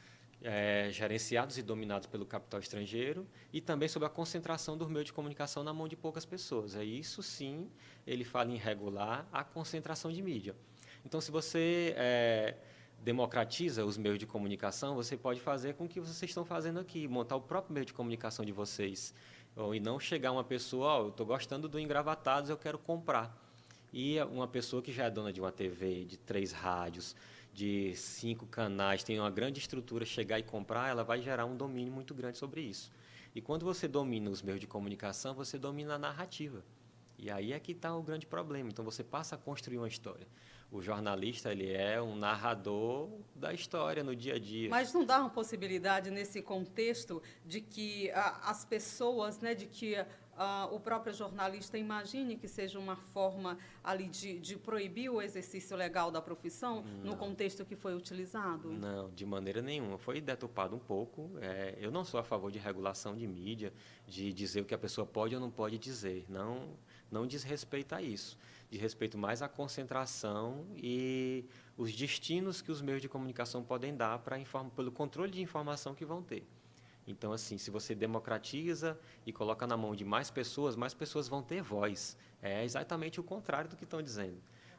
é, 0.44 0.88
gerenciados 0.92 1.56
e 1.56 1.62
dominados 1.62 2.06
pelo 2.06 2.26
capital 2.26 2.60
estrangeiro, 2.60 3.26
e 3.52 3.60
também 3.60 3.88
sobre 3.88 4.06
a 4.06 4.10
concentração 4.10 4.76
dos 4.76 4.88
meios 4.88 5.06
de 5.06 5.12
comunicação 5.12 5.64
na 5.64 5.72
mão 5.72 5.88
de 5.88 5.96
poucas 5.96 6.24
pessoas. 6.24 6.76
É 6.76 6.84
isso 6.84 7.22
sim, 7.22 7.70
ele 8.06 8.22
fala 8.22 8.50
em 8.50 8.56
regular 8.56 9.26
a 9.32 9.42
concentração 9.42 10.12
de 10.12 10.22
mídia. 10.22 10.54
Então, 11.04 11.20
se 11.20 11.30
você 11.30 11.94
é, 11.96 12.56
democratiza 13.00 13.84
os 13.84 13.96
meios 13.96 14.18
de 14.18 14.26
comunicação, 14.26 14.94
você 14.94 15.16
pode 15.16 15.40
fazer 15.40 15.74
com 15.74 15.86
o 15.86 15.88
que 15.88 15.98
vocês 15.98 16.30
estão 16.30 16.44
fazendo 16.44 16.78
aqui, 16.78 17.08
montar 17.08 17.36
o 17.36 17.40
próprio 17.40 17.72
meio 17.72 17.86
de 17.86 17.94
comunicação 17.94 18.44
de 18.44 18.52
vocês 18.52 19.14
e 19.72 19.80
não 19.80 20.00
chegar 20.00 20.32
uma 20.32 20.44
pessoa, 20.44 20.98
oh, 20.98 21.02
eu 21.04 21.08
estou 21.10 21.24
gostando 21.24 21.68
do 21.68 21.78
Engravatados, 21.78 22.50
eu 22.50 22.56
quero 22.56 22.78
comprar. 22.78 23.40
E 23.92 24.20
uma 24.24 24.48
pessoa 24.48 24.82
que 24.82 24.92
já 24.92 25.04
é 25.04 25.10
dona 25.10 25.32
de 25.32 25.40
uma 25.40 25.52
TV, 25.52 26.04
de 26.04 26.16
três 26.16 26.50
rádios, 26.50 27.14
de 27.55 27.94
cinco 27.94 28.47
canais, 28.47 29.05
tem 29.05 29.18
uma 29.20 29.31
grande 29.31 29.60
estrutura, 29.60 30.05
chegar 30.05 30.39
e 30.39 30.43
comprar, 30.43 30.89
ela 30.89 31.05
vai 31.05 31.22
gerar 31.22 31.47
um 31.47 31.56
domínio 31.56 31.93
muito 31.93 32.12
grande 32.12 32.36
sobre 32.36 32.60
isso. 32.60 32.90
E 33.35 33.40
quando 33.40 33.64
você 33.64 33.86
domina 33.86 34.28
os 34.28 34.43
meios 34.43 34.60
de 34.60 34.66
comunicação, 34.66 35.35
você 35.35 35.56
domina 35.56 35.94
a 35.94 35.98
narrativa. 35.98 36.64
E 37.16 37.31
aí 37.31 37.52
é 37.52 37.60
que 37.60 37.72
está 37.72 37.94
o 37.94 38.02
grande 38.02 38.26
problema. 38.26 38.68
Então 38.68 38.85
você 38.85 39.05
passa 39.05 39.36
a 39.36 39.39
construir 39.39 39.78
uma 39.78 39.89
história 39.89 40.26
o 40.74 40.82
jornalista 40.82 41.52
ele 41.52 41.72
é 41.72 42.02
um 42.02 42.16
narrador 42.16 43.09
da 43.32 43.52
história 43.52 44.02
no 44.02 44.14
dia 44.14 44.35
a 44.35 44.39
dia. 44.40 44.68
Mas 44.68 44.93
não 44.93 45.05
dá 45.05 45.20
uma 45.20 45.31
possibilidade 45.31 46.10
nesse 46.10 46.43
contexto 46.43 47.22
de 47.47 47.60
que 47.60 48.10
ah, 48.10 48.40
as 48.51 48.64
pessoas, 48.64 49.39
né, 49.39 49.55
de 49.55 49.66
que 49.66 49.94
ah, 50.36 50.69
o 50.73 50.81
próprio 50.81 51.12
jornalista 51.12 51.78
imagine 51.78 52.36
que 52.36 52.48
seja 52.48 52.78
uma 52.78 52.97
forma 52.97 53.59
ali 53.82 54.09
de, 54.09 54.39
de 54.39 54.56
proibir 54.56 55.11
o 55.11 55.20
exercício 55.20 55.77
legal 55.77 56.11
da 56.11 56.20
profissão 56.20 56.82
não. 56.82 57.12
no 57.12 57.16
contexto 57.16 57.65
que 57.65 57.77
foi 57.77 57.94
utilizado? 57.94 58.73
Não, 58.73 59.11
de 59.11 59.24
maneira 59.24 59.62
nenhuma. 59.62 59.98
Foi 59.98 60.20
deturpado 60.20 60.74
um 60.74 60.78
pouco. 60.78 61.31
É, 61.40 61.77
eu 61.81 61.90
não 61.90 62.05
sou 62.05 62.19
a 62.20 62.24
favor 62.24 62.51
de 62.51 62.59
regulação 62.59 63.15
de 63.16 63.27
mídia, 63.27 63.73
de 64.06 64.32
dizer 64.32 64.61
o 64.61 64.65
que 64.65 64.74
a 64.74 64.78
pessoa 64.78 65.06
pode 65.06 65.35
ou 65.35 65.40
não 65.40 65.51
pode 65.51 65.78
dizer. 65.78 66.24
Não, 66.28 66.77
não 67.11 67.27
diz 67.27 67.43
respeito 67.43 67.94
a 67.94 68.02
isso 68.02 68.36
de 68.74 68.81
respeito 68.81 69.16
mais 69.16 69.40
à 69.40 69.48
concentração 69.48 70.66
e 70.74 71.44
os 71.77 71.94
destinos 71.94 72.61
que 72.61 72.73
os 72.73 72.82
meios 72.82 73.01
de 73.01 73.09
comunicação 73.09 73.62
podem 73.62 73.94
dar 73.94 74.19
para 74.19 74.36
pelo 74.74 74.90
controle 74.90 75.31
de 75.31 75.40
informação 75.40 75.94
que 75.94 76.05
vão 76.05 76.20
ter. 76.23 76.44
Então, 77.06 77.32
assim, 77.32 77.59
se 77.59 77.70
você 77.70 77.94
democratiza 77.94 78.98
e 79.26 79.32
coloca 79.32 79.66
na 79.66 79.76
mão 79.76 79.94
de 79.94 80.05
mais 80.05 80.31
pessoas, 80.31 80.74
mais 80.74 80.94
pessoas 80.94 81.28
vão 81.28 81.43
ter 81.43 81.62
voz. 81.62 82.16
É 82.43 82.64
exatamente 82.64 83.20
o 83.20 83.22
contrário 83.22 83.68
do 83.68 83.76
que 83.76 83.85
estão 83.85 84.02
dizendo. 84.02 84.39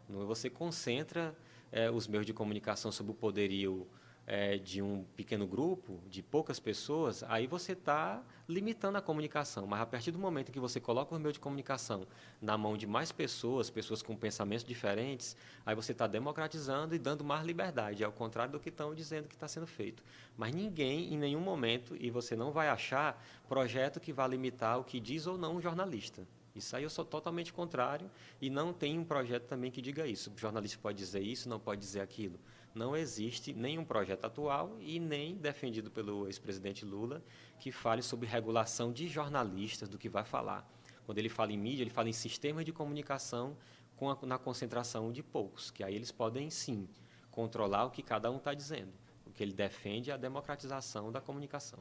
Você 0.09 0.49
concentra 0.49 1.35
é, 1.71 1.89
os 1.89 2.07
meios 2.07 2.25
de 2.25 2.33
comunicação 2.33 2.91
sob 2.91 3.11
o 3.11 3.13
poderio 3.13 3.87
é, 4.27 4.57
de 4.57 4.81
um 4.81 5.03
pequeno 5.15 5.45
grupo, 5.45 6.01
de 6.07 6.23
poucas 6.23 6.59
pessoas, 6.59 7.23
aí 7.23 7.45
você 7.45 7.73
está 7.73 8.23
limitando 8.47 8.97
a 8.97 9.01
comunicação. 9.01 9.67
Mas 9.67 9.81
a 9.81 9.85
partir 9.85 10.11
do 10.11 10.19
momento 10.19 10.51
que 10.51 10.59
você 10.59 10.79
coloca 10.79 11.15
o 11.15 11.19
meio 11.19 11.33
de 11.33 11.39
comunicação 11.39 12.07
na 12.41 12.57
mão 12.57 12.75
de 12.75 12.87
mais 12.87 13.11
pessoas, 13.11 13.69
pessoas 13.69 14.01
com 14.01 14.15
pensamentos 14.15 14.65
diferentes, 14.65 15.35
aí 15.65 15.75
você 15.75 15.91
está 15.91 16.07
democratizando 16.07 16.95
e 16.95 16.99
dando 16.99 17.23
mais 17.23 17.45
liberdade, 17.45 18.03
ao 18.03 18.11
contrário 18.11 18.53
do 18.53 18.59
que 18.59 18.69
estão 18.69 18.95
dizendo 18.95 19.27
que 19.27 19.35
está 19.35 19.47
sendo 19.47 19.67
feito. 19.67 20.03
Mas 20.35 20.53
ninguém, 20.53 21.13
em 21.13 21.17
nenhum 21.17 21.41
momento, 21.41 21.95
e 21.99 22.09
você 22.09 22.35
não 22.35 22.51
vai 22.51 22.67
achar 22.67 23.23
projeto 23.47 23.99
que 23.99 24.11
vá 24.11 24.27
limitar 24.27 24.79
o 24.79 24.83
que 24.83 24.99
diz 24.99 25.27
ou 25.27 25.37
não 25.37 25.57
um 25.57 25.61
jornalista. 25.61 26.27
Isso 26.55 26.75
aí 26.75 26.83
eu 26.83 26.89
sou 26.89 27.03
totalmente 27.03 27.51
contrário 27.51 28.09
e 28.41 28.49
não 28.49 28.71
tem 28.71 28.97
um 28.97 29.03
projeto 29.03 29.43
também 29.43 29.69
que 29.69 29.81
diga 29.81 30.07
isso. 30.07 30.31
O 30.33 30.37
jornalista 30.37 30.79
pode 30.81 30.97
dizer 30.97 31.19
isso, 31.19 31.49
não 31.49 31.59
pode 31.59 31.81
dizer 31.81 31.99
aquilo 31.99 32.39
não 32.75 32.95
existe 32.95 33.53
nenhum 33.53 33.85
projeto 33.85 34.25
atual 34.25 34.75
e 34.81 34.99
nem 34.99 35.35
defendido 35.35 35.89
pelo 35.89 36.27
ex-presidente 36.27 36.83
Lula 36.83 37.23
que 37.57 37.71
fale 37.71 38.01
sobre 38.01 38.27
regulação 38.27 38.91
de 38.91 39.07
jornalistas, 39.07 39.87
do 39.87 39.97
que 39.97 40.09
vai 40.09 40.25
falar. 40.25 40.69
Quando 41.05 41.17
ele 41.17 41.29
fala 41.29 41.53
em 41.53 41.57
mídia, 41.57 41.83
ele 41.83 41.89
fala 41.89 42.09
em 42.09 42.13
sistemas 42.13 42.65
de 42.65 42.73
comunicação 42.73 43.55
com 43.95 44.09
a, 44.09 44.17
na 44.23 44.37
concentração 44.37 45.11
de 45.11 45.23
poucos, 45.23 45.71
que 45.71 45.83
aí 45.83 45.95
eles 45.95 46.11
podem 46.11 46.49
sim 46.49 46.89
controlar 47.31 47.85
o 47.85 47.91
que 47.91 48.03
cada 48.03 48.29
um 48.29 48.37
está 48.37 48.53
dizendo. 48.53 48.91
O 49.25 49.31
que 49.31 49.41
ele 49.41 49.53
defende 49.53 50.11
é 50.11 50.13
a 50.13 50.17
democratização 50.17 51.11
da 51.11 51.21
comunicação. 51.21 51.79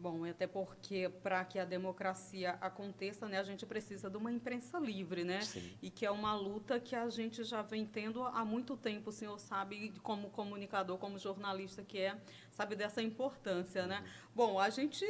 Bom, 0.00 0.24
até 0.24 0.46
porque 0.46 1.10
para 1.22 1.44
que 1.44 1.58
a 1.58 1.64
democracia 1.66 2.52
aconteça, 2.62 3.28
né, 3.28 3.38
a 3.38 3.42
gente 3.42 3.66
precisa 3.66 4.08
de 4.08 4.16
uma 4.16 4.32
imprensa 4.32 4.78
livre, 4.78 5.24
né? 5.24 5.42
Sim. 5.42 5.70
E 5.82 5.90
que 5.90 6.06
é 6.06 6.10
uma 6.10 6.34
luta 6.34 6.80
que 6.80 6.96
a 6.96 7.10
gente 7.10 7.44
já 7.44 7.60
vem 7.60 7.84
tendo 7.84 8.24
há 8.24 8.42
muito 8.42 8.78
tempo. 8.78 9.10
O 9.10 9.12
senhor 9.12 9.38
sabe, 9.38 9.92
como 10.02 10.30
comunicador, 10.30 10.96
como 10.96 11.18
jornalista 11.18 11.82
que 11.82 11.98
é, 11.98 12.18
sabe 12.50 12.74
dessa 12.76 13.02
importância, 13.02 13.86
né? 13.86 14.02
Bom, 14.34 14.58
a 14.58 14.70
gente, 14.70 15.04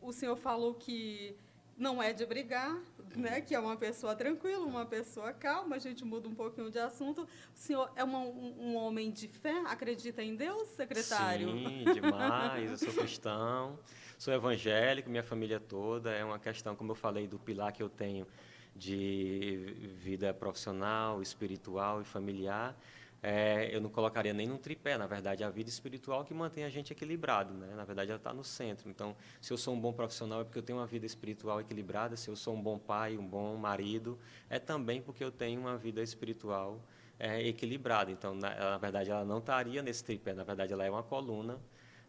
o 0.00 0.12
senhor 0.12 0.36
falou 0.36 0.74
que 0.74 1.36
não 1.76 2.00
é 2.00 2.12
de 2.12 2.24
brigar, 2.24 2.80
né? 3.16 3.40
Que 3.40 3.52
é 3.52 3.58
uma 3.58 3.76
pessoa 3.76 4.14
tranquila, 4.14 4.64
uma 4.64 4.86
pessoa 4.86 5.32
calma. 5.32 5.74
A 5.74 5.78
gente 5.80 6.04
muda 6.04 6.28
um 6.28 6.34
pouquinho 6.36 6.70
de 6.70 6.78
assunto. 6.78 7.22
O 7.22 7.58
senhor 7.58 7.90
é 7.96 8.04
uma, 8.04 8.20
um, 8.20 8.54
um 8.58 8.76
homem 8.76 9.10
de 9.10 9.26
fé? 9.26 9.62
Acredita 9.66 10.22
em 10.22 10.36
Deus, 10.36 10.68
secretário? 10.68 11.50
Sim, 11.50 11.84
demais. 11.92 12.70
Eu 12.70 12.76
sou 12.78 12.94
cristão. 13.02 13.78
Sou 14.18 14.32
evangélico, 14.32 15.10
minha 15.10 15.22
família 15.22 15.60
toda. 15.60 16.10
É 16.10 16.24
uma 16.24 16.38
questão, 16.38 16.74
como 16.74 16.92
eu 16.92 16.94
falei, 16.94 17.26
do 17.26 17.38
pilar 17.38 17.70
que 17.70 17.82
eu 17.82 17.88
tenho 17.88 18.26
de 18.74 19.74
vida 19.98 20.32
profissional, 20.32 21.20
espiritual 21.20 22.00
e 22.00 22.04
familiar. 22.04 22.74
É, 23.22 23.68
eu 23.74 23.80
não 23.80 23.90
colocaria 23.90 24.32
nem 24.32 24.46
num 24.46 24.56
tripé, 24.56 24.96
na 24.96 25.06
verdade, 25.06 25.44
a 25.44 25.50
vida 25.50 25.68
espiritual 25.68 26.24
que 26.24 26.32
mantém 26.32 26.64
a 26.64 26.70
gente 26.70 26.92
equilibrado, 26.92 27.52
né? 27.52 27.74
Na 27.74 27.84
verdade, 27.84 28.10
ela 28.10 28.16
está 28.16 28.32
no 28.32 28.42
centro. 28.42 28.88
Então, 28.88 29.14
se 29.38 29.52
eu 29.52 29.58
sou 29.58 29.74
um 29.74 29.80
bom 29.80 29.92
profissional 29.92 30.40
é 30.40 30.44
porque 30.44 30.58
eu 30.58 30.62
tenho 30.62 30.78
uma 30.78 30.86
vida 30.86 31.04
espiritual 31.04 31.60
equilibrada. 31.60 32.16
Se 32.16 32.28
eu 32.28 32.36
sou 32.36 32.54
um 32.54 32.62
bom 32.62 32.78
pai, 32.78 33.18
um 33.18 33.26
bom 33.26 33.54
marido, 33.56 34.18
é 34.48 34.58
também 34.58 35.02
porque 35.02 35.22
eu 35.22 35.30
tenho 35.30 35.60
uma 35.60 35.76
vida 35.76 36.02
espiritual 36.02 36.80
é, 37.18 37.46
equilibrada. 37.46 38.10
Então, 38.10 38.34
na, 38.34 38.54
na 38.54 38.78
verdade, 38.78 39.10
ela 39.10 39.26
não 39.26 39.38
estaria 39.38 39.82
nesse 39.82 40.02
tripé. 40.02 40.32
Na 40.32 40.44
verdade, 40.44 40.72
ela 40.72 40.86
é 40.86 40.90
uma 40.90 41.02
coluna 41.02 41.60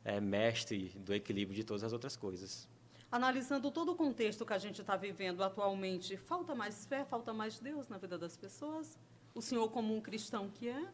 é, 0.07 0.21
mestre 0.21 0.93
do 0.95 1.13
equilíbrio 1.13 1.53
de 1.53 1.65
todas 1.65 1.83
as 1.83 1.91
outras 1.91 2.15
coisas. 2.15 2.65
Analisando 3.11 3.69
todo 3.69 3.91
o 3.91 3.95
contexto 3.95 4.45
que 4.45 4.53
a 4.53 4.57
gente 4.57 4.79
está 4.79 4.95
vivendo 4.95 5.43
atualmente, 5.43 6.15
falta 6.15 6.55
mais 6.55 6.85
fé, 6.85 7.03
falta 7.03 7.33
mais 7.33 7.59
Deus 7.59 7.89
na 7.89 7.97
vida 7.97 8.17
das 8.17 8.37
pessoas? 8.37 8.97
O 9.35 9.41
senhor, 9.41 9.69
como 9.69 9.93
um 9.93 9.99
cristão 9.99 10.49
que 10.49 10.69
é? 10.69 10.87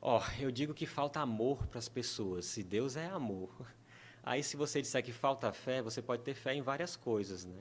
Ó, 0.00 0.20
oh, 0.20 0.40
eu 0.40 0.52
digo 0.52 0.72
que 0.72 0.86
falta 0.86 1.18
amor 1.18 1.66
para 1.66 1.80
as 1.80 1.88
pessoas. 1.88 2.46
Se 2.46 2.62
Deus 2.62 2.96
é 2.96 3.06
amor. 3.06 3.50
Aí, 4.22 4.40
se 4.40 4.56
você 4.56 4.80
disser 4.80 5.02
que 5.02 5.12
falta 5.12 5.52
fé, 5.52 5.82
você 5.82 6.00
pode 6.00 6.22
ter 6.22 6.34
fé 6.34 6.54
em 6.54 6.62
várias 6.62 6.94
coisas, 6.94 7.44
né? 7.44 7.58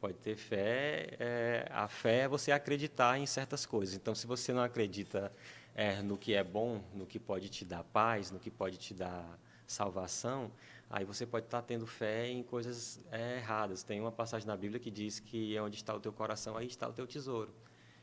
Pode 0.00 0.14
ter 0.18 0.36
fé, 0.36 1.16
é, 1.18 1.68
a 1.70 1.88
fé 1.88 2.20
é 2.20 2.28
você 2.28 2.52
acreditar 2.52 3.18
em 3.18 3.26
certas 3.26 3.66
coisas. 3.66 3.96
Então, 3.96 4.14
se 4.14 4.28
você 4.28 4.52
não 4.52 4.62
acredita 4.62 5.32
é, 5.74 6.02
no 6.02 6.16
que 6.16 6.34
é 6.34 6.44
bom, 6.44 6.82
no 6.94 7.04
que 7.04 7.18
pode 7.18 7.48
te 7.48 7.64
dar 7.64 7.82
paz, 7.82 8.30
no 8.30 8.38
que 8.38 8.50
pode 8.50 8.78
te 8.78 8.94
dar 8.94 9.38
salvação, 9.72 10.50
aí 10.88 11.04
você 11.04 11.26
pode 11.26 11.46
estar 11.46 11.62
tendo 11.62 11.86
fé 11.86 12.28
em 12.28 12.42
coisas 12.42 13.00
é, 13.10 13.38
erradas. 13.38 13.82
Tem 13.82 14.00
uma 14.00 14.12
passagem 14.12 14.46
na 14.46 14.56
Bíblia 14.56 14.78
que 14.78 14.90
diz 14.90 15.18
que 15.18 15.56
é 15.56 15.62
onde 15.62 15.76
está 15.76 15.94
o 15.94 16.00
teu 16.00 16.12
coração, 16.12 16.56
aí 16.56 16.66
está 16.66 16.88
o 16.88 16.92
teu 16.92 17.06
tesouro. 17.06 17.52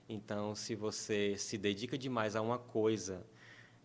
Então, 0.08 0.56
se 0.56 0.76
você 0.76 1.38
se 1.38 1.58
dedica 1.58 1.98
demais 1.98 2.36
a 2.36 2.42
uma 2.42 2.58
coisa 2.58 3.24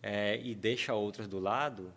é, 0.01 0.39
e 0.43 0.55
deixa 0.55 0.93
outras 0.93 1.27
do 1.27 1.39
lado, 1.39 1.93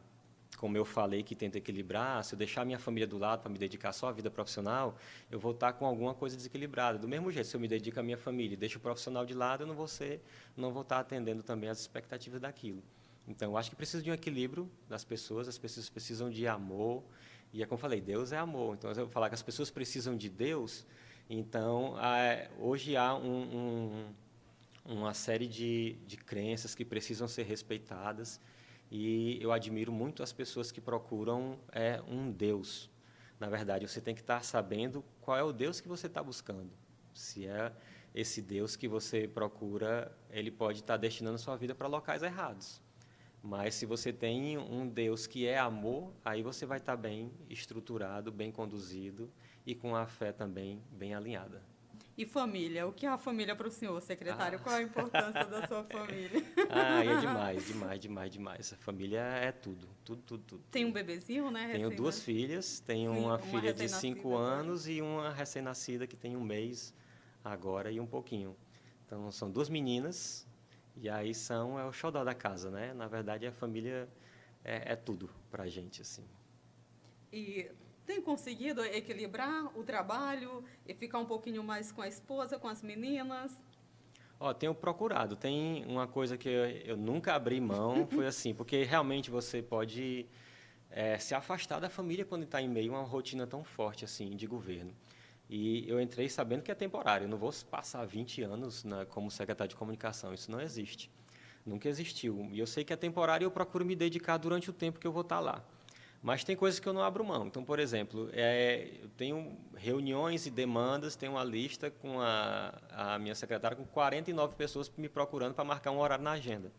como 0.58 0.76
eu 0.76 0.84
falei 0.84 1.22
que 1.22 1.34
tento 1.34 1.56
equilibrar, 1.56 2.22
se 2.24 2.34
eu 2.34 2.38
deixar 2.38 2.64
minha 2.64 2.78
família 2.78 3.06
do 3.06 3.16
lado 3.16 3.40
para 3.40 3.50
me 3.50 3.58
dedicar 3.58 3.92
só 3.92 4.08
à 4.08 4.12
vida 4.12 4.30
profissional, 4.30 4.98
eu 5.30 5.38
vou 5.38 5.52
estar 5.52 5.72
com 5.72 5.86
alguma 5.86 6.14
coisa 6.14 6.36
desequilibrada. 6.36 6.98
Do 6.98 7.08
mesmo 7.08 7.30
jeito, 7.30 7.46
se 7.46 7.56
eu 7.56 7.60
me 7.60 7.68
dedico 7.68 7.98
à 8.00 8.02
minha 8.02 8.18
família 8.18 8.54
e 8.54 8.56
deixo 8.56 8.78
o 8.78 8.80
profissional 8.80 9.24
de 9.24 9.34
lado, 9.34 9.62
eu 9.62 9.66
não 9.66 9.74
vou 9.74 9.86
ser, 9.86 10.20
não 10.56 10.72
vou 10.72 10.82
estar 10.82 10.98
atendendo 10.98 11.42
também 11.42 11.70
às 11.70 11.80
expectativas 11.80 12.40
daquilo. 12.40 12.82
Então, 13.28 13.52
eu 13.52 13.56
acho 13.58 13.68
que 13.68 13.76
precisa 13.76 14.02
de 14.02 14.10
um 14.10 14.14
equilíbrio 14.14 14.70
das 14.88 15.04
pessoas, 15.04 15.46
as 15.46 15.58
pessoas 15.58 15.90
precisam 15.90 16.30
de 16.30 16.46
amor. 16.46 17.04
E 17.52 17.62
é 17.62 17.66
como 17.66 17.76
eu 17.76 17.80
falei, 17.80 18.00
Deus 18.00 18.32
é 18.32 18.38
amor. 18.38 18.74
Então, 18.74 18.90
eu 18.90 19.08
falar 19.08 19.28
que 19.28 19.34
as 19.34 19.42
pessoas 19.42 19.70
precisam 19.70 20.16
de 20.16 20.30
Deus, 20.30 20.86
então, 21.28 21.94
hoje 22.58 22.96
há 22.96 23.14
um, 23.14 23.42
um, 24.86 24.94
uma 24.94 25.12
série 25.12 25.46
de, 25.46 25.98
de 26.06 26.16
crenças 26.16 26.74
que 26.74 26.86
precisam 26.86 27.28
ser 27.28 27.42
respeitadas. 27.42 28.40
E 28.90 29.38
eu 29.42 29.52
admiro 29.52 29.92
muito 29.92 30.22
as 30.22 30.32
pessoas 30.32 30.72
que 30.72 30.80
procuram 30.80 31.58
é, 31.70 32.00
um 32.08 32.30
Deus. 32.32 32.88
Na 33.38 33.50
verdade, 33.50 33.86
você 33.86 34.00
tem 34.00 34.14
que 34.14 34.22
estar 34.22 34.42
sabendo 34.42 35.04
qual 35.20 35.36
é 35.36 35.42
o 35.42 35.52
Deus 35.52 35.82
que 35.82 35.88
você 35.88 36.06
está 36.06 36.22
buscando. 36.22 36.70
Se 37.12 37.46
é 37.46 37.74
esse 38.14 38.40
Deus 38.40 38.74
que 38.74 38.88
você 38.88 39.28
procura, 39.28 40.10
ele 40.30 40.50
pode 40.50 40.80
estar 40.80 40.96
destinando 40.96 41.36
sua 41.36 41.56
vida 41.56 41.74
para 41.74 41.86
locais 41.86 42.22
errados. 42.22 42.80
Mas 43.42 43.74
se 43.74 43.86
você 43.86 44.12
tem 44.12 44.58
um 44.58 44.88
Deus 44.88 45.26
que 45.26 45.46
é 45.46 45.58
amor, 45.58 46.12
aí 46.24 46.42
você 46.42 46.66
vai 46.66 46.78
estar 46.78 46.96
bem 46.96 47.32
estruturado, 47.48 48.32
bem 48.32 48.50
conduzido 48.50 49.30
e 49.64 49.74
com 49.74 49.94
a 49.94 50.06
fé 50.06 50.32
também 50.32 50.82
bem 50.90 51.14
alinhada. 51.14 51.62
E 52.18 52.26
família? 52.26 52.84
O 52.84 52.92
que 52.92 53.06
é 53.06 53.08
a 53.08 53.16
família 53.16 53.54
para 53.54 53.68
o 53.68 53.70
senhor, 53.70 54.00
secretário? 54.02 54.58
Ah. 54.58 54.62
Qual 54.64 54.74
a 54.74 54.82
importância 54.82 55.44
da 55.44 55.68
sua 55.68 55.84
família? 55.84 56.42
Ah, 56.68 57.04
é 57.04 57.20
demais, 57.20 57.64
demais, 57.68 58.00
demais, 58.00 58.32
demais. 58.32 58.72
A 58.72 58.76
família 58.76 59.20
é 59.20 59.52
tudo, 59.52 59.88
tudo, 60.04 60.22
tudo, 60.22 60.44
tudo. 60.44 60.62
Tem 60.70 60.84
um 60.84 60.90
bebezinho, 60.90 61.48
né? 61.50 61.70
Tenho 61.70 61.90
duas 61.94 62.20
filhas, 62.20 62.80
tenho 62.80 63.14
Sim, 63.14 63.20
uma, 63.20 63.28
uma 63.28 63.38
filha 63.38 63.72
de 63.72 63.88
cinco 63.88 64.36
anos 64.36 64.88
e 64.88 65.00
uma 65.00 65.32
recém-nascida 65.32 66.08
que 66.08 66.16
tem 66.16 66.36
um 66.36 66.42
mês 66.42 66.92
agora 67.44 67.90
e 67.90 68.00
um 68.00 68.06
pouquinho. 68.06 68.56
Então, 69.06 69.30
são 69.30 69.48
duas 69.48 69.68
meninas, 69.68 70.44
e 71.00 71.08
aí 71.08 71.34
são 71.34 71.78
é 71.78 71.84
o 71.84 71.92
xodó 71.92 72.24
da 72.24 72.34
casa, 72.34 72.70
né? 72.70 72.92
Na 72.92 73.06
verdade, 73.06 73.46
a 73.46 73.52
família 73.52 74.08
é, 74.64 74.92
é 74.92 74.96
tudo 74.96 75.30
para 75.50 75.64
a 75.64 75.68
gente, 75.68 76.02
assim. 76.02 76.24
E 77.32 77.70
tem 78.06 78.20
conseguido 78.20 78.84
equilibrar 78.84 79.66
o 79.78 79.84
trabalho 79.84 80.64
e 80.86 80.94
ficar 80.94 81.18
um 81.18 81.26
pouquinho 81.26 81.62
mais 81.62 81.92
com 81.92 82.02
a 82.02 82.08
esposa, 82.08 82.58
com 82.58 82.66
as 82.66 82.82
meninas? 82.82 83.52
Ó, 84.40 84.52
tenho 84.54 84.74
procurado. 84.74 85.36
Tem 85.36 85.84
uma 85.86 86.06
coisa 86.06 86.38
que 86.38 86.48
eu, 86.48 86.64
eu 86.64 86.96
nunca 86.96 87.34
abri 87.34 87.60
mão, 87.60 88.06
foi 88.10 88.26
assim, 88.26 88.54
porque 88.54 88.82
realmente 88.84 89.30
você 89.30 89.62
pode 89.62 90.26
é, 90.90 91.18
se 91.18 91.34
afastar 91.34 91.80
da 91.80 91.90
família 91.90 92.24
quando 92.24 92.44
está 92.44 92.60
em 92.60 92.68
meio 92.68 92.94
a 92.94 93.00
uma 93.00 93.06
rotina 93.06 93.46
tão 93.46 93.62
forte 93.62 94.04
assim 94.04 94.30
de 94.36 94.46
governo. 94.46 94.92
E 95.48 95.88
eu 95.88 96.00
entrei 96.00 96.28
sabendo 96.28 96.62
que 96.62 96.70
é 96.70 96.74
temporário. 96.74 97.24
Eu 97.24 97.28
não 97.28 97.38
vou 97.38 97.52
passar 97.70 98.04
20 98.04 98.42
anos 98.42 98.84
na, 98.84 99.06
como 99.06 99.30
secretário 99.30 99.70
de 99.70 99.76
comunicação. 99.76 100.34
Isso 100.34 100.50
não 100.50 100.60
existe. 100.60 101.10
Nunca 101.64 101.88
existiu. 101.88 102.48
E 102.52 102.58
eu 102.58 102.66
sei 102.66 102.84
que 102.84 102.92
é 102.92 102.96
temporário 102.96 103.44
e 103.44 103.46
eu 103.46 103.50
procuro 103.50 103.84
me 103.84 103.96
dedicar 103.96 104.36
durante 104.36 104.68
o 104.68 104.72
tempo 104.72 104.98
que 104.98 105.06
eu 105.06 105.12
vou 105.12 105.22
estar 105.22 105.40
lá. 105.40 105.64
Mas 106.22 106.42
tem 106.42 106.56
coisas 106.56 106.80
que 106.80 106.88
eu 106.88 106.92
não 106.92 107.02
abro 107.02 107.24
mão. 107.24 107.46
Então, 107.46 107.64
por 107.64 107.78
exemplo, 107.78 108.28
é, 108.32 108.90
eu 109.02 109.08
tenho 109.10 109.56
reuniões 109.76 110.46
e 110.46 110.50
demandas, 110.50 111.14
tenho 111.14 111.32
uma 111.32 111.44
lista 111.44 111.90
com 111.90 112.20
a, 112.20 112.74
a 112.90 113.18
minha 113.18 113.34
secretária 113.34 113.76
com 113.76 113.84
49 113.84 114.56
pessoas 114.56 114.90
me 114.96 115.08
procurando 115.08 115.54
para 115.54 115.64
marcar 115.64 115.92
um 115.92 115.98
horário 115.98 116.24
na 116.24 116.32
agenda. 116.32 116.72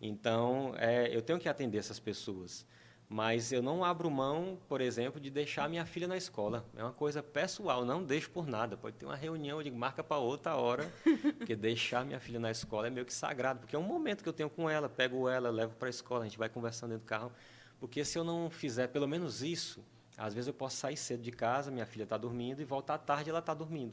Então, 0.00 0.74
é, 0.78 1.14
eu 1.14 1.20
tenho 1.20 1.38
que 1.38 1.48
atender 1.48 1.78
essas 1.78 2.00
pessoas. 2.00 2.66
Mas 3.12 3.52
eu 3.52 3.60
não 3.60 3.84
abro 3.84 4.10
mão, 4.10 4.58
por 4.66 4.80
exemplo, 4.80 5.20
de 5.20 5.28
deixar 5.28 5.68
minha 5.68 5.84
filha 5.84 6.08
na 6.08 6.16
escola. 6.16 6.64
É 6.74 6.82
uma 6.82 6.94
coisa 6.94 7.22
pessoal, 7.22 7.84
não 7.84 8.02
deixo 8.02 8.30
por 8.30 8.46
nada. 8.46 8.74
Pode 8.74 8.96
ter 8.96 9.04
uma 9.04 9.14
reunião, 9.14 9.58
eu 9.58 9.62
digo, 9.62 9.76
marca 9.76 10.02
para 10.02 10.16
outra 10.16 10.56
hora, 10.56 10.90
porque 11.36 11.54
deixar 11.54 12.06
minha 12.06 12.18
filha 12.18 12.40
na 12.40 12.50
escola 12.50 12.86
é 12.86 12.90
meio 12.90 13.04
que 13.04 13.12
sagrado, 13.12 13.60
porque 13.60 13.76
é 13.76 13.78
um 13.78 13.82
momento 13.82 14.22
que 14.22 14.28
eu 14.30 14.32
tenho 14.32 14.48
com 14.48 14.68
ela, 14.68 14.88
pego 14.88 15.28
ela, 15.28 15.50
levo 15.50 15.74
para 15.74 15.88
a 15.88 15.90
escola, 15.90 16.22
a 16.22 16.24
gente 16.24 16.38
vai 16.38 16.48
conversando 16.48 16.92
dentro 16.92 17.04
do 17.04 17.08
carro. 17.08 17.30
Porque 17.78 18.02
se 18.02 18.18
eu 18.18 18.24
não 18.24 18.48
fizer 18.48 18.88
pelo 18.88 19.06
menos 19.06 19.42
isso, 19.42 19.84
às 20.16 20.32
vezes 20.32 20.48
eu 20.48 20.54
posso 20.54 20.78
sair 20.78 20.96
cedo 20.96 21.22
de 21.22 21.32
casa, 21.32 21.70
minha 21.70 21.84
filha 21.84 22.04
está 22.04 22.16
dormindo, 22.16 22.62
e 22.62 22.64
voltar 22.64 22.94
à 22.94 22.98
tarde 22.98 23.28
ela 23.28 23.40
está 23.40 23.52
dormindo. 23.52 23.92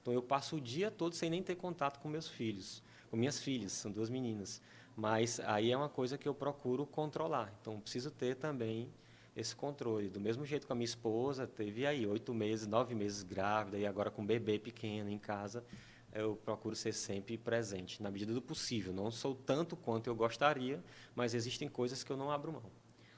Então 0.00 0.14
eu 0.14 0.22
passo 0.22 0.54
o 0.54 0.60
dia 0.60 0.92
todo 0.92 1.16
sem 1.16 1.28
nem 1.28 1.42
ter 1.42 1.56
contato 1.56 1.98
com 1.98 2.08
meus 2.08 2.28
filhos, 2.28 2.84
com 3.10 3.16
minhas 3.16 3.40
filhas, 3.40 3.72
são 3.72 3.90
duas 3.90 4.08
meninas. 4.08 4.62
Mas 4.96 5.40
aí 5.40 5.70
é 5.70 5.76
uma 5.76 5.88
coisa 5.88 6.18
que 6.18 6.28
eu 6.28 6.34
procuro 6.34 6.86
controlar. 6.86 7.52
Então, 7.60 7.80
preciso 7.80 8.10
ter 8.10 8.36
também 8.36 8.92
esse 9.36 9.54
controle. 9.54 10.08
Do 10.08 10.20
mesmo 10.20 10.44
jeito 10.44 10.66
que 10.66 10.72
a 10.72 10.74
minha 10.74 10.84
esposa 10.84 11.46
teve 11.46 11.86
aí 11.86 12.06
oito 12.06 12.34
meses, 12.34 12.66
nove 12.66 12.94
meses 12.94 13.22
grávida 13.22 13.78
e 13.78 13.86
agora 13.86 14.10
com 14.10 14.22
um 14.22 14.26
bebê 14.26 14.58
pequeno 14.58 15.08
em 15.08 15.18
casa, 15.18 15.64
eu 16.12 16.36
procuro 16.36 16.74
ser 16.74 16.92
sempre 16.92 17.38
presente, 17.38 18.02
na 18.02 18.10
medida 18.10 18.34
do 18.34 18.42
possível. 18.42 18.92
Não 18.92 19.10
sou 19.10 19.34
tanto 19.34 19.76
quanto 19.76 20.08
eu 20.08 20.14
gostaria, 20.14 20.82
mas 21.14 21.34
existem 21.34 21.68
coisas 21.68 22.02
que 22.02 22.10
eu 22.10 22.16
não 22.16 22.30
abro 22.30 22.52
mão. 22.52 22.70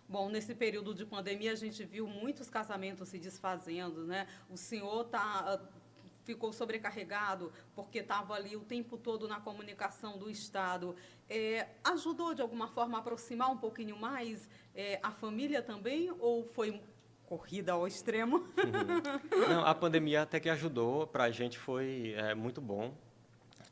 Bom, 0.09 0.29
nesse 0.29 0.55
período 0.55 0.95
de 0.95 1.07
pandemia 1.07 1.53
a 1.53 1.57
gente 1.57 1.85
viu 1.85 2.07
muitos 2.07 2.51
casamentos 2.51 3.09
se 3.09 3.19
desfazendo, 3.19 4.05
né? 4.05 4.27
O 4.51 4.59
senhor 4.59 5.07
está 5.07 5.59
ficou 6.25 6.53
sobrecarregado 6.53 7.53
porque 7.75 7.99
estava 7.99 8.35
ali 8.35 8.57
o 8.57 8.61
tempo 8.61 8.97
todo 8.97 9.29
na 9.29 9.41
comunicação 9.41 10.19
do 10.19 10.31
Estado. 10.31 10.95
É, 11.29 11.69
ajudou, 11.85 12.35
de 12.35 12.43
alguma 12.43 12.69
forma, 12.69 12.99
a 12.99 13.01
aproximar 13.01 13.51
um 13.51 13.57
pouquinho 13.57 13.97
mais 13.97 14.49
é, 14.75 14.99
a 15.03 15.11
família 15.11 15.63
também 15.63 16.11
ou 16.19 16.45
foi 16.45 16.81
corrida 17.27 17.73
ao 17.73 17.87
extremo? 17.87 18.37
Uhum. 18.39 19.49
Não, 19.49 19.65
a 19.65 19.75
pandemia 19.75 20.23
até 20.23 20.39
que 20.39 20.51
ajudou, 20.51 21.07
para 21.07 21.25
a 21.25 21.31
gente 21.31 21.59
foi 21.59 22.15
é, 22.17 22.35
muito 22.35 22.61
bom. 22.61 22.95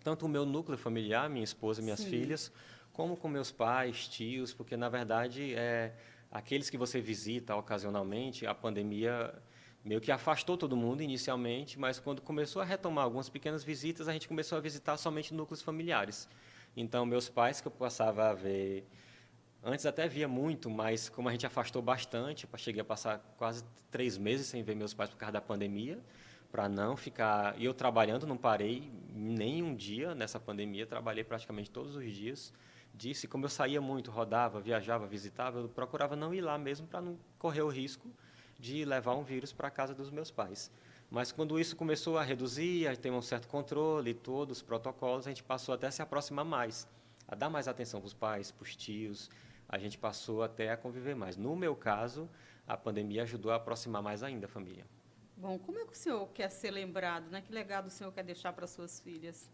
Tanto 0.02 0.24
o 0.24 0.28
meu 0.28 0.46
núcleo 0.46 0.78
familiar, 0.78 1.28
minha 1.28 1.44
esposa 1.44 1.80
e 1.80 1.84
minhas 1.84 2.00
Sim. 2.00 2.08
filhas, 2.08 2.50
como 2.92 3.16
com 3.16 3.28
meus 3.28 3.52
pais, 3.52 4.08
tios, 4.08 4.54
porque, 4.54 4.76
na 4.76 4.88
verdade, 4.88 5.54
é, 5.54 5.92
aqueles 6.30 6.70
que 6.70 6.78
você 6.78 7.00
visita 7.02 7.54
ocasionalmente, 7.54 8.46
a 8.46 8.54
pandemia 8.54 9.34
meio 9.84 10.00
que 10.00 10.12
afastou 10.12 10.56
todo 10.56 10.76
mundo 10.76 11.02
inicialmente, 11.02 11.78
mas 11.78 11.98
quando 11.98 12.20
começou 12.20 12.60
a 12.60 12.64
retomar 12.64 13.04
algumas 13.04 13.28
pequenas 13.28 13.64
visitas, 13.64 14.08
a 14.08 14.12
gente 14.12 14.28
começou 14.28 14.58
a 14.58 14.60
visitar 14.60 14.96
somente 14.96 15.32
núcleos 15.32 15.62
familiares. 15.62 16.28
Então, 16.76 17.06
meus 17.06 17.28
pais, 17.28 17.60
que 17.60 17.66
eu 17.66 17.72
passava 17.72 18.28
a 18.28 18.34
ver, 18.34 18.86
antes 19.62 19.86
até 19.86 20.06
via 20.06 20.28
muito, 20.28 20.68
mas 20.68 21.08
como 21.08 21.28
a 21.28 21.32
gente 21.32 21.46
afastou 21.46 21.80
bastante, 21.80 22.46
cheguei 22.56 22.82
a 22.82 22.84
passar 22.84 23.18
quase 23.36 23.64
três 23.90 24.18
meses 24.18 24.46
sem 24.46 24.62
ver 24.62 24.76
meus 24.76 24.94
pais 24.94 25.10
por 25.10 25.16
causa 25.16 25.32
da 25.32 25.40
pandemia, 25.40 25.98
para 26.52 26.68
não 26.68 26.96
ficar. 26.96 27.58
E 27.58 27.64
eu 27.64 27.72
trabalhando, 27.72 28.26
não 28.26 28.36
parei 28.36 28.90
nem 29.12 29.62
um 29.62 29.74
dia 29.74 30.14
nessa 30.14 30.38
pandemia, 30.38 30.86
trabalhei 30.86 31.24
praticamente 31.24 31.70
todos 31.70 31.96
os 31.96 32.12
dias. 32.12 32.52
Disse, 32.92 33.26
como 33.26 33.46
eu 33.46 33.48
saía 33.48 33.80
muito, 33.80 34.10
rodava, 34.10 34.60
viajava, 34.60 35.06
visitava, 35.06 35.60
eu 35.60 35.68
procurava 35.68 36.14
não 36.14 36.34
ir 36.34 36.40
lá 36.40 36.58
mesmo 36.58 36.86
para 36.86 37.00
não 37.00 37.18
correr 37.38 37.62
o 37.62 37.68
risco 37.68 38.10
de 38.60 38.84
levar 38.84 39.14
um 39.14 39.22
vírus 39.22 39.52
para 39.52 39.68
a 39.68 39.70
casa 39.70 39.94
dos 39.94 40.10
meus 40.10 40.30
pais. 40.30 40.70
Mas 41.10 41.32
quando 41.32 41.58
isso 41.58 41.74
começou 41.74 42.18
a 42.18 42.22
reduzir, 42.22 42.86
a 42.86 42.94
ter 42.94 43.10
um 43.10 43.22
certo 43.22 43.48
controle, 43.48 44.14
todos 44.14 44.58
os 44.58 44.62
protocolos, 44.62 45.26
a 45.26 45.30
gente 45.30 45.42
passou 45.42 45.74
até 45.74 45.88
a 45.88 45.90
se 45.90 46.02
aproximar 46.02 46.44
mais, 46.44 46.86
a 47.26 47.34
dar 47.34 47.50
mais 47.50 47.66
atenção 47.66 48.00
para 48.00 48.06
os 48.06 48.14
pais, 48.14 48.52
para 48.52 48.62
os 48.62 48.76
tios, 48.76 49.28
a 49.68 49.78
gente 49.78 49.98
passou 49.98 50.42
até 50.42 50.70
a 50.70 50.76
conviver 50.76 51.16
mais. 51.16 51.36
No 51.36 51.56
meu 51.56 51.74
caso, 51.74 52.28
a 52.66 52.76
pandemia 52.76 53.24
ajudou 53.24 53.50
a 53.50 53.56
aproximar 53.56 54.02
mais 54.02 54.22
ainda 54.22 54.46
a 54.46 54.48
família. 54.48 54.84
Bom, 55.36 55.58
como 55.58 55.78
é 55.78 55.84
que 55.84 55.92
o 55.92 55.96
senhor 55.96 56.28
quer 56.28 56.50
ser 56.50 56.70
lembrado, 56.70 57.30
né? 57.30 57.40
Que 57.40 57.52
legado 57.52 57.86
o 57.86 57.90
senhor 57.90 58.12
quer 58.12 58.22
deixar 58.22 58.52
para 58.52 58.66
suas 58.66 59.00
filhas? 59.00 59.50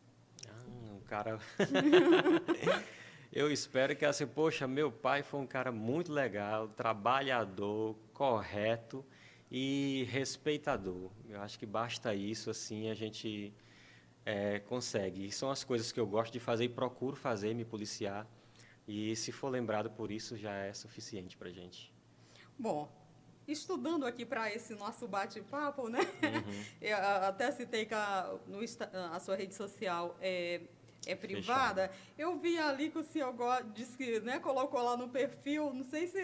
Ah, 0.49 0.95
um 0.95 1.01
cara... 1.01 1.39
Eu 3.33 3.53
espero 3.53 3.95
que 3.95 4.05
assim, 4.05 4.27
poxa, 4.27 4.66
meu 4.66 4.91
pai 4.91 5.23
foi 5.23 5.41
um 5.41 5.47
cara 5.47 5.70
muito 5.70 6.11
legal, 6.11 6.69
trabalhador, 6.69 7.95
correto 8.16 9.05
e 9.51 10.09
respeitador. 10.10 11.10
Eu 11.28 11.43
acho 11.43 11.59
que 11.59 11.66
basta 11.66 12.14
isso, 12.14 12.48
assim, 12.48 12.88
a 12.88 12.94
gente 12.94 13.52
é, 14.24 14.59
consegue. 14.60 15.26
E 15.26 15.30
são 15.30 15.51
as 15.51 15.62
coisas 15.62 15.93
que 15.93 16.01
eu 16.01 16.06
gosto 16.06 16.32
de 16.32 16.40
fazer 16.40 16.64
e 16.64 16.68
procuro 16.68 17.14
fazer, 17.14 17.55
me 17.55 17.64
policiar. 17.64 18.26
E 18.88 19.14
se 19.16 19.30
for 19.32 19.51
lembrado 19.51 19.90
por 19.90 20.10
isso, 20.10 20.34
já 20.34 20.52
é 20.55 20.72
suficiente 20.72 21.36
para 21.36 21.51
gente. 21.51 21.93
Bom, 22.59 22.90
estudando 23.47 24.06
aqui 24.06 24.24
para 24.24 24.51
esse 24.51 24.74
nosso 24.74 25.06
bate-papo, 25.06 25.90
né? 25.90 26.01
Uhum. 26.01 26.64
Eu 26.80 26.97
até 26.97 27.52
citei 27.52 27.84
que 27.84 27.93
a, 27.93 28.34
no, 28.47 28.60
a 29.12 29.20
sua 29.20 29.36
rede 29.36 29.55
social 29.55 30.16
é 30.22 30.62
é 31.07 31.15
privada, 31.15 31.89
Fechado. 31.89 32.01
eu 32.19 32.39
vi 32.39 32.59
ali 32.59 32.91
que 32.91 32.99
o 32.99 33.05
senhor 33.05 33.33
disse 33.73 33.97
que 33.97 34.20
né, 34.20 34.41
colocou 34.41 34.83
lá 34.83 34.97
no 34.97 35.09
perfil, 35.09 35.73
não 35.73 35.85
sei 35.85 36.09
se 36.09 36.20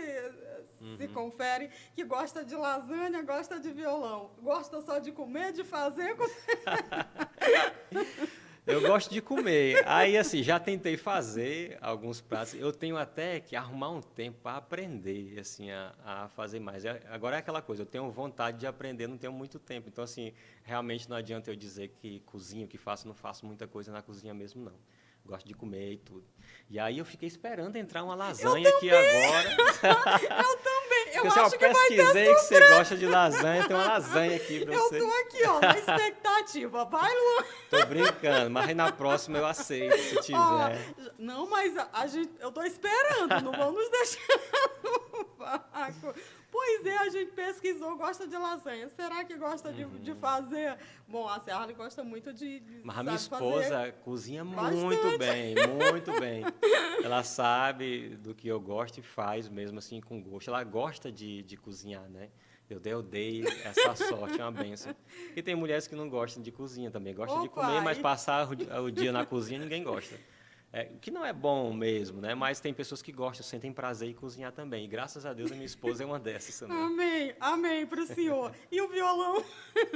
uhum. 0.81 0.97
se 0.97 1.09
confere, 1.09 1.71
que 1.95 2.05
gosta 2.05 2.45
de 2.45 2.55
lasanha, 2.55 3.23
gosta 3.23 3.61
de 3.61 3.71
violão. 3.71 4.33
Gosta 4.43 4.81
só 4.83 4.99
de 4.99 5.13
comer, 5.13 5.53
de 5.53 5.65
fazer. 5.65 6.17
Eu 8.65 8.81
gosto 8.81 9.11
de 9.11 9.21
comer. 9.21 9.83
Aí, 9.87 10.17
assim, 10.17 10.41
já 10.41 10.61
tentei 10.61 10.97
fazer 10.97 11.77
alguns 11.81 12.21
pratos. 12.21 12.55
Eu 12.55 12.73
tenho 12.73 12.97
até 12.97 13.41
que 13.41 13.57
arrumar 13.57 13.91
um 13.91 14.01
tempo 14.01 14.39
para 14.41 14.57
aprender, 14.57 15.37
assim, 15.41 15.73
a, 15.73 15.93
a, 16.05 16.29
fazer 16.29 16.61
mais. 16.61 16.85
É, 16.85 17.03
agora 17.11 17.35
é 17.35 17.39
aquela 17.41 17.61
coisa, 17.61 17.83
eu 17.83 17.87
tenho 17.87 18.09
vontade 18.11 18.61
de 18.61 18.67
aprender, 18.67 19.09
não 19.09 19.19
tenho 19.19 19.33
muito 19.33 19.59
tempo. 19.59 19.89
Então, 19.89 20.05
assim, 20.05 20.33
realmente 20.63 21.11
não 21.11 21.17
adianta 21.17 21.51
eu 21.51 21.57
dizer 21.57 21.89
que 21.89 22.21
cozinho, 22.21 22.69
que 22.69 22.79
faço, 22.79 23.09
não 23.09 23.15
faço 23.15 23.45
muita 23.45 23.67
coisa 23.67 23.91
na 23.91 24.01
cozinha 24.01 24.33
mesmo, 24.33 24.65
não. 24.65 24.75
Gosto 25.27 25.47
de 25.47 25.55
comer 25.55 25.95
e 25.95 25.99
tudo. 25.99 26.25
E 26.73 26.78
aí 26.78 26.97
eu 26.97 27.05
fiquei 27.05 27.28
esperando 27.28 27.77
entrar 27.77 28.03
uma 28.03 28.15
lasanha 28.15 28.66
aqui 28.66 28.89
agora. 28.89 29.51
eu 30.40 30.57
também. 30.57 31.15
Eu 31.15 31.23
Porque, 31.23 31.39
acho 31.39 31.55
eu 31.55 31.59
que 31.59 31.59
pesquisei 31.59 32.35
que 32.35 32.40
você 32.40 32.69
gosta 32.70 32.97
de 32.97 33.07
lasanha, 33.07 33.69
tem 33.69 33.77
uma 33.77 33.85
lasanha 33.85 34.36
aqui 34.36 34.65
para 34.65 34.78
você. 34.78 34.97
Eu 34.97 35.07
tô 35.07 35.12
aqui, 35.12 35.44
ó, 35.44 35.61
na 35.61 35.78
expectativa. 35.78 36.85
Vai, 36.86 37.12
Luan. 37.12 37.44
Tô 37.69 37.85
brincando, 37.85 38.51
mas 38.51 38.74
na 38.74 38.90
próxima 38.90 39.36
eu 39.36 39.44
aceito, 39.44 39.99
se 39.99 40.16
tiver. 40.24 40.39
Ó, 40.39 40.70
não, 41.19 41.47
mas 41.47 41.77
a, 41.77 41.90
a, 41.93 42.07
gente, 42.07 42.32
eu 42.40 42.51
tô 42.51 42.62
esperando, 42.62 43.39
não 43.43 43.53
vamos 43.53 43.90
deixar 43.90 44.40
no 45.12 45.28
vácuo. 45.36 46.15
Pois 46.53 46.85
é, 46.85 46.99
a 46.99 47.09
gente 47.09 47.33
pesquisou, 47.33 47.97
gosta 47.97 48.29
de 48.29 48.37
lasanha. 48.37 48.87
Será 48.91 49.24
que 49.24 49.35
gosta 49.39 49.70
uhum. 49.70 49.74
de, 49.74 49.99
de, 50.01 50.15
fazer? 50.15 50.77
Bom, 51.09 51.27
a 51.27 51.41
Serra 51.41 51.66
gosta 51.73 52.05
muito 52.05 52.31
de. 52.31 52.61
de 52.61 52.83
Mas 52.85 52.99
a 52.99 53.03
minha 53.03 53.16
esposa 53.16 53.91
cozinha 54.05 54.45
bastante. 54.45 54.77
muito 54.77 55.19
bem, 55.19 55.55
muito 55.91 56.20
bem. 56.20 56.45
Ela 57.03 57.23
sabe 57.23 58.11
do 58.16 58.35
que 58.35 58.49
eu 58.49 58.61
gosto 58.61 58.99
e 58.99 59.03
faz 59.03 59.49
mesmo 59.49 59.79
assim 59.79 59.99
com 59.99 60.23
gosto. 60.23 60.49
Ela 60.49 60.62
gosta 60.62 61.11
de, 61.11 61.43
de 61.43 61.57
cozinhar, 61.57 62.07
né? 62.11 62.29
Eu 62.69 62.79
dei, 62.79 62.93
eu 62.93 63.03
dei 63.03 63.45
essa 63.65 63.95
sorte, 64.07 64.39
é 64.39 64.45
uma 64.45 64.53
benção. 64.53 64.95
E 65.35 65.43
tem 65.43 65.55
mulheres 65.55 65.87
que 65.87 65.95
não 65.95 66.09
gostam 66.11 66.43
de 66.43 66.53
cozinha 66.53 66.91
também, 66.91 67.15
gostam 67.15 67.39
Opa, 67.39 67.49
de 67.49 67.49
comer, 67.49 67.81
mas 67.81 67.99
passar 67.99 68.47
o, 68.47 68.85
o 68.85 68.91
dia 68.91 69.11
na 69.11 69.24
cozinha 69.24 69.59
ninguém 69.59 69.83
gosta. 69.83 70.19
É, 70.74 70.85
que 71.03 71.11
não 71.11 71.23
é 71.23 71.35
bom 71.35 71.70
mesmo, 71.70 72.19
né? 72.19 72.35
Mas 72.35 72.59
tem 72.59 72.73
pessoas 72.73 73.03
que 73.03 73.12
gostam, 73.12 73.44
sentem 73.44 73.70
prazer 73.70 74.09
em 74.09 74.15
cozinhar 74.15 74.53
também. 74.53 74.86
E 74.86 74.89
graças 74.89 75.27
a 75.27 75.35
Deus 75.35 75.53
a 75.53 75.55
minha 75.55 75.66
esposa 75.66 76.03
é 76.03 76.07
uma 76.07 76.19
dessas 76.19 76.59
também. 76.59 76.78
Amém, 76.78 77.36
amém 77.39 77.86
para 77.86 78.01
o 78.01 78.07
senhor. 78.07 78.55
E 78.70 78.81
o 78.81 78.89
violão? 78.89 79.44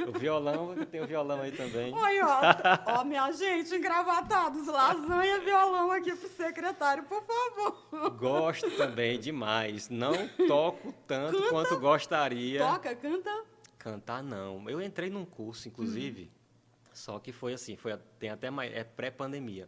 O 0.07 0.19
violão, 0.19 0.75
tem 0.85 1.01
o 1.01 1.07
violão 1.07 1.41
aí 1.41 1.51
também. 1.53 1.95
Oi, 1.95 2.21
ó, 2.21 2.99
ó, 2.99 3.05
minha 3.05 3.33
gente, 3.33 3.75
engravatados, 3.75 4.67
lasanha, 4.67 5.41
violão 5.41 5.91
aqui 5.91 6.15
pro 6.15 6.29
secretário, 6.29 7.05
por 7.05 7.25
favor. 7.25 8.11
Gosto 8.11 8.71
também 8.73 9.19
demais. 9.19 9.89
Não 9.89 10.29
toco 10.47 10.93
tanto 11.07 11.39
canta, 11.39 11.49
quanto 11.49 11.81
gostaria. 11.81 12.61
Toca, 12.61 12.95
canta? 12.95 13.45
Cantar 13.79 14.23
não. 14.23 14.69
Eu 14.69 14.83
entrei 14.83 15.09
num 15.09 15.25
curso, 15.25 15.69
inclusive, 15.69 16.25
hum. 16.25 16.91
só 16.93 17.19
que 17.19 17.33
foi 17.33 17.55
assim, 17.55 17.77
foi 17.77 17.99
tem 18.19 18.29
até 18.29 18.51
mais, 18.51 18.75
é 18.75 18.85
pré-pandemia 18.85 19.67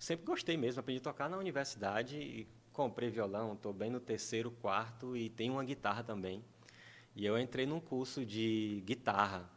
sempre 0.00 0.24
gostei 0.24 0.56
mesmo, 0.56 0.80
aprendi 0.80 0.98
a 0.98 1.04
tocar 1.04 1.28
na 1.28 1.36
universidade 1.36 2.16
e 2.16 2.48
comprei 2.72 3.10
violão, 3.10 3.52
estou 3.52 3.72
bem 3.72 3.90
no 3.90 4.00
terceiro, 4.00 4.50
quarto 4.50 5.14
e 5.14 5.28
tenho 5.28 5.52
uma 5.52 5.62
guitarra 5.62 6.02
também. 6.02 6.42
E 7.14 7.26
eu 7.26 7.38
entrei 7.38 7.66
num 7.66 7.78
curso 7.78 8.24
de 8.24 8.82
guitarra. 8.86 9.48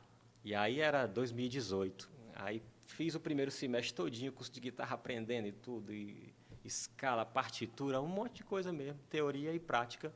E 0.43 0.53
aí 0.53 0.81
era 0.81 1.07
2018. 1.07 2.11
Aí 2.35 2.61
fiz 2.81 3.15
o 3.15 3.19
primeiro 3.19 3.49
semestre 3.49 3.93
todinho, 3.93 4.33
curso 4.33 4.51
de 4.51 4.59
guitarra 4.59 4.95
aprendendo 4.95 5.47
e 5.47 5.53
tudo, 5.53 5.93
e 5.93 6.33
escala, 6.65 7.25
partitura, 7.25 8.01
um 8.01 8.07
monte 8.07 8.37
de 8.37 8.43
coisa 8.43 8.73
mesmo, 8.73 8.99
teoria 9.09 9.53
e 9.53 9.59
prática. 9.59 10.13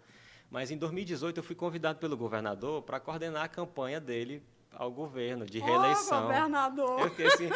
Mas 0.49 0.71
em 0.71 0.77
2018 0.77 1.37
eu 1.37 1.43
fui 1.43 1.55
convidado 1.55 1.99
pelo 1.99 2.17
governador 2.17 2.81
para 2.81 2.99
coordenar 2.99 3.45
a 3.45 3.47
campanha 3.47 4.01
dele 4.01 4.43
ao 4.71 4.91
governo 4.91 5.45
de 5.45 5.59
reeleição. 5.59 6.19
Oh, 6.19 6.27
governador! 6.27 6.99
Eu 6.99 7.09
fiquei 7.11 7.27
assim, 7.27 7.49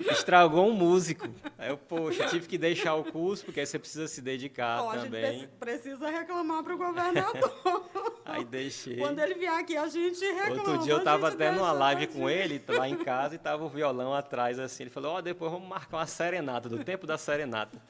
estragou 0.00 0.68
um 0.68 0.72
músico. 0.72 1.28
Aí 1.56 1.70
eu, 1.70 1.76
poxa, 1.76 2.26
tive 2.26 2.46
que 2.46 2.58
deixar 2.58 2.94
o 2.94 3.04
curso, 3.04 3.44
porque 3.44 3.60
aí 3.60 3.66
você 3.66 3.78
precisa 3.78 4.08
se 4.08 4.20
dedicar 4.20 4.82
Bom, 4.82 4.92
também. 4.92 5.48
Precisa 5.58 6.08
reclamar 6.10 6.62
para 6.62 6.74
o 6.74 6.78
governador. 6.78 7.52
Aí 8.24 8.44
deixei. 8.44 8.98
Quando 8.98 9.18
ele 9.20 9.34
vier 9.34 9.54
aqui, 9.54 9.74
a 9.74 9.88
gente 9.88 10.22
reclama. 10.22 10.56
Outro 10.56 10.78
dia 10.78 10.92
eu 10.92 10.98
estava 10.98 11.28
até 11.28 11.50
numa 11.50 11.72
live 11.72 12.08
com 12.08 12.28
ele, 12.28 12.62
lá 12.68 12.86
em 12.86 12.96
casa, 12.96 13.34
e 13.34 13.38
tava 13.38 13.64
o 13.64 13.70
violão 13.70 14.12
atrás, 14.12 14.58
assim. 14.58 14.82
Ele 14.82 14.90
falou, 14.90 15.12
ó, 15.12 15.18
oh, 15.18 15.22
depois 15.22 15.50
vamos 15.50 15.66
marcar 15.66 15.96
uma 15.96 16.06
serenata, 16.06 16.68
do 16.68 16.84
tempo 16.84 17.06
da 17.06 17.16
serenata. 17.16 17.80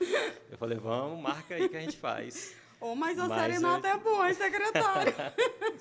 Eu 0.48 0.56
falei, 0.56 0.78
vamos, 0.78 1.20
marca 1.20 1.56
aí 1.56 1.69
que 1.69 1.77
a 1.77 1.81
gente 1.81 1.97
faz. 1.97 2.55
Oh, 2.80 2.94
mas 2.94 3.18
a 3.18 3.26
mas 3.26 3.40
serenata 3.40 3.88
eu... 3.88 3.94
é 3.94 3.98
boa, 3.98 4.28
hein, 4.28 4.34
secretário? 4.34 5.14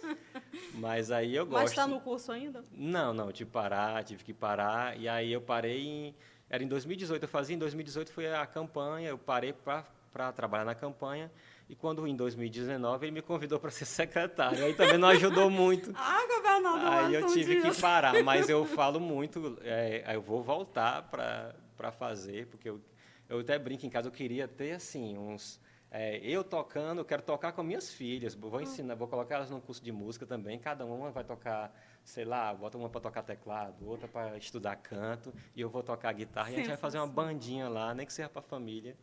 mas 0.74 1.11
aí 1.11 1.36
eu 1.36 1.45
gosto. 1.45 1.61
Mas 1.61 1.72
está 1.72 1.88
no 1.88 1.99
curso 2.02 2.32
ainda? 2.32 2.64
Não, 2.72 3.14
não, 3.14 3.32
tive 3.32 3.49
que 3.49 3.53
parar, 3.53 4.03
tive 4.03 4.24
que 4.24 4.34
parar. 4.34 4.98
E 4.99 5.07
aí 5.07 5.32
eu 5.32 5.41
parei 5.41 5.86
em... 5.86 6.15
Era 6.49 6.64
em 6.64 6.68
2018, 6.68 7.24
eu 7.24 7.28
fazia 7.28 7.56
em 7.56 7.60
2018 7.60 8.11
foi 8.11 8.34
a 8.34 8.45
campanha, 8.45 9.10
eu 9.10 9.18
parei 9.18 9.53
para 9.53 10.32
trabalhar 10.32 10.65
na 10.65 10.74
campanha. 10.74 11.30
E 11.69 11.76
quando 11.76 12.07
em 12.07 12.15
2019 12.15 13.06
ele 13.06 13.11
me 13.11 13.22
convidou 13.22 13.60
para 13.60 13.69
ser 13.69 13.86
secretário, 13.86 14.64
aí 14.64 14.74
também 14.74 14.98
não 14.98 15.10
ajudou 15.10 15.49
muito. 15.49 15.91
ah, 15.98 16.26
governador! 16.26 16.94
Aí 16.94 17.14
eu 17.14 17.28
tive 17.28 17.61
que 17.61 17.82
parar, 17.82 18.24
mas 18.24 18.48
eu 18.48 18.65
falo 18.65 18.99
muito, 18.99 19.57
é, 19.61 20.15
eu 20.15 20.22
vou 20.22 20.41
voltar 20.41 21.03
para 21.03 21.91
fazer, 21.91 22.48
porque 22.48 22.69
eu, 22.69 22.80
eu 23.28 23.40
até 23.40 23.60
brinco 23.60 23.86
em 23.86 23.90
casa, 23.90 24.07
eu 24.07 24.11
queria 24.11 24.48
ter 24.48 24.72
assim 24.72 25.18
uns 25.18 25.60
é, 25.89 26.18
eu 26.18 26.43
tocando, 26.43 26.99
eu 26.99 27.05
quero 27.05 27.22
tocar 27.22 27.53
com 27.53 27.64
minhas 27.64 27.91
filhas, 27.91 28.35
vou 28.35 28.61
ensinar, 28.61 28.95
vou 28.95 29.07
colocar 29.07 29.35
elas 29.35 29.49
num 29.49 29.61
curso 29.61 29.81
de 29.81 29.91
música 29.91 30.26
também, 30.26 30.59
cada 30.59 30.85
uma 30.85 31.11
vai 31.11 31.23
tocar, 31.23 31.73
sei 32.03 32.26
lá, 32.26 32.53
bota 32.53 32.77
uma 32.77 32.89
para 32.89 33.01
tocar 33.01 33.23
teclado, 33.23 33.88
outra 33.88 34.07
para 34.07 34.38
estudar 34.38 34.76
canto, 34.76 35.34
e 35.55 35.61
eu 35.61 35.69
vou 35.69 35.81
tocar 35.81 36.11
guitarra, 36.14 36.51
e 36.51 36.55
a 36.55 36.57
gente 36.57 36.68
vai 36.68 36.77
fazer 36.77 36.97
uma 36.97 37.07
bandinha 37.07 37.69
lá, 37.69 37.93
nem 37.93 38.05
que 38.05 38.11
seja 38.11 38.27
para 38.27 38.39
a 38.39 38.43
família. 38.43 38.97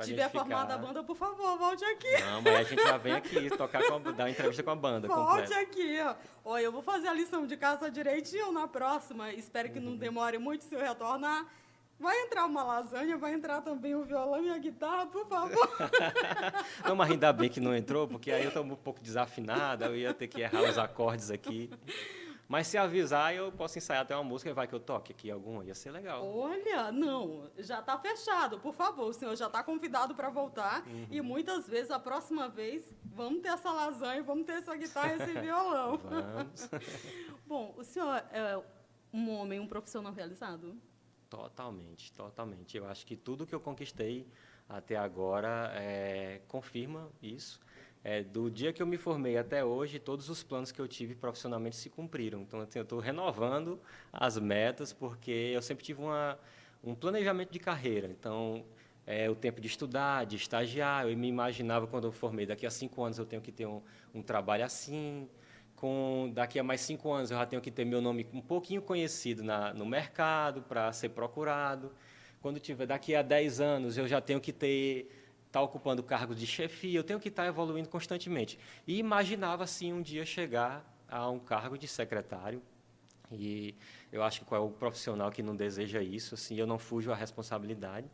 Se 0.00 0.08
tiver 0.08 0.28
formada 0.28 0.74
a 0.74 0.78
banda, 0.78 1.04
por 1.04 1.14
favor, 1.14 1.56
volte 1.56 1.84
aqui. 1.84 2.20
Não, 2.20 2.42
mas 2.42 2.54
a 2.54 2.62
gente 2.64 2.82
já 2.82 2.96
vem 2.96 3.12
aqui 3.12 3.48
tocar 3.56 3.80
com 3.86 3.94
a, 3.94 3.98
dar 3.98 4.24
uma 4.24 4.30
entrevista 4.30 4.62
com 4.62 4.70
a 4.70 4.74
banda. 4.74 5.06
Volte 5.06 5.42
completa. 5.42 5.60
aqui, 5.60 6.00
ó. 6.00 6.16
Olha, 6.44 6.64
eu 6.64 6.72
vou 6.72 6.82
fazer 6.82 7.06
a 7.06 7.14
lição 7.14 7.46
de 7.46 7.56
casa 7.56 7.88
direitinho 7.88 8.50
na 8.50 8.66
próxima. 8.66 9.32
Espero 9.32 9.70
que 9.70 9.78
uhum. 9.78 9.84
não 9.84 9.96
demore 9.96 10.36
muito 10.36 10.64
se 10.64 10.74
eu 10.74 10.80
retornar. 10.80 11.46
Vai 11.98 12.20
entrar 12.22 12.44
uma 12.46 12.62
lasanha, 12.62 13.16
vai 13.16 13.34
entrar 13.34 13.60
também 13.62 13.94
o 13.94 14.04
violão 14.04 14.42
e 14.42 14.50
a 14.50 14.58
guitarra, 14.58 15.06
por 15.06 15.26
favor. 15.26 15.70
não, 16.84 16.96
mas 16.96 17.10
ainda 17.10 17.32
bem 17.32 17.48
que 17.48 17.60
não 17.60 17.74
entrou, 17.74 18.06
porque 18.08 18.30
aí 18.30 18.42
eu 18.42 18.48
estou 18.48 18.64
um 18.64 18.74
pouco 18.76 19.00
desafinada, 19.00 19.86
eu 19.86 19.96
ia 19.96 20.12
ter 20.12 20.26
que 20.26 20.40
errar 20.40 20.62
os 20.62 20.76
acordes 20.76 21.30
aqui. 21.30 21.70
Mas 22.46 22.66
se 22.66 22.76
avisar, 22.76 23.34
eu 23.34 23.50
posso 23.50 23.78
ensaiar 23.78 24.02
até 24.02 24.14
uma 24.14 24.22
música 24.22 24.50
e 24.50 24.52
vai 24.52 24.66
que 24.66 24.74
eu 24.74 24.80
toque 24.80 25.12
aqui 25.12 25.30
alguma. 25.30 25.64
Ia 25.64 25.74
ser 25.74 25.90
legal. 25.90 26.26
Olha, 26.26 26.92
não, 26.92 27.50
já 27.58 27.80
está 27.80 27.98
fechado. 27.98 28.58
Por 28.58 28.74
favor, 28.74 29.08
o 29.08 29.12
senhor 29.12 29.34
já 29.34 29.46
está 29.46 29.62
convidado 29.62 30.14
para 30.14 30.28
voltar. 30.28 30.86
Uhum. 30.86 31.06
E 31.10 31.20
muitas 31.22 31.66
vezes, 31.66 31.90
a 31.90 31.98
próxima 31.98 32.48
vez, 32.48 32.84
vamos 33.02 33.40
ter 33.40 33.48
essa 33.48 33.72
lasanha, 33.72 34.22
vamos 34.22 34.44
ter 34.44 34.54
essa 34.54 34.76
guitarra 34.76 35.14
e 35.14 35.22
esse 35.22 35.32
violão. 35.40 35.96
vamos. 35.96 36.70
Bom, 37.46 37.74
o 37.78 37.84
senhor 37.84 38.22
é 38.30 38.60
um 39.12 39.30
homem, 39.30 39.58
um 39.58 39.66
profissional 39.66 40.12
realizado? 40.12 40.76
Totalmente, 41.34 42.12
totalmente. 42.12 42.76
Eu 42.76 42.86
acho 42.86 43.04
que 43.04 43.16
tudo 43.16 43.44
que 43.44 43.54
eu 43.54 43.60
conquistei 43.60 44.24
até 44.68 44.96
agora 44.96 45.72
é, 45.74 46.40
confirma 46.46 47.10
isso 47.20 47.60
é, 48.04 48.22
do 48.22 48.48
dia 48.50 48.72
que 48.72 48.80
eu 48.80 48.86
me 48.86 48.96
formei 48.96 49.36
até 49.36 49.64
hoje, 49.64 49.98
todos 49.98 50.28
os 50.28 50.44
planos 50.44 50.70
que 50.70 50.80
eu 50.80 50.86
tive 50.86 51.14
profissionalmente 51.14 51.74
se 51.74 51.90
cumpriram. 51.90 52.42
Então, 52.42 52.60
assim, 52.60 52.78
eu 52.78 52.84
estou 52.84 53.00
renovando 53.00 53.80
as 54.12 54.38
metas, 54.38 54.92
porque 54.92 55.30
eu 55.30 55.60
sempre 55.60 55.82
tive 55.82 56.02
uma, 56.02 56.38
um 56.84 56.94
planejamento 56.94 57.50
de 57.50 57.58
carreira. 57.58 58.06
Então, 58.08 58.64
é, 59.04 59.28
o 59.28 59.34
tempo 59.34 59.60
de 59.60 59.66
estudar, 59.66 60.26
de 60.26 60.36
estagiar, 60.36 61.08
eu 61.08 61.16
me 61.16 61.26
imaginava 61.26 61.86
quando 61.86 62.06
eu 62.06 62.12
formei, 62.12 62.46
daqui 62.46 62.64
a 62.64 62.70
cinco 62.70 63.02
anos 63.02 63.18
eu 63.18 63.26
tenho 63.26 63.42
que 63.42 63.50
ter 63.50 63.66
um, 63.66 63.82
um 64.14 64.22
trabalho 64.22 64.64
assim, 64.64 65.28
com 65.84 66.30
daqui 66.32 66.58
a 66.58 66.62
mais 66.62 66.80
cinco 66.80 67.12
anos 67.12 67.30
eu 67.30 67.36
já 67.36 67.44
tenho 67.44 67.60
que 67.60 67.70
ter 67.70 67.84
meu 67.84 68.00
nome 68.00 68.26
um 68.32 68.40
pouquinho 68.40 68.80
conhecido 68.80 69.44
na, 69.44 69.74
no 69.74 69.84
mercado 69.84 70.62
para 70.62 70.90
ser 70.94 71.10
procurado. 71.10 71.92
Quando 72.40 72.58
tiver 72.58 72.86
daqui 72.86 73.14
a 73.14 73.20
dez 73.20 73.60
anos 73.60 73.98
eu 73.98 74.08
já 74.08 74.18
tenho 74.18 74.40
que 74.40 74.50
ter 74.50 75.10
estar 75.46 75.60
tá 75.60 75.60
ocupando 75.60 76.02
cargos 76.02 76.40
de 76.40 76.46
chefia, 76.46 76.98
eu 76.98 77.04
tenho 77.04 77.20
que 77.20 77.28
estar 77.28 77.42
tá 77.42 77.48
evoluindo 77.50 77.90
constantemente. 77.90 78.58
E 78.86 78.98
imaginava, 78.98 79.62
assim, 79.64 79.92
um 79.92 80.00
dia 80.00 80.24
chegar 80.24 80.82
a 81.06 81.28
um 81.28 81.38
cargo 81.38 81.76
de 81.76 81.86
secretário. 81.86 82.62
E 83.30 83.74
eu 84.10 84.22
acho 84.22 84.40
que 84.40 84.46
qual 84.46 84.62
é 84.62 84.64
o 84.64 84.70
profissional 84.70 85.30
que 85.30 85.42
não 85.42 85.54
deseja 85.54 86.02
isso, 86.02 86.34
assim, 86.34 86.56
eu 86.56 86.66
não 86.66 86.78
fujo 86.78 87.12
à 87.12 87.14
responsabilidade. 87.14 88.06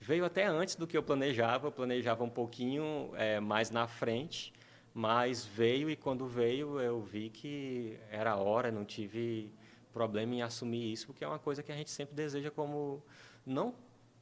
Veio 0.00 0.24
até 0.24 0.46
antes 0.46 0.76
do 0.76 0.86
que 0.86 0.96
eu 0.96 1.02
planejava, 1.02 1.66
eu 1.66 1.72
planejava 1.72 2.24
um 2.24 2.30
pouquinho 2.30 3.10
é, 3.16 3.38
mais 3.38 3.70
na 3.70 3.86
frente, 3.86 4.50
mas 4.94 5.44
veio 5.44 5.88
e 5.90 5.96
quando 5.96 6.26
veio 6.26 6.80
eu 6.80 7.00
vi 7.00 7.30
que 7.30 7.98
era 8.10 8.36
hora, 8.36 8.70
não 8.70 8.84
tive 8.84 9.52
problema 9.92 10.34
em 10.34 10.42
assumir 10.42 10.92
isso, 10.92 11.06
porque 11.06 11.24
é 11.24 11.28
uma 11.28 11.38
coisa 11.38 11.62
que 11.62 11.72
a 11.72 11.76
gente 11.76 11.90
sempre 11.90 12.14
deseja 12.14 12.50
como 12.50 13.02
não 13.44 13.74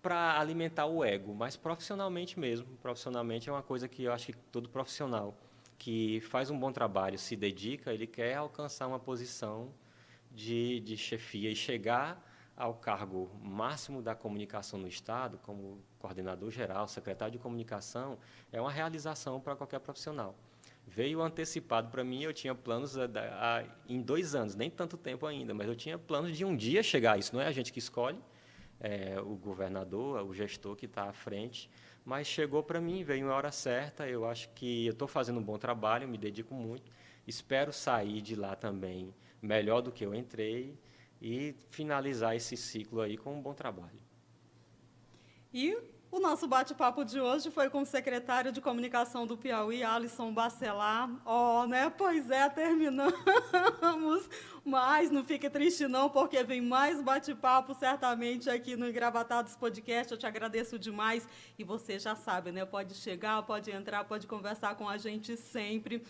para 0.02 0.38
alimentar 0.40 0.86
o 0.86 1.04
ego, 1.04 1.34
mas 1.34 1.56
profissionalmente 1.56 2.38
mesmo. 2.38 2.66
Profissionalmente 2.82 3.48
é 3.48 3.52
uma 3.52 3.62
coisa 3.62 3.86
que 3.86 4.04
eu 4.04 4.12
acho 4.12 4.26
que 4.26 4.38
todo 4.50 4.68
profissional 4.68 5.36
que 5.80 6.20
faz 6.20 6.50
um 6.50 6.58
bom 6.58 6.70
trabalho, 6.70 7.18
se 7.18 7.34
dedica, 7.34 7.90
ele 7.90 8.06
quer 8.06 8.34
alcançar 8.34 8.86
uma 8.86 8.98
posição 8.98 9.72
de, 10.30 10.78
de 10.80 10.94
chefia 10.94 11.50
e 11.50 11.56
chegar 11.56 12.22
ao 12.54 12.74
cargo 12.74 13.30
máximo 13.42 14.02
da 14.02 14.14
comunicação 14.14 14.78
no 14.78 14.86
Estado, 14.86 15.38
como 15.38 15.82
coordenador 15.98 16.50
geral, 16.50 16.86
secretário 16.86 17.32
de 17.32 17.38
comunicação, 17.38 18.18
é 18.52 18.60
uma 18.60 18.70
realização 18.70 19.40
para 19.40 19.56
qualquer 19.56 19.80
profissional. 19.80 20.36
Veio 20.92 21.22
antecipado 21.22 21.88
para 21.88 22.02
mim, 22.02 22.24
eu 22.24 22.32
tinha 22.32 22.52
planos 22.52 22.98
a, 22.98 23.04
a, 23.04 23.64
em 23.88 24.02
dois 24.02 24.34
anos, 24.34 24.56
nem 24.56 24.68
tanto 24.68 24.96
tempo 24.96 25.24
ainda, 25.24 25.54
mas 25.54 25.68
eu 25.68 25.76
tinha 25.76 25.96
planos 25.96 26.36
de 26.36 26.44
um 26.44 26.56
dia 26.56 26.82
chegar 26.82 27.16
isso. 27.16 27.32
Não 27.32 27.40
é 27.40 27.46
a 27.46 27.52
gente 27.52 27.72
que 27.72 27.78
escolhe, 27.78 28.18
é, 28.80 29.20
o 29.20 29.36
governador, 29.36 30.20
o 30.28 30.34
gestor 30.34 30.74
que 30.74 30.86
está 30.86 31.04
à 31.04 31.12
frente, 31.12 31.70
mas 32.04 32.26
chegou 32.26 32.60
para 32.60 32.80
mim, 32.80 33.04
veio 33.04 33.24
na 33.24 33.36
hora 33.36 33.52
certa. 33.52 34.08
Eu 34.08 34.28
acho 34.28 34.48
que 34.48 34.86
eu 34.86 34.92
estou 34.92 35.06
fazendo 35.06 35.38
um 35.38 35.42
bom 35.44 35.58
trabalho, 35.58 36.08
me 36.08 36.18
dedico 36.18 36.54
muito. 36.54 36.90
Espero 37.24 37.72
sair 37.72 38.20
de 38.20 38.34
lá 38.34 38.56
também 38.56 39.14
melhor 39.40 39.82
do 39.82 39.92
que 39.92 40.04
eu 40.04 40.12
entrei 40.12 40.76
e 41.22 41.54
finalizar 41.70 42.34
esse 42.34 42.56
ciclo 42.56 43.00
aí 43.00 43.16
com 43.16 43.32
um 43.32 43.40
bom 43.40 43.54
trabalho. 43.54 44.00
E 45.54 45.78
o 46.10 46.18
nosso 46.18 46.48
bate-papo 46.48 47.04
de 47.04 47.20
hoje 47.20 47.50
foi 47.50 47.70
com 47.70 47.82
o 47.82 47.86
secretário 47.86 48.50
de 48.50 48.60
comunicação 48.60 49.26
do 49.26 49.36
Piauí, 49.36 49.84
Alisson 49.84 50.32
Bacelar. 50.32 51.08
Oh, 51.24 51.66
né? 51.66 51.88
Pois 51.88 52.28
é, 52.30 52.48
terminamos. 52.48 53.14
Mas 54.64 55.10
não 55.10 55.24
fique 55.24 55.48
triste 55.48 55.86
não, 55.86 56.10
porque 56.10 56.42
vem 56.42 56.60
mais 56.60 57.00
bate-papo 57.00 57.74
certamente 57.74 58.50
aqui 58.50 58.76
no 58.76 58.88
Engravatados 58.88 59.54
Podcast. 59.54 60.12
Eu 60.12 60.18
te 60.18 60.26
agradeço 60.26 60.78
demais 60.78 61.28
e 61.56 61.62
você 61.62 61.98
já 61.98 62.16
sabe, 62.16 62.50
né? 62.50 62.64
Pode 62.64 62.94
chegar, 62.94 63.42
pode 63.44 63.70
entrar, 63.70 64.04
pode 64.04 64.26
conversar 64.26 64.74
com 64.74 64.88
a 64.88 64.98
gente 64.98 65.36
sempre. 65.36 66.02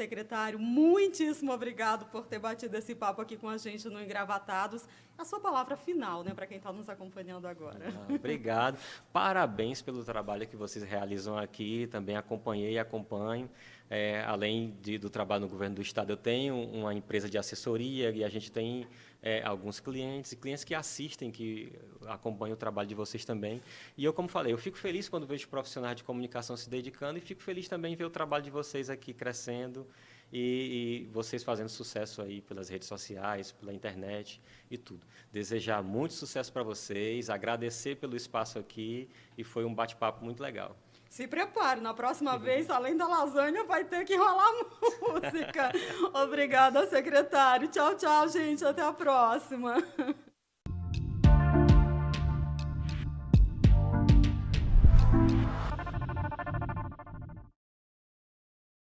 Secretário, 0.00 0.58
muitíssimo 0.58 1.52
obrigado 1.52 2.06
por 2.06 2.26
ter 2.26 2.38
batido 2.38 2.74
esse 2.74 2.94
papo 2.94 3.20
aqui 3.20 3.36
com 3.36 3.50
a 3.50 3.58
gente 3.58 3.86
no 3.90 4.00
Engravatados. 4.00 4.88
A 5.18 5.26
sua 5.26 5.38
palavra 5.38 5.76
final, 5.76 6.24
né, 6.24 6.32
para 6.32 6.46
quem 6.46 6.56
está 6.56 6.72
nos 6.72 6.88
acompanhando 6.88 7.46
agora. 7.46 7.92
Ah, 7.94 8.14
obrigado. 8.14 8.78
Parabéns 9.12 9.82
pelo 9.82 10.02
trabalho 10.02 10.48
que 10.48 10.56
vocês 10.56 10.82
realizam 10.82 11.36
aqui. 11.36 11.86
Também 11.88 12.16
acompanhei 12.16 12.72
e 12.72 12.78
acompanho. 12.78 13.50
É, 13.90 14.24
além 14.24 14.74
de, 14.80 14.96
do 14.96 15.10
trabalho 15.10 15.42
no 15.42 15.48
governo 15.48 15.76
do 15.76 15.82
estado, 15.82 16.10
eu 16.10 16.16
tenho 16.16 16.56
uma 16.56 16.94
empresa 16.94 17.28
de 17.28 17.36
assessoria 17.36 18.10
e 18.10 18.24
a 18.24 18.28
gente 18.30 18.50
tem 18.50 18.88
é, 19.22 19.42
alguns 19.42 19.80
clientes 19.80 20.32
e 20.32 20.36
clientes 20.36 20.64
que 20.64 20.74
assistem, 20.74 21.30
que 21.30 21.72
acompanham 22.06 22.54
o 22.54 22.56
trabalho 22.56 22.88
de 22.88 22.94
vocês 22.94 23.24
também. 23.24 23.60
E 23.96 24.04
eu, 24.04 24.12
como 24.12 24.28
falei, 24.28 24.52
eu 24.52 24.58
fico 24.58 24.78
feliz 24.78 25.08
quando 25.08 25.26
vejo 25.26 25.48
profissionais 25.48 25.96
de 25.96 26.04
comunicação 26.04 26.56
se 26.56 26.68
dedicando 26.68 27.18
e 27.18 27.20
fico 27.20 27.42
feliz 27.42 27.68
também 27.68 27.92
em 27.92 27.96
ver 27.96 28.04
o 28.04 28.10
trabalho 28.10 28.44
de 28.44 28.50
vocês 28.50 28.88
aqui 28.88 29.12
crescendo 29.12 29.86
e, 30.32 31.06
e 31.06 31.12
vocês 31.12 31.42
fazendo 31.42 31.68
sucesso 31.68 32.22
aí 32.22 32.40
pelas 32.40 32.68
redes 32.68 32.88
sociais, 32.88 33.52
pela 33.52 33.72
internet 33.72 34.40
e 34.70 34.78
tudo. 34.78 35.06
Desejar 35.32 35.82
muito 35.82 36.14
sucesso 36.14 36.52
para 36.52 36.62
vocês, 36.62 37.28
agradecer 37.28 37.96
pelo 37.96 38.16
espaço 38.16 38.58
aqui 38.58 39.08
e 39.36 39.44
foi 39.44 39.64
um 39.64 39.74
bate-papo 39.74 40.24
muito 40.24 40.42
legal. 40.42 40.76
Se 41.10 41.26
prepare, 41.26 41.80
na 41.80 41.92
próxima 41.92 42.38
vez, 42.38 42.70
além 42.70 42.96
da 42.96 43.04
lasanha, 43.08 43.64
vai 43.64 43.82
ter 43.82 44.04
que 44.04 44.14
rolar 44.14 44.48
música. 45.02 45.72
Obrigada, 46.14 46.86
secretário. 46.86 47.66
Tchau, 47.66 47.96
tchau, 47.96 48.28
gente. 48.28 48.64
Até 48.64 48.82
a 48.82 48.92
próxima. 48.92 49.74